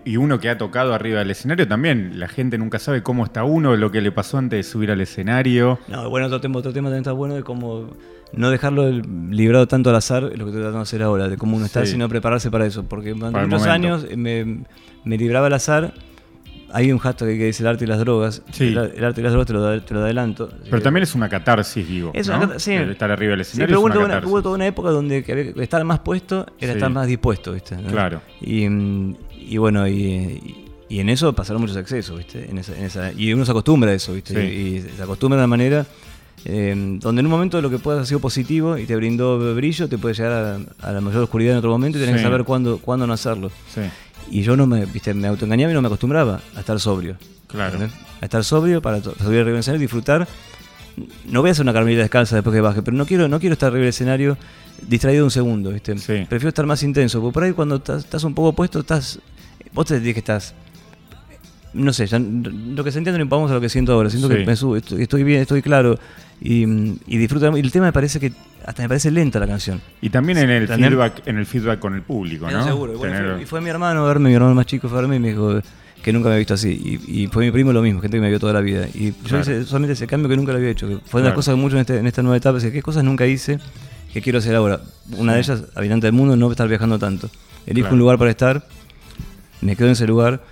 y 0.04 0.16
uno 0.16 0.38
que 0.38 0.48
ha 0.48 0.56
tocado 0.56 0.94
arriba 0.94 1.18
del 1.18 1.32
escenario 1.32 1.66
también, 1.66 2.20
la 2.20 2.28
gente 2.28 2.56
nunca 2.58 2.78
sabe 2.78 3.02
cómo 3.02 3.24
está 3.24 3.42
uno, 3.42 3.74
lo 3.76 3.90
que 3.90 4.00
le 4.00 4.12
pasó 4.12 4.38
antes 4.38 4.56
de 4.58 4.62
subir 4.62 4.90
al 4.92 5.00
escenario. 5.00 5.80
No, 5.88 6.08
bueno, 6.10 6.26
otro 6.28 6.40
tema, 6.40 6.58
otro 6.60 6.72
tema 6.72 6.86
también 6.88 7.00
está 7.02 7.12
bueno 7.12 7.34
de 7.34 7.42
cómo 7.42 7.90
no 8.32 8.50
dejarlo 8.50 8.88
librado 8.90 9.66
tanto 9.66 9.90
al 9.90 9.96
azar, 9.96 10.24
es 10.32 10.38
lo 10.38 10.44
que 10.44 10.50
estoy 10.50 10.60
tratando 10.60 10.78
de 10.78 10.82
hacer 10.82 11.02
ahora, 11.02 11.28
de 11.28 11.36
cómo 11.36 11.56
uno 11.56 11.66
está, 11.66 11.84
Sí. 11.86 11.92
sino 11.92 12.08
prepararse 12.08 12.50
para 12.52 12.66
eso. 12.66 12.84
Porque 12.84 13.14
durante 13.14 13.32
Para 13.32 13.46
muchos 13.46 13.66
momento. 13.66 13.88
años 13.88 14.06
eh, 14.08 14.16
me, 14.16 14.64
me 15.04 15.16
libraba 15.18 15.48
al 15.48 15.54
azar. 15.54 15.92
Hay 16.72 16.92
un 16.92 16.98
hashtag 16.98 17.28
que 17.28 17.46
dice 17.46 17.62
el 17.62 17.66
arte 17.68 17.84
y 17.84 17.86
las 17.88 17.98
drogas. 17.98 18.42
Sí. 18.52 18.68
El, 18.68 18.78
el 18.96 19.04
arte 19.04 19.20
y 19.20 19.24
las 19.24 19.32
drogas 19.32 19.46
te 19.46 19.52
lo, 19.54 19.80
te 19.82 19.94
lo 19.94 20.00
adelanto. 20.00 20.50
Pero 20.68 20.82
también 20.82 21.02
es 21.02 21.14
una 21.14 21.28
catarsis, 21.28 21.88
digo. 21.88 22.10
es 22.14 22.28
¿no? 22.28 22.36
una 22.36 22.46
cata- 22.48 22.58
sí. 22.58 22.72
El 22.72 22.90
estar 22.90 23.10
arriba 23.10 23.30
del 23.36 23.44
Sí, 23.44 23.52
escenario 23.52 23.66
pero 23.68 23.78
es 23.78 23.80
hubo, 23.80 23.86
una 23.86 23.94
toda 23.94 24.04
una, 24.04 24.14
catarsis. 24.14 24.30
hubo 24.32 24.42
toda 24.42 24.54
una 24.56 24.66
época 24.66 24.90
donde 24.90 25.24
había 25.28 25.62
estar 25.64 25.84
más 25.84 26.00
puesto 26.00 26.46
era 26.60 26.72
Sí. 26.72 26.78
estar 26.78 26.90
más 26.90 27.06
dispuesto, 27.06 27.52
¿viste? 27.52 27.76
¿no? 27.76 27.88
Claro. 27.88 28.20
Y, 28.40 28.68
mm, 28.68 29.16
y 29.48 29.56
bueno, 29.56 29.88
y, 29.88 30.66
y 30.90 31.00
en 31.00 31.08
eso 31.08 31.32
pasaron 31.32 31.62
muchos 31.62 31.76
excesos, 31.78 32.18
¿viste? 32.18 32.50
En 32.50 32.58
esa, 32.58 32.76
en 32.76 32.84
esa- 32.84 33.12
y 33.12 33.32
uno 33.32 33.44
se 33.46 33.50
acostumbra 33.50 33.90
a 33.90 33.94
eso, 33.94 34.12
¿viste? 34.12 34.34
Sí. 34.34 34.40
Y, 34.40 34.76
y 34.76 34.96
se 34.96 35.02
acostumbra 35.02 35.36
de 35.38 35.44
una 35.44 35.48
manera 35.48 35.86
eh, 36.44 36.72
donde 37.00 37.18
en 37.20 37.26
un 37.26 37.32
momento 37.32 37.60
lo 37.60 37.68
que 37.68 37.78
puede 37.80 37.96
haber 37.96 38.06
sido 38.06 38.20
positivo 38.20 38.78
y 38.78 38.84
te 38.86 38.94
brindó 38.94 39.54
brillo, 39.56 39.88
te 39.88 39.98
puede 39.98 40.14
llegar 40.14 40.32
a, 40.80 40.88
a 40.88 40.92
la 40.92 41.00
mayor 41.00 41.24
oscuridad 41.24 41.52
en 41.52 41.58
otro 41.58 41.70
momento 41.70 41.98
y 41.98 42.00
tenés 42.00 42.14
Sí. 42.16 42.22
que 42.22 42.28
saber 42.30 42.44
cuándo, 42.44 42.78
cuándo 42.78 43.06
no 43.08 43.12
hacerlo. 43.12 43.50
Sí, 43.74 43.80
Y 44.30 44.42
yo 44.42 44.56
no 44.56 44.66
me, 44.66 44.84
viste, 44.86 45.14
me 45.14 45.28
autoengañaba 45.28 45.72
y 45.72 45.74
no 45.74 45.82
me 45.82 45.88
acostumbraba 45.88 46.40
a 46.54 46.60
estar 46.60 46.78
sobrio. 46.80 47.16
Claro. 47.46 47.74
¿entendés? 47.74 47.98
A 48.20 48.24
estar 48.24 48.44
sobrio 48.44 48.82
para 48.82 49.02
subir 49.02 49.40
arriba 49.40 49.44
del 49.44 49.56
escenario 49.58 49.80
y 49.80 49.84
disfrutar. 49.84 50.28
No 51.26 51.40
voy 51.40 51.50
a 51.50 51.52
hacer 51.52 51.62
una 51.62 51.72
carmelita 51.72 52.02
descalza 52.02 52.34
después 52.34 52.54
que 52.54 52.60
baje, 52.60 52.82
pero 52.82 52.96
no 52.96 53.06
quiero, 53.06 53.28
no 53.28 53.38
quiero 53.38 53.52
estar 53.52 53.68
arriba 53.68 53.82
del 53.82 53.90
escenario 53.90 54.36
distraído 54.86 55.24
un 55.24 55.30
segundo, 55.30 55.70
¿viste? 55.70 55.96
Sí. 55.98 56.26
Prefiero 56.28 56.48
estar 56.48 56.66
más 56.66 56.82
intenso, 56.82 57.20
porque 57.20 57.34
por 57.34 57.42
ahí 57.44 57.52
cuando 57.52 57.76
estás, 57.76 58.04
estás 58.04 58.24
un 58.24 58.34
poco 58.34 58.52
puesto, 58.52 58.80
estás. 58.80 59.20
Vos 59.72 59.86
te 59.86 59.94
sentís 59.94 60.14
que 60.14 60.20
estás. 60.20 60.54
No 61.74 61.92
sé, 61.92 62.06
ya, 62.06 62.18
lo 62.18 62.82
que 62.82 62.90
sentía 62.92 63.12
no 63.12 63.20
impagamos 63.22 63.50
a 63.50 63.54
lo 63.54 63.60
que 63.60 63.68
siento 63.68 63.92
ahora. 63.92 64.08
Siento 64.10 64.28
Sí. 64.28 64.34
que 64.36 64.46
me 64.46 64.56
subo, 64.56 64.76
estoy, 64.76 65.02
estoy 65.02 65.22
bien, 65.22 65.42
estoy 65.42 65.60
claro. 65.62 65.98
Y, 66.40 66.62
y 66.62 67.18
disfruto. 67.18 67.56
Y 67.56 67.60
el 67.60 67.70
tema 67.72 67.86
me 67.86 67.92
parece 67.92 68.18
que. 68.20 68.32
Hasta 68.64 68.82
me 68.82 68.88
parece 68.88 69.10
lenta 69.10 69.38
la 69.38 69.46
canción. 69.46 69.80
Y 70.02 70.10
también 70.10 70.38
en 70.38 70.50
el 70.50 70.68
feedback, 70.68 71.22
en 71.26 71.38
el 71.38 71.46
feedback 71.46 71.78
con 71.78 71.94
el 71.94 72.02
público, 72.02 72.50
¿no? 72.50 72.64
seguro. 72.64 72.94
Y, 72.94 72.96
bueno, 72.96 73.14
Tener- 73.16 73.32
fue, 73.34 73.42
y 73.42 73.46
fue 73.46 73.60
mi 73.60 73.70
hermano 73.70 74.04
a 74.04 74.08
verme, 74.08 74.28
mi 74.28 74.34
hermano 74.34 74.54
más 74.54 74.66
chico 74.66 74.88
fue 74.88 74.98
a 74.98 75.00
verme 75.02 75.16
y 75.16 75.20
me 75.20 75.28
dijo 75.28 75.60
que 76.02 76.12
nunca 76.12 76.24
me 76.28 76.34
había 76.34 76.38
visto 76.40 76.54
así. 76.54 77.00
Y, 77.06 77.22
y 77.22 77.26
fue 77.28 77.44
mi 77.46 77.50
primo 77.50 77.72
lo 77.72 77.80
mismo, 77.82 78.00
gente 78.00 78.16
que 78.16 78.20
me 78.20 78.28
vio 78.28 78.38
toda 78.40 78.52
la 78.52 78.60
vida. 78.60 78.86
Y 78.94 79.06
yo 79.12 79.14
Claro. 79.24 79.40
hice 79.42 79.64
solamente 79.64 79.92
ese 79.94 80.06
cambio 80.06 80.28
que 80.28 80.36
nunca 80.36 80.52
lo 80.52 80.58
había 80.58 80.70
hecho. 80.70 80.86
Que 80.88 80.94
fue 80.96 81.00
una 81.00 81.04
de 81.04 81.10
Claro. 81.10 81.24
las 81.28 81.34
cosas 81.34 81.54
que 81.54 81.60
mucho 81.60 81.76
en, 81.76 81.80
este- 81.80 81.98
en 81.98 82.06
esta 82.06 82.22
nueva 82.22 82.36
etapa. 82.36 82.58
Es 82.58 82.64
que, 82.64 82.72
¿Qué 82.72 82.82
cosas 82.82 83.04
nunca 83.04 83.26
hice 83.26 83.58
que 84.12 84.20
quiero 84.20 84.38
hacer 84.38 84.54
ahora? 84.54 84.80
Una 85.16 85.34
de 85.34 85.40
ellas, 85.40 85.64
habitante 85.74 86.06
del 86.06 86.12
mundo, 86.14 86.36
no 86.36 86.50
estar 86.50 86.68
viajando 86.68 86.98
tanto. 86.98 87.30
Elijo 87.66 87.84
Claro. 87.86 87.94
un 87.94 87.98
lugar 88.00 88.18
para 88.18 88.30
estar, 88.30 88.66
me 89.60 89.76
quedo 89.76 89.86
en 89.88 89.92
ese 89.92 90.06
lugar, 90.06 90.42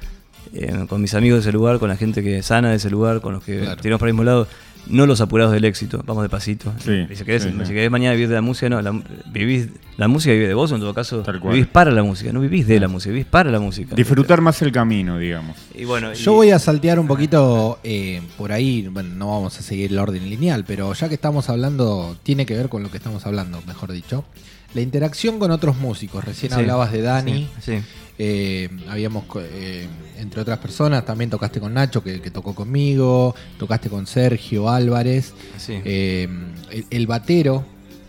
eh, 0.54 0.86
con 0.88 1.00
mis 1.02 1.14
amigos 1.14 1.38
de 1.44 1.48
ese 1.50 1.52
lugar, 1.52 1.78
con 1.78 1.88
la 1.88 1.96
gente 1.96 2.22
que 2.22 2.38
es 2.38 2.46
sana 2.46 2.70
de 2.70 2.76
ese 2.76 2.90
lugar, 2.90 3.20
con 3.20 3.32
los 3.34 3.42
que 3.44 3.60
Claro. 3.60 3.80
tiramos 3.80 4.00
para 4.00 4.10
el 4.10 4.14
mismo 4.14 4.24
lado. 4.24 4.46
No 4.88 5.04
los 5.04 5.20
apurados 5.20 5.52
del 5.52 5.64
éxito, 5.64 6.00
vamos 6.06 6.22
de 6.22 6.28
pasito. 6.28 6.72
Sí, 6.78 7.08
si 7.12 7.24
querés, 7.24 7.42
sí, 7.42 7.50
sí. 7.50 7.58
si 7.64 7.72
querés 7.72 7.90
mañana 7.90 8.12
vivir 8.12 8.28
de 8.28 8.36
la 8.36 8.40
música, 8.40 8.68
no, 8.68 8.80
la, 8.80 8.92
vivís, 9.32 9.66
la 9.96 10.06
música 10.06 10.32
vive 10.32 10.46
de 10.46 10.54
vos, 10.54 10.70
en 10.70 10.78
todo 10.78 10.94
caso, 10.94 11.24
vivís 11.50 11.66
para 11.66 11.90
la 11.90 12.04
música, 12.04 12.32
no 12.32 12.38
vivís 12.40 12.68
de 12.68 12.78
la 12.78 12.86
música, 12.86 13.10
vivís 13.10 13.26
para 13.26 13.50
la 13.50 13.58
música. 13.58 13.96
Disfrutar 13.96 14.40
más 14.42 14.62
el 14.62 14.70
camino, 14.70 15.18
digamos. 15.18 15.56
Y 15.74 15.84
bueno, 15.86 16.12
Yo 16.12 16.30
y- 16.30 16.34
voy 16.36 16.50
a 16.52 16.60
saltear 16.60 17.00
un 17.00 17.08
poquito 17.08 17.80
eh, 17.82 18.22
por 18.38 18.52
ahí, 18.52 18.86
bueno, 18.86 19.08
no 19.16 19.26
vamos 19.32 19.58
a 19.58 19.62
seguir 19.62 19.90
el 19.90 19.98
orden 19.98 20.30
lineal, 20.30 20.62
pero 20.64 20.92
ya 20.92 21.08
que 21.08 21.16
estamos 21.16 21.48
hablando, 21.50 22.16
tiene 22.22 22.46
que 22.46 22.54
ver 22.54 22.68
con 22.68 22.84
lo 22.84 22.90
que 22.92 22.98
estamos 22.98 23.26
hablando, 23.26 23.60
mejor 23.66 23.90
dicho. 23.90 24.24
La 24.72 24.82
interacción 24.82 25.40
con 25.40 25.50
otros 25.50 25.76
músicos. 25.78 26.24
Recién 26.24 26.52
Sí, 26.52 26.60
hablabas 26.60 26.92
de 26.92 27.00
Dani, 27.02 27.48
Sí, 27.60 27.78
sí. 27.78 27.82
Eh, 28.18 28.68
habíamos, 28.88 29.24
eh, 29.40 29.86
entre 30.18 30.40
otras 30.40 30.58
personas, 30.58 31.04
también 31.04 31.30
tocaste 31.30 31.60
con 31.60 31.74
Nacho, 31.74 32.02
que, 32.02 32.20
que 32.20 32.30
tocó 32.30 32.54
conmigo, 32.54 33.34
tocaste 33.58 33.88
con 33.90 34.06
Sergio 34.06 34.68
Álvarez, 34.68 35.34
sí. 35.58 35.74
eh, 35.84 36.28
el, 36.70 36.86
el 36.90 37.06
batero, 37.06 37.64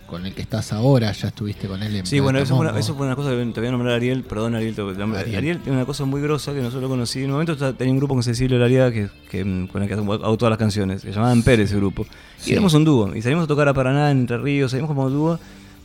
con 0.06 0.24
el 0.24 0.34
que 0.34 0.40
estás 0.40 0.72
ahora, 0.72 1.12
ya 1.12 1.28
estuviste 1.28 1.68
con 1.68 1.82
él 1.82 1.94
en 1.96 2.06
Sí, 2.06 2.18
bueno, 2.18 2.38
eso 2.38 2.56
fue, 2.56 2.66
una, 2.66 2.78
eso 2.80 2.94
fue 2.94 3.04
una 3.04 3.14
cosa 3.14 3.28
que 3.28 3.44
te 3.52 3.60
voy 3.60 3.68
a 3.68 3.72
nombrar 3.72 3.92
a 3.92 3.96
Ariel, 3.96 4.22
perdón 4.24 4.54
Ariel, 4.54 4.74
te- 4.74 4.80
Ariel. 4.80 5.36
Ariel. 5.36 5.58
tiene 5.60 5.76
una 5.76 5.84
cosa 5.84 6.06
muy 6.06 6.22
grosa 6.22 6.54
que 6.54 6.62
no 6.62 6.70
solo 6.70 6.88
conocí. 6.88 7.18
En 7.18 7.26
un 7.26 7.32
momento 7.32 7.74
tenía 7.74 7.92
un 7.92 7.98
grupo 7.98 8.14
con 8.14 8.22
Cecilio 8.22 8.56
Lariaga 8.58 8.90
que, 8.90 9.08
que, 9.30 9.44
mm, 9.44 9.66
con 9.66 9.82
el 9.82 9.88
que 9.88 9.92
hago 9.92 10.38
todas 10.38 10.48
las 10.50 10.58
canciones, 10.58 11.02
se 11.02 11.12
llamaban 11.12 11.42
Pérez 11.42 11.66
ese 11.68 11.76
grupo. 11.76 12.06
Sí. 12.38 12.48
Y 12.48 12.52
éramos 12.54 12.72
un 12.72 12.84
dúo, 12.84 13.14
y 13.14 13.20
salimos 13.20 13.44
a 13.44 13.48
tocar 13.48 13.68
a 13.68 13.74
Paraná, 13.74 14.10
Entre 14.10 14.38
Ríos, 14.38 14.70
salimos 14.70 14.88
como 14.88 15.10
dúo, 15.10 15.38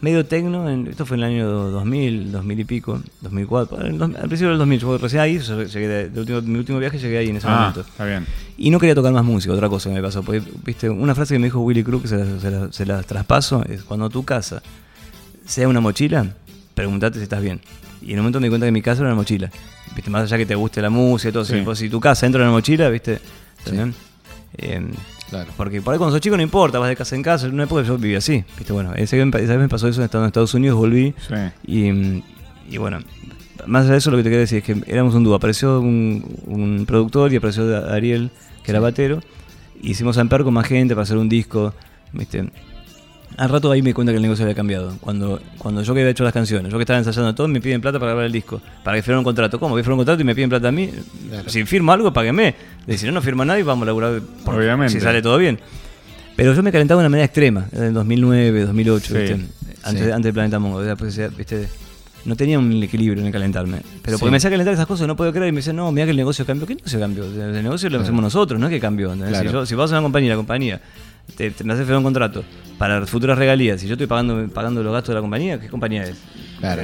medio 0.04 0.26
tecno, 0.26 0.70
en- 0.70 0.88
esto 0.88 1.06
fue 1.06 1.16
en 1.16 1.24
el 1.24 1.30
año 1.30 1.48
2000, 1.50 2.32
2000 2.34 2.60
y 2.60 2.63
pico, 2.66 3.02
2004, 3.22 3.86
en 3.86 3.98
dos- 3.98 4.10
al 4.16 4.28
principio 4.28 4.50
del 4.50 4.58
2000, 4.58 4.80
yo 4.80 4.98
recién 4.98 5.22
ahí, 5.22 5.39
yo 5.39 5.63
llegué 5.63 5.88
de, 5.88 6.10
de 6.10 6.20
último, 6.20 6.42
mi 6.42 6.60
último 6.60 6.78
viaje 6.80 7.00
llegué 7.00 7.18
ahí 7.20 7.30
en 7.30 7.38
ese 7.38 7.48
Ah, 7.48 7.58
momento. 7.60 7.82
está 7.82 8.06
bien. 8.06 8.26
Y 8.58 8.70
no 8.70 8.80
quería 8.80 8.96
tocar 8.96 9.13
más 9.13 9.24
música, 9.24 9.54
otra 9.54 9.70
cosa 9.70 9.89
que 9.89 9.96
me 9.96 10.02
pasó. 10.02 10.22
Porque, 10.22 10.44
viste, 10.66 10.89
una 10.89 11.16
frase 11.16 11.34
que 11.36 11.39
me 11.39 11.48
dijo 11.48 11.62
Willy 11.62 11.84
Cruz, 11.86 12.02
que 12.02 12.08
se 12.10 12.18
la, 12.18 12.39
se 12.39 12.52
la- 12.52 12.72
se 12.74 12.86
la 12.86 13.02
traspaso, 13.04 13.63
es 13.66 13.84
cuando 13.84 14.10
tu 14.10 14.24
casa 14.26 14.62
sea 15.46 15.68
una 15.70 15.80
mochila, 15.80 16.28
pregúntate 16.76 17.18
si 17.20 17.24
estás 17.24 17.42
bien. 17.42 17.62
Y 18.02 18.08
en 18.12 18.20
un 18.20 18.24
momento 18.24 18.42
me 18.42 18.48
di 18.48 18.50
cuenta 18.50 18.68
que 18.68 18.72
mi 18.74 18.82
casa 18.82 19.00
era 19.02 19.08
una 19.10 19.16
mochila. 19.16 19.50
Viste, 19.96 20.10
más 20.12 20.24
allá 20.24 20.38
que 20.38 20.46
te 20.46 20.56
guste 20.56 20.82
la 20.82 20.89
música 20.89 21.30
y 21.30 21.32
todo, 21.32 21.46
Sí. 21.46 21.63
si, 21.76 21.89
tu 21.89 22.02
casa 22.02 22.26
entra 22.26 22.42
en 22.42 22.48
una 22.50 22.58
mochila, 22.58 22.89
viste. 22.89 23.20
Eh, 24.58 24.82
Claro. 25.34 25.52
porque 25.58 25.82
por 25.82 25.93
ahí 25.93 25.98
cuando 25.98 26.13
sos 26.15 26.22
chico 26.22 26.38
no 26.38 26.43
importa, 26.43 26.80
vas 26.80 26.89
de 26.89 26.96
casa 26.96 27.15
en 27.15 27.24
casa, 27.24 27.48
en 27.48 27.54
una 27.54 27.63
época 27.63 27.82
yo 27.84 27.98
vivía 27.98 28.19
así, 28.19 28.43
viste, 28.58 28.72
bueno, 28.74 28.93
esa 28.96 29.15
vez 29.17 29.48
me 29.60 29.67
pasó 29.69 29.88
eso 29.88 30.04
estando 30.04 30.26
en 30.26 30.28
Estados 30.28 30.54
Unidos, 30.54 30.78
volví, 30.78 31.13
Sí. 31.28 31.34
y, 31.65 31.91
mm, 31.91 32.24
y 32.72 32.78
bueno, 32.78 33.00
más 33.65 33.84
allá 33.84 33.93
de 33.93 33.98
eso 33.98 34.12
lo 34.12 34.17
que 34.17 34.24
te 34.24 34.30
quería 34.30 34.39
decir 34.41 34.58
es 34.60 34.63
que 34.63 34.76
éramos 34.91 35.13
un 35.15 35.24
dúo. 35.24 35.36
Apareció 35.36 35.80
un, 35.80 36.26
un 36.48 36.86
productor 36.86 37.32
y 37.32 37.38
apareció 37.38 37.89
Ariel, 37.91 38.30
que 38.63 38.72
era 38.72 38.80
batero. 38.80 39.22
Hicimos 39.82 40.17
Amper 40.17 40.43
con 40.43 40.54
más 40.54 40.67
gente 40.67 40.93
para 40.96 41.04
hacer 41.04 41.17
un 41.17 41.30
disco. 41.30 41.74
¿viste? 42.12 42.50
Al 43.38 43.50
rato 43.50 43.72
ahí 43.72 43.82
me 43.82 43.89
di 43.89 43.93
cuenta 43.93 44.12
que 44.12 44.17
el 44.17 44.22
negocio 44.22 44.43
había 44.46 44.56
cambiado. 44.56 44.96
Cuando, 45.02 45.41
cuando 45.58 45.82
yo 45.82 45.93
que 45.93 46.02
había 46.02 46.12
hecho 46.12 46.24
las 46.24 46.34
canciones, 46.34 46.72
yo 46.72 46.78
que 46.78 46.84
estaba 46.84 47.00
ensayando 47.00 47.34
todo, 47.34 47.48
me 47.48 47.60
piden 47.62 47.82
plata 47.82 47.98
para 48.00 48.12
grabar 48.12 48.26
el 48.26 48.32
disco. 48.32 48.62
Para 48.84 48.98
que 48.98 49.04
firme 49.04 49.17
un 49.19 49.24
contrato. 49.24 49.60
¿Cómo? 49.60 49.76
Que 49.76 49.82
firme 49.84 49.96
un 49.96 50.00
contrato 50.00 50.22
y 50.22 50.26
me 50.26 50.36
piden 50.36 50.50
plata 50.50 50.67
a 50.67 50.72
mí. 50.72 50.89
Claro. 51.30 51.50
Si 51.50 51.63
firmo 51.65 51.91
algo, 51.91 52.13
páguenme. 52.13 52.54
Y 52.88 52.98
si 52.98 53.06
no, 53.08 53.12
no 53.13 53.22
firma 53.22 53.43
nadie, 53.46 53.63
vamos 53.63 53.84
a 53.84 53.86
laburar. 53.88 54.22
por- 54.46 54.56
Obviamente. 54.56 54.93
Si 54.93 55.00
sale 55.00 55.22
todo 55.22 55.38
bien. 55.38 55.60
Pero 56.36 56.54
yo 56.54 56.63
me 56.63 56.72
calentaba 56.72 57.02
de 57.02 57.06
una 57.08 57.10
manera 57.10 57.26
extrema, 57.26 57.67
en 57.72 57.93
2009, 57.93 58.65
2008, 58.65 59.06
Sí. 59.08 59.13
¿viste? 59.13 59.34
Antes, 59.84 60.06
Sí. 60.06 60.12
antes 60.12 60.24
de 60.24 60.34
Planeta 60.34 60.60
Mongo. 60.60 60.84
sea, 60.84 60.96
pues, 60.96 61.19
¿viste? 61.38 61.67
No 62.26 62.36
tenía 62.38 62.58
un 62.58 62.82
equilibrio 62.82 63.19
en 63.22 63.28
el 63.28 63.34
calentarme. 63.34 63.82
Pero 64.02 64.17
Sí. 64.17 64.22
porque 64.22 64.32
me 64.32 64.38
hacía 64.38 64.50
calentar 64.50 64.74
esas 64.74 64.86
cosas, 64.88 65.08
no 65.08 65.15
puedo 65.15 65.32
creer. 65.34 65.50
Y 65.50 65.52
me 65.52 65.58
decían, 65.58 65.76
no, 65.76 65.91
mira 65.91 66.06
que 66.06 66.12
el 66.12 66.17
negocio 66.17 66.46
cambió. 66.46 66.65
¿Qué 66.65 66.76
negocio 66.76 67.00
cambió? 67.00 67.26
El 67.26 67.62
negocio 67.63 67.89
lo 67.89 67.93
Claro. 67.98 68.04
hacemos 68.04 68.22
nosotros, 68.24 68.60
no 68.60 68.67
es 68.67 68.72
que 68.72 68.80
cambió. 68.80 69.12
Claro. 69.13 69.36
Si, 69.50 69.54
yo- 69.54 69.65
si 69.65 69.76
vas 69.76 69.91
a 69.91 69.96
una 69.96 70.04
compañía, 70.04 70.30
la 70.32 70.38
compañía 70.38 70.82
te, 71.36 71.52
te 71.52 71.64
me 71.64 71.74
hace 71.74 71.84
firmar 71.84 71.98
un 72.00 72.04
contrato 72.04 72.44
para 72.78 73.06
futuras 73.06 73.38
regalías 73.38 73.84
y 73.84 73.88
yo 73.88 73.94
estoy 73.94 74.08
pagando, 74.08 74.48
pagando 74.54 74.84
los 74.84 74.92
gastos 74.92 75.10
de 75.10 75.16
la 75.16 75.22
compañía, 75.22 75.60
¿qué 75.60 75.70
compañía 75.70 76.04
es? 76.04 76.18
Claro. 76.60 76.82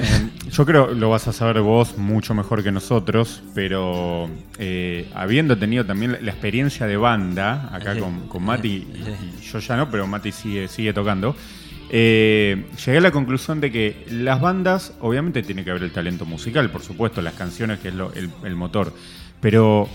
Yo 0.51 0.65
creo 0.65 0.93
lo 0.93 1.09
vas 1.09 1.27
a 1.27 1.33
saber 1.33 1.61
vos 1.61 1.97
mucho 1.97 2.33
mejor 2.33 2.63
que 2.63 2.71
nosotros, 2.71 3.41
pero 3.55 4.29
eh, 4.57 5.09
habiendo 5.15 5.57
tenido 5.57 5.85
también 5.85 6.11
la, 6.13 6.19
la 6.21 6.31
experiencia 6.31 6.85
de 6.85 6.97
banda 6.97 7.69
acá 7.73 7.93
Sí. 7.95 7.99
con, 8.01 8.27
con 8.27 8.43
Mati, 8.43 8.67
y, 8.67 9.03
Sí. 9.05 9.11
y 9.39 9.45
yo 9.51 9.59
ya 9.59 9.77
no, 9.77 9.89
pero 9.89 10.05
Mati 10.07 10.31
sigue, 10.31 10.67
sigue 10.67 10.93
tocando, 10.93 11.35
eh, 11.91 12.65
llegué 12.85 12.97
a 12.97 13.01
la 13.01 13.11
conclusión 13.11 13.59
de 13.61 13.71
que 13.71 14.05
las 14.11 14.39
bandas, 14.41 14.93
obviamente 15.01 15.41
tiene 15.43 15.63
que 15.63 15.71
haber 15.71 15.83
el 15.83 15.91
talento 15.91 16.25
musical, 16.25 16.69
por 16.71 16.81
supuesto, 16.83 17.21
las 17.21 17.33
canciones 17.33 17.79
que 17.79 17.87
es 17.89 17.95
lo- 17.95 18.13
el, 18.13 18.29
el 18.43 18.55
motor, 18.55 18.93
pero 19.41 19.87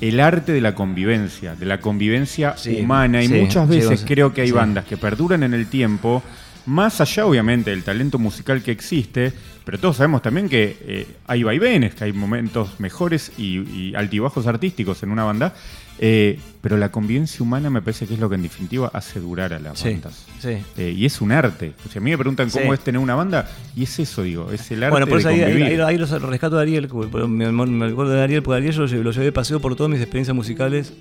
el 0.00 0.20
arte 0.20 0.52
de 0.52 0.60
la 0.60 0.74
convivencia, 0.74 1.54
de 1.54 1.66
la 1.66 1.80
convivencia 1.80 2.56
Sí, 2.56 2.80
humana, 2.80 3.22
y 3.22 3.28
sí, 3.28 3.34
muchas 3.34 3.68
veces 3.68 4.04
creo 4.06 4.32
que 4.32 4.42
hay 4.42 4.50
bandas 4.50 4.84
que 4.84 4.96
perduran 4.96 5.42
en 5.42 5.54
el 5.54 5.66
tiempo, 5.66 6.22
más 6.66 7.00
allá 7.00 7.26
obviamente 7.26 7.70
del 7.70 7.82
talento 7.82 8.18
musical 8.18 8.62
que 8.62 8.70
existe, 8.70 9.32
pero 9.64 9.78
todos 9.78 9.96
sabemos 9.96 10.22
también 10.22 10.48
que 10.48 10.76
eh, 10.82 11.06
hay 11.26 11.42
vaivenes, 11.42 11.94
que 11.94 12.04
hay 12.04 12.12
momentos 12.12 12.80
mejores 12.80 13.32
y, 13.36 13.58
y 13.58 13.94
altibajos 13.94 14.46
artísticos 14.46 15.02
en 15.02 15.10
una 15.10 15.24
banda, 15.24 15.54
eh, 16.02 16.38
pero 16.62 16.76
la 16.78 16.90
convivencia 16.90 17.42
humana 17.42 17.68
me 17.70 17.82
parece 17.82 18.06
que 18.06 18.14
es 18.14 18.20
lo 18.20 18.28
que 18.28 18.34
en 18.36 18.42
definitiva 18.42 18.90
hace 18.94 19.20
durar 19.20 19.52
a 19.52 19.58
las 19.58 19.78
Sí, 19.78 19.90
bandas. 19.90 20.24
sí. 20.40 20.56
Eh, 20.78 20.94
y 20.96 21.04
es 21.06 21.20
un 21.20 21.30
arte. 21.30 21.74
O 21.86 21.90
sea, 21.90 22.00
a 22.00 22.02
mí 22.04 22.10
me 22.10 22.16
preguntan 22.18 22.48
cómo 22.50 22.64
Sí. 22.66 22.70
es 22.72 22.80
tener 22.80 22.98
una 23.00 23.14
banda, 23.14 23.48
y 23.76 23.82
es 23.84 23.98
eso, 23.98 24.22
digo, 24.22 24.50
es 24.50 24.70
el 24.70 24.82
arte 24.82 24.90
Bueno, 24.92 25.06
por 25.06 25.18
eso 25.18 25.28
de 25.28 25.44
ahí, 25.44 25.62
ahí, 25.62 25.78
ahí- 25.80 25.98
los 25.98 26.10
rescato 26.22 26.56
de 26.56 26.62
Ariel, 26.62 26.88
porque 26.88 27.26
me, 27.28 27.52
me 27.52 27.86
acuerdo 27.86 28.12
de 28.12 28.22
Ariel, 28.22 28.42
porque 28.42 28.56
Ariel 28.56 28.72
yo 28.74 28.80
lo 28.80 28.86
llevé, 28.86 29.04
lo 29.04 29.10
llevé 29.12 29.24
de 29.26 29.32
paseo 29.32 29.60
por 29.60 29.76
todas 29.76 29.90
mis 29.90 30.00
experiencias 30.00 30.34
musicales, 30.34 30.92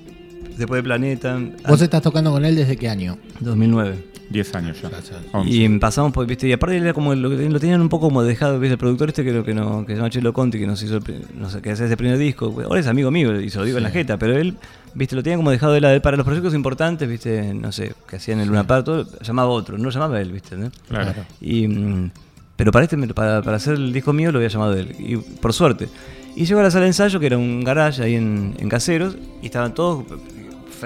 después 0.59 0.79
de 0.79 0.83
Planeta, 0.83 1.39
¿Vos 1.67 1.81
estás 1.81 2.01
tocando 2.01 2.31
con 2.31 2.45
él 2.45 2.55
desde 2.55 2.77
qué 2.77 2.89
año? 2.89 3.17
2009. 3.39 4.09
10 4.29 4.55
años 4.55 4.79
ya. 4.79 4.91
Ya, 4.91 4.99
ya. 5.01 5.17
11. 5.31 5.49
Y 5.51 5.79
pasamos 5.79 6.11
por, 6.13 6.27
viste, 6.27 6.47
y 6.47 6.53
aparte 6.53 6.77
él 6.77 6.83
era 6.83 6.93
como 6.93 7.15
lo, 7.15 7.31
que- 7.31 7.49
lo 7.49 7.59
tenían 7.59 7.81
un 7.81 7.89
poco 7.89 8.09
como 8.09 8.21
dejado, 8.21 8.59
viste, 8.59 8.73
el 8.73 8.77
productor 8.77 9.09
este 9.09 9.23
que 9.23 9.31
lo 9.31 9.43
que 9.43 9.55
no, 9.55 9.85
que 9.87 9.93
se 9.93 9.97
llama 9.97 10.11
Chelo 10.11 10.33
Conti, 10.33 10.59
que 10.59 10.67
nos 10.67 10.83
hizo 10.83 10.97
el 10.97 11.03
no 11.35 11.49
sé, 11.49 11.63
que 11.63 11.71
hace 11.71 11.85
ese 11.85 11.97
primer 11.97 12.17
disco, 12.19 12.55
ahora 12.63 12.79
es 12.79 12.85
amigo 12.85 13.09
mío 13.09 13.41
y 13.41 13.49
se 13.49 13.57
lo 13.57 13.65
digo 13.65 13.77
en 13.79 13.83
la 13.85 13.89
jeta, 13.89 14.19
pero 14.19 14.37
él, 14.37 14.55
viste, 14.93 15.15
lo 15.15 15.23
tenía 15.23 15.37
como 15.37 15.49
dejado 15.49 15.73
de 15.73 15.81
lado. 15.81 15.95
Él 15.95 16.01
Para 16.01 16.15
los 16.15 16.27
proyectos 16.27 16.53
importantes, 16.53 17.09
viste, 17.09 17.55
no 17.55 17.71
sé, 17.71 17.93
que 18.07 18.17
hacían 18.17 18.39
el 18.39 18.49
Luna 18.49 18.67
Park, 18.67 18.85
todo, 18.85 19.07
llamaba 19.21 19.49
a 19.49 19.51
otro, 19.51 19.79
no 19.79 19.85
lo 19.85 19.89
llamaba 19.89 20.21
él, 20.21 20.31
viste, 20.31 20.55
¿no? 20.55 20.69
Claro. 20.87 21.25
Y, 21.41 21.67
mm, 21.67 22.11
pero 22.55 22.71
para, 22.71 22.83
este, 22.85 22.97
para, 23.13 23.41
para 23.41 23.57
hacer 23.57 23.73
el 23.75 23.91
disco 23.91 24.13
mío 24.13 24.31
lo 24.31 24.37
había 24.37 24.49
llamado 24.49 24.75
él, 24.75 24.95
y 24.99 25.15
por 25.17 25.53
suerte. 25.53 25.89
Y 26.35 26.45
llegó 26.45 26.59
a 26.59 26.63
la 26.63 26.69
sala 26.69 26.83
de 26.83 26.89
ensayo, 26.89 27.19
que 27.19 27.25
era 27.25 27.37
un 27.39 27.63
garage 27.63 28.03
ahí 28.03 28.13
en, 28.13 28.53
en 28.59 28.69
Caseros, 28.69 29.17
y 29.41 29.47
estaban 29.47 29.73
todos, 29.73 30.05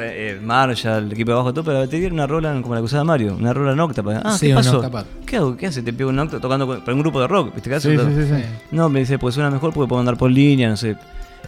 eh, 0.01 0.39
Marshall, 0.41 1.05
el 1.05 1.11
equipo 1.13 1.31
de 1.31 1.35
abajo, 1.35 1.53
todo, 1.53 1.63
pero 1.63 1.75
la 1.79 1.85
batería 1.85 2.07
era 2.07 2.13
una 2.13 2.27
rola 2.27 2.53
como 2.61 2.73
la 2.75 2.81
que 2.81 2.85
usaba 2.85 3.03
Mario, 3.03 3.35
una 3.39 3.53
rola 3.53 3.75
nocta. 3.75 4.01
para- 4.03 4.19
Ah, 4.23 4.37
Sí, 4.37 4.47
¿qué 4.47 4.53
pasó? 4.55 4.81
¿Qué 5.25 5.37
hago? 5.37 5.55
¿Qué 5.57 5.67
hace? 5.67 5.81
Te 5.81 5.93
pego 5.93 6.09
un 6.09 6.19
octa 6.19 6.39
tocando 6.39 6.65
con- 6.67 6.81
para 6.81 6.93
un 6.93 6.99
grupo 7.01 7.19
de 7.21 7.27
rock, 7.27 7.53
¿viste 7.53 7.69
qué 7.69 7.75
hace? 7.75 7.97
Sí, 7.97 8.03
sí, 8.03 8.21
sí, 8.27 8.35
sí. 8.35 8.43
No, 8.71 8.89
me 8.89 8.99
dice, 9.01 9.17
pues 9.19 9.35
suena 9.35 9.49
mejor 9.49 9.73
porque 9.73 9.87
puedo 9.89 9.99
andar 9.99 10.17
por 10.17 10.29
línea, 10.31 10.69
no 10.69 10.77
sé. 10.77 10.95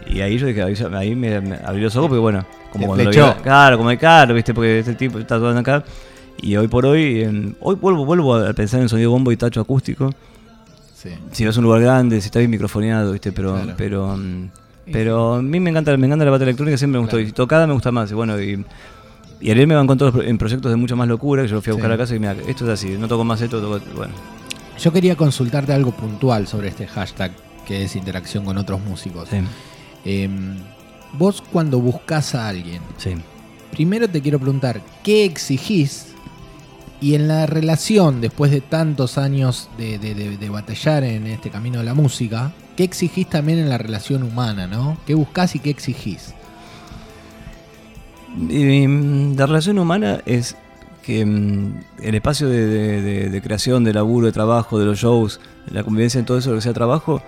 Y 0.07 0.21
ahí 0.21 0.37
yo 0.37 0.47
dije, 0.47 0.61
ahí, 0.93 1.15
me, 1.15 1.39
me 1.41 1.55
abrí 1.63 1.81
los 1.81 1.95
ojos 1.95 2.09
porque 2.09 2.19
bueno, 2.19 2.45
como 2.71 2.83
Te 2.83 2.87
cuando 2.87 3.03
lo 3.05 3.09
vi- 3.11 3.41
claro, 3.43 3.77
como 3.77 3.89
de 3.89 3.97
caro, 3.97 4.33
viste, 4.33 4.53
porque 4.53 4.79
este 4.79 4.93
tipo 4.95 5.17
está 5.19 5.37
todo 5.37 5.57
acá. 5.57 5.83
Y 6.41 6.55
hoy 6.57 6.67
por 6.67 6.85
hoy, 6.85 7.21
em, 7.23 7.53
hoy 7.61 7.75
vuelvo, 7.75 8.05
vuelvo 8.05 8.35
a 8.35 8.51
pensar 8.53 8.81
en 8.81 8.89
sonido 8.89 9.09
bombo 9.11 9.31
y 9.31 9.37
tacho 9.37 9.61
acústico. 9.61 10.11
Sí. 10.93 11.09
Si 11.31 11.45
vas 11.45 11.55
a 11.55 11.59
un 11.59 11.65
lugar 11.65 11.81
grande, 11.81 12.19
si 12.19 12.25
está 12.27 12.39
bien 12.39 12.51
microfoneado, 12.51 13.11
viste, 13.13 13.31
pero, 13.31 13.53
Claro. 13.53 13.73
pero, 13.77 14.17
mm, 14.17 14.49
Pero 14.91 15.35
a 15.35 15.41
mí 15.41 15.59
me 15.59 15.69
encanta, 15.71 15.95
me 15.97 16.05
encanta 16.05 16.25
la 16.25 16.31
bata 16.31 16.43
electrónica, 16.43 16.77
siempre 16.77 16.99
me 16.99 17.01
gustó. 17.05 17.17
Claro. 17.17 17.29
Y 17.29 17.31
tocada 17.31 17.67
me 17.67 17.73
gusta 17.73 17.91
más. 17.91 18.11
Y 18.11 18.13
bueno, 18.13 18.39
y, 18.41 18.63
y 19.41 19.51
Ariel 19.51 19.67
me 19.67 19.75
van 19.75 19.87
con 19.87 19.97
todos 19.97 20.23
en 20.23 20.37
proyectos 20.37 20.71
de 20.71 20.75
mucha 20.77 20.95
más 20.95 21.07
locura. 21.07 21.41
Que 21.43 21.47
yo 21.49 21.55
lo 21.55 21.61
fui 21.61 21.71
a 21.71 21.73
buscar 21.73 21.91
Sí. 21.91 21.95
a 21.95 21.97
casa 21.97 22.15
y 22.15 22.19
mira, 22.19 22.35
esto 22.47 22.65
es 22.65 22.69
así, 22.71 22.89
no 22.97 23.07
toco 23.07 23.23
más 23.23 23.41
esto, 23.41 23.59
toco. 23.61 23.79
Bueno, 23.95 24.13
Yo 24.79 24.91
quería 24.93 25.15
consultarte 25.15 25.71
algo 25.73 25.91
puntual 25.91 26.47
sobre 26.47 26.67
este 26.67 26.85
hashtag, 26.87 27.31
que 27.65 27.83
es 27.85 27.95
interacción 27.95 28.43
con 28.45 28.57
otros 28.57 28.79
músicos. 28.81 29.29
sí, 29.29 29.37
Em, 30.03 30.57
vos 31.13 31.41
cuando 31.51 31.79
buscas 31.79 32.35
a 32.35 32.47
alguien, 32.47 32.81
sí. 32.97 33.15
primero 33.71 34.07
te 34.07 34.21
quiero 34.21 34.37
preguntar, 34.37 34.81
¿qué 35.03 35.25
exigís? 35.25 36.13
Y 37.01 37.15
en 37.15 37.27
la 37.27 37.45
relación, 37.45 38.21
después 38.21 38.51
de 38.51 38.61
tantos 38.61 39.17
años 39.17 39.69
de, 39.77 39.99
de- 39.99 40.15
de- 40.37 40.49
batallar 40.49 41.03
en 41.03 41.27
este 41.27 41.49
camino 41.49 41.79
de 41.79 41.85
la 41.85 41.93
música, 41.93 42.53
¿qué 42.77 42.83
exigís 42.83 43.29
también 43.29 43.59
en 43.59 43.69
la 43.69 43.77
relación 43.77 44.23
humana, 44.23 44.65
no? 44.65 44.97
¿Qué 45.05 45.13
buscás 45.13 45.55
y 45.55 45.59
qué 45.59 45.69
exigís? 45.69 46.33
Mm, 48.35 49.35
la 49.37 49.45
relación 49.45 49.79
humana 49.79 50.21
es 50.25 50.55
que 51.03 51.25
mm, 51.25 51.73
el 52.01 52.15
espacio 52.15 52.47
de 52.49 53.41
creación, 53.43 53.83
de 53.83 53.93
laburo, 53.93 54.25
de 54.27 54.31
trabajo, 54.31 54.79
de 54.79 54.85
los 54.85 54.99
shows, 54.99 55.39
la 55.69 55.83
convivencia 55.83 56.19
en 56.19 56.25
todo 56.25 56.37
eso, 56.37 56.49
lo 56.51 56.55
que 56.57 56.61
sea 56.61 56.73
trabajo, 56.73 57.21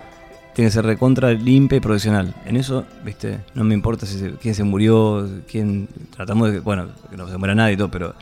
tiene 0.54 0.68
que 0.70 0.74
ser 0.74 0.84
recontra, 0.84 1.30
limpia 1.32 1.76
y 1.76 1.80
profesional. 1.80 2.34
En 2.44 2.56
eso, 2.56 2.84
viste, 3.04 3.40
no 3.54 3.64
me 3.64 3.74
importa 3.74 4.06
si 4.06 4.18
se- 4.18 4.32
quién 4.32 4.54
se 4.54 4.64
murió, 4.64 5.28
quién. 5.50 5.88
Tratamos 6.16 6.48
de 6.48 6.54
que, 6.54 6.60
bueno, 6.60 6.88
que 7.10 7.16
no 7.16 7.28
se 7.28 7.36
muera 7.38 7.54
nadie 7.54 7.74
y 7.74 7.76
todo, 7.76 7.90
pero. 7.90 8.14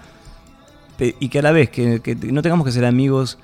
Pe- 0.99 1.15
Y 1.21 1.29
que 1.29 1.39
a 1.39 1.43
la 1.43 1.53
vez, 1.53 1.71
que, 1.71 2.01
que 2.01 2.15
no 2.15 2.43
tengamos 2.43 2.65
que 2.67 2.73
ser 2.73 2.85
amigos 2.85 3.39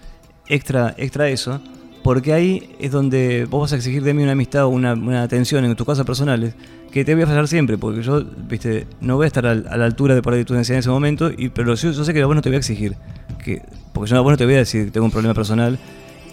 extra, 0.48 0.94
extra 0.98 1.28
eso, 1.28 1.60
porque 2.02 2.32
ahí 2.32 2.74
es 2.80 2.90
donde 2.90 3.46
vos 3.48 3.60
vas 3.62 3.72
a 3.72 3.76
exigir 3.76 4.02
de 4.02 4.12
mí 4.14 4.22
una 4.22 4.32
amistad 4.32 4.64
o 4.64 4.68
una, 4.70 4.94
una 4.94 5.22
atención 5.22 5.64
en 5.64 5.74
tus 5.76 5.86
cosas 5.86 6.04
personales 6.04 6.54
que 6.90 7.04
te 7.04 7.14
voy 7.14 7.22
a 7.22 7.26
fallar 7.26 7.48
siempre, 7.48 7.78
porque 7.78 8.02
yo, 8.02 8.22
viste, 8.48 8.86
no 9.00 9.16
voy 9.16 9.24
a 9.24 9.26
estar 9.28 9.46
al- 9.46 9.66
a, 9.70 9.76
la 9.76 9.84
altura 9.86 10.14
de 10.14 10.20
ahí 10.34 10.44
tu 10.44 10.52
necesidad 10.54 10.76
en 10.76 10.80
ese 10.80 10.90
momento, 10.90 11.30
y, 11.36 11.48
pero 11.48 11.74
yo, 11.74 11.90
yo 11.90 12.04
sé 12.04 12.12
que 12.12 12.20
a 12.20 12.26
vos 12.26 12.34
no 12.36 12.42
te 12.42 12.50
voy 12.50 12.56
a 12.56 12.58
exigir, 12.58 12.94
que, 13.42 13.62
porque 13.94 14.10
yo 14.10 14.16
a 14.18 14.20
vos 14.20 14.30
no 14.32 14.36
te 14.36 14.44
voy 14.44 14.54
a 14.54 14.58
decir 14.58 14.86
que 14.86 14.90
tengo 14.90 15.06
un 15.06 15.12
problema 15.12 15.32
personal 15.32 15.78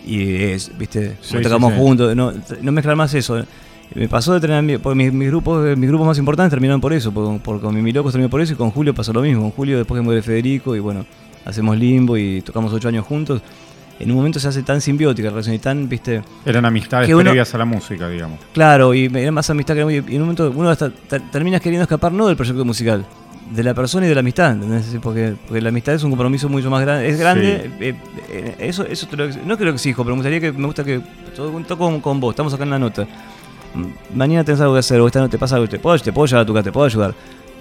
y 0.06 0.36
es, 0.36 0.76
viste, 0.78 1.18
Sí, 1.22 1.34
no 1.36 1.40
sí, 1.40 1.44
tocamos 1.44 1.74
sí. 1.74 1.80
juntos, 1.80 2.16
no, 2.16 2.34
no 2.62 2.72
mezclar 2.72 2.96
más 2.98 3.14
eso. 3.14 3.46
Me 3.96 4.08
pasó 4.08 4.34
de 4.34 4.40
tener 4.40 4.80
porque 4.80 4.96
mis, 4.96 5.12
mis 5.12 5.30
grupos, 5.30 5.76
mis 5.78 5.90
grupos 5.90 6.08
más 6.08 6.18
importantes 6.20 6.52
terminaron 6.52 6.80
por 6.80 6.94
eso, 6.94 7.12
porque, 7.12 7.40
porque 7.44 7.62
con 7.66 7.82
mi 7.84 7.92
locos 7.92 8.12
terminó 8.12 8.30
por 8.30 8.40
eso 8.42 8.54
y 8.54 8.56
con 8.56 8.70
Julio 8.72 8.94
pasó 8.94 9.12
lo 9.14 9.22
mismo. 9.22 9.42
Con 9.42 9.52
Julio 9.52 9.78
después 9.78 10.00
que 10.00 10.04
muere 10.06 10.22
Federico 10.22 10.76
y 10.76 10.80
bueno, 10.80 11.06
hacemos 11.46 11.78
limbo 11.78 12.16
y 12.18 12.42
tocamos 12.42 12.72
ocho 12.74 12.88
años 12.88 13.06
juntos. 13.06 13.42
En 14.00 14.12
un 14.12 14.18
momento 14.18 14.40
se 14.40 14.48
hace 14.48 14.64
tan 14.64 14.80
simbiótica 14.80 15.26
la 15.26 15.32
relación 15.32 15.56
y 15.56 15.60
tan, 15.60 15.90
viste, 15.90 16.22
Eran 16.46 16.66
amistades 16.66 17.08
Que 17.08 17.16
uno- 17.16 17.24
previas 17.26 17.54
a 17.54 17.58
la 17.58 17.66
música, 17.66 18.08
digamos. 18.08 18.40
Claro, 18.54 18.94
y 18.94 19.06
era 19.14 19.32
más 19.32 19.50
amistad 19.50 19.76
que 19.76 19.82
y 19.94 19.98
en 20.16 20.22
un 20.22 20.28
momento 20.28 20.54
uno 20.56 20.70
hasta 20.70 20.90
ter- 20.90 21.24
terminas 21.32 21.60
queriendo 21.60 21.84
escapar 21.84 22.14
no 22.14 22.28
del 22.28 22.38
proyecto 22.38 22.64
musical, 22.64 23.06
de 23.54 23.64
la 23.64 23.74
persona 23.74 24.06
y 24.06 24.10
de 24.10 24.16
la 24.16 24.22
amistad, 24.22 24.52
¿entendés? 24.54 24.86
Sí, 24.86 25.00
Porque, 25.02 25.34
porque 25.48 25.60
la 25.62 25.68
amistad 25.70 25.96
es 25.96 26.04
un 26.04 26.12
compromiso 26.12 26.48
mucho 26.48 26.70
más 26.70 26.80
grande. 26.82 27.10
Es 27.10 27.20
grande, 27.20 27.70
eh, 27.82 27.96
eh, 28.30 28.56
eso, 28.60 28.86
eso 28.86 29.06
te 29.08 29.18
lo 29.18 29.28
no 29.46 29.58
que 29.58 29.66
lo 29.66 29.72
exijo, 29.72 30.04
pero 30.06 30.16
me 30.16 30.22
gustaría 30.22 30.40
que 30.40 30.52
me 30.58 30.68
gusta 30.68 30.84
que 30.86 31.02
todo 31.36 31.52
toco 31.68 31.84
con, 31.86 32.00
con 32.00 32.20
vos, 32.22 32.32
estamos 32.34 32.54
acá 32.54 32.64
en 32.64 32.70
la 32.70 32.80
nota. 32.80 33.06
Mañana 34.14 34.44
tenés 34.44 34.62
algo 34.62 34.74
que 34.74 34.80
hacer, 34.80 35.00
o 35.00 35.08
esta 35.08 35.20
no 35.20 35.30
te 35.30 35.38
pasa 35.38 35.56
algo, 35.56 35.68
te 35.68 35.80
puedo, 35.80 35.98
te 36.00 36.12
puedo 36.12 36.26
llevar 36.26 36.44
a 36.44 36.46
tu 36.46 36.54
casa, 36.54 36.64
te 36.64 36.72
puedo 36.72 36.86
ayudar. 36.86 37.14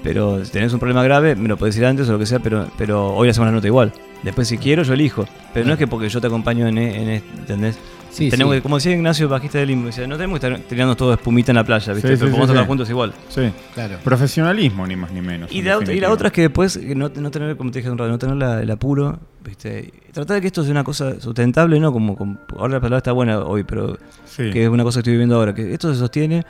Pero 0.03 0.45
si 0.45 0.53
tenés 0.53 0.73
un 0.73 0.79
problema 0.79 1.03
grave, 1.03 1.35
me 1.35 1.49
lo 1.49 1.57
podés 1.57 1.75
decir 1.75 1.87
antes 1.87 2.09
o 2.09 2.13
lo 2.13 2.19
que 2.19 2.27
sea, 2.27 2.39
pero, 2.39 2.67
pero 2.77 3.15
hoy 3.15 3.31
la 3.31 3.51
nota 3.51 3.67
igual. 3.67 3.93
Después 4.23 4.49
si 4.49 4.59
quiero, 4.59 4.83
yo 4.83 4.95
elijo. 4.95 5.27
Pero 5.53 5.67
no 5.67 5.73
es 5.73 5.79
que 5.79 5.87
porque 5.87 6.09
yo 6.09 6.21
te 6.21 6.27
acompaño 6.27 6.67
en, 6.67 6.79
en, 6.79 7.23
¿entendés? 7.39 7.79
Sí, 8.19 8.31
tenemos 8.31 8.53
sí. 8.55 8.59
que, 8.59 8.63
como 8.63 8.77
decía 8.77 8.93
Ignacio, 8.93 9.29
bajista 9.29 9.59
de 9.59 9.67
Limbo, 9.67 9.87
decía, 9.87 10.07
no 10.07 10.17
tenemos 10.17 10.39
que 10.41 10.47
estar 10.47 10.61
tirando 10.69 10.97
todo 10.97 11.13
espumita 11.15 11.53
en 11.53 11.57
la 11.57 11.65
playa, 11.65 11.93
¿viste? 11.93 12.09
Sí, 12.09 12.15
sí, 12.15 12.19
Pero 12.19 12.27
sí, 12.27 12.31
podemos 12.33 12.49
tocar 12.49 12.63
sí. 12.65 12.69
juntos 12.69 12.91
igual. 12.91 13.13
Sí. 13.29 13.51
Claro. 13.75 13.99
Profesionalismo, 14.05 14.87
ni 14.87 14.97
más 14.97 15.11
ni 15.13 15.21
menos. 15.23 15.51
Y 15.53 15.63
la, 15.63 15.77
otra- 15.79 15.93
y 15.95 16.01
la 16.01 16.09
definitiva. 16.09 16.13
otra 16.13 16.27
es 16.29 16.33
que 16.33 16.41
después 16.43 16.77
eh, 16.77 16.95
no, 16.95 17.09
no 17.15 17.31
tener, 17.31 17.57
como 17.57 17.71
te 17.71 17.79
dije 17.79 17.91
un 17.91 17.99
rato, 17.99 18.11
no 18.11 18.19
tener 18.19 18.37
la- 18.37 18.63
el 18.63 18.71
apuro, 18.71 19.19
¿viste? 19.45 19.93
Tratar 20.13 20.37
de 20.37 20.41
que 20.41 20.47
esto 20.49 20.63
sea 20.63 20.73
una 20.73 20.85
cosa 20.85 21.21
sustentable, 21.21 21.79
¿no? 21.81 21.93
Como, 21.93 22.17
como- 22.17 22.39
ahora 22.57 22.75
la 22.75 22.81
palabra 22.81 22.99
está 22.99 23.13
buena 23.13 23.39
hoy, 23.41 23.65
pero 23.65 23.97
Sí. 24.27 24.51
que 24.51 24.65
es 24.65 24.69
una 24.69 24.83
cosa 24.85 24.97
que 24.99 25.01
estoy 25.01 25.13
viviendo 25.13 25.37
ahora, 25.37 25.55
que 25.55 25.73
esto 25.73 25.93
se 25.93 25.99
sostiene 25.99 26.45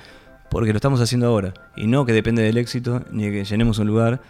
porque 0.51 0.73
lo 0.73 0.77
estamos 0.77 1.01
haciendo 1.01 1.27
ahora, 1.27 1.53
y 1.77 1.87
no 1.87 2.07
que 2.07 2.13
depende 2.15 2.43
del 2.43 2.57
éxito, 2.57 3.03
ni 3.13 3.25
de 3.27 3.33
que 3.33 3.45
llenemos 3.45 3.79
un 3.79 3.87
lugar. 3.87 4.21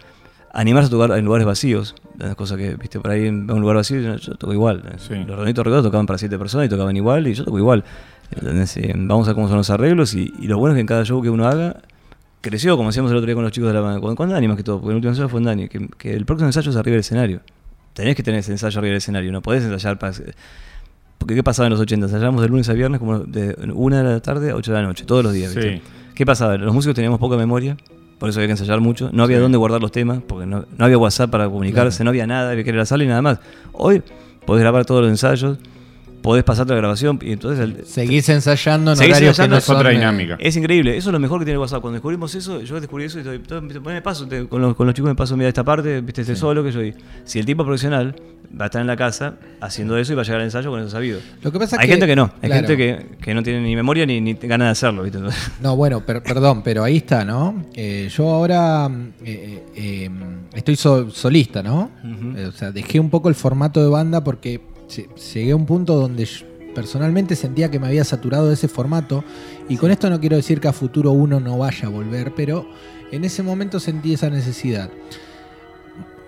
Animarse 0.51 0.87
a 0.87 0.89
tocar 0.89 1.17
en 1.17 1.25
lugares 1.25 1.45
vacíos, 1.45 1.95
las 2.17 2.35
cosas 2.35 2.57
que, 2.57 2.75
viste, 2.75 2.99
por 2.99 3.11
ahí 3.11 3.27
en 3.27 3.49
un 3.51 3.61
lugar 3.61 3.75
vacío, 3.75 4.01
yo, 4.01 4.15
yo 4.15 4.35
toco 4.35 4.53
igual. 4.53 4.81
Sí. 4.97 5.13
Los 5.13 5.27
redonditos 5.27 5.63
recordados 5.63 5.85
tocaban 5.85 6.05
para 6.05 6.17
siete 6.17 6.39
personas 6.39 6.67
y 6.67 6.69
tocaban 6.69 6.95
igual, 6.97 7.27
y 7.27 7.33
yo 7.33 7.43
toco 7.45 7.59
igual. 7.59 7.83
Eh, 8.31 8.93
Vamos 8.95 9.27
a 9.27 9.29
ver 9.29 9.35
cómo 9.35 9.47
son 9.47 9.57
los 9.57 9.69
arreglos, 9.69 10.13
y, 10.15 10.33
y 10.39 10.47
lo 10.47 10.57
bueno 10.57 10.73
es 10.73 10.77
que 10.77 10.81
en 10.81 10.87
cada 10.87 11.05
show 11.05 11.21
que 11.21 11.29
uno 11.29 11.47
haga, 11.47 11.77
creció, 12.41 12.77
como 12.77 12.89
decíamos 12.89 13.11
el 13.11 13.17
otro 13.17 13.27
día 13.27 13.35
con 13.35 13.43
los 13.43 13.51
chicos 13.51 13.67
de 13.67 13.73
la 13.73 13.81
banda, 13.81 14.01
con, 14.01 14.15
con 14.15 14.29
Dani 14.29 14.47
más 14.47 14.57
que 14.57 14.63
todo, 14.63 14.79
porque 14.79 14.91
el 14.91 14.95
último 14.95 15.11
ensayo 15.11 15.29
fue 15.29 15.39
en 15.39 15.45
Dani, 15.45 15.69
que, 15.69 15.87
que 15.97 16.13
el 16.13 16.25
próximo 16.25 16.47
ensayo 16.47 16.71
es 16.71 16.77
arriba 16.77 16.93
del 16.93 17.01
escenario. 17.01 17.41
Tenés 17.93 18.15
que 18.15 18.23
tener 18.23 18.39
ese 18.39 18.51
ensayo 18.51 18.79
arriba 18.79 18.91
del 18.91 18.97
escenario, 18.97 19.31
no 19.31 19.41
podés 19.41 19.63
ensayar 19.63 19.99
para... 19.99 20.13
Porque 21.17 21.35
¿qué 21.35 21.43
pasaba 21.43 21.67
en 21.67 21.71
los 21.71 21.81
80? 21.81 22.05
Ensayábamos 22.05 22.41
de 22.41 22.47
lunes 22.47 22.69
a 22.69 22.73
viernes 22.73 22.99
como 22.99 23.19
de 23.19 23.55
1 23.73 23.97
de 23.97 24.03
la 24.03 24.19
tarde 24.21 24.51
a 24.51 24.55
8 24.55 24.71
de 24.71 24.81
la 24.81 24.87
noche, 24.87 25.03
todos 25.05 25.23
los 25.23 25.33
días. 25.33 25.53
¿viste? 25.53 25.77
Sí. 25.77 25.81
¿Qué 26.15 26.25
pasaba? 26.25 26.57
Los 26.57 26.73
músicos 26.73 26.95
teníamos 26.95 27.19
poca 27.19 27.35
memoria, 27.35 27.75
por 28.19 28.29
eso 28.29 28.39
había 28.39 28.47
que 28.47 28.51
ensayar 28.51 28.79
mucho. 28.81 29.09
No 29.13 29.23
había 29.23 29.37
Sí. 29.37 29.41
dónde 29.43 29.57
guardar 29.57 29.81
los 29.81 29.91
temas, 29.91 30.19
porque 30.27 30.45
no, 30.45 30.65
no 30.77 30.85
había 30.85 30.97
WhatsApp 30.97 31.29
para 31.31 31.45
comunicarse, 31.47 32.03
no 32.03 32.09
había 32.11 32.27
nada, 32.27 32.51
había 32.51 32.63
que 32.63 32.69
ir 32.69 32.75
a 32.75 32.79
la 32.79 32.85
sala 32.85 33.03
y 33.03 33.07
nada 33.07 33.21
más. 33.21 33.39
Hoy 33.71 34.03
podés 34.45 34.61
grabar 34.61 34.85
todos 34.85 35.01
los 35.01 35.09
ensayos, 35.09 35.57
podés 36.21 36.43
pasarte 36.43 36.73
la 36.73 36.79
grabación 36.79 37.17
y 37.21 37.31
entonces 37.31 37.63
el- 37.63 37.85
Seguís 37.85 38.27
ensayando 38.27 38.91
en 38.91 38.97
Seguís 38.97 39.13
horarios 39.13 39.39
que 39.39 39.47
no 39.47 39.55
es 39.57 39.69
otra 39.69 39.83
son, 39.83 39.91
eh, 39.91 39.95
dinámica. 39.95 40.35
es 40.39 40.57
increíble, 40.57 40.97
eso 40.97 41.09
es 41.09 41.13
lo 41.13 41.19
mejor 41.19 41.39
que 41.39 41.45
tiene 41.45 41.57
WhatsApp. 41.59 41.79
Cuando 41.81 41.95
descubrimos 41.95 42.35
eso, 42.35 42.59
yo 42.61 42.79
descubrí 42.81 43.05
eso 43.05 43.19
y 43.19 43.21
estoy, 43.21 43.39
todo- 43.39 43.61
me 43.61 44.01
paso, 44.01 44.27
te- 44.27 44.45
con, 44.47 44.61
los, 44.61 44.75
con 44.75 44.85
los 44.85 44.93
chicos 44.93 45.07
me 45.09 45.15
paso, 45.15 45.37
mira, 45.37 45.47
esta 45.47 45.63
parte, 45.63 46.01
viste, 46.01 46.21
este 46.21 46.35
solo 46.35 46.61
que 46.61 46.71
yo 46.73 46.81
di. 46.81 46.93
Si 47.23 47.39
el 47.39 47.45
tipo 47.45 47.63
profesional 47.63 48.15
va 48.59 48.65
a 48.65 48.67
estar 48.67 48.81
en 48.81 48.87
la 48.87 48.95
casa 48.97 49.35
haciendo 49.61 49.97
eso 49.97 50.13
y 50.13 50.15
va 50.15 50.21
a 50.21 50.25
llegar 50.25 50.39
al 50.41 50.45
ensayo 50.45 50.69
con 50.71 50.79
eso 50.79 50.89
sabido. 50.89 51.19
Lo 51.41 51.51
que 51.51 51.59
pasa 51.59 51.77
hay 51.79 51.85
que- 51.87 51.93
gente 51.93 52.07
que 52.07 52.15
no, 52.15 52.31
hay 52.41 52.49
claro. 52.49 52.67
gente 52.67 52.77
que, 52.77 53.05
que 53.21 53.33
no 53.33 53.43
tiene 53.43 53.61
ni 53.61 53.75
memoria 53.75 54.05
ni, 54.05 54.19
ni 54.21 54.33
ganas 54.33 54.67
de 54.67 54.71
hacerlo, 54.71 55.03
¿viste? 55.03 55.19
No, 55.61 55.75
bueno, 55.75 56.05
per- 56.05 56.23
perdón, 56.23 56.61
pero 56.63 56.83
ahí 56.83 56.97
está, 56.97 57.23
¿no? 57.25 57.63
Eh, 57.75 58.09
yo 58.15 58.29
ahora 58.29 58.89
eh, 59.23 59.63
eh, 59.75 60.09
estoy 60.55 60.75
so- 60.75 61.09
solista, 61.11 61.61
¿no? 61.61 61.91
Ujú. 62.03 62.37
Eh, 62.37 62.45
o 62.47 62.51
sea, 62.51 62.71
dejé 62.71 62.99
un 62.99 63.09
poco 63.09 63.29
el 63.29 63.35
formato 63.35 63.81
de 63.83 63.89
banda 63.89 64.23
porque 64.23 64.61
lle- 64.89 65.07
llegué 65.33 65.51
a 65.51 65.55
un 65.55 65.65
punto 65.65 65.95
donde 65.95 66.25
yo 66.25 66.45
personalmente 66.73 67.35
sentía 67.35 67.69
que 67.71 67.79
me 67.79 67.87
había 67.87 68.03
saturado 68.03 68.47
de 68.47 68.53
ese 68.53 68.67
formato. 68.67 69.23
Y 69.67 69.75
con 69.77 69.91
esto 69.91 70.09
no 70.09 70.19
quiero 70.19 70.35
decir 70.37 70.59
que 70.61 70.67
a 70.67 70.73
futuro 70.73 71.11
uno 71.11 71.39
no 71.39 71.57
vaya 71.57 71.87
a 71.87 71.89
volver, 71.91 72.33
pero 72.35 72.67
en 73.11 73.23
ese 73.25 73.43
momento 73.43 73.79
sentí 73.79 74.13
esa 74.13 74.29
necesidad 74.29 74.89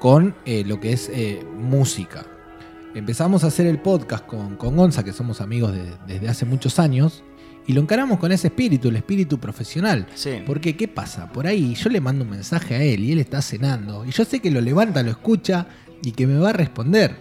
con 0.02 0.34
eh, 0.46 0.64
lo 0.66 0.80
que 0.80 0.94
es 0.94 1.10
eh, 1.14 1.46
música. 1.56 2.26
Empezamos 2.96 3.44
a 3.44 3.48
hacer 3.48 3.68
el 3.68 3.78
podcast 3.80 4.26
con, 4.26 4.56
con 4.58 4.76
Gonza, 4.76 5.04
que 5.04 5.14
somos 5.14 5.42
amigos 5.42 5.74
de- 5.74 5.94
desde 6.08 6.28
hace 6.28 6.44
muchos 6.46 6.80
años, 6.80 7.24
y 7.68 7.74
lo 7.74 7.82
encaramos 7.82 8.18
con 8.18 8.32
ese 8.32 8.48
espíritu, 8.48 8.88
el 8.90 8.96
espíritu 8.96 9.40
profesional. 9.40 10.08
sí. 10.16 10.42
Porque, 10.48 10.76
¿qué 10.76 10.88
pasa? 10.88 11.32
Por 11.32 11.46
ahí 11.46 11.76
yo 11.76 11.92
le 11.92 12.02
mando 12.02 12.24
un 12.24 12.32
mensaje 12.32 12.74
a 12.76 12.84
él 12.84 13.04
y 13.04 13.12
él 13.12 13.20
está 13.20 13.44
cenando. 13.44 14.04
Y 14.04 14.10
yo 14.10 14.26
sé 14.26 14.40
que 14.40 14.50
lo 14.50 14.60
levanta, 14.60 15.04
lo 15.04 15.12
escucha 15.12 15.68
y 16.02 16.14
que 16.14 16.26
me 16.26 16.40
va 16.40 16.50
a 16.50 16.54
responder. 16.54 17.16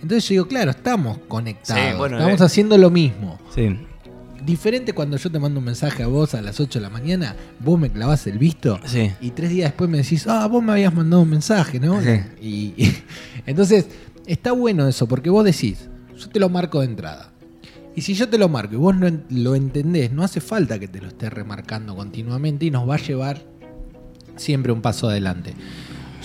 Entonces 0.00 0.24
yo 0.24 0.32
digo, 0.32 0.48
claro, 0.48 0.70
estamos 0.70 1.18
conectados. 1.28 1.82
Sí, 1.92 1.98
bueno, 1.98 2.16
estamos 2.18 2.40
eh. 2.40 2.44
haciendo 2.44 2.78
lo 2.78 2.88
mismo. 2.88 3.38
Sí. 3.54 3.78
Diferente 4.44 4.92
cuando 4.92 5.16
yo 5.16 5.30
te 5.30 5.38
mando 5.38 5.60
un 5.60 5.66
mensaje 5.66 6.02
a 6.02 6.06
vos 6.08 6.34
a 6.34 6.42
las 6.42 6.58
8 6.58 6.78
de 6.78 6.82
la 6.82 6.90
mañana, 6.90 7.36
vos 7.60 7.78
me 7.78 7.90
clavás 7.90 8.26
el 8.26 8.38
visto 8.38 8.80
Sí. 8.86 9.10
y 9.20 9.30
tres 9.30 9.50
días 9.50 9.70
después 9.70 9.88
me 9.88 9.98
decís, 9.98 10.26
ah, 10.26 10.46
vos 10.48 10.62
me 10.62 10.72
habías 10.72 10.92
mandado 10.92 11.22
un 11.22 11.30
mensaje, 11.30 11.78
¿no? 11.78 12.00
Sí. 12.02 12.20
Y, 12.40 12.48
y- 12.84 12.96
entonces, 13.46 13.86
está 14.26 14.52
bueno 14.52 14.88
eso, 14.88 15.06
porque 15.06 15.30
vos 15.30 15.44
decís, 15.44 15.88
yo 16.18 16.28
te 16.28 16.40
lo 16.40 16.48
marco 16.48 16.80
de 16.80 16.86
entrada. 16.86 17.30
Y 17.94 18.00
si 18.00 18.14
yo 18.14 18.28
te 18.28 18.38
lo 18.38 18.48
marco 18.48 18.74
y 18.74 18.78
vos 18.78 18.96
no 18.96 19.08
lo 19.30 19.54
entendés, 19.54 20.10
no 20.10 20.24
hace 20.24 20.40
falta 20.40 20.78
que 20.78 20.88
te 20.88 21.00
lo 21.00 21.08
estés 21.08 21.32
remarcando 21.32 21.94
continuamente 21.94 22.64
y 22.66 22.70
nos 22.70 22.88
va 22.88 22.94
a 22.94 22.98
llevar 22.98 23.42
siempre 24.36 24.72
un 24.72 24.80
paso 24.80 25.08
adelante. 25.08 25.52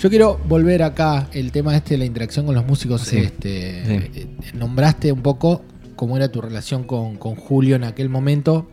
Yo 0.00 0.08
quiero 0.08 0.38
volver 0.48 0.82
acá 0.82 1.28
el 1.32 1.52
tema 1.52 1.76
este 1.76 1.94
de 1.94 1.98
la 1.98 2.04
interacción 2.04 2.46
con 2.46 2.54
los 2.54 2.64
músicos. 2.66 3.02
Sí. 3.02 3.18
Este, 3.18 3.84
Sí. 3.84 4.10
eh, 4.20 4.26
nombraste 4.54 5.12
un 5.12 5.20
poco 5.22 5.62
cómo 5.98 6.16
era 6.16 6.30
tu 6.32 6.40
relación 6.40 6.84
con, 6.84 7.16
con 7.16 7.34
Julio 7.34 7.76
en 7.76 7.84
aquel 7.84 8.08
momento, 8.08 8.66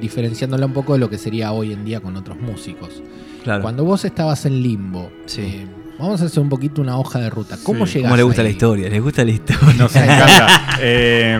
diferenciándola 0.00 0.66
un 0.66 0.72
poco 0.74 0.92
de 0.94 0.98
lo 0.98 1.08
que 1.08 1.16
sería 1.16 1.52
hoy 1.52 1.72
en 1.72 1.84
día 1.84 2.00
con 2.00 2.16
otros 2.16 2.38
músicos. 2.40 3.02
Claro. 3.44 3.62
Cuando 3.62 3.84
vos 3.84 4.04
estabas 4.04 4.44
en 4.44 4.60
limbo, 4.62 5.10
Sí. 5.26 5.42
eh, 5.42 5.66
vamos 5.98 6.20
a 6.20 6.24
hacer 6.26 6.40
un 6.40 6.48
poquito 6.48 6.82
una 6.82 6.98
hoja 6.98 7.20
de 7.20 7.30
ruta. 7.30 7.56
¿Cómo 7.62 7.86
Sí. 7.86 7.94
llegaste? 7.94 8.02
¿Cómo 8.08 8.16
le 8.16 8.22
gusta 8.24 8.42
la 8.42 8.50
historia? 8.50 8.88
¿Les 8.90 9.00
gusta 9.02 9.24
la 9.24 9.30
historia? 9.30 9.74
Nos 9.78 9.94
encanta. 9.96 10.46
eh, 10.82 11.38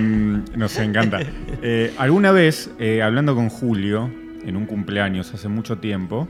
nos 0.57 0.79
encanta. 0.79 1.21
Eh, 1.61 1.93
alguna 1.99 2.31
vez, 2.31 2.71
eh, 2.79 3.03
hablando 3.03 3.35
con 3.35 3.49
Julio, 3.49 4.09
en 4.47 4.57
un 4.57 4.67
cumpleaños 4.67 5.35
hace 5.35 5.49
mucho 5.49 5.79
tiempo, 5.79 6.29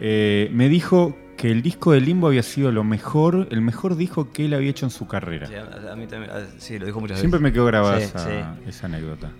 eh, 0.00 0.48
me 0.52 0.68
dijo 0.68 1.18
que 1.38 1.50
el 1.50 1.62
disco 1.62 1.92
de 1.92 2.00
Limbo 2.02 2.26
había 2.26 2.42
sido 2.42 2.70
lo 2.70 2.84
mejor, 2.84 3.48
el 3.50 3.62
mejor 3.62 3.96
disco 3.96 4.30
que 4.30 4.44
él 4.44 4.52
había 4.52 4.68
hecho 4.70 4.84
en 4.84 4.90
su 4.90 5.06
carrera. 5.06 5.46
Sí, 5.46 5.54
a, 5.54 5.92
a 5.92 5.96
mí 5.96 6.06
también, 6.06 6.30
a- 6.30 6.46
sí, 6.58 6.78
lo 6.78 6.84
dijo 6.84 7.00
muchas 7.00 7.18
Siempre 7.18 7.38
veces. 7.38 7.50
me 7.50 7.52
quedó 7.54 7.64
grabada 7.64 7.98
Sí, 7.98 8.04
esa, 8.04 8.18
sí. 8.26 8.32
esa 8.68 8.86
anécdota. 8.86 9.30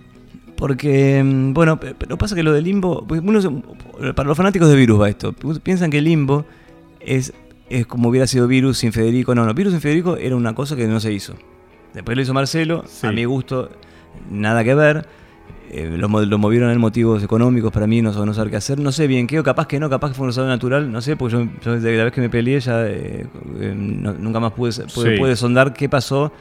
Porque, 0.57 1.21
mm, 1.23 1.53
bueno, 1.53 1.79
pe- 1.79 1.93
pero 1.97 2.17
pasa 2.17 2.35
que 2.35 2.43
lo 2.43 2.51
de 2.53 2.61
Limbo, 2.61 3.05
porque 3.07 3.25
uno 3.25 3.39
para 4.15 4.27
los 4.27 4.35
fanáticos 4.37 4.67
de 4.69 4.75
Virus 4.75 4.99
va 4.99 5.09
esto, 5.09 5.33
piensan 5.63 5.89
que 5.91 6.01
Limbo 6.01 6.45
es, 6.99 7.33
es 7.69 7.85
como 7.85 8.09
hubiera 8.09 8.27
sido 8.27 8.47
Virus 8.47 8.77
sin 8.79 8.91
Federico. 8.91 9.35
No, 9.35 9.45
no, 9.45 9.53
Virus 9.53 9.73
sin 9.73 9.81
Federico 9.81 10.17
era 10.17 10.35
una 10.35 10.53
cosa 10.55 10.75
que 10.75 10.87
no 10.87 10.99
se 10.99 11.13
hizo. 11.13 11.35
Después 11.93 12.15
lo 12.15 12.23
hizo 12.23 12.33
Marcelo, 12.33 12.83
a 13.03 13.11
mi 13.11 13.25
gusto, 13.25 13.69
nada 14.29 14.63
que 14.63 14.73
ver. 14.75 15.07
Eh, 15.71 15.97
lo, 15.97 16.07
lo 16.25 16.37
movieron 16.39 16.71
en 16.71 16.79
motivos 16.79 17.23
económicos 17.23 17.71
para 17.71 17.85
mí, 17.85 18.01
no, 18.01 18.11
no 18.25 18.33
saber 18.33 18.49
qué 18.49 18.57
hacer. 18.57 18.79
No 18.79 18.91
sé 18.91 19.05
bien 19.05 19.27
qué, 19.27 19.39
o 19.39 19.43
capaz 19.43 19.67
que 19.67 19.79
no, 19.79 19.87
capaz 19.89 20.09
que 20.09 20.13
fue 20.15 20.23
un 20.23 20.29
resultado 20.29 20.49
natural, 20.49 20.91
no 20.91 20.99
sé, 21.01 21.15
porque 21.15 21.33
yo, 21.37 21.47
yo 21.63 21.73
desde 21.73 21.95
la 21.95 22.05
vez 22.05 22.13
que 22.13 22.21
me 22.21 22.29
peleé 22.29 22.59
ya 22.59 22.87
eh, 22.87 23.27
eh, 23.59 23.73
no- 23.77 24.13
nunca 24.13 24.39
más 24.39 24.53
pude, 24.53 24.71
pude, 24.93 25.15
Sí. 25.15 25.19
pude 25.21 25.35
sondar 25.35 25.73
qué 25.73 25.87
pasó. 25.87 26.31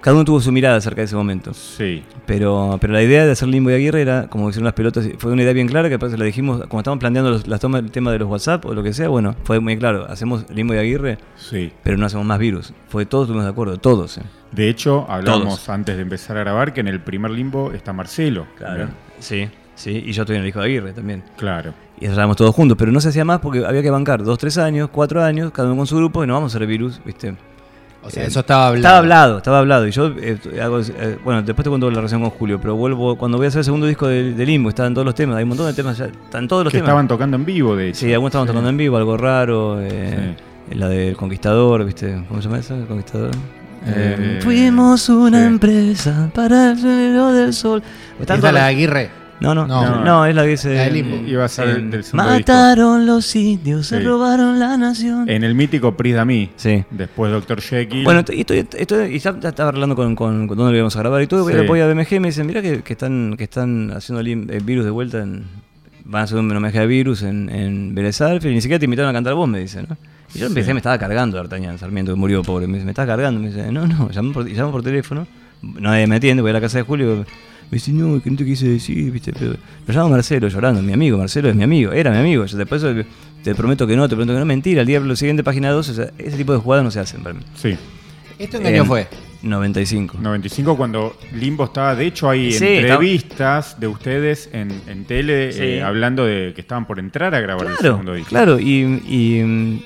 Cada 0.00 0.14
uno 0.14 0.24
tuvo 0.24 0.40
su 0.40 0.52
mirada 0.52 0.76
acerca 0.76 1.00
de 1.00 1.06
ese 1.06 1.16
momento. 1.16 1.52
Sí. 1.54 2.04
Pero, 2.24 2.78
pero 2.80 2.92
la 2.92 3.02
idea 3.02 3.26
de 3.26 3.32
hacer 3.32 3.48
Limbo 3.48 3.70
y 3.70 3.74
Aguirre 3.74 4.00
era, 4.00 4.28
como 4.28 4.48
hicieron 4.48 4.64
las 4.66 4.74
pelotas, 4.74 5.08
fue 5.18 5.32
una 5.32 5.42
idea 5.42 5.52
bien 5.52 5.66
clara 5.66 5.88
que 5.88 5.96
después 5.98 6.16
la 6.18 6.24
dijimos, 6.24 6.64
como 6.68 6.80
estábamos 6.80 7.00
planteando 7.00 7.30
los, 7.30 7.46
las 7.48 7.58
tomas, 7.60 7.82
el 7.82 7.90
tema 7.90 8.12
de 8.12 8.18
los 8.20 8.28
WhatsApp 8.28 8.64
o 8.66 8.74
lo 8.74 8.82
que 8.82 8.92
sea, 8.92 9.08
bueno, 9.08 9.34
fue 9.44 9.58
muy 9.60 9.76
claro, 9.76 10.06
hacemos 10.08 10.44
Limbo 10.50 10.74
y 10.74 10.78
Aguirre, 10.78 11.18
Sí. 11.36 11.72
pero 11.82 11.96
no 11.96 12.06
hacemos 12.06 12.24
más 12.24 12.38
virus. 12.38 12.72
Fue 12.88 13.06
todos 13.06 13.24
estuvimos 13.24 13.44
de 13.44 13.50
acuerdo, 13.50 13.76
todos. 13.78 14.18
eh. 14.18 14.22
De 14.52 14.68
hecho, 14.68 15.04
hablamos 15.10 15.44
Todos. 15.56 15.68
antes 15.68 15.96
de 15.96 16.02
empezar 16.02 16.36
a 16.36 16.40
grabar 16.40 16.72
que 16.72 16.80
en 16.80 16.88
el 16.88 17.00
primer 17.00 17.30
limbo 17.32 17.72
está 17.72 17.92
Marcelo. 17.92 18.46
Bien. 18.58 18.88
Sí, 19.18 19.48
sí, 19.74 20.04
y 20.06 20.12
yo 20.12 20.22
estoy 20.22 20.36
en 20.36 20.42
el 20.42 20.48
hijo 20.48 20.60
de 20.60 20.66
Aguirre 20.66 20.92
también. 20.92 21.22
Claro. 21.36 21.74
Y 22.00 22.06
estábamos 22.06 22.36
todos 22.36 22.54
juntos, 22.54 22.78
pero 22.78 22.92
no 22.92 23.00
se 23.00 23.08
hacía 23.08 23.24
más 23.24 23.40
porque 23.40 23.66
había 23.66 23.82
que 23.82 23.90
bancar 23.90 24.22
dos, 24.22 24.38
tres 24.38 24.56
años, 24.56 24.88
cuatro 24.92 25.22
años, 25.22 25.50
cada 25.50 25.66
uno 25.68 25.76
con 25.76 25.86
su 25.88 25.96
grupo, 25.96 26.22
y 26.22 26.26
no 26.28 26.34
vamos 26.34 26.54
a 26.54 26.56
hacer 26.56 26.66
virus, 26.68 27.00
¿viste? 27.04 27.34
O 28.02 28.10
sea, 28.10 28.22
Eh, 28.22 28.26
eso 28.26 28.40
estaba 28.40 28.68
hablado. 28.68 28.76
Estaba 28.78 28.98
hablado, 28.98 29.36
estaba 29.38 29.58
hablado. 29.58 29.86
Y 29.86 29.90
yo 29.90 30.12
eh, 30.20 30.38
hago, 30.62 30.80
eh, 30.80 31.18
bueno, 31.24 31.42
después 31.42 31.64
te 31.64 31.68
cuento 31.68 31.90
la 31.90 31.96
relación 31.96 32.20
con 32.22 32.30
Julio, 32.30 32.60
pero 32.60 32.76
vuelvo, 32.76 33.16
cuando 33.16 33.36
voy 33.38 33.46
a 33.46 33.48
hacer 33.48 33.58
el 33.60 33.64
segundo 33.64 33.86
disco 33.86 34.06
de, 34.06 34.32
de 34.34 34.46
Limbo, 34.46 34.68
estaban 34.68 34.94
todos 34.94 35.04
los 35.04 35.14
temas, 35.14 35.36
hay 35.36 35.42
un 35.42 35.48
montón 35.50 35.66
de 35.66 35.74
temas 35.74 35.98
ya, 35.98 36.06
están 36.06 36.46
todos 36.48 36.64
los 36.64 36.70
que 36.72 36.78
temas. 36.78 36.88
estaban 36.90 37.08
tocando 37.08 37.36
en 37.36 37.44
vivo, 37.44 37.74
de 37.76 37.88
hecho. 37.88 38.00
Sí, 38.00 38.12
algunos 38.12 38.30
estaban 38.30 38.46
tocando 38.46 38.70
en 38.70 38.76
vivo, 38.76 38.96
algo 38.96 39.16
raro, 39.16 39.78
eh, 39.80 40.36
la 40.70 40.88
del 40.88 41.16
Conquistador, 41.16 41.84
¿viste? 41.84 42.22
¿Cómo 42.28 42.40
se 42.40 42.48
llama 42.48 42.60
esa? 42.60 42.76
El 42.76 42.86
Conquistador. 42.86 43.30
Eh, 43.86 44.40
Fuimos 44.42 45.08
una 45.08 45.40
sí. 45.40 45.46
empresa 45.46 46.30
para 46.34 46.72
el 46.72 46.78
suelo 46.78 47.32
del 47.32 47.52
sol. 47.52 47.82
¿Esta 48.20 48.34
Están 48.34 48.48
es 48.48 48.54
la 48.54 48.66
Aguirre? 48.66 49.10
No, 49.40 49.54
no, 49.54 49.66
No. 49.66 49.82
no, 49.82 50.04
no, 50.04 50.26
es 50.26 50.34
la 50.34 50.42
que 50.42 50.48
dice. 50.48 50.74
La 50.74 50.82
de 50.84 50.90
Limbo. 50.90 51.16
Iba 51.28 51.44
a 51.44 51.48
ser 51.48 51.66
del 51.90 52.02
segundo 52.02 52.02
disco. 52.04 52.16
Mataron 52.52 53.06
los 53.06 53.36
indios, 53.36 53.86
se 53.86 54.00
robaron 54.00 54.58
la 54.58 54.76
nación. 54.76 55.28
En 55.30 55.44
el 55.44 55.54
mítico 55.54 55.96
Pris 55.96 56.14
Dami. 56.16 56.50
Sí. 56.56 56.84
Después 56.90 57.30
Dr. 57.30 57.60
Jekyll. 57.60 58.02
Bueno, 58.04 58.24
y 58.32 58.40
estoy, 58.40 58.66
estoy- 58.76 59.14
y 59.14 59.18
ya 59.20 59.38
ya 59.38 59.50
estaba 59.50 59.68
hablando 59.68 59.94
con, 59.94 60.16
con, 60.16 60.48
con 60.48 60.56
dónde 60.56 60.72
lo 60.72 60.76
íbamos 60.78 60.96
a 60.96 60.98
grabar 61.00 61.22
y 61.22 61.26
todo. 61.28 61.44
Voy, 61.44 61.52
a- 61.54 61.60
Sí. 61.60 61.66
voy 61.66 61.80
a 61.80 61.86
BMG 61.86 62.12
y 62.16 62.20
me 62.20 62.28
dicen, 62.28 62.46
mira 62.46 62.62
que, 62.62 62.82
que 62.82 62.92
están, 62.94 63.34
que 63.38 63.44
están 63.44 63.92
haciendo 63.92 64.22
lim- 64.22 64.50
eh, 64.50 64.60
virus 64.64 64.84
de 64.84 64.90
vuelta 64.90 65.22
en. 65.22 65.44
Van 66.04 66.22
a 66.22 66.24
hacer 66.24 66.38
un 66.38 66.50
homenaje 66.50 66.78
a 66.78 66.86
virus 66.86 67.22
en, 67.22 67.50
en 67.50 67.94
Vélez 67.94 68.18
y 68.20 68.46
ni 68.48 68.60
siquiera 68.62 68.78
te 68.78 68.86
invitaron 68.86 69.10
a 69.10 69.12
cantar 69.12 69.34
vos, 69.34 69.46
me 69.46 69.60
dicen, 69.60 69.86
¿no? 69.90 69.96
Y 70.34 70.38
yo 70.38 70.46
empecé, 70.46 70.68
Sí. 70.68 70.72
me 70.72 70.78
estaba 70.78 70.98
cargando 70.98 71.36
D'Artagnan 71.36 71.78
Sarmiento, 71.78 72.12
que 72.12 72.18
murió 72.18 72.42
pobre. 72.42 72.66
Me 72.66 72.74
dice, 72.74 72.86
me 72.86 72.92
estaba 72.92 73.06
cargando. 73.06 73.40
Me 73.40 73.48
dice, 73.48 73.70
no, 73.70 73.86
no, 73.86 74.10
llamó 74.10 74.32
por, 74.32 74.48
llamo 74.48 74.72
por 74.72 74.82
teléfono. 74.82 75.26
Nadie 75.62 76.06
me 76.06 76.16
atiende, 76.16 76.40
voy 76.40 76.50
a 76.50 76.54
la 76.54 76.60
casa 76.62 76.78
de 76.78 76.84
Julio. 76.84 77.26
Me 77.70 77.76
dice, 77.76 77.92
no, 77.92 78.22
que 78.22 78.30
no 78.30 78.36
te 78.36 78.44
quise 78.44 78.68
decir, 78.68 79.10
viste. 79.12 79.32
Pero 79.32 79.54
lo 79.86 79.94
llamo 79.94 80.08
Marcelo 80.10 80.48
llorando, 80.48 80.80
mi 80.82 80.92
amigo. 80.92 81.18
Marcelo 81.18 81.48
es 81.50 81.54
mi 81.54 81.62
amigo, 81.64 81.92
era 81.92 82.10
mi 82.10 82.18
amigo. 82.18 82.44
Yo 82.46 82.56
después 82.56 82.82
te 83.42 83.54
prometo 83.54 83.86
que 83.86 83.94
no, 83.96 84.08
te 84.08 84.14
prometo 84.16 84.32
que 84.34 84.38
no. 84.40 84.46
Mentira, 84.46 84.80
el 84.80 84.86
día 84.86 85.00
lo 85.00 85.14
siguiente, 85.16 85.44
página 85.44 85.70
2, 85.70 85.88
o 85.88 85.94
sea, 85.94 86.10
ese 86.18 86.36
tipo 86.36 86.52
de 86.52 86.58
jugadas 86.58 86.84
no 86.84 86.90
se 86.90 87.00
hacen 87.00 87.22
para 87.22 87.34
mí. 87.34 87.40
Sí. 87.54 87.76
¿Esto 88.38 88.56
en 88.56 88.62
qué 88.62 88.68
año 88.70 88.84
fue? 88.84 89.06
95. 89.42 90.18
95 90.20 90.76
cuando 90.76 91.16
Limbo 91.34 91.64
estaba, 91.64 91.94
de 91.94 92.06
hecho 92.06 92.28
hay 92.30 92.52
Sí, 92.52 92.64
entrevistas 92.66 93.78
de 93.78 93.86
ustedes 93.86 94.48
en, 94.52 94.80
en 94.88 95.04
tele 95.04 95.52
Sí. 95.52 95.60
eh, 95.62 95.82
hablando 95.82 96.24
de 96.24 96.52
que 96.54 96.60
estaban 96.60 96.86
por 96.86 96.98
entrar 96.98 97.34
a 97.34 97.40
grabar 97.40 97.66
el 97.66 97.76
segundo 97.76 98.14
disco. 98.14 98.30
claro, 98.30 98.58
y, 98.58 99.00
y, 99.08 99.42
mm, 99.44 99.80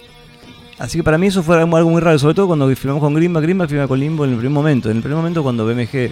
así 0.79 0.99
que 0.99 1.05
para 1.05 1.19
mí 1.19 1.27
eso 1.27 1.43
fue 1.43 1.59
algo 1.61 1.77
algo 1.77 1.91
muy 1.91 2.01
raro, 2.01 2.19
sobre 2.19 2.35
todo 2.35 2.47
cuando 2.47 2.75
filmamos 2.75 3.03
con 3.03 3.13
Grimba, 3.15 3.41
Grimba 3.43 3.69
filma 3.69 3.87
con 3.89 4.01
Limbo 4.01 4.25
en 4.25 4.31
el 4.33 4.37
primer 4.39 4.53
momento, 4.55 4.91
en 4.91 4.97
el 4.97 5.03
primer 5.03 5.17
momento 5.19 5.43
cuando 5.43 5.67
BMG, 5.67 6.11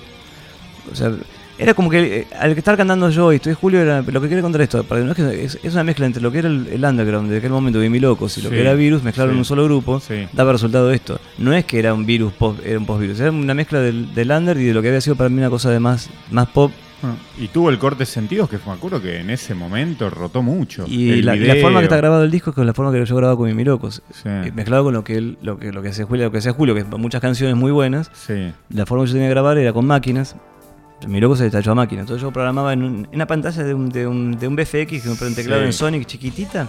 o 0.93 0.95
sea, 0.95 1.13
era 1.61 1.75
como 1.75 1.91
que 1.91 2.21
eh, 2.21 2.27
al 2.39 2.55
que 2.55 2.61
estar 2.61 2.77
cantando 2.77 3.11
yo 3.11 3.33
y 3.33 3.37
estoy 3.37 3.55
Julio, 3.55 3.81
era, 3.81 4.03
lo 4.03 4.21
que 4.21 4.29
quiero 4.29 4.43
contar 4.43 4.61
esto, 4.63 4.83
para 4.85 5.01
que 5.01 5.05
no 5.07 5.13
es, 5.13 5.17
que 5.17 5.45
es, 5.45 5.59
es 5.63 5.73
una 5.75 5.85
mezcla 5.85 6.07
entre 6.07 6.23
lo 6.23 6.33
que 6.33 6.39
era 6.39 6.49
el, 6.49 6.67
el 6.69 6.85
underground 6.85 7.31
de 7.31 7.39
aquel 7.39 7.51
momento 7.51 7.79
de 7.79 7.91
Mi 7.91 8.01
Locos 8.01 8.37
y 8.39 8.43
lo 8.43 8.49
Sí, 8.49 8.55
que 8.55 8.61
era 8.63 8.75
Virus, 8.75 9.03
mezclaron 9.03 9.33
sí. 9.33 9.35
en 9.35 9.39
un 9.39 9.45
solo 9.45 9.65
grupo, 9.65 10.01
Sí. 10.01 10.27
daba 10.33 10.53
resultado 10.53 10.91
esto. 10.91 11.21
No 11.39 11.53
es 11.53 11.65
que 11.65 11.79
era 11.79 11.95
un 11.95 12.07
virus 12.07 12.33
post, 12.33 12.61
era 12.65 12.79
un 12.79 12.87
post-virus, 12.87 13.21
era 13.21 13.31
una 13.31 13.55
mezcla 13.55 13.81
del, 13.81 14.15
del 14.15 14.31
under 14.31 14.57
y 14.57 14.65
de 14.65 14.75
lo 14.75 14.83
que 14.83 14.89
había 14.89 15.01
sido 15.01 15.17
para 15.17 15.29
mí 15.29 15.39
una 15.39 15.51
cosa 15.51 15.71
de 15.71 15.81
más, 15.81 16.09
más 16.31 16.49
pop 16.49 16.73
Ah, 17.03 17.15
Y 17.39 17.49
tuvo 17.49 17.71
el 17.71 17.79
corte 17.79 18.01
de 18.01 18.07
sentidos 18.07 18.49
que 18.51 18.59
me 18.67 18.73
acuerdo 18.73 19.01
que 19.01 19.21
en 19.21 19.31
ese 19.31 19.55
momento 19.55 20.11
rotó 20.11 20.43
mucho. 20.43 20.85
Y 20.87 21.23
la, 21.23 21.35
forma 21.57 21.79
que 21.81 21.85
está 21.85 21.97
grabado 21.97 22.25
el 22.25 22.31
disco 22.31 22.51
es 22.51 22.57
con 22.57 22.67
la 22.67 22.75
forma 22.75 22.93
que 22.93 23.03
yo 23.05 23.17
grababa 23.17 23.39
con 23.39 23.49
mi 23.49 23.55
Mirocos. 23.55 24.03
Sí. 24.13 24.29
Eh, 24.29 24.53
Mezclado 24.55 24.85
con 24.85 24.93
lo 24.95 25.03
que 25.03 25.15
él, 25.17 25.39
lo 25.41 25.59
que 25.59 25.73
lo 25.73 25.81
que 25.83 25.89
hacía 25.89 26.05
Julio, 26.05 26.27
lo 26.27 26.31
que 26.33 26.39
hacía 26.39 26.53
Julio, 26.53 26.75
que 26.75 26.81
es 26.81 26.87
muchas 26.87 27.21
canciones 27.23 27.57
muy 27.57 27.73
buenas. 27.73 28.11
La 28.69 28.85
forma 28.87 29.05
que 29.05 29.09
yo 29.09 29.15
tenía 29.15 29.29
que 29.29 29.35
grabar 29.35 29.57
era 29.57 29.73
con 29.73 29.87
máquinas. 29.87 30.37
Mi 31.09 31.21
loco 31.21 31.35
se 31.37 31.47
hecho 31.47 31.73
a 31.73 31.75
máquina. 31.75 32.03
Entonces 32.03 32.23
yo 32.23 32.31
programaba 32.31 32.73
en, 32.73 32.83
un- 32.83 33.05
en 33.11 33.15
una 33.15 33.27
pantalla 33.27 33.63
de 33.65 33.75
un, 33.75 33.89
de 33.89 34.07
un, 34.07 34.39
de 34.39 34.47
un 34.49 34.57
BFX, 34.57 34.93
es 34.93 35.07
un 35.07 35.35
teclado 35.35 35.63
Sí. 35.63 35.67
en 35.67 35.73
Sonic 35.73 36.07
chiquitita. 36.07 36.69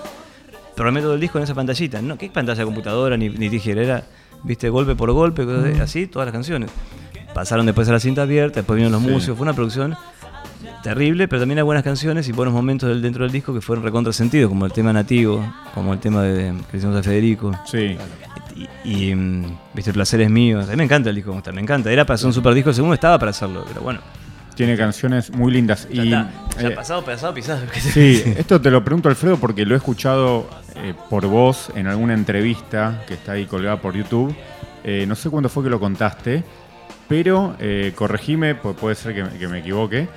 Programé 0.75 1.01
todo 1.01 1.13
el 1.15 1.19
disco 1.19 1.37
en 1.37 1.43
esa 1.43 1.53
pantallita. 1.53 2.01
No, 2.01 2.17
¿qué 2.17 2.29
pantalla 2.29 2.59
de 2.59 2.65
computadora 2.65 3.17
ni, 3.17 3.29
ni 3.29 3.49
tijera? 3.49 3.81
Era, 3.83 4.03
viste, 4.43 4.69
golpe 4.69 4.95
por 4.95 5.11
golpe, 5.11 5.45
cosas 5.45 5.63
de- 5.65 5.81
así, 5.81 6.07
todas 6.07 6.25
las 6.27 6.33
canciones. 6.33 6.71
Pasaron 7.33 7.65
después 7.65 7.87
a 7.89 7.91
la 7.93 7.99
cinta 7.99 8.21
abierta, 8.23 8.61
después 8.61 8.75
vinieron 8.77 8.93
los 8.93 9.01
Sí. 9.03 9.09
músicos. 9.13 9.37
Fue 9.37 9.43
una 9.43 9.53
producción 9.53 9.95
terrible, 10.83 11.27
pero 11.27 11.41
también 11.41 11.59
hay 11.59 11.63
buenas 11.63 11.83
canciones 11.83 12.27
y 12.27 12.31
buenos 12.31 12.53
momentos 12.53 12.89
del- 12.89 13.01
dentro 13.01 13.23
del 13.23 13.31
disco 13.31 13.53
que 13.53 13.61
fueron 13.61 13.83
recontrasentidos, 13.83 14.49
como 14.49 14.65
el 14.65 14.71
tema 14.71 14.91
nativo, 14.93 15.43
como 15.73 15.93
el 15.93 15.99
tema 15.99 16.23
de, 16.23 16.53
que 16.71 16.77
hicimos 16.77 16.95
a 16.95 17.03
Federico. 17.03 17.51
Sí. 17.65 17.97
Y, 18.83 19.09
y, 19.09 19.15
mm, 19.15 19.43
viste, 19.73 19.91
el 19.91 19.93
placer 19.93 20.21
es 20.21 20.29
mío. 20.29 20.59
A 20.61 20.65
mí 20.65 20.75
me 20.75 20.83
encanta 20.85 21.09
el 21.09 21.15
disco 21.15 21.39
me 21.53 21.61
encanta. 21.61 21.91
Era 21.91 22.05
para 22.05 22.15
hacer 22.15 22.27
un 22.27 22.33
super 22.33 22.53
disco, 22.53 22.73
segundo 22.73 22.93
estaba 22.93 23.17
para 23.19 23.29
hacerlo, 23.31 23.63
pero 23.67 23.81
bueno. 23.81 23.99
Tiene 24.65 24.77
canciones 24.77 25.31
muy 25.31 25.51
lindas. 25.51 25.87
Ya 25.89 26.03
y, 26.03 26.07
está. 26.13 26.31
Ya 26.61 26.67
eh, 26.69 26.71
pasado, 26.71 27.03
pasado, 27.03 27.33
pisado. 27.33 27.61
Sí, 27.79 28.23
esto 28.37 28.59
te 28.61 28.69
lo 28.71 28.83
pregunto 28.83 29.09
Alfredo 29.09 29.37
porque 29.37 29.65
lo 29.65 29.73
he 29.73 29.77
escuchado 29.77 30.49
eh, 30.75 30.93
por 31.09 31.25
vos 31.27 31.71
en 31.75 31.87
alguna 31.87 32.13
entrevista 32.13 33.03
que 33.07 33.15
está 33.15 33.33
ahí 33.33 33.45
colgada 33.45 33.81
por 33.81 33.95
YouTube. 33.95 34.35
Eh, 34.83 35.05
no 35.07 35.15
sé 35.15 35.29
cuándo 35.29 35.47
fue 35.49 35.63
que 35.63 35.69
lo 35.69 35.79
contaste, 35.79 36.43
pero 37.07 37.55
eh, 37.59 37.93
corregime, 37.95 38.59
pu- 38.61 38.73
puede 38.75 38.95
ser 38.95 39.13
que, 39.13 39.23
me- 39.23 39.37
que 39.37 39.47
me 39.47 39.59
equivoque, 39.59 40.07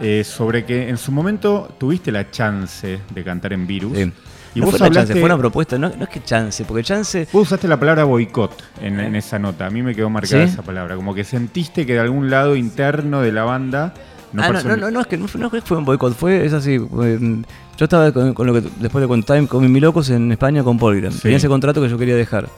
eh, 0.00 0.24
sobre 0.24 0.64
que 0.64 0.88
en 0.88 0.96
su 0.98 1.12
momento 1.12 1.74
tuviste 1.78 2.10
la 2.12 2.30
chance 2.30 3.00
de 3.14 3.24
cantar 3.24 3.52
en 3.52 3.66
Virus. 3.66 3.96
Sí. 3.96 4.12
Y 4.56 4.60
no 4.60 4.66
vos 4.66 4.72
fue 4.76 4.78
una 4.78 4.86
hablaste, 4.88 5.08
chance, 5.08 5.20
fue 5.20 5.26
una 5.26 5.38
propuesta. 5.38 5.78
No, 5.78 5.88
no 5.96 6.04
es 6.04 6.08
que 6.08 6.22
chance, 6.24 6.64
porque 6.64 6.82
chance. 6.82 7.28
vos 7.32 7.42
usaste 7.42 7.68
la 7.68 7.78
palabra 7.78 8.04
boicot 8.04 8.52
en, 8.80 8.98
en 9.00 9.14
esa 9.16 9.38
nota. 9.38 9.66
A 9.66 9.70
mí 9.70 9.82
me 9.82 9.94
quedó 9.94 10.10
marcada 10.10 10.46
¿Sí? 10.46 10.52
esa 10.52 10.62
palabra. 10.62 10.96
Como 10.96 11.14
que 11.14 11.24
sentiste 11.24 11.86
que 11.86 11.92
de 11.94 12.00
algún 12.00 12.30
lado 12.30 12.56
interno 12.56 13.20
de 13.22 13.32
la 13.32 13.44
banda 13.44 13.94
no 14.32 14.42
ah, 14.42 14.48
no, 14.50 14.62
no, 14.62 14.76
no, 14.76 14.90
no, 14.90 15.00
es 15.00 15.06
que 15.06 15.16
no 15.16 15.28
fue, 15.28 15.60
fue- 15.62 15.76
un 15.78 15.84
boicot, 15.84 16.14
fue, 16.14 16.44
es 16.44 16.52
así. 16.52 16.78
fue, 16.78 17.16
mm, 17.18 17.44
yo 17.78 17.84
estaba 17.84 18.10
con, 18.12 18.34
con 18.34 18.46
lo 18.46 18.52
que 18.54 18.62
después 18.80 19.00
de 19.02 19.08
con 19.08 19.22
Time, 19.22 19.46
con 19.46 19.70
mi 19.72 19.80
locos 19.80 20.10
en 20.10 20.30
España 20.32 20.62
con 20.64 20.78
Polygram. 20.78 21.12
Sí. 21.12 21.20
Tenía 21.22 21.36
ese 21.38 21.48
contrato 21.48 21.80
que 21.80 21.88
yo 21.88 21.96
quería 21.96 22.16
dejar. 22.16 22.48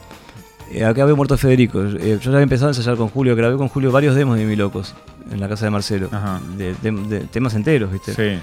Eh, 0.71 0.83
acá 0.85 1.03
había 1.03 1.15
muerto 1.15 1.37
Federico. 1.37 1.81
Eh, 1.83 2.17
yo 2.21 2.25
ya 2.25 2.29
había 2.31 2.43
empezado 2.43 2.67
a 2.67 2.71
ensayar 2.71 2.95
con 2.95 3.07
Julio, 3.09 3.35
grabé 3.35 3.57
con 3.57 3.69
Julio 3.69 3.91
varios 3.91 4.15
demos 4.15 4.37
de 4.37 4.45
mi 4.45 4.55
locos 4.55 4.93
en 5.31 5.39
la 5.39 5.47
casa 5.49 5.65
de 5.65 5.71
Marcelo. 5.71 6.09
De- 6.57 6.73
de 6.81 7.19
temas 7.21 7.53
enteros, 7.55 7.91
¿viste? 7.91 8.13
Sí. 8.13 8.39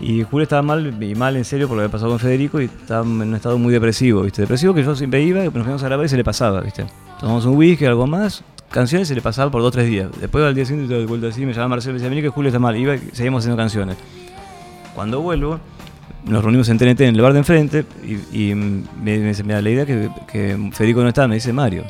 Y 0.00 0.22
Julio 0.22 0.44
estaba 0.44 0.62
mal, 0.62 1.02
y 1.02 1.14
mal 1.14 1.36
en 1.36 1.44
serio 1.44 1.68
por 1.68 1.76
lo 1.76 1.80
que 1.80 1.84
había 1.84 1.92
pasado 1.92 2.10
con 2.10 2.18
Federico 2.18 2.60
y 2.60 2.66
estaba 2.66 3.04
en 3.04 3.20
un 3.20 3.34
estado 3.34 3.58
muy 3.58 3.72
depresivo, 3.72 4.22
¿viste? 4.22 4.42
Depresivo 4.42 4.72
que 4.72 4.82
yo 4.82 4.94
siempre 4.96 5.22
iba, 5.22 5.44
nos 5.44 5.52
fuimos 5.52 5.82
a 5.82 5.86
grabar 5.86 6.06
y 6.06 6.08
se 6.08 6.16
le 6.16 6.24
pasaba, 6.24 6.60
¿viste? 6.60 6.86
Tomamos 7.18 7.44
un 7.44 7.56
whisky, 7.56 7.84
algo 7.84 8.06
más, 8.06 8.42
canciones 8.70 9.08
se 9.08 9.14
le 9.14 9.20
pasaba 9.20 9.50
por 9.50 9.60
dos 9.60 9.68
o 9.68 9.72
tres 9.72 9.88
días. 9.88 10.08
Después 10.18 10.44
al 10.44 10.54
día 10.54 10.64
siguiente 10.64 10.94
de 10.94 11.04
vuelta 11.04 11.28
así, 11.28 11.44
me 11.44 11.52
llamaba 11.52 11.68
Marcelo 11.68 11.90
y 11.90 11.94
me 11.94 11.98
decía, 11.98 12.10
mira 12.10 12.22
que 12.22 12.28
Julio 12.30 12.48
está 12.48 12.58
mal, 12.58 12.76
iba 12.76 12.94
y 12.94 13.10
seguimos 13.12 13.40
haciendo 13.40 13.56
canciones. 13.56 13.96
Cuando 14.94 15.20
vuelvo, 15.20 15.60
nos 16.24 16.42
reunimos 16.42 16.68
en 16.70 16.78
TNT 16.78 17.00
en 17.02 17.14
el 17.14 17.20
bar 17.20 17.32
de 17.32 17.38
enfrente 17.40 17.84
y, 18.32 18.54
me, 18.54 19.18
me 19.44 19.62
la 19.62 19.70
idea 19.70 19.86
que, 19.86 20.10
que 20.30 20.70
Federico 20.72 21.02
no 21.02 21.08
está, 21.08 21.28
me 21.28 21.34
dice 21.34 21.52
Mario. 21.52 21.84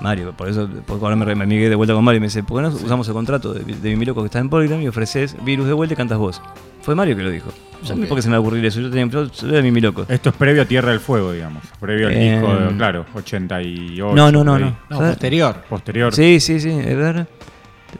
Mario, 0.00 0.32
por 0.36 0.48
eso 0.48 0.68
porque 0.86 1.04
ahora 1.04 1.16
me, 1.16 1.34
me 1.34 1.44
amigué 1.44 1.68
de 1.68 1.74
vuelta 1.76 1.94
con 1.94 2.04
Mario 2.04 2.18
y 2.18 2.20
me 2.20 2.26
dice, 2.26 2.42
¿por 2.42 2.62
qué 2.62 2.68
no 2.68 2.74
usamos 2.74 3.06
el 3.08 3.14
contrato 3.14 3.54
de, 3.54 3.64
de 3.64 3.96
mi 3.96 4.04
loco 4.04 4.22
que 4.22 4.26
está 4.26 4.38
en 4.38 4.48
Polygram 4.48 4.80
y 4.82 4.88
ofreces 4.88 5.36
virus 5.44 5.66
de 5.66 5.72
vuelta 5.72 5.94
y 5.94 5.96
cantas 5.96 6.18
vos? 6.18 6.42
Fue 6.82 6.94
Mario 6.94 7.16
que 7.16 7.22
lo 7.22 7.30
dijo. 7.30 7.50
Yo 7.82 7.90
no 7.90 7.96
sé 7.96 8.02
Ok. 8.02 8.08
por 8.08 8.16
qué 8.16 8.22
se 8.22 8.28
me 8.28 8.32
va 8.32 8.38
a 8.38 8.40
ocurrir 8.40 8.64
eso. 8.64 8.80
Yo 8.80 8.90
tenía 8.90 9.06
yo, 9.06 9.24
yo 9.30 9.48
era 9.48 9.62
mi 9.62 9.80
loco. 9.80 10.04
Esto 10.08 10.30
es 10.30 10.36
previo 10.36 10.62
a 10.62 10.64
Tierra 10.66 10.90
del 10.90 11.00
Fuego, 11.00 11.32
digamos. 11.32 11.62
Previo 11.80 12.08
al 12.08 12.14
Eh, 12.14 12.32
disco, 12.32 12.54
de- 12.54 12.76
claro, 12.76 13.06
88. 13.14 14.14
No, 14.14 14.30
no, 14.32 14.44
no, 14.44 14.52
por 14.52 14.60
no. 14.60 14.76
No, 14.90 14.98
posterior. 14.98 15.56
Posterior. 15.68 16.14
Sí, 16.14 16.40
sí, 16.40 16.60
sí. 16.60 16.70
A 16.70 16.94
ver. 16.94 17.26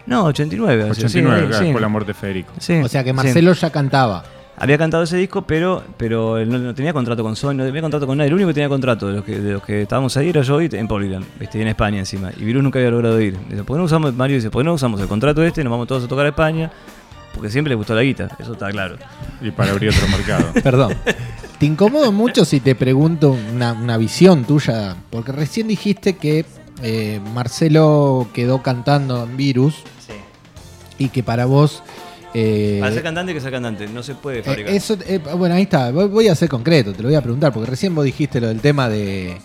No, 0.07 0.25
89. 0.25 0.91
así, 0.91 1.05
89, 1.05 1.09
sí, 1.43 1.47
claro, 1.47 1.59
sí. 1.59 1.65
después 1.65 1.83
la 1.83 1.89
muerte 1.89 2.09
de 2.09 2.15
Federico. 2.15 2.53
Sí, 2.59 2.75
O 2.75 2.89
sea 2.89 3.05
que 3.05 3.11
sí. 3.11 3.17
Marcelo 3.17 3.53
ya 3.53 3.71
cantaba. 3.71 4.25
Había 4.57 4.79
cantado 4.79 5.03
ese 5.03 5.17
disco, 5.17 5.43
pero, 5.43 5.83
pero 5.97 6.39
él 6.39 6.49
no, 6.49 6.59
no 6.59 6.75
tenía 6.75 6.93
contrato 6.93 7.23
con 7.25 7.35
Sony, 7.35 7.55
no 7.55 7.65
tenía 7.65 7.81
contrato 7.81 8.07
con 8.07 8.17
nadie. 8.19 8.29
El 8.29 8.35
único 8.35 8.49
que 8.49 8.55
tenía 8.55 8.69
contrato 8.69 9.09
de 9.09 9.15
los 9.15 9.25
que, 9.25 9.41
de 9.41 9.53
los 9.55 9.63
que 9.63 9.83
estábamos 9.83 10.17
ahí 10.17 10.29
era 10.29 10.43
yo 10.43 10.61
y 10.63 10.69
en 10.73 10.87
Polygram, 10.87 11.25
¿viste? 11.41 11.59
y 11.59 11.63
en 11.63 11.69
España 11.69 11.99
encima. 11.99 12.31
Y 12.37 12.45
Virus 12.45 12.63
nunca 12.63 12.79
había 12.79 12.91
logrado 12.93 13.21
ir. 13.21 13.37
Dice, 13.49 13.65
¿por 13.65 13.77
qué 13.77 13.79
no 13.79 13.85
usamos, 13.85 14.15
Mario 14.15 14.37
dice, 14.37 14.51
¿por 14.51 14.63
qué 14.63 14.67
no 14.67 14.75
usamos 14.75 15.01
el 15.01 15.09
contrato 15.09 15.43
este? 15.43 15.65
Nos 15.65 15.71
vamos 15.73 15.89
todos 15.89 16.05
a 16.05 16.09
tocar 16.09 16.27
a 16.27 16.29
España. 16.29 16.71
porque 17.35 17.51
siempre 17.51 17.71
le 17.71 17.75
gustó 17.75 17.95
la 17.95 18.03
guita, 18.03 18.29
eso 18.39 18.53
está 18.53 18.71
claro. 18.71 18.97
Y 19.41 19.51
para 19.51 19.73
abrir 19.73 19.91
otro 19.91 20.07
mercado. 20.09 20.53
Perdón. 20.63 20.95
¿Te 21.59 21.67
incomodo 21.67 22.13
mucho 22.13 22.45
si 22.45 22.61
te 22.61 22.77
pregunto 22.77 23.37
una, 23.53 23.73
una 23.73 23.97
visión 23.97 24.45
tuya? 24.45 24.97
Porque 25.11 25.33
recién 25.33 25.67
dijiste 25.67 26.17
que 26.17 26.47
eh, 26.83 27.21
Marcelo 27.35 28.29
quedó 28.33 28.63
cantando 28.63 29.25
en 29.25 29.37
Virus 29.37 29.77
y 30.99 31.09
que 31.09 31.25
para 31.25 31.47
vos... 31.47 31.83
eh, 32.35 32.79
Para 32.81 32.93
ser 32.93 33.03
cantante 33.03 33.33
que 33.33 33.41
ser 33.41 33.53
cantante, 33.53 33.87
no 33.87 34.03
se 34.03 34.15
puede 34.15 34.41
eh, 34.41 34.43
fabricar. 34.43 34.75
eso, 34.75 34.99
eh, 35.07 35.19
bueno, 35.37 35.55
ahí 35.55 35.63
está. 35.63 35.91
Voy 35.91 36.09
voy 36.09 36.29
a 36.29 36.35
ser 36.35 36.49
concreto, 36.49 36.93
te 36.93 37.03
lo 37.03 37.09
voy 37.09 37.17
a 37.17 37.23
preguntar, 37.23 37.53
porque 37.53 37.71
recién 37.71 37.95
vos 37.95 38.05
dijiste 38.05 38.41
lo 38.41 38.49
del 38.49 38.61
tema 38.61 38.89
de, 38.89 39.37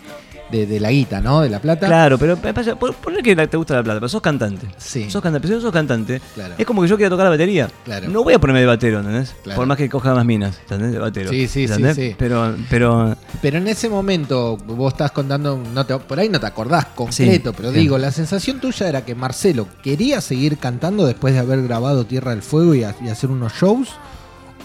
de, 0.51 0.65
de 0.65 0.79
la 0.79 0.91
guita, 0.91 1.21
¿no? 1.21 1.41
De 1.41 1.49
la 1.49 1.59
plata. 1.59 1.87
Claro, 1.87 2.17
pero 2.17 2.37
ponle 2.37 3.21
que 3.21 3.35
te 3.47 3.57
gusta 3.57 3.75
la 3.75 3.83
plata, 3.83 3.99
pero 3.99 4.09
sos 4.09 4.21
cantante. 4.21 4.67
Sí. 4.77 5.09
Sos 5.09 5.21
cantante, 5.21 5.47
pero 5.47 5.53
si 5.53 5.55
no 5.55 5.61
sos 5.61 5.73
cantante, 5.73 6.21
Claro. 6.35 6.55
es 6.57 6.65
como 6.65 6.81
que 6.81 6.87
yo 6.87 6.95
quiera 6.97 7.09
tocar 7.09 7.25
la 7.25 7.29
batería. 7.31 7.69
Claro. 7.85 8.09
No 8.09 8.23
voy 8.23 8.33
a 8.33 8.39
ponerme 8.39 8.61
de 8.61 8.65
batero, 8.65 8.99
¿entendés? 8.99 9.35
Claro. 9.43 9.57
Por 9.57 9.67
más 9.67 9.77
que 9.77 9.89
coja 9.89 10.13
más 10.15 10.25
minas, 10.25 10.57
¿entendés? 10.61 10.91
De 10.91 10.99
batero. 10.99 11.29
Sí, 11.29 11.47
sí, 11.47 11.67
sí, 11.67 11.73
¿entendés? 11.73 11.95
sí. 11.95 12.15
Pero, 12.17 12.55
pero 12.69 13.15
Pero 13.41 13.57
en 13.59 13.67
ese 13.67 13.89
momento 13.89 14.57
vos 14.57 14.93
estás 14.93 15.11
contando, 15.11 15.61
no 15.73 15.85
te- 15.85 15.97
por 15.97 16.19
ahí 16.19 16.29
no 16.29 16.39
te 16.39 16.47
acordás 16.47 16.85
completo, 16.95 17.49
Sí, 17.51 17.55
pero 17.57 17.71
sí. 17.71 17.79
digo, 17.79 17.97
la 17.97 18.11
sensación 18.11 18.59
tuya 18.59 18.87
era 18.89 19.05
que 19.05 19.15
Marcelo 19.15 19.67
quería 19.83 20.21
seguir 20.21 20.57
cantando 20.57 21.05
después 21.05 21.33
de 21.33 21.39
haber 21.41 21.61
grabado 21.63 22.05
Tierra 22.05 22.31
del 22.31 22.41
Fuego 22.41 22.73
y, 22.75 22.83
ha- 22.83 22.95
y 23.03 23.09
hacer 23.09 23.29
unos 23.29 23.53
shows, 23.53 23.89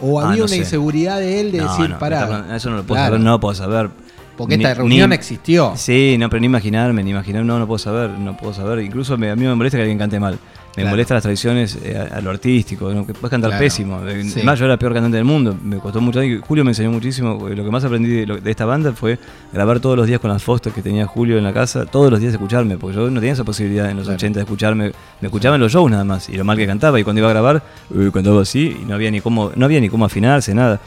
o 0.00 0.20
Ah, 0.20 0.24
había 0.28 0.38
no 0.38 0.44
una 0.44 0.48
sé. 0.48 0.56
inseguridad 0.56 1.18
de 1.20 1.40
él 1.40 1.52
de 1.52 1.58
no, 1.58 1.70
decir, 1.70 1.90
no, 1.90 1.98
pará. 1.98 2.56
eso 2.56 2.68
no 2.70 2.76
lo 2.78 2.82
puedo 2.84 3.00
saber, 3.02 3.20
no 3.20 3.30
lo 3.30 3.40
puedo 3.40 3.54
saber. 3.54 3.90
Porque 4.36 4.56
Ni- 4.56 4.64
esta 4.64 4.74
reunión 4.74 5.10
ni- 5.10 5.14
existió. 5.14 5.72
Sí, 5.76 6.16
no, 6.18 6.28
pero 6.28 6.40
ni 6.40 6.46
imaginarme, 6.46 7.02
ni 7.04 7.10
imaginar, 7.10 7.44
no, 7.44 7.58
no 7.58 7.66
puedo 7.66 7.78
saber, 7.78 8.10
no 8.10 8.36
puedo 8.36 8.52
saber. 8.52 8.80
Incluso 8.80 9.16
me- 9.16 9.30
a 9.30 9.36
mí 9.36 9.44
me 9.46 9.54
molesta 9.54 9.78
que 9.78 9.82
alguien 9.82 9.98
cante 9.98 10.18
mal. 10.18 10.38
Me 10.76 10.82
Claro. 10.82 10.90
molestan 10.90 11.14
las 11.14 11.22
tradiciones 11.22 11.78
eh, 11.84 11.96
a, 11.96 12.16
a 12.16 12.20
lo 12.20 12.30
artístico, 12.30 12.92
¿no? 12.92 13.06
que 13.06 13.12
puedes 13.14 13.30
cantar 13.30 13.50
Claro. 13.50 13.62
pésimo. 13.64 14.00
Eh, 14.08 14.24
Sí. 14.24 14.32
Además, 14.38 14.58
yo 14.58 14.64
era 14.64 14.74
el 14.74 14.78
peor 14.80 14.92
cantante 14.92 15.16
del 15.18 15.24
mundo, 15.24 15.56
me 15.62 15.76
costó 15.78 16.00
mucho. 16.00 16.18
Julio 16.44 16.64
me 16.64 16.72
enseñó 16.72 16.90
muchísimo. 16.90 17.38
porque 17.38 17.54
Lo 17.54 17.62
que 17.64 17.70
más 17.70 17.84
aprendí 17.84 18.08
de, 18.10 18.26
lo- 18.26 18.38
de 18.38 18.50
esta 18.50 18.64
banda 18.64 18.92
fue 18.92 19.16
grabar 19.52 19.78
todos 19.78 19.96
los 19.96 20.08
días 20.08 20.18
con 20.18 20.32
las 20.32 20.42
Foster 20.42 20.72
que 20.72 20.82
tenía 20.82 21.06
Julio 21.06 21.38
en 21.38 21.44
la 21.44 21.52
casa, 21.52 21.86
todos 21.86 22.10
los 22.10 22.18
días 22.18 22.32
escucharme, 22.32 22.76
porque 22.76 22.96
yo 22.96 23.08
no 23.08 23.20
tenía 23.20 23.34
esa 23.34 23.44
posibilidad 23.44 23.88
en 23.88 23.98
los 23.98 24.06
Claro. 24.06 24.16
80 24.16 24.40
de 24.40 24.42
escucharme. 24.42 24.90
Me 25.20 25.28
escuchaba 25.28 25.54
en 25.54 25.60
los 25.60 25.70
shows 25.70 25.88
nada 25.92 26.02
más, 26.02 26.28
y 26.28 26.36
lo 26.36 26.44
mal 26.44 26.56
que 26.56 26.66
cantaba. 26.66 26.98
Y 26.98 27.04
cuando 27.04 27.20
iba 27.20 27.28
a 27.28 27.32
grabar, 27.32 27.62
eh, 27.96 28.10
cantaba 28.12 28.42
así, 28.42 28.76
y 28.82 28.84
no 28.84 28.96
había 28.96 29.12
ni 29.12 29.20
cómo, 29.20 29.52
no 29.54 29.66
había 29.66 29.78
ni 29.80 29.88
cómo 29.88 30.04
afinarse, 30.06 30.54
nada. 30.56 30.80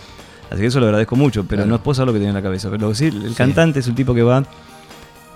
Así 0.50 0.62
que 0.62 0.68
eso 0.68 0.80
lo 0.80 0.86
agradezco 0.88 1.16
mucho, 1.16 1.44
pero 1.44 1.64
Claro. 1.64 1.78
no 1.78 1.84
puedo 1.84 1.96
saber 1.96 2.08
lo 2.08 2.14
que 2.14 2.20
tenía 2.20 2.30
en 2.30 2.36
la 2.36 2.42
cabeza. 2.42 2.70
Pero 2.70 2.94
sí, 2.96 3.06
el 3.06 3.34
cantante 3.36 3.80
es 3.80 3.88
un 3.88 3.96
tipo 3.96 4.14
que 4.14 4.24
va 4.24 4.44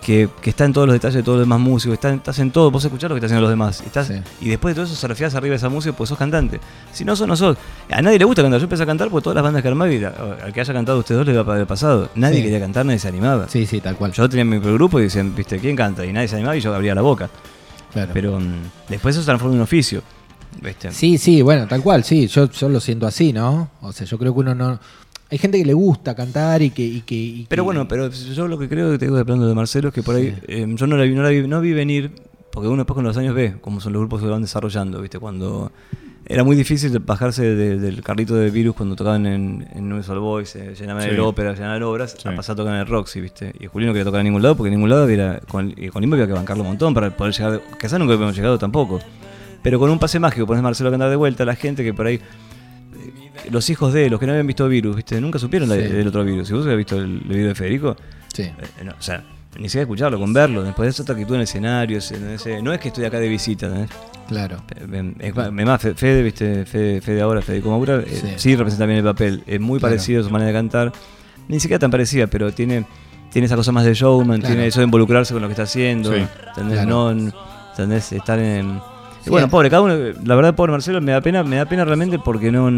que, 0.02 0.30
que 0.42 0.50
está 0.50 0.66
en 0.66 0.74
todos 0.74 0.88
los 0.88 0.96
detalles 0.96 1.18
de 1.18 1.22
todos 1.24 1.38
los 1.38 1.46
demás 1.46 1.60
músicos, 1.60 1.94
está, 1.94 2.12
estás 2.12 2.40
en 2.40 2.50
todo, 2.50 2.72
vos 2.72 2.84
escuchás 2.84 3.08
lo 3.08 3.14
que 3.16 3.20
están 3.20 3.28
haciendo 3.28 3.42
los 3.42 3.52
demás. 3.52 3.82
Estás, 3.86 4.08
Sí. 4.08 4.16
Y 4.42 4.50
después 4.50 4.72
de 4.74 4.82
todo 4.82 4.92
eso 4.92 4.96
surfeás 4.96 5.36
arriba 5.36 5.52
de 5.52 5.58
esa 5.58 5.70
música, 5.70 5.96
pues 5.96 6.10
sos 6.10 6.18
cantante. 6.18 6.60
Si 6.92 7.06
no 7.06 7.16
sos, 7.16 7.28
no 7.28 7.36
sos. 7.36 7.56
A 7.92 8.02
nadie 8.02 8.18
le 8.18 8.26
gusta 8.26 8.42
cantar. 8.42 8.60
Yo 8.60 8.64
empecé 8.64 8.82
a 8.82 8.88
cantar 8.88 9.10
porque 9.12 9.26
todas 9.26 9.36
las 9.36 9.44
bandas 9.44 9.62
que 9.62 9.68
armaba, 9.68 9.92
y 9.94 10.04
al 10.04 10.52
que 10.54 10.60
haya 10.62 10.74
cantado 10.74 10.98
ustedes 10.98 11.20
dos 11.20 11.28
le 11.28 11.34
iba 11.34 11.42
a 11.44 11.56
haber 11.56 11.68
pasado. 11.68 12.10
Nadie 12.16 12.38
Sí. 12.38 12.44
quería 12.44 12.60
cantar, 12.60 12.84
nadie 12.84 12.98
se 12.98 13.10
animaba. 13.10 13.48
Sí, 13.48 13.68
sí, 13.68 13.80
tal 13.80 13.96
cual. 13.96 14.12
Yo 14.12 14.28
tenía 14.28 14.44
mi 14.44 14.58
grupo 14.58 15.00
y 15.00 15.04
decían, 15.04 15.36
viste, 15.36 15.60
¿quién 15.60 15.76
canta? 15.76 16.04
Y 16.04 16.12
nadie 16.12 16.28
se 16.28 16.36
animaba 16.36 16.58
y 16.58 16.62
yo 16.62 16.74
abría 16.74 16.96
la 16.96 17.02
boca. 17.04 17.30
Claro. 17.94 18.10
Pero 18.12 18.40
mm, 18.40 18.54
después 18.90 19.14
eso 19.16 19.22
se 19.22 19.26
transforma 19.28 19.54
en 19.54 19.60
un 19.60 19.64
oficio. 19.66 20.02
¿Viste? 20.62 20.92
Sí, 20.92 21.18
sí, 21.18 21.42
bueno, 21.42 21.68
tal 21.68 21.82
cual, 21.82 22.04
sí, 22.04 22.28
yo, 22.28 22.50
yo 22.50 22.70
lo 22.70 22.80
siento 22.80 23.08
así, 23.08 23.34
¿no? 23.34 23.70
O 23.82 23.92
sea, 23.92 24.06
yo 24.08 24.18
creo 24.18 24.34
que 24.34 24.40
uno 24.40 24.56
no... 24.56 24.80
Hay 25.30 25.38
gente 25.38 25.58
que 25.58 25.66
le 25.66 25.74
gusta 25.74 26.14
cantar 26.14 26.62
y 26.62 26.72
que... 26.72 26.84
y 26.84 27.02
que- 27.02 27.16
y 27.16 27.46
Pero 27.50 27.64
que- 27.64 27.66
bueno, 27.66 27.88
pero 27.88 28.10
yo 28.10 28.48
lo 28.48 28.58
que 28.60 28.68
creo 28.68 28.92
que 28.92 28.98
te 28.98 29.06
digo 29.06 29.18
de 29.18 29.24
plano 29.26 29.48
de 29.48 29.56
Marcelo 29.56 29.88
es 29.90 29.94
que 29.94 30.04
por 30.04 30.16
ahí 30.16 30.36
eh, 30.48 30.66
yo 30.76 30.88
no 30.88 30.98
la 30.98 31.04
vi, 31.04 31.14
no 31.16 31.24
la 31.24 31.30
vi, 31.30 31.48
no 31.48 31.62
vi 31.62 31.72
venir, 31.74 32.12
porque 32.52 32.68
uno 32.68 32.78
después 32.78 32.96
con 32.96 33.06
los 33.06 33.16
años 33.16 33.34
ve 33.34 33.56
cómo 33.62 33.80
son 33.80 33.94
los 33.94 34.02
grupos 34.02 34.22
que 34.22 34.28
van 34.28 34.42
desarrollando, 34.42 35.02
¿viste? 35.02 35.20
Cuando 35.20 35.72
era 36.26 36.44
muy 36.44 36.58
difícil 36.58 37.00
bajarse 37.00 37.44
de- 37.44 37.80
del 37.80 38.04
carrito 38.04 38.36
de 38.36 38.50
virus 38.52 38.76
cuando 38.76 38.98
tocaban 38.98 39.26
en, 39.26 39.68
en 39.74 39.86
Universal 39.86 40.20
Boys, 40.20 40.54
eh, 40.58 40.76
llenaban 40.78 41.04
Sí. 41.04 41.10
el 41.12 41.20
ópera, 41.22 41.54
llenaban 41.54 41.82
obras, 41.84 42.16
Sí. 42.22 42.28
a 42.28 42.36
pasar 42.36 42.54
a 42.54 42.58
tocar 42.58 42.74
en 42.74 42.82
el 42.82 42.88
Roxy, 42.88 43.22
¿viste? 43.22 43.54
Y 43.58 43.68
Julio 43.68 43.88
no 43.88 43.94
quería 43.94 44.04
tocar 44.06 44.20
en 44.20 44.26
ningún 44.26 44.42
lado 44.42 44.58
porque 44.58 44.68
en 44.68 44.76
ningún 44.76 44.90
lado 44.90 45.04
había, 45.04 45.40
con, 45.48 45.74
y 45.78 45.88
con 45.88 46.02
Limbo 46.02 46.16
había 46.16 46.28
que 46.28 46.34
bancarlo 46.34 46.64
un 46.64 46.70
montón 46.72 46.94
para 46.94 47.16
poder 47.16 47.34
llegar, 47.34 47.62
quizás 47.80 47.98
nunca 48.00 48.16
habíamos 48.16 48.36
llegado 48.36 48.60
tampoco. 48.60 49.00
Pero 49.64 49.80
con 49.80 49.90
un 49.90 50.00
pase 50.00 50.20
mágico 50.20 50.46
pones 50.48 50.64
Marcelo 50.64 50.90
a 50.90 50.92
cantar 50.92 51.10
de 51.10 51.16
vuelta, 51.16 51.46
la 51.46 51.56
gente 51.56 51.84
que 51.84 51.94
por 51.94 52.08
ahí 52.08 52.16
eh, 52.16 53.50
los 53.52 53.70
hijos 53.70 53.94
de 53.94 54.10
los 54.10 54.20
que 54.20 54.26
no 54.26 54.32
habían 54.34 54.48
visto 54.48 54.68
virus, 54.68 54.96
¿viste? 54.96 55.20
Nunca 55.22 55.40
supieron 55.40 55.70
Sí. 55.70 55.78
del 55.78 56.08
otro 56.08 56.24
virus. 56.24 56.48
Si 56.48 56.54
vos 56.54 56.64
habías 56.64 56.78
visto 56.78 56.98
el, 56.98 57.22
el 57.24 57.28
video 57.30 57.48
de 57.50 57.56
Federico, 57.56 57.96
Sí. 58.34 58.44
eh, 58.44 58.54
no, 58.84 58.92
o 58.92 59.02
sea, 59.02 59.24
ni 59.58 59.64
siquiera 59.70 59.84
escucharlo, 59.84 60.20
con 60.20 60.32
verlo. 60.34 60.64
Después 60.64 60.88
de 60.88 60.92
eso, 60.92 61.04
otra 61.04 61.14
actitud 61.14 61.34
en 61.36 61.42
el 61.42 61.44
escenario. 61.44 61.98
ese- 61.98 62.62
no 62.62 62.74
es 62.74 62.80
que 62.80 62.88
estoy 62.88 63.06
acá 63.06 63.20
de 63.20 63.28
visita, 63.28 63.68
¿entendés? 63.68 63.90
Claro. 64.28 64.64
Eh, 64.76 65.14
Es 65.20 65.36
más, 65.36 65.82
Fede, 65.82 66.24
¿viste? 66.24 66.66
Fede, 66.66 67.02
Fede 67.02 67.22
ahora, 67.22 67.42
Federico 67.42 67.70
Maura, 67.70 68.02
eh, 68.06 68.36
Sí. 68.38 68.56
representa 68.56 68.86
bien 68.86 69.00
el 69.00 69.04
papel. 69.04 69.44
Es 69.46 69.60
muy 69.60 69.80
Claro. 69.80 69.92
parecido 69.94 70.22
a 70.22 70.24
su 70.24 70.30
manera 70.30 70.48
de 70.48 70.54
cantar. 70.54 70.92
Ni 71.50 71.60
siquiera 71.60 71.80
tan 71.80 71.92
parecida, 71.92 72.28
pero 72.28 72.54
tiene, 72.54 72.86
tiene 73.32 73.46
esa 73.48 73.58
cosa 73.58 73.72
más 73.74 73.84
de 73.84 73.94
showman, 73.94 74.40
Claro. 74.40 74.56
tiene 74.56 74.68
eso 74.68 74.80
de 74.80 74.86
involucrarse 74.86 75.34
con 75.34 75.42
lo 75.42 75.50
que 75.50 75.54
está 75.54 75.64
haciendo. 75.64 76.14
Sí. 76.14 76.20
¿entendés? 76.48 76.78
Claro. 76.80 76.90
No, 76.90 77.12
en- 77.12 77.34
¿entendés? 77.72 78.12
Estar 78.14 78.40
en. 78.40 78.80
Y 79.26 79.30
bueno, 79.30 79.48
pobre, 79.50 79.70
cada 79.70 79.82
uno, 79.84 79.94
la 80.24 80.36
verdad, 80.36 80.56
pobre 80.56 80.72
Marcelo, 80.72 81.02
me 81.02 81.12
da 81.12 81.22
pena, 81.22 81.44
me 81.44 81.56
da 81.58 81.66
pena 81.66 81.86
realmente 81.86 82.20
porque 82.20 82.52
no. 82.52 82.70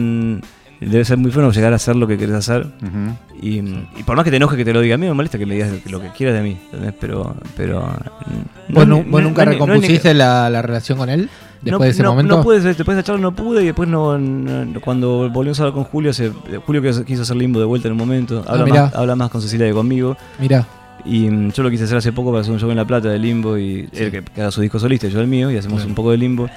Debe 0.81 1.05
ser 1.05 1.17
muy 1.17 1.31
bueno 1.31 1.49
llegar 1.51 1.71
a 1.71 1.77
hacer 1.77 1.95
lo 1.95 2.07
que 2.07 2.17
querés 2.17 2.35
hacer. 2.35 2.67
Y, 3.41 3.59
y 3.59 4.03
por 4.05 4.17
más 4.17 4.25
que 4.25 4.31
te 4.31 4.37
enoje 4.37 4.57
que 4.57 4.65
te 4.65 4.73
lo 4.73 4.81
diga 4.81 4.95
a 4.95 4.97
mí, 4.97 5.05
me 5.07 5.13
molesta 5.13 5.37
que 5.37 5.45
me 5.45 5.53
digas 5.53 5.71
lo 5.89 6.01
que 6.01 6.09
quieras 6.09 6.35
de 6.35 6.41
mí, 6.41 6.57
¿entendés? 6.65 6.93
Pero, 6.99 7.35
pero 7.55 7.87
¿Vos, 8.69 8.85
no- 8.87 8.97
nu- 8.97 9.03
vos 9.09 9.21
no- 9.21 9.29
nunca 9.29 9.45
no- 9.45 9.51
recompusiste 9.51 10.13
la, 10.13 10.49
la 10.49 10.61
relación 10.61 10.97
con 10.97 11.09
él 11.09 11.29
después 11.61 11.71
no, 11.79 11.79
de 11.85 11.89
ese 11.89 12.03
momento? 12.03 12.35
No 12.37 12.43
pude, 12.43 12.59
después 12.59 12.85
de 12.87 13.01
esa 13.01 13.03
charla 13.03 13.21
no 13.21 13.33
pude 13.33 13.61
y 13.63 13.67
después 13.67 13.87
no, 13.87 14.19
cuando 14.83 15.29
volvimos 15.29 15.57
a 15.59 15.63
hablar 15.63 15.73
con 15.75 15.85
Julio, 15.85 16.11
se- 16.11 16.31
Julio 16.65 16.81
quiso 17.05 17.21
hacer 17.21 17.35
limbo 17.37 17.59
de 17.59 17.65
vuelta 17.65 17.87
en 17.87 17.93
un 17.93 17.99
momento, 17.99 18.43
habla, 18.45 18.63
Ah, 18.63 18.65
mirá. 18.65 18.81
más, 18.83 18.95
habla 18.95 19.15
más 19.15 19.29
con 19.29 19.41
Cecilia 19.41 19.67
que 19.67 19.73
conmigo 19.73 20.17
Mira, 20.39 20.65
y 21.05 21.29
mm, 21.29 21.51
yo 21.51 21.63
lo 21.63 21.69
quise 21.69 21.83
hacer 21.85 21.97
hace 21.97 22.11
poco 22.13 22.29
para 22.31 22.41
hacer 22.41 22.53
un 22.53 22.59
show 22.59 22.69
en 22.71 22.77
La 22.77 22.85
Plata 22.85 23.09
de 23.09 23.19
limbo 23.19 23.57
y 23.57 23.89
él 23.91 24.11
que, 24.11 24.23
que 24.23 24.41
haga 24.41 24.51
su 24.51 24.61
disco 24.61 24.79
solista 24.79 25.07
y 25.07 25.11
yo 25.11 25.19
el 25.21 25.27
mío 25.27 25.51
y 25.51 25.57
hacemos 25.57 25.77
Claro. 25.79 25.89
un 25.89 25.95
poco 25.95 26.11
de 26.11 26.17
limbo 26.17 26.49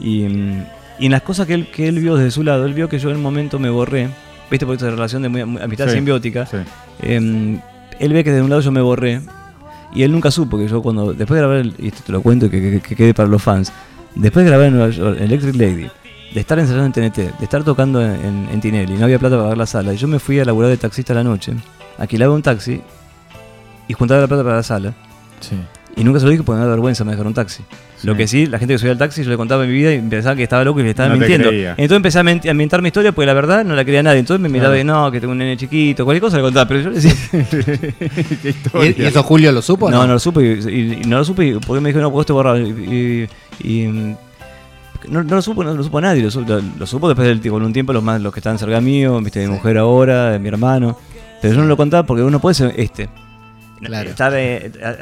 y, 0.00 0.22
mm, 0.24 0.64
y 1.00 1.06
en 1.06 1.12
las 1.12 1.22
cosas 1.22 1.46
que 1.46 1.54
él, 1.54 1.66
que 1.70 1.88
él 1.88 1.98
vio 1.98 2.14
desde 2.16 2.30
su 2.30 2.42
lado, 2.44 2.66
él 2.66 2.74
vio 2.74 2.88
que 2.88 2.98
yo 2.98 3.10
en 3.10 3.16
un 3.16 3.22
momento 3.22 3.58
me 3.58 3.70
borré, 3.70 4.08
viste 4.50 4.66
por 4.66 4.74
esta 4.76 4.90
relación 4.90 5.22
de 5.22 5.28
muy- 5.28 5.44
muy- 5.44 5.62
amistad 5.62 5.86
Sí, 5.88 5.94
simbiótica, 5.94 6.46
sí. 6.46 6.56
eh, 7.02 7.58
él 7.98 8.12
ve 8.12 8.24
que 8.24 8.30
de 8.32 8.42
un 8.42 8.50
lado 8.50 8.60
yo 8.62 8.70
me 8.72 8.80
borré 8.80 9.20
y 9.94 10.02
él 10.04 10.12
nunca 10.12 10.30
supo 10.30 10.56
que 10.58 10.68
yo 10.68 10.82
cuando 10.82 11.12
después 11.12 11.36
de 11.36 11.40
grabar 11.40 11.56
el- 11.58 11.74
y 11.78 11.88
esto 11.88 12.02
te 12.06 12.12
lo 12.12 12.22
cuento 12.22 12.48
que, 12.50 12.60
que- 12.60 12.80
que 12.80 12.94
quede 12.96 13.14
para 13.14 13.28
los 13.28 13.42
fans 13.42 13.72
después 14.14 14.44
de 14.44 14.50
grabar 14.50 14.68
en 14.68 14.74
Nueva 14.74 14.90
York, 14.90 15.18
Electric 15.20 15.54
Lady 15.56 15.88
de 16.32 16.40
estar 16.40 16.58
ensayando 16.60 16.86
en 16.86 16.92
TNT 16.92 17.16
de 17.38 17.44
estar 17.44 17.64
tocando 17.64 18.00
en, 18.04 18.12
en, 18.24 18.48
en 18.52 18.60
Tinelli 18.60 18.94
no 18.94 19.04
había 19.04 19.18
plata 19.18 19.34
para 19.34 19.44
pagar 19.46 19.58
la 19.58 19.66
sala 19.66 19.92
y 19.92 19.96
yo 19.96 20.06
me 20.06 20.20
fui 20.20 20.38
a 20.38 20.44
laburar 20.44 20.70
de 20.70 20.76
taxista 20.76 21.12
a 21.12 21.16
la 21.16 21.24
noche 21.24 21.52
alquilaba 21.98 22.32
un 22.34 22.42
taxi 22.42 22.80
y 23.90 23.92
juntaba 23.94 24.20
la 24.20 24.26
plata 24.28 24.42
para 24.44 24.56
la 24.56 24.62
sala 24.62 24.94
sí. 25.40 25.56
y 25.96 26.04
nunca 26.04 26.20
se 26.20 26.24
lo 26.26 26.30
dije 26.30 26.42
porque 26.44 26.58
me 26.60 26.64
da 26.64 26.70
vergüenza 26.70 27.02
manejar 27.04 27.26
un 27.26 27.34
taxi 27.34 27.62
lo 28.02 28.16
que 28.16 28.26
sí, 28.26 28.46
la 28.46 28.58
gente 28.58 28.72
que 28.72 28.78
subía 28.78 28.92
al 28.92 28.98
taxi, 28.98 29.22
yo 29.22 29.28
le 29.28 29.36
contaba 29.36 29.66
mi 29.66 29.72
vida 29.72 29.92
y 29.92 30.00
pensaba 30.00 30.34
que 30.34 30.44
estaba 30.44 30.64
loco 30.64 30.80
y 30.80 30.84
le 30.84 30.88
estaba 30.88 31.10
No 31.10 31.16
mintiendo. 31.18 31.48
creía. 31.48 31.72
Entonces 31.72 31.96
empecé 31.96 32.18
a, 32.18 32.22
a 32.22 32.50
inventar 32.52 32.80
mi 32.80 32.86
historia 32.86 33.12
porque 33.12 33.26
la 33.26 33.34
verdad 33.34 33.62
no 33.62 33.74
la 33.76 33.84
quería 33.84 34.02
nadie. 34.02 34.20
Entonces 34.20 34.40
me 34.40 34.48
miraba 34.48 34.70
Claro. 34.74 34.80
y 34.80 34.84
no, 34.84 35.12
que 35.12 35.20
tengo 35.20 35.32
un 35.32 35.38
nene 35.38 35.58
chiquito, 35.58 36.06
cualquier 36.06 36.22
cosa 36.22 36.38
le 36.38 36.42
contaba. 36.44 36.66
Pero 36.66 36.80
yo 36.80 36.88
le 36.88 36.96
decía, 36.98 37.12
Qué 38.42 38.94
¿Y, 38.98 39.02
eso 39.04 39.22
Julio 39.22 39.52
lo 39.52 39.60
supo? 39.60 39.84
o 39.86 39.90
no, 39.90 40.06
no 40.06 40.14
lo 40.14 40.18
supe. 40.18 40.40
Y, 40.42 40.70
y- 40.70 41.00
y 41.04 41.06
no 41.06 41.18
lo 41.18 41.24
supe 41.26 41.46
y- 41.48 41.52
porque 41.58 41.82
me 41.82 41.90
dijo, 41.90 42.00
no, 42.00 42.10
porque 42.10 42.22
esto 42.22 42.32
borrado. 42.32 42.58
Y, 42.58 43.28
y- 43.62 43.68
y, 43.70 43.82
no, 45.08 45.22
no 45.22 45.34
lo 45.36 45.42
supo, 45.42 45.62
no 45.62 45.74
lo 45.74 45.82
supo 45.82 46.00
nadie. 46.00 46.22
Lo, 46.22 46.30
su- 46.30 46.40
lo- 46.40 46.62
lo 46.78 46.86
supo 46.86 47.06
después 47.06 47.28
del 47.28 47.42
tiempo, 47.42 47.56
con 47.58 47.66
un 47.66 47.72
tiempo 47.74 47.92
los 47.92 48.02
más 48.02 48.18
los 48.20 48.32
que 48.32 48.40
estaban 48.40 48.58
cerca 48.58 48.80
mío, 48.80 49.20
viste, 49.20 49.40
mi 49.40 49.44
Sí. 49.46 49.52
mujer 49.52 49.76
ahora, 49.76 50.38
mi 50.40 50.48
hermano. 50.48 50.96
Pero 51.42 51.52
yo 51.54 51.60
no 51.60 51.66
lo 51.66 51.76
contaba 51.76 52.04
porque 52.06 52.22
uno 52.22 52.40
puede 52.40 52.54
ser 52.54 52.72
este. 52.78 53.10
Claro. 53.82 54.10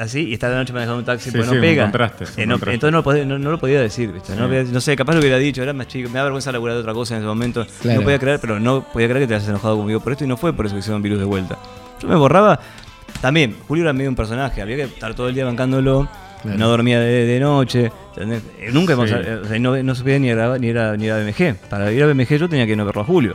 Así 0.00 0.28
y 0.28 0.34
estar 0.34 0.50
de 0.50 0.56
noche 0.56 0.72
manejando 0.72 0.98
un 1.00 1.04
taxi 1.04 1.30
Sí, 1.30 1.36
porque 1.36 1.44
sí, 1.48 1.50
no 1.54 1.56
un 1.56 1.60
pega. 1.60 1.82
contraste, 1.84 2.24
es 2.24 2.36
un 2.36 2.42
Eh, 2.42 2.46
no- 2.46 2.54
contraste. 2.54 2.74
entonces 2.74 2.92
no 2.92 2.98
lo, 2.98 3.02
podía, 3.04 3.24
no, 3.24 3.38
no 3.38 3.50
lo 3.50 3.58
podía 3.58 3.80
decir, 3.80 4.12
¿viste? 4.12 4.34
No, 4.36 4.42
Sí. 4.44 4.48
podía- 4.48 4.72
no 4.72 4.80
sé, 4.80 4.94
capaz 4.96 5.14
lo 5.14 5.20
hubiera 5.20 5.36
dicho, 5.38 5.62
era 5.62 5.72
más 5.72 5.88
chico, 5.88 6.08
me 6.10 6.16
da 6.18 6.24
vergüenza 6.24 6.52
laburar 6.52 6.76
de 6.76 6.80
otra 6.82 6.92
cosa 6.94 7.14
en 7.14 7.20
ese 7.20 7.26
momento. 7.26 7.66
Claro. 7.82 7.98
No 8.00 8.04
podía 8.04 8.18
creer, 8.18 8.38
pero 8.40 8.60
no 8.60 8.82
podía 8.84 9.08
creer 9.08 9.22
que 9.24 9.28
te 9.28 9.34
hayas 9.34 9.48
enojado 9.48 9.76
conmigo 9.78 9.98
por 10.00 10.12
esto 10.12 10.24
y 10.24 10.28
no 10.28 10.36
fue 10.36 10.52
por 10.52 10.66
eso 10.66 10.74
que 10.74 10.80
hicieron 10.80 11.02
virus 11.02 11.18
de 11.18 11.24
vuelta. 11.24 11.58
Yo 12.00 12.08
me 12.08 12.14
borraba. 12.16 12.60
También, 13.20 13.56
Julio 13.66 13.82
era 13.84 13.92
medio 13.92 14.10
un 14.10 14.16
personaje, 14.16 14.62
había 14.62 14.76
que 14.76 14.82
estar 14.84 15.12
todo 15.14 15.28
el 15.28 15.34
día 15.34 15.44
bancándolo. 15.44 16.08
Claro. 16.42 16.56
No 16.56 16.68
dormía 16.68 17.00
de, 17.00 17.24
de 17.26 17.40
noche. 17.40 17.90
¿entendés? 18.14 18.42
Eh, 18.60 18.70
Nunca 18.72 18.94
Sí. 18.94 19.00
íbamos 19.00 19.12
a- 19.12 19.40
o 19.42 19.44
sea, 19.48 19.58
no, 19.58 19.76
no 19.82 19.94
ni 20.20 20.28
grabar 20.28 20.60
ni 20.60 20.68
ir 20.68 20.78
a, 20.78 20.96
ni 20.96 21.06
ir 21.06 21.10
a 21.12 21.16
BMG. 21.18 21.56
Para 21.68 21.90
ir 21.90 22.00
a 22.04 22.06
BMG 22.06 22.36
yo 22.38 22.48
tenía 22.48 22.64
que 22.64 22.76
no 22.76 22.84
verlo 22.84 23.02
a 23.02 23.04
Julio. 23.04 23.34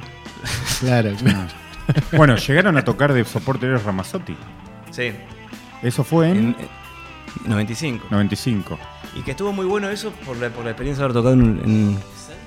Claro, 0.80 1.12
claro. 1.22 1.40
Bueno, 2.14 2.38
llegaron 2.38 2.78
a 2.78 2.86
tocar 2.86 3.12
de 3.12 3.26
soporte 3.26 3.70
Ramazzotti. 3.78 4.38
Sí. 4.92 5.12
Eso 5.84 6.04
fue 6.04 6.30
en, 6.30 6.38
En, 6.38 6.56
en 7.46 7.50
95. 7.50 8.06
95. 8.10 8.80
Y 9.16 9.22
que 9.22 9.32
estuvo 9.32 9.52
muy 9.54 9.66
bueno 9.66 9.90
eso 9.90 10.12
por 10.26 10.38
la, 10.38 10.50
por 10.50 10.64
la 10.66 10.72
experiencia 10.72 11.02
de 11.02 11.06
haber 11.06 11.14
tocado 11.16 11.34
en, 11.36 11.62
en- 11.64 11.98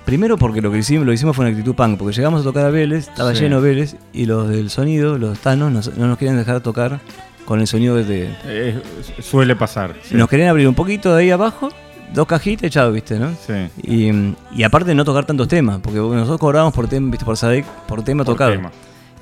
Primero 0.05 0.37
porque 0.39 0.63
lo 0.63 0.71
que 0.71 0.79
hicimos, 0.79 1.05
lo 1.05 1.13
hicimos 1.13 1.35
fue 1.35 1.45
una 1.45 1.51
actitud 1.51 1.75
punk, 1.75 1.99
porque 1.99 2.15
llegamos 2.15 2.41
a 2.43 2.45
tocar 2.45 2.65
a 2.67 2.71
Vélez, 2.71 3.09
estaba 3.09 3.35
Sí. 3.35 3.41
lleno 3.43 3.61
Vélez, 3.61 3.97
y 4.13 4.27
los 4.27 4.49
del 4.49 4.71
sonido, 4.71 5.19
los 5.19 5.39
tanos, 5.41 5.73
nos- 5.73 5.97
no 5.97 6.07
nos 6.07 6.17
querían 6.17 6.37
dejar 6.37 6.61
tocar 6.61 7.01
con 7.45 7.61
el 7.61 7.67
sonido 7.67 7.97
de... 7.97 8.31
Eh, 8.45 8.81
suele 9.21 9.57
pasar. 9.57 9.95
sí. 10.05 10.15
Nos 10.15 10.29
querían 10.29 10.49
abrir 10.51 10.69
un 10.69 10.75
poquito 10.77 11.13
de 11.13 11.23
ahí 11.23 11.31
abajo, 11.33 11.71
dos 12.15 12.25
cajitas 12.29 12.69
y 12.69 12.71
chao, 12.71 12.93
¿viste? 12.93 13.19
¿no? 13.19 13.31
Sí. 13.47 13.53
Y, 13.83 14.35
y 14.57 14.63
aparte 14.63 14.95
no 14.95 15.05
tocar 15.05 15.25
tantos 15.25 15.49
temas, 15.49 15.81
porque 15.83 15.99
nosotros 15.99 16.39
cobrábamos 16.39 16.73
por 16.73 16.87
tema, 16.87 17.11
¿viste? 17.11 17.25
Por, 17.25 17.37
Sadek, 17.37 17.65
por 17.89 18.05
tema 18.05 18.23
Por 18.25 18.35
tocado. 18.35 18.53
tema. 18.53 18.71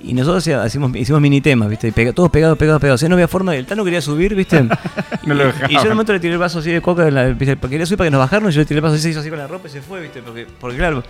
Y 0.00 0.12
nosotros 0.12 0.42
hacía- 0.42 0.62
hacíamos, 0.62 0.94
hicimos 0.96 1.20
mini 1.20 1.40
temas, 1.40 1.68
¿viste? 1.68 1.88
Y 1.88 1.92
pega- 1.92 2.12
todos 2.12 2.30
pegados, 2.30 2.58
pegados, 2.58 2.80
pegados. 2.80 2.98
O 2.98 3.00
sea, 3.00 3.08
no 3.08 3.14
había 3.14 3.26
forma, 3.28 3.54
el 3.56 3.64
Tano 3.66 3.84
quería 3.84 4.00
subir, 4.02 4.34
¿viste? 4.34 4.62
No 5.24 5.32
lo 5.34 5.44
Y- 5.44 5.46
dejaban. 5.46 5.70
Y 5.70 5.74
yo 5.74 5.80
en 5.80 5.86
un 5.86 5.92
momento 5.94 6.12
le 6.12 6.20
tiré 6.20 6.34
el 6.34 6.38
vaso 6.38 6.58
así 6.58 6.70
de 6.70 6.82
coca, 6.82 7.08
en 7.08 7.14
la, 7.14 7.24
¿viste? 7.28 7.56
quería 7.56 7.86
subir 7.86 7.96
para 7.98 8.08
que 8.08 8.10
nos 8.12 8.18
bajaron, 8.20 8.50
y 8.50 8.52
yo 8.52 8.60
le 8.60 8.66
tiré 8.66 8.78
el 8.78 8.82
vaso 8.82 8.94
así, 8.94 9.02
se 9.04 9.10
hizo 9.10 9.20
así 9.20 9.30
con 9.30 9.38
la 9.38 9.46
ropa 9.46 9.68
y 9.68 9.70
se 9.70 9.80
fue, 9.80 10.00
¿viste? 10.02 10.20
Porque, 10.20 10.46
porque 10.60 10.76
claro, 10.76 11.02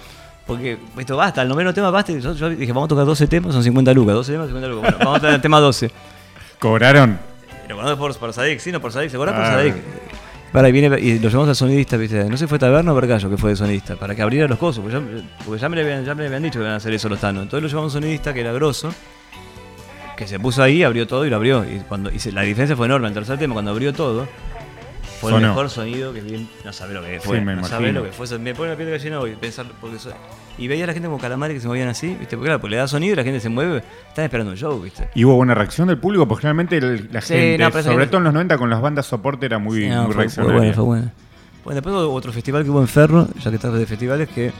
porque 0.47 0.79
esto 0.99 1.17
basta, 1.17 1.43
el 1.43 1.49
noveno 1.49 1.75
tema 1.75 1.91
basta. 1.91 2.13
Yo, 2.13 2.35
yo 2.35 2.51
dije, 2.51 2.73
vamos 2.73 2.87
a 2.87 2.89
tocar 2.91 3.05
12 3.07 3.27
temas, 3.27 3.53
son 3.53 3.65
50 3.65 3.93
lucas, 3.93 4.15
12 4.15 4.33
temas, 4.33 4.47
50 4.47 4.69
lucas. 4.69 4.83
Bueno, 4.93 4.99
vamos 4.99 5.17
a 5.17 5.21
tocar 5.21 5.35
el 5.35 5.41
tema 5.41 5.59
12. 5.59 5.91
¿Cobraron? 6.61 7.19
Pero 7.67 7.91
es 7.91 7.99
por, 7.99 8.17
por 8.19 8.33
Sadik, 8.33 8.59
sí, 8.61 8.71
no 8.71 8.81
por 8.81 8.93
Sadik, 8.93 9.11
se 9.11 9.17
cobra 9.17 9.33
por 9.35 9.43
Ah. 9.43 9.53
Sadik. 9.55 9.75
Para, 10.55 10.69
y, 10.69 10.73
viene, 10.73 11.01
y 11.01 11.19
lo 11.19 11.29
llevamos 11.31 11.49
al 11.49 11.57
sonidista, 11.57 11.97
¿viste? 11.97 12.31
No 12.31 12.37
sé 12.37 12.47
fue 12.47 12.61
Taberna 12.61 12.93
o 12.93 12.95
Vergallo 12.95 13.29
que 13.29 13.37
fue 13.37 13.51
de 13.51 13.57
sonidista, 13.57 13.97
para 13.97 14.15
que 14.15 14.23
abriera 14.23 14.47
los 14.47 14.57
cosos, 14.57 14.85
porque 14.85 15.61
ya, 15.61 15.69
me, 15.69 15.81
habían, 15.81 16.05
ya 16.05 16.15
me 16.15 16.27
habían 16.27 16.45
dicho 16.45 16.61
que 16.61 16.63
iban 16.63 16.75
a 16.75 16.77
hacer 16.77 16.95
eso 16.95 17.09
los 17.09 17.19
tanos. 17.19 17.43
Entonces 17.43 17.61
lo 17.61 17.69
llevamos 17.69 17.93
a 17.93 17.97
un 17.97 18.03
sonidista 18.03 18.33
que 18.33 18.39
era 18.39 18.53
grosso, 18.53 18.95
que 20.17 20.29
se 20.29 20.39
puso 20.39 20.63
ahí, 20.63 20.85
abrió 20.85 21.09
todo 21.09 21.27
y 21.27 21.31
lo 21.31 21.35
abrió. 21.35 21.65
Y, 21.65 21.81
cuando, 21.89 22.09
la 22.09 22.43
diferencia 22.43 22.77
fue 22.77 22.87
enorme. 22.87 23.09
El 23.09 23.15
tercer 23.15 23.37
tema, 23.37 23.53
cuando 23.53 23.73
abrió 23.73 23.93
todo, 23.93 24.29
fue 25.31 25.41
el 25.41 25.47
mejor 25.49 25.71
sonido 25.71 26.13
que 26.13 26.21
bien. 26.21 26.49
No 26.65 26.73
sabe 26.73 26.95
lo 26.95 27.03
que 27.03 27.21
fue. 27.21 27.39
Sí, 27.39 27.45
me 27.45 27.55
no 27.55 27.67
imagino. 27.67 27.93
lo 28.01 28.05
que 28.05 28.13
fue. 28.13 28.39
Me 28.39 28.55
pone 28.55 28.71
la 28.71 28.77
piel 28.77 28.87
de 28.91 28.99
gallina 28.99 29.21
hoy 29.21 29.35
pensar. 29.37 29.67
Porque 29.81 29.99
so- 29.99 30.13
y 30.57 30.69
veía 30.69 30.85
a 30.85 30.87
la 30.87 30.93
gente 30.93 31.09
como 31.09 31.21
calamares 31.21 31.55
que 31.57 31.61
se 31.61 31.67
movían 31.67 31.89
así, 31.89 32.09
¿viste? 32.09 32.37
Porque 32.37 32.47
claro, 32.47 32.61
pues 32.61 32.71
le 32.71 32.77
da 32.77 32.87
sonido 32.87 33.13
y 33.15 33.17
la 33.17 33.25
gente 33.25 33.41
se 33.41 33.49
mueve. 33.49 33.83
Están 34.09 34.25
esperando 34.25 34.53
un 34.53 34.57
show, 34.57 34.81
¿viste? 34.81 35.09
¿Y 35.15 35.25
hubo 35.25 35.35
buena 35.35 35.55
reacción 35.55 35.89
del 35.89 35.99
público? 35.99 36.29
Porque 36.29 36.43
generalmente 36.43 36.77
el- 36.79 37.09
la 37.13 37.21
Sí, 37.21 37.35
gente, 37.35 37.59
no, 37.59 37.83
sobre 37.83 38.07
todo 38.07 38.19
en 38.19 38.25
los 38.25 38.33
90 38.35 38.57
con 38.59 38.71
las 38.71 38.81
bandas 38.81 39.07
soporte, 39.07 39.47
era 39.47 39.59
muy, 39.59 39.81
Sí, 39.83 39.89
no, 39.89 40.05
muy 40.05 40.13
fue, 40.29 40.45
bueno, 40.45 40.73
fue 40.75 40.85
bueno. 40.85 41.11
Bueno, 41.65 41.75
después 41.81 41.95
hubo 41.97 42.13
otro 42.15 42.33
festival 42.33 42.63
que 42.63 42.71
hubo 42.71 42.81
en 42.81 42.89
Ferro, 42.89 43.27
ya 43.43 43.51
que 43.51 43.57
estás 43.57 43.73
de 43.73 43.87
festivales, 43.87 44.29
que 44.29 44.53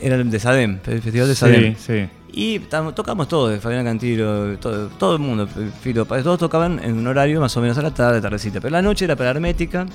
era 0.00 0.16
el 0.16 0.30
de 0.30 0.40
Sadem, 0.40 0.78
el 0.86 1.02
festival 1.02 1.28
de 1.28 1.34
Sadem. 1.34 1.76
Sí, 1.76 1.82
sí. 1.86 2.08
Y 2.38 2.58
tocamos 2.58 3.28
todos, 3.28 3.58
Fabián 3.60 3.82
Cantilo, 3.86 4.58
todo, 4.58 4.88
todo 4.88 5.14
el 5.14 5.20
mundo, 5.20 5.48
Fito, 5.80 6.04
Páez, 6.04 6.22
todos 6.22 6.38
tocaban 6.38 6.78
en 6.84 6.92
un 6.98 7.06
horario 7.06 7.40
más 7.40 7.56
o 7.56 7.62
menos 7.62 7.78
a 7.78 7.82
la 7.82 7.92
tarde, 7.94 8.20
tardecita. 8.20 8.60
Pero 8.60 8.72
la 8.72 8.82
noche 8.82 9.06
era 9.06 9.16
para 9.16 9.30
Hermética 9.30 9.86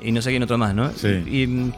y 0.00 0.12
no 0.12 0.22
sé 0.22 0.30
quién 0.30 0.44
otro 0.44 0.56
más, 0.58 0.76
¿no? 0.76 0.92
Sí. 0.92 1.08
Y, 1.08 1.72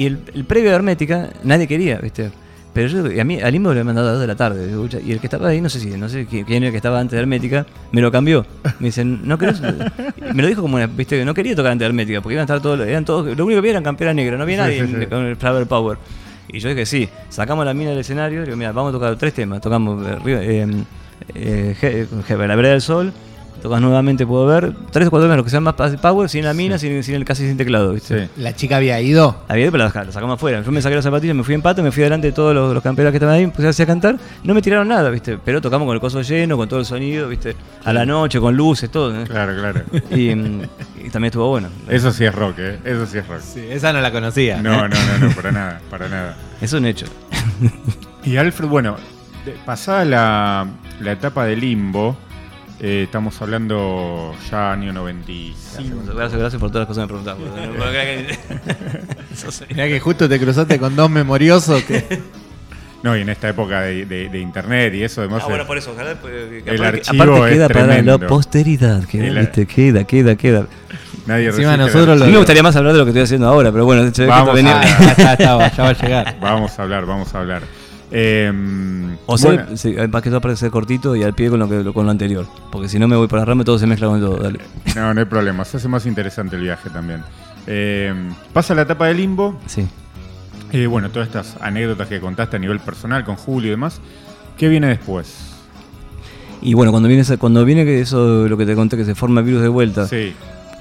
y 0.00 0.06
el, 0.06 0.18
el 0.34 0.44
previo 0.46 0.70
de 0.70 0.76
Hermética 0.76 1.28
nadie 1.42 1.68
quería, 1.68 1.98
¿viste? 1.98 2.30
Pero 2.72 2.88
yo, 2.88 3.20
a 3.20 3.24
mí, 3.24 3.38
al 3.38 3.52
Limbo 3.52 3.74
le 3.74 3.80
he 3.80 3.84
mandado 3.84 4.08
a 4.08 4.12
las 4.12 4.18
2 4.18 4.20
de 4.22 4.26
la 4.26 4.34
tarde. 4.34 5.02
Y 5.06 5.12
el 5.12 5.20
que 5.20 5.26
estaba 5.26 5.46
ahí, 5.48 5.60
no 5.60 5.68
sé 5.68 5.78
si, 5.78 5.90
no 5.90 6.08
sé 6.08 6.26
qui- 6.26 6.44
quién 6.46 6.62
era 6.62 6.68
el 6.68 6.72
que 6.72 6.78
estaba 6.78 6.98
antes 6.98 7.12
de 7.12 7.20
Hermética, 7.20 7.66
me 7.92 8.00
lo 8.00 8.10
cambió. 8.10 8.46
Me 8.80 8.86
dicen, 8.86 9.20
¿no 9.28 9.36
querés? 9.36 9.60
Me 9.60 10.42
lo 10.42 10.48
dijo 10.48 10.62
como 10.62 10.76
una, 10.76 10.86
viste, 10.86 11.22
no 11.24 11.34
quería 11.34 11.54
tocar 11.54 11.70
antes 11.72 11.80
de 11.84 11.86
Hermética, 11.90 12.22
porque 12.22 12.32
iban 12.34 12.40
a 12.42 12.44
estar 12.46 12.62
todos, 12.62 12.80
eran 12.80 13.04
todos, 13.04 13.26
lo 13.26 13.44
único 13.44 13.48
que 13.56 13.58
había 13.58 13.70
eran 13.72 13.84
camperas 13.84 14.14
negras, 14.16 14.38
no 14.38 14.42
había 14.44 14.56
nadie 14.56 14.86
sí, 14.86 14.94
sí. 15.00 15.06
con 15.06 15.26
el 15.26 15.36
Flower 15.36 15.66
Power. 15.66 15.98
Y 16.48 16.58
yo 16.60 16.68
dije, 16.68 16.84
sí, 16.86 17.08
sacamos 17.30 17.64
la 17.64 17.74
mina 17.74 17.90
del 17.90 18.00
escenario, 18.00 18.44
digo, 18.44 18.56
mira, 18.56 18.72
vamos 18.72 18.90
a 18.90 18.92
tocar 18.92 19.16
tres 19.16 19.34
temas. 19.34 19.60
Tocamos 19.60 20.06
eh, 20.26 20.66
eh, 20.66 20.84
eh, 21.34 22.06
Je- 22.28 22.46
La 22.46 22.54
Vereda 22.56 22.72
del 22.72 22.80
Sol, 22.82 23.12
tocas 23.64 23.80
nuevamente, 23.80 24.26
puedo 24.26 24.44
ver, 24.44 24.74
tres 24.90 25.08
o 25.08 25.10
cuatro 25.10 25.24
temas, 25.24 25.38
lo 25.38 25.44
que 25.44 25.48
sean 25.48 25.62
más 25.62 25.74
power, 25.74 26.28
sin 26.28 26.44
la 26.44 26.52
mina, 26.52 26.76
sin, 26.76 27.02
sin 27.02 27.14
el, 27.14 27.24
casi 27.24 27.48
sin 27.48 27.56
teclado, 27.56 27.94
¿viste? 27.94 28.26
Sí. 28.26 28.30
La 28.36 28.54
chica 28.54 28.76
había 28.76 29.00
ido. 29.00 29.38
Había 29.48 29.62
ido, 29.62 29.72
pero 29.72 29.84
la, 29.84 30.04
la 30.04 30.12
sacamos 30.12 30.34
afuera. 30.34 30.60
Yo 30.60 30.70
me 30.70 30.82
saqué 30.82 30.94
las 30.94 31.02
zapatillas, 31.02 31.34
me 31.34 31.42
fui 31.44 31.54
en 31.54 31.62
pato, 31.62 31.82
me 31.82 31.90
fui 31.90 32.02
delante 32.02 32.26
de 32.26 32.34
todos 32.34 32.54
los, 32.54 32.74
los 32.74 32.82
campeones 32.82 33.10
que 33.12 33.16
estaban 33.16 33.36
ahí, 33.36 33.46
puse 33.46 33.68
así 33.68 33.82
a 33.82 33.86
cantar. 33.86 34.18
No 34.42 34.52
me 34.52 34.60
tiraron 34.60 34.86
nada, 34.86 35.08
¿viste? 35.08 35.38
Pero 35.42 35.62
tocamos 35.62 35.86
con 35.86 35.94
el 35.94 36.00
coso 36.02 36.20
lleno, 36.20 36.58
con 36.58 36.68
todo 36.68 36.80
el 36.80 36.84
sonido, 36.84 37.26
¿viste? 37.26 37.56
A 37.86 37.94
la 37.94 38.04
noche, 38.04 38.38
con 38.38 38.54
luces, 38.54 38.90
todo. 38.90 39.18
¿eh? 39.18 39.24
Claro, 39.24 39.54
claro. 39.58 39.80
Y, 40.10 40.34
mm, 40.34 40.62
y 41.06 41.08
también 41.08 41.30
estuvo 41.30 41.48
bueno. 41.48 41.68
Eso 41.88 42.12
sí 42.12 42.26
es 42.26 42.34
rock, 42.34 42.56
¿eh? 42.58 42.78
Eso 42.84 43.06
sí 43.06 43.16
es 43.16 43.26
rock. 43.26 43.40
Sí, 43.40 43.66
esa 43.70 43.94
no 43.94 44.02
la 44.02 44.12
conocía. 44.12 44.60
No, 44.60 44.86
no, 44.86 44.94
no, 44.94 45.26
no, 45.26 45.34
para 45.34 45.52
nada, 45.52 45.80
para 45.88 46.06
nada. 46.10 46.36
Es 46.60 46.74
un 46.74 46.84
hecho. 46.84 47.06
Y 48.24 48.36
Alfred, 48.36 48.68
bueno, 48.68 48.96
pasada 49.64 50.04
la, 50.04 50.66
la 51.00 51.12
etapa 51.12 51.46
de 51.46 51.56
limbo, 51.56 52.14
eh, 52.80 53.02
estamos 53.04 53.40
hablando 53.40 54.34
ya 54.50 54.72
año 54.72 54.92
95. 54.92 56.12
Gracias, 56.14 56.40
gracias 56.40 56.60
por 56.60 56.70
todas 56.70 56.88
las 56.88 56.88
cosas 56.88 57.06
que 57.06 57.12
me 57.12 57.18
que- 58.26 58.38
sí. 59.50 59.64
Mirá 59.70 59.86
que 59.88 60.00
justo 60.00 60.28
te 60.28 60.38
cruzaste 60.40 60.78
con 60.78 60.94
dos 60.96 61.10
memoriosos 61.10 61.82
que. 61.84 62.20
No, 63.02 63.14
y 63.16 63.20
en 63.20 63.28
esta 63.28 63.50
época 63.50 63.82
de, 63.82 64.06
de- 64.06 64.28
de 64.30 64.38
internet 64.40 64.94
y 64.94 65.02
eso, 65.02 65.20
además. 65.20 65.42
Ah, 65.44 65.48
bueno, 65.50 65.66
por 65.66 65.76
eso, 65.76 65.92
ojalá. 65.92 66.14
que 66.20 66.62
El 66.70 66.80
aparte- 66.80 66.98
archivo 67.00 67.22
aparte 67.22 67.46
es 67.48 67.52
queda 67.54 67.68
para 67.68 67.84
tremendo. 67.86 68.18
la 68.18 68.26
posteridad. 68.26 69.04
Queda, 69.04 69.26
El- 69.26 69.38
¿viste? 69.40 69.66
queda, 69.66 70.04
queda, 70.04 70.36
queda. 70.36 70.66
nadie 71.26 71.48
Encima 71.48 71.76
nosotros 71.76 72.06
la- 72.06 72.12
A 72.14 72.16
lo- 72.16 72.24
mí 72.26 72.32
me 72.32 72.38
gustaría 72.38 72.62
más 72.62 72.74
hablar 72.76 72.92
de 72.94 72.98
lo 73.00 73.04
que 73.04 73.10
estoy 73.10 73.22
haciendo 73.24 73.46
ahora, 73.46 73.70
pero 73.72 73.84
bueno, 73.84 74.04
ve 74.22 74.28
que 74.28 74.30
Vamos 74.30 74.48
a- 74.48 74.80
Ah, 74.80 75.36
ya 75.38 75.70
ya 75.70 75.82
va 75.82 75.88
a 75.90 75.92
llegar. 75.92 76.36
Vamos 76.40 76.78
a 76.78 76.82
hablar, 76.82 77.04
vamos 77.06 77.34
a 77.34 77.38
hablar. 77.40 77.62
Eh, 78.10 78.52
O 79.26 79.36
sea, 79.38 79.52
bueno, 79.52 79.76
sí, 79.76 79.94
más 80.10 80.22
que 80.22 80.30
todo 80.30 80.40
para 80.40 80.54
ser 80.56 80.70
cortito 80.70 81.16
y 81.16 81.22
al 81.22 81.34
pie 81.34 81.50
con 81.50 81.58
lo, 81.58 81.68
que, 81.68 81.82
con 81.92 82.04
lo 82.04 82.10
anterior. 82.10 82.46
Porque 82.70 82.88
si 82.88 82.98
no 82.98 83.08
me 83.08 83.16
voy 83.16 83.26
para 83.28 83.44
rama, 83.44 83.64
todo 83.64 83.78
se 83.78 83.86
mezcla 83.86 84.06
con 84.08 84.20
todo. 84.20 84.36
Dale. 84.36 84.60
no, 84.94 85.12
no 85.14 85.20
hay 85.20 85.26
problema, 85.26 85.64
se 85.64 85.78
hace 85.78 85.88
más 85.88 86.06
interesante 86.06 86.56
el 86.56 86.62
viaje 86.62 86.90
también. 86.90 87.22
Eh, 87.66 88.12
pasa 88.52 88.74
la 88.74 88.82
etapa 88.82 89.06
de 89.08 89.14
limbo, 89.14 89.58
Sí. 89.66 89.86
eh, 90.72 90.86
bueno, 90.86 91.10
todas 91.10 91.28
estas 91.28 91.56
anécdotas 91.60 92.08
que 92.08 92.20
contaste 92.20 92.56
a 92.56 92.58
nivel 92.58 92.78
personal 92.80 93.24
con 93.24 93.36
Julio 93.36 93.68
y 93.68 93.70
demás. 93.70 94.00
¿Qué 94.58 94.68
viene 94.68 94.86
después? 94.88 95.50
Y 96.62 96.74
bueno, 96.74 96.92
cuando 96.92 97.08
viene, 97.08 97.24
cuando 97.38 97.64
viene 97.64 97.84
que 97.84 98.00
eso, 98.00 98.46
lo 98.48 98.56
que 98.56 98.64
te 98.66 98.74
conté, 98.74 98.96
que 98.96 99.04
se 99.04 99.14
forma 99.14 99.40
el 99.40 99.46
virus 99.46 99.62
de 99.62 99.68
vuelta, 99.68 100.06
Sí, 100.06 100.32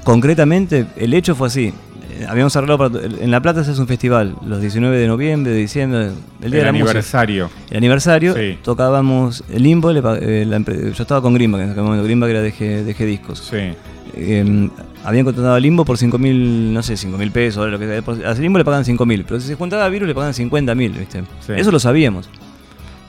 concretamente, 0.04 0.86
el 0.98 1.14
hecho 1.14 1.36
fue 1.36 1.48
así. 1.48 1.74
Eh, 2.16 2.26
Habíamos 2.30 2.56
arreglado 2.56 2.78
para- 2.90 3.06
En 3.24 3.32
La 3.32 3.42
Plata 3.42 3.64
se 3.64 3.72
hace 3.72 3.82
un 3.82 3.88
festival, 3.88 4.36
los 4.46 4.62
19 4.62 4.98
de 4.98 5.08
noviembre, 5.08 5.52
de 5.52 5.58
diciembre, 5.60 6.00
el 6.00 6.12
día 6.12 6.16
el 6.42 6.52
de 6.52 6.58
la 6.64 6.72
música. 6.72 6.90
aniversario. 6.92 7.50
El 7.72 7.78
aniversario, 7.78 8.34
Sí. 8.36 8.58
tocábamos 8.64 9.44
el 9.52 9.64
limbo, 9.64 9.92
le 9.92 10.00
eh, 10.22 10.46
la 10.46 10.60
yo 10.60 10.90
estaba 11.02 11.22
con 11.22 11.34
Grimba, 11.34 11.58
que 11.58 11.64
en 11.66 11.72
aquel 11.72 11.84
momento 11.84 12.04
Grimba 12.06 12.28
que 12.28 12.32
era 12.32 12.42
de 12.42 12.54
G, 12.54 12.84
de 12.84 12.96
G 12.96 13.06
Discos. 13.06 13.40
Sí, 13.40 13.74
Eh, 14.16 14.70
habían 15.04 15.26
contratado 15.26 15.56
a 15.56 15.60
Limbo 15.60 15.86
por 15.86 15.98
5 15.98 16.20
mil, 16.20 16.72
no 16.72 16.84
sé, 16.84 16.96
5 16.98 17.18
mil 17.18 17.32
pesos, 17.32 17.68
lo 17.72 17.80
que 17.80 17.88
sea. 17.88 18.02
Por- 18.04 18.24
A 18.24 18.34
Limbo 18.36 18.60
le 18.60 18.66
pagan 18.66 18.86
5 18.86 19.08
mil, 19.08 19.24
pero 19.24 19.40
si 19.40 19.48
se 19.48 19.56
juntaba 19.56 19.86
a 19.86 19.90
Virus 19.90 20.08
le 20.08 20.14
pagan 20.14 20.36
50 20.36 20.76
mil, 20.76 20.92
¿viste? 20.92 21.24
Sí. 21.40 21.54
Eso 21.56 21.72
lo 21.72 21.80
sabíamos. 21.80 22.30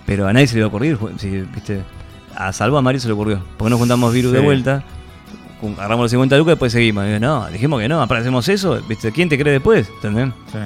Pero 0.06 0.26
a 0.26 0.32
nadie 0.32 0.46
se 0.46 0.54
le 0.54 0.60
iba 0.60 0.66
a 0.66 0.68
ocurrir, 0.68 0.96
¿viste? 1.54 1.82
A 2.34 2.52
salvo 2.54 2.78
a 2.78 2.82
Mario 2.82 3.00
se 3.00 3.08
le 3.08 3.12
ocurrió. 3.14 3.40
Porque 3.58 3.68
nos 3.70 3.78
juntamos 3.78 4.14
Virus 4.14 4.32
de 4.32 4.40
vuelta, 4.40 4.82
agarramos 5.76 6.04
los 6.04 6.10
50 6.10 6.36
lucas 6.38 6.50
y 6.50 6.54
después 6.54 6.72
seguimos. 6.72 7.06
Y 7.06 7.12
yo, 7.12 7.20
no, 7.20 7.46
dijimos 7.48 7.80
que 7.80 7.88
no, 7.88 8.02
aparecemos 8.02 8.48
eso, 8.48 8.80
¿viste? 8.88 9.12
¿Quién 9.12 9.28
te 9.28 9.38
cree 9.38 9.52
después? 9.52 9.88
¿Entendés? 10.02 10.30
sí. 10.52 10.58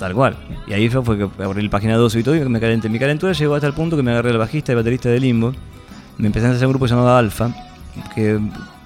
Tal 0.00 0.14
cual. 0.14 0.34
Y 0.66 0.72
ahí 0.72 0.88
fue 0.88 1.18
que 1.18 1.28
abrí 1.44 1.62
la 1.62 1.68
página 1.68 1.94
2 1.96 2.16
y 2.16 2.22
todo 2.22 2.34
y 2.34 2.40
me 2.48 2.58
calenté. 2.58 2.88
Mi 2.88 2.98
calentura 2.98 3.34
llegó 3.34 3.54
hasta 3.54 3.66
el 3.66 3.74
punto 3.74 3.96
que 3.96 4.02
me 4.02 4.12
agarré 4.12 4.30
el 4.30 4.38
bajista 4.38 4.72
y 4.72 4.74
baterista 4.74 5.10
de 5.10 5.20
Limbo. 5.20 5.52
Me 6.16 6.28
empecé 6.28 6.46
a 6.46 6.50
hacer 6.52 6.66
un 6.66 6.72
grupo 6.72 6.86
llamado 6.86 7.14
Alfa, 7.14 7.50
que 8.14 8.40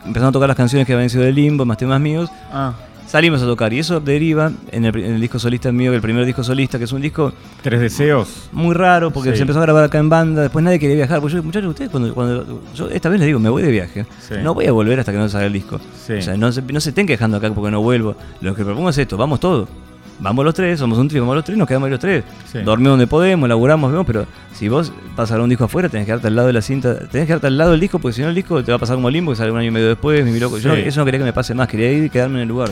empezaron 0.05 0.31
a 0.31 0.33
tocar 0.33 0.49
las 0.49 0.57
canciones 0.57 0.89
que 0.89 0.93
habían 0.93 1.09
sido 1.09 1.23
de 1.23 1.33
Limbo, 1.33 1.65
más 1.65 1.79
temas 1.79 2.01
míos. 2.01 2.29
Ah, 2.53 2.73
Salimos 3.07 3.43
a 3.43 3.47
tocar 3.47 3.73
y 3.73 3.79
eso 3.79 4.01
deriva 4.01 4.51
en 4.73 4.85
el, 4.85 4.93
pri- 4.93 5.05
en 5.05 5.15
el 5.15 5.21
disco 5.21 5.39
solista 5.39 5.71
mío, 5.71 5.93
el 5.93 6.01
primer 6.01 6.25
disco 6.25 6.43
solista, 6.43 6.79
que 6.79 6.85
es 6.85 6.93
un 6.93 7.01
disco 7.01 7.33
tres 7.63 7.81
deseos. 7.81 8.49
muy 8.53 8.75
raro 8.75 9.11
porque 9.13 9.31
Sí. 9.31 9.37
se 9.37 9.43
empezó 9.43 9.61
a 9.61 9.63
grabar 9.63 9.85
acá 9.85 9.99
en 9.99 10.09
banda, 10.09 10.43
después 10.43 10.65
nadie 10.65 10.79
quería 10.81 10.97
viajar. 10.97 11.21
Porque 11.21 11.37
yo, 11.37 11.43
muchachos, 11.43 11.71
ustedes, 11.71 11.91
cuando, 11.91 12.13
cuando 12.15 12.63
yo 12.75 12.89
esta 12.89 13.09
vez 13.09 13.21
les 13.21 13.27
digo, 13.27 13.39
me 13.39 13.51
voy 13.51 13.63
de 13.63 13.71
viaje, 13.71 14.07
Sí. 14.21 14.35
no 14.43 14.53
voy 14.55 14.67
a 14.67 14.73
volver 14.73 14.99
hasta 14.99 15.13
que 15.13 15.19
no 15.19 15.29
salga 15.29 15.47
el 15.47 15.53
disco. 15.53 15.79
Sí. 16.07 16.15
O 16.15 16.23
sea, 16.23 16.37
no 16.37 16.51
se, 16.51 16.63
no 16.63 16.81
se 16.81 16.89
estén 16.89 17.07
quejando 17.07 17.37
acá 17.37 17.49
porque 17.55 17.71
no 17.71 17.81
vuelvo. 17.83 18.17
Lo 18.41 18.55
que 18.55 18.65
propongo 18.65 18.91
es 18.91 18.99
esto, 18.99 19.17
vamos 19.17 19.39
todos. 19.39 19.69
Vamos 20.21 20.45
los 20.45 20.55
tres, 20.55 20.79
somos 20.79 20.97
un 20.99 21.09
trío, 21.09 21.23
vamos 21.23 21.35
los 21.37 21.45
tres, 21.45 21.59
nos 21.59 21.67
quedamos 21.69 21.87
ahí 21.87 21.91
los 21.91 22.01
tres. 22.01 22.25
Sí. 22.51 22.59
Dormimos 22.63 22.93
donde 22.93 23.07
podemos, 23.09 23.49
laburamos, 23.49 23.91
vemos, 23.91 24.07
pero 24.07 24.27
si 24.55 24.69
vos 24.69 24.93
grabar 25.17 25.41
un 25.41 25.49
disco 25.49 25.65
afuera, 25.65 25.89
tenés 25.89 26.07
que 26.07 26.11
quedarte 26.13 26.29
al 26.29 26.37
lado 26.37 26.47
de 26.47 26.53
la 26.55 26.63
cinta, 26.63 26.95
tenés 26.99 27.11
que 27.11 27.27
quedarte 27.27 27.49
al 27.49 27.59
lado 27.59 27.73
del 27.73 27.81
disco, 27.81 27.99
porque 27.99 28.15
si 28.15 28.23
no 28.23 28.29
el 28.29 28.35
disco 28.35 28.63
te 28.63 28.71
va 28.71 28.77
a 28.77 28.79
pasar 28.79 28.95
como 28.97 29.11
limbo, 29.11 29.33
que 29.33 29.37
sale 29.37 29.51
un 29.51 29.59
año 29.59 29.69
y 29.69 29.71
medio 29.73 29.89
después, 29.89 30.25
mi 30.25 30.39
loco. 30.39 30.59
Yo 30.59 30.69
no- 30.71 30.75
eso 30.77 31.01
no 31.01 31.05
quería 31.05 31.19
que 31.19 31.25
me 31.25 31.33
pase 31.33 31.53
más, 31.55 31.67
quería 31.69 31.91
ir 31.93 32.05
y 32.05 32.11
quedarme 32.11 32.37
en 32.37 32.43
el 32.43 32.49
lugar. 32.49 32.71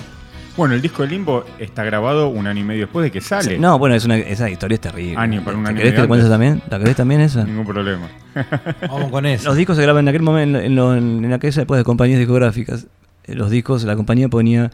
Bueno, 0.57 0.75
el 0.75 0.83
disco 0.83 1.03
de 1.03 1.09
Limbo 1.09 1.45
está 1.59 1.83
grabado 1.83 2.29
un 2.29 2.47
año 2.47 2.61
y 2.61 2.65
medio 2.65 2.83
después 2.83 3.05
de 3.05 3.11
que 3.11 3.21
sale. 3.23 3.59
No, 3.59 3.79
bueno, 3.79 3.95
es 3.95 4.05
una, 4.05 4.19
esa 4.19 4.51
historia 4.51 4.75
es 4.75 4.81
terrible. 4.83 5.17
Año, 5.17 5.43
para 5.43 5.57
un 5.57 5.65
¿Te 5.65 5.71
año 5.71 5.77
y 5.79 5.83
querés 5.83 5.93
que 5.93 5.97
medio 5.99 6.05
te 6.05 6.09
cuentes 6.09 6.29
también? 6.31 6.63
¿La 6.69 6.79
querés 6.79 6.97
también 6.97 7.21
esa? 7.23 7.45
Ningún 7.45 7.65
problema. 7.67 8.09
Vamos 8.89 9.11
con 9.11 9.25
eso. 9.25 9.49
Los 9.49 9.57
discos 9.57 9.77
se 9.77 9.83
graban 9.83 10.05
en 10.05 10.09
aquel 10.11 10.23
momento, 10.23 10.59
en, 10.59 10.77
lo- 10.77 10.95
en, 10.95 11.33
aquella 11.33 11.63
época 11.63 11.79
de 11.79 11.85
compañías 11.85 12.19
discográficas. 12.19 12.87
Eh, 13.25 13.35
Los 13.35 13.51
discos, 13.51 13.83
la 13.85 13.97
compañía 13.97 14.29
ponía 14.29 14.71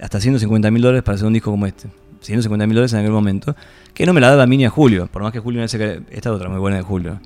hasta 0.00 0.20
150 0.20 0.70
mil 0.70 0.80
dólares 0.80 1.02
para 1.02 1.16
hacer 1.16 1.26
un 1.26 1.34
disco 1.34 1.50
como 1.50 1.66
este. 1.66 1.88
150 2.22 2.66
mil 2.66 2.74
dólares 2.74 2.92
en 2.94 3.00
aquel 3.00 3.12
momento. 3.12 3.54
Que 3.92 4.06
no 4.06 4.14
me 4.14 4.20
la 4.22 4.30
daba 4.30 4.44
a 4.44 4.46
mí 4.46 4.56
ni 4.56 4.64
a 4.64 4.70
Julio. 4.70 5.06
Por 5.06 5.20
más 5.22 5.32
que 5.32 5.38
Julio 5.40 5.60
no 5.60 5.68
se 5.68 6.00
Esta 6.10 6.32
otra 6.32 6.48
muy 6.48 6.58
buena 6.60 6.78
de 6.78 6.82
Julio. 6.82 7.20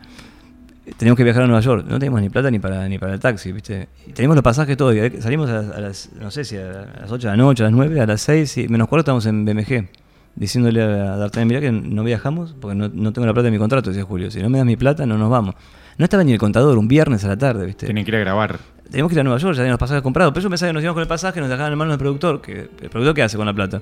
Teníamos 0.98 1.16
que 1.16 1.24
viajar 1.24 1.42
a 1.42 1.46
Nueva 1.46 1.60
York. 1.62 1.86
No 1.88 1.98
teníamos 1.98 2.20
ni 2.20 2.28
plata 2.28 2.50
ni 2.50 2.58
para, 2.58 2.86
ni 2.88 2.98
para 2.98 3.14
el 3.14 3.20
taxi, 3.20 3.52
¿viste? 3.52 3.88
Y 4.06 4.12
teníamos 4.12 4.36
los 4.36 4.42
pasajes 4.42 4.76
todo. 4.76 4.92
y 4.94 5.20
Salimos 5.20 5.48
a, 5.48 5.58
a 5.60 5.80
las, 5.80 6.10
no 6.20 6.30
sé 6.30 6.44
si 6.44 6.56
a 6.56 6.86
las 7.00 7.10
8 7.10 7.28
de 7.28 7.32
la 7.32 7.36
noche, 7.36 7.62
a 7.62 7.66
las 7.66 7.72
9, 7.74 8.00
a 8.00 8.06
las 8.06 8.20
6, 8.20 8.58
y 8.58 8.68
menos 8.68 8.88
cuarto 8.88 9.00
estábamos 9.00 9.26
en 9.26 9.44
BMG. 9.46 9.88
diciéndole 10.36 10.82
a 10.82 11.16
D'Artagnan, 11.16 11.48
mirá 11.48 11.60
que 11.60 11.72
no 11.72 12.02
viajamos 12.04 12.54
porque 12.60 12.74
no, 12.74 12.88
no 12.92 13.12
tengo 13.12 13.24
la 13.26 13.32
plata 13.32 13.44
de 13.46 13.50
mi 13.52 13.58
contrato, 13.58 13.90
decía 13.90 14.04
Julio. 14.04 14.30
Si 14.30 14.40
no 14.42 14.50
me 14.50 14.58
das 14.58 14.66
mi 14.66 14.76
plata, 14.76 15.06
no 15.06 15.16
nos 15.16 15.30
vamos. 15.30 15.54
No 15.96 16.04
estaba 16.04 16.22
ni 16.24 16.32
el 16.32 16.38
contador, 16.38 16.76
un 16.76 16.88
viernes 16.88 17.24
a 17.24 17.28
la 17.28 17.36
tarde, 17.38 17.64
¿viste? 17.66 17.86
Tienen 17.86 18.04
que 18.04 18.10
ir 18.10 18.16
a 18.16 18.20
grabar. 18.20 18.58
Teníamos 18.90 19.08
que 19.10 19.14
ir 19.14 19.20
a 19.20 19.24
Nueva 19.24 19.38
York, 19.38 19.54
ya 19.54 19.62
teníamos 19.62 19.80
los 19.80 19.88
pasajes 19.88 20.02
comprados. 20.02 20.32
Pero 20.34 20.42
yo 20.44 20.50
pensaba 20.50 20.68
que 20.70 20.74
nos 20.74 20.82
íbamos 20.82 20.96
con 20.96 21.02
el 21.02 21.08
pasaje, 21.08 21.40
nos 21.40 21.48
dejaban 21.48 21.72
en 21.72 21.78
manos 21.78 21.92
del 21.92 21.98
productor. 21.98 22.42
Que, 22.42 22.68
¿El 22.82 22.90
productor 22.90 23.14
qué 23.14 23.22
hace 23.22 23.36
con 23.38 23.46
la 23.46 23.54
plata? 23.54 23.80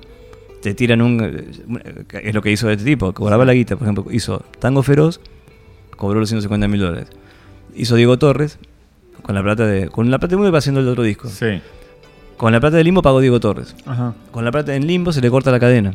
Te 0.61 0.73
tiran 0.73 1.01
un. 1.01 1.19
eh, 1.21 2.05
Es 2.23 2.33
lo 2.33 2.41
que 2.41 2.51
hizo 2.51 2.69
este 2.69 2.85
tipo, 2.85 3.11
cobraba 3.13 3.43
la 3.45 3.53
guita. 3.53 3.75
Por 3.75 3.85
ejemplo, 3.87 4.05
hizo 4.11 4.45
Tango 4.59 4.81
Feroz, 4.83 5.19
cobró 6.03 6.19
los 6.19 6.29
150 6.29 6.67
mil 6.67 6.79
dólares. 6.81 7.07
Hizo 7.75 7.95
Diego 7.95 8.17
Torres, 8.19 8.59
con 9.21 9.33
la 9.35 9.41
plata 9.41 9.65
de. 9.65 9.87
Con 9.87 10.11
la 10.11 10.19
plata 10.19 10.31
de 10.31 10.35
Limbo 10.35 10.47
iba 10.49 10.57
haciendo 10.59 10.81
el 10.81 10.87
otro 10.87 11.03
disco. 11.03 11.29
Sí. 11.29 11.61
Con 12.37 12.51
la 12.51 12.59
plata 12.59 12.77
de 12.77 12.83
Limbo 12.83 13.01
pagó 13.01 13.19
Diego 13.21 13.39
Torres. 13.39 13.75
Ajá. 13.85 14.13
Con 14.31 14.43
la 14.43 14.51
plata 14.51 14.75
en 14.75 14.85
Limbo 14.85 15.11
se 15.13 15.21
le 15.21 15.29
corta 15.29 15.49
la 15.51 15.59
cadena. 15.59 15.93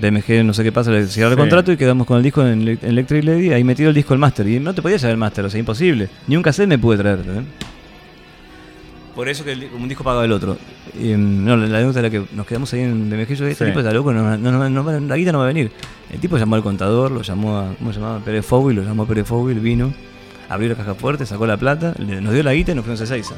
BMG 0.00 0.44
no 0.44 0.54
sé 0.54 0.62
qué 0.62 0.70
pasa, 0.70 0.92
le 0.92 1.06
cierra 1.08 1.30
el 1.30 1.34
Sí. 1.34 1.40
contrato 1.40 1.72
y 1.72 1.76
quedamos 1.76 2.06
con 2.06 2.16
el 2.18 2.22
disco 2.22 2.46
en 2.46 2.68
en 2.68 2.78
Electric 2.82 3.24
Lady, 3.24 3.52
ahí 3.52 3.64
metido 3.64 3.88
el 3.88 3.94
disco 3.94 4.14
el 4.14 4.20
máster. 4.20 4.46
Y 4.46 4.60
no 4.60 4.72
te 4.72 4.82
podías 4.82 5.00
llevar 5.02 5.12
el 5.12 5.18
máster, 5.18 5.44
o 5.44 5.50
sea, 5.50 5.58
imposible. 5.58 6.08
Ni 6.28 6.36
un 6.36 6.42
cassette 6.44 6.68
me 6.68 6.78
pude 6.78 6.96
traer. 6.98 7.18
¿entendés? 7.18 7.44
Por 9.20 9.28
eso 9.28 9.44
que 9.44 9.52
el 9.52 9.68
un 9.78 9.86
disco 9.86 10.02
pagaba 10.02 10.24
el 10.24 10.32
otro. 10.32 10.56
Y, 10.98 11.08
mm, 11.14 11.44
no, 11.44 11.54
la 11.54 11.66
la 11.66 11.76
anécdota 11.76 11.98
era 12.00 12.08
que 12.08 12.24
nos 12.32 12.46
quedamos 12.46 12.72
ahí 12.72 12.80
en 12.80 13.10
BMG. 13.10 13.34
Yo, 13.34 13.46
este 13.46 13.66
Sí. 13.66 13.70
tipo 13.70 13.80
está 13.80 13.92
loco, 13.92 14.14
no, 14.14 14.22
no, 14.38 14.50
no, 14.50 14.70
no 14.70 14.82
va- 14.82 14.98
la 14.98 15.14
guita 15.14 15.30
no 15.30 15.36
va 15.40 15.44
a 15.44 15.48
venir. 15.48 15.70
El 16.10 16.20
tipo 16.20 16.38
llamó 16.38 16.54
al 16.56 16.62
contador, 16.62 17.10
lo 17.10 17.20
llamó 17.20 17.58
a. 17.58 17.74
¿Cómo 17.78 17.92
se 17.92 18.00
llamaba? 18.00 18.20
Pérez 18.20 18.46
Fowil, 18.46 18.76
lo 18.76 18.82
llamó 18.82 19.02
a 19.02 19.06
Pérez 19.06 19.26
Fowil, 19.26 19.60
vino, 19.60 19.92
abrió 20.48 20.70
la 20.70 20.74
caja 20.74 20.94
fuerte, 20.94 21.26
sacó 21.26 21.46
la 21.46 21.58
plata, 21.58 21.92
le- 21.98 22.22
nos 22.22 22.32
dio 22.32 22.42
la 22.42 22.54
guita 22.54 22.72
y 22.72 22.74
nos 22.76 22.82
fuimos 22.86 22.98
a 23.02 23.06
Seiza. 23.06 23.34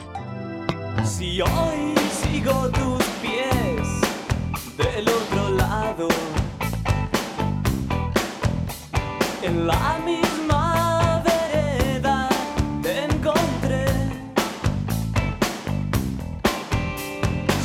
Si 1.05 1.41
hoy 1.41 1.95
sigo 2.22 2.68
tus 2.68 3.03
pies 3.20 3.89
del 4.78 5.09
otro 5.09 5.51
lado, 5.57 6.07
en 9.43 9.66
la 9.66 9.99
misma 10.07 10.32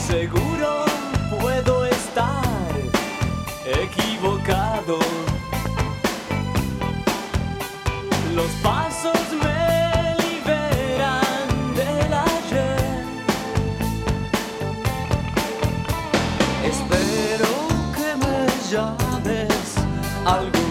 Seguro 0.08 0.86
puedo 1.42 1.86
estar 1.86 2.72
equivocado. 3.66 5.00
Los 8.34 8.50
pasos 8.64 9.20
me 9.44 10.16
liberan 10.24 11.76
del 11.76 12.14
ayer. 12.14 13.04
Espero 16.64 17.52
que 17.94 18.10
me 18.24 18.48
llames 18.72 19.76
algún 20.26 20.67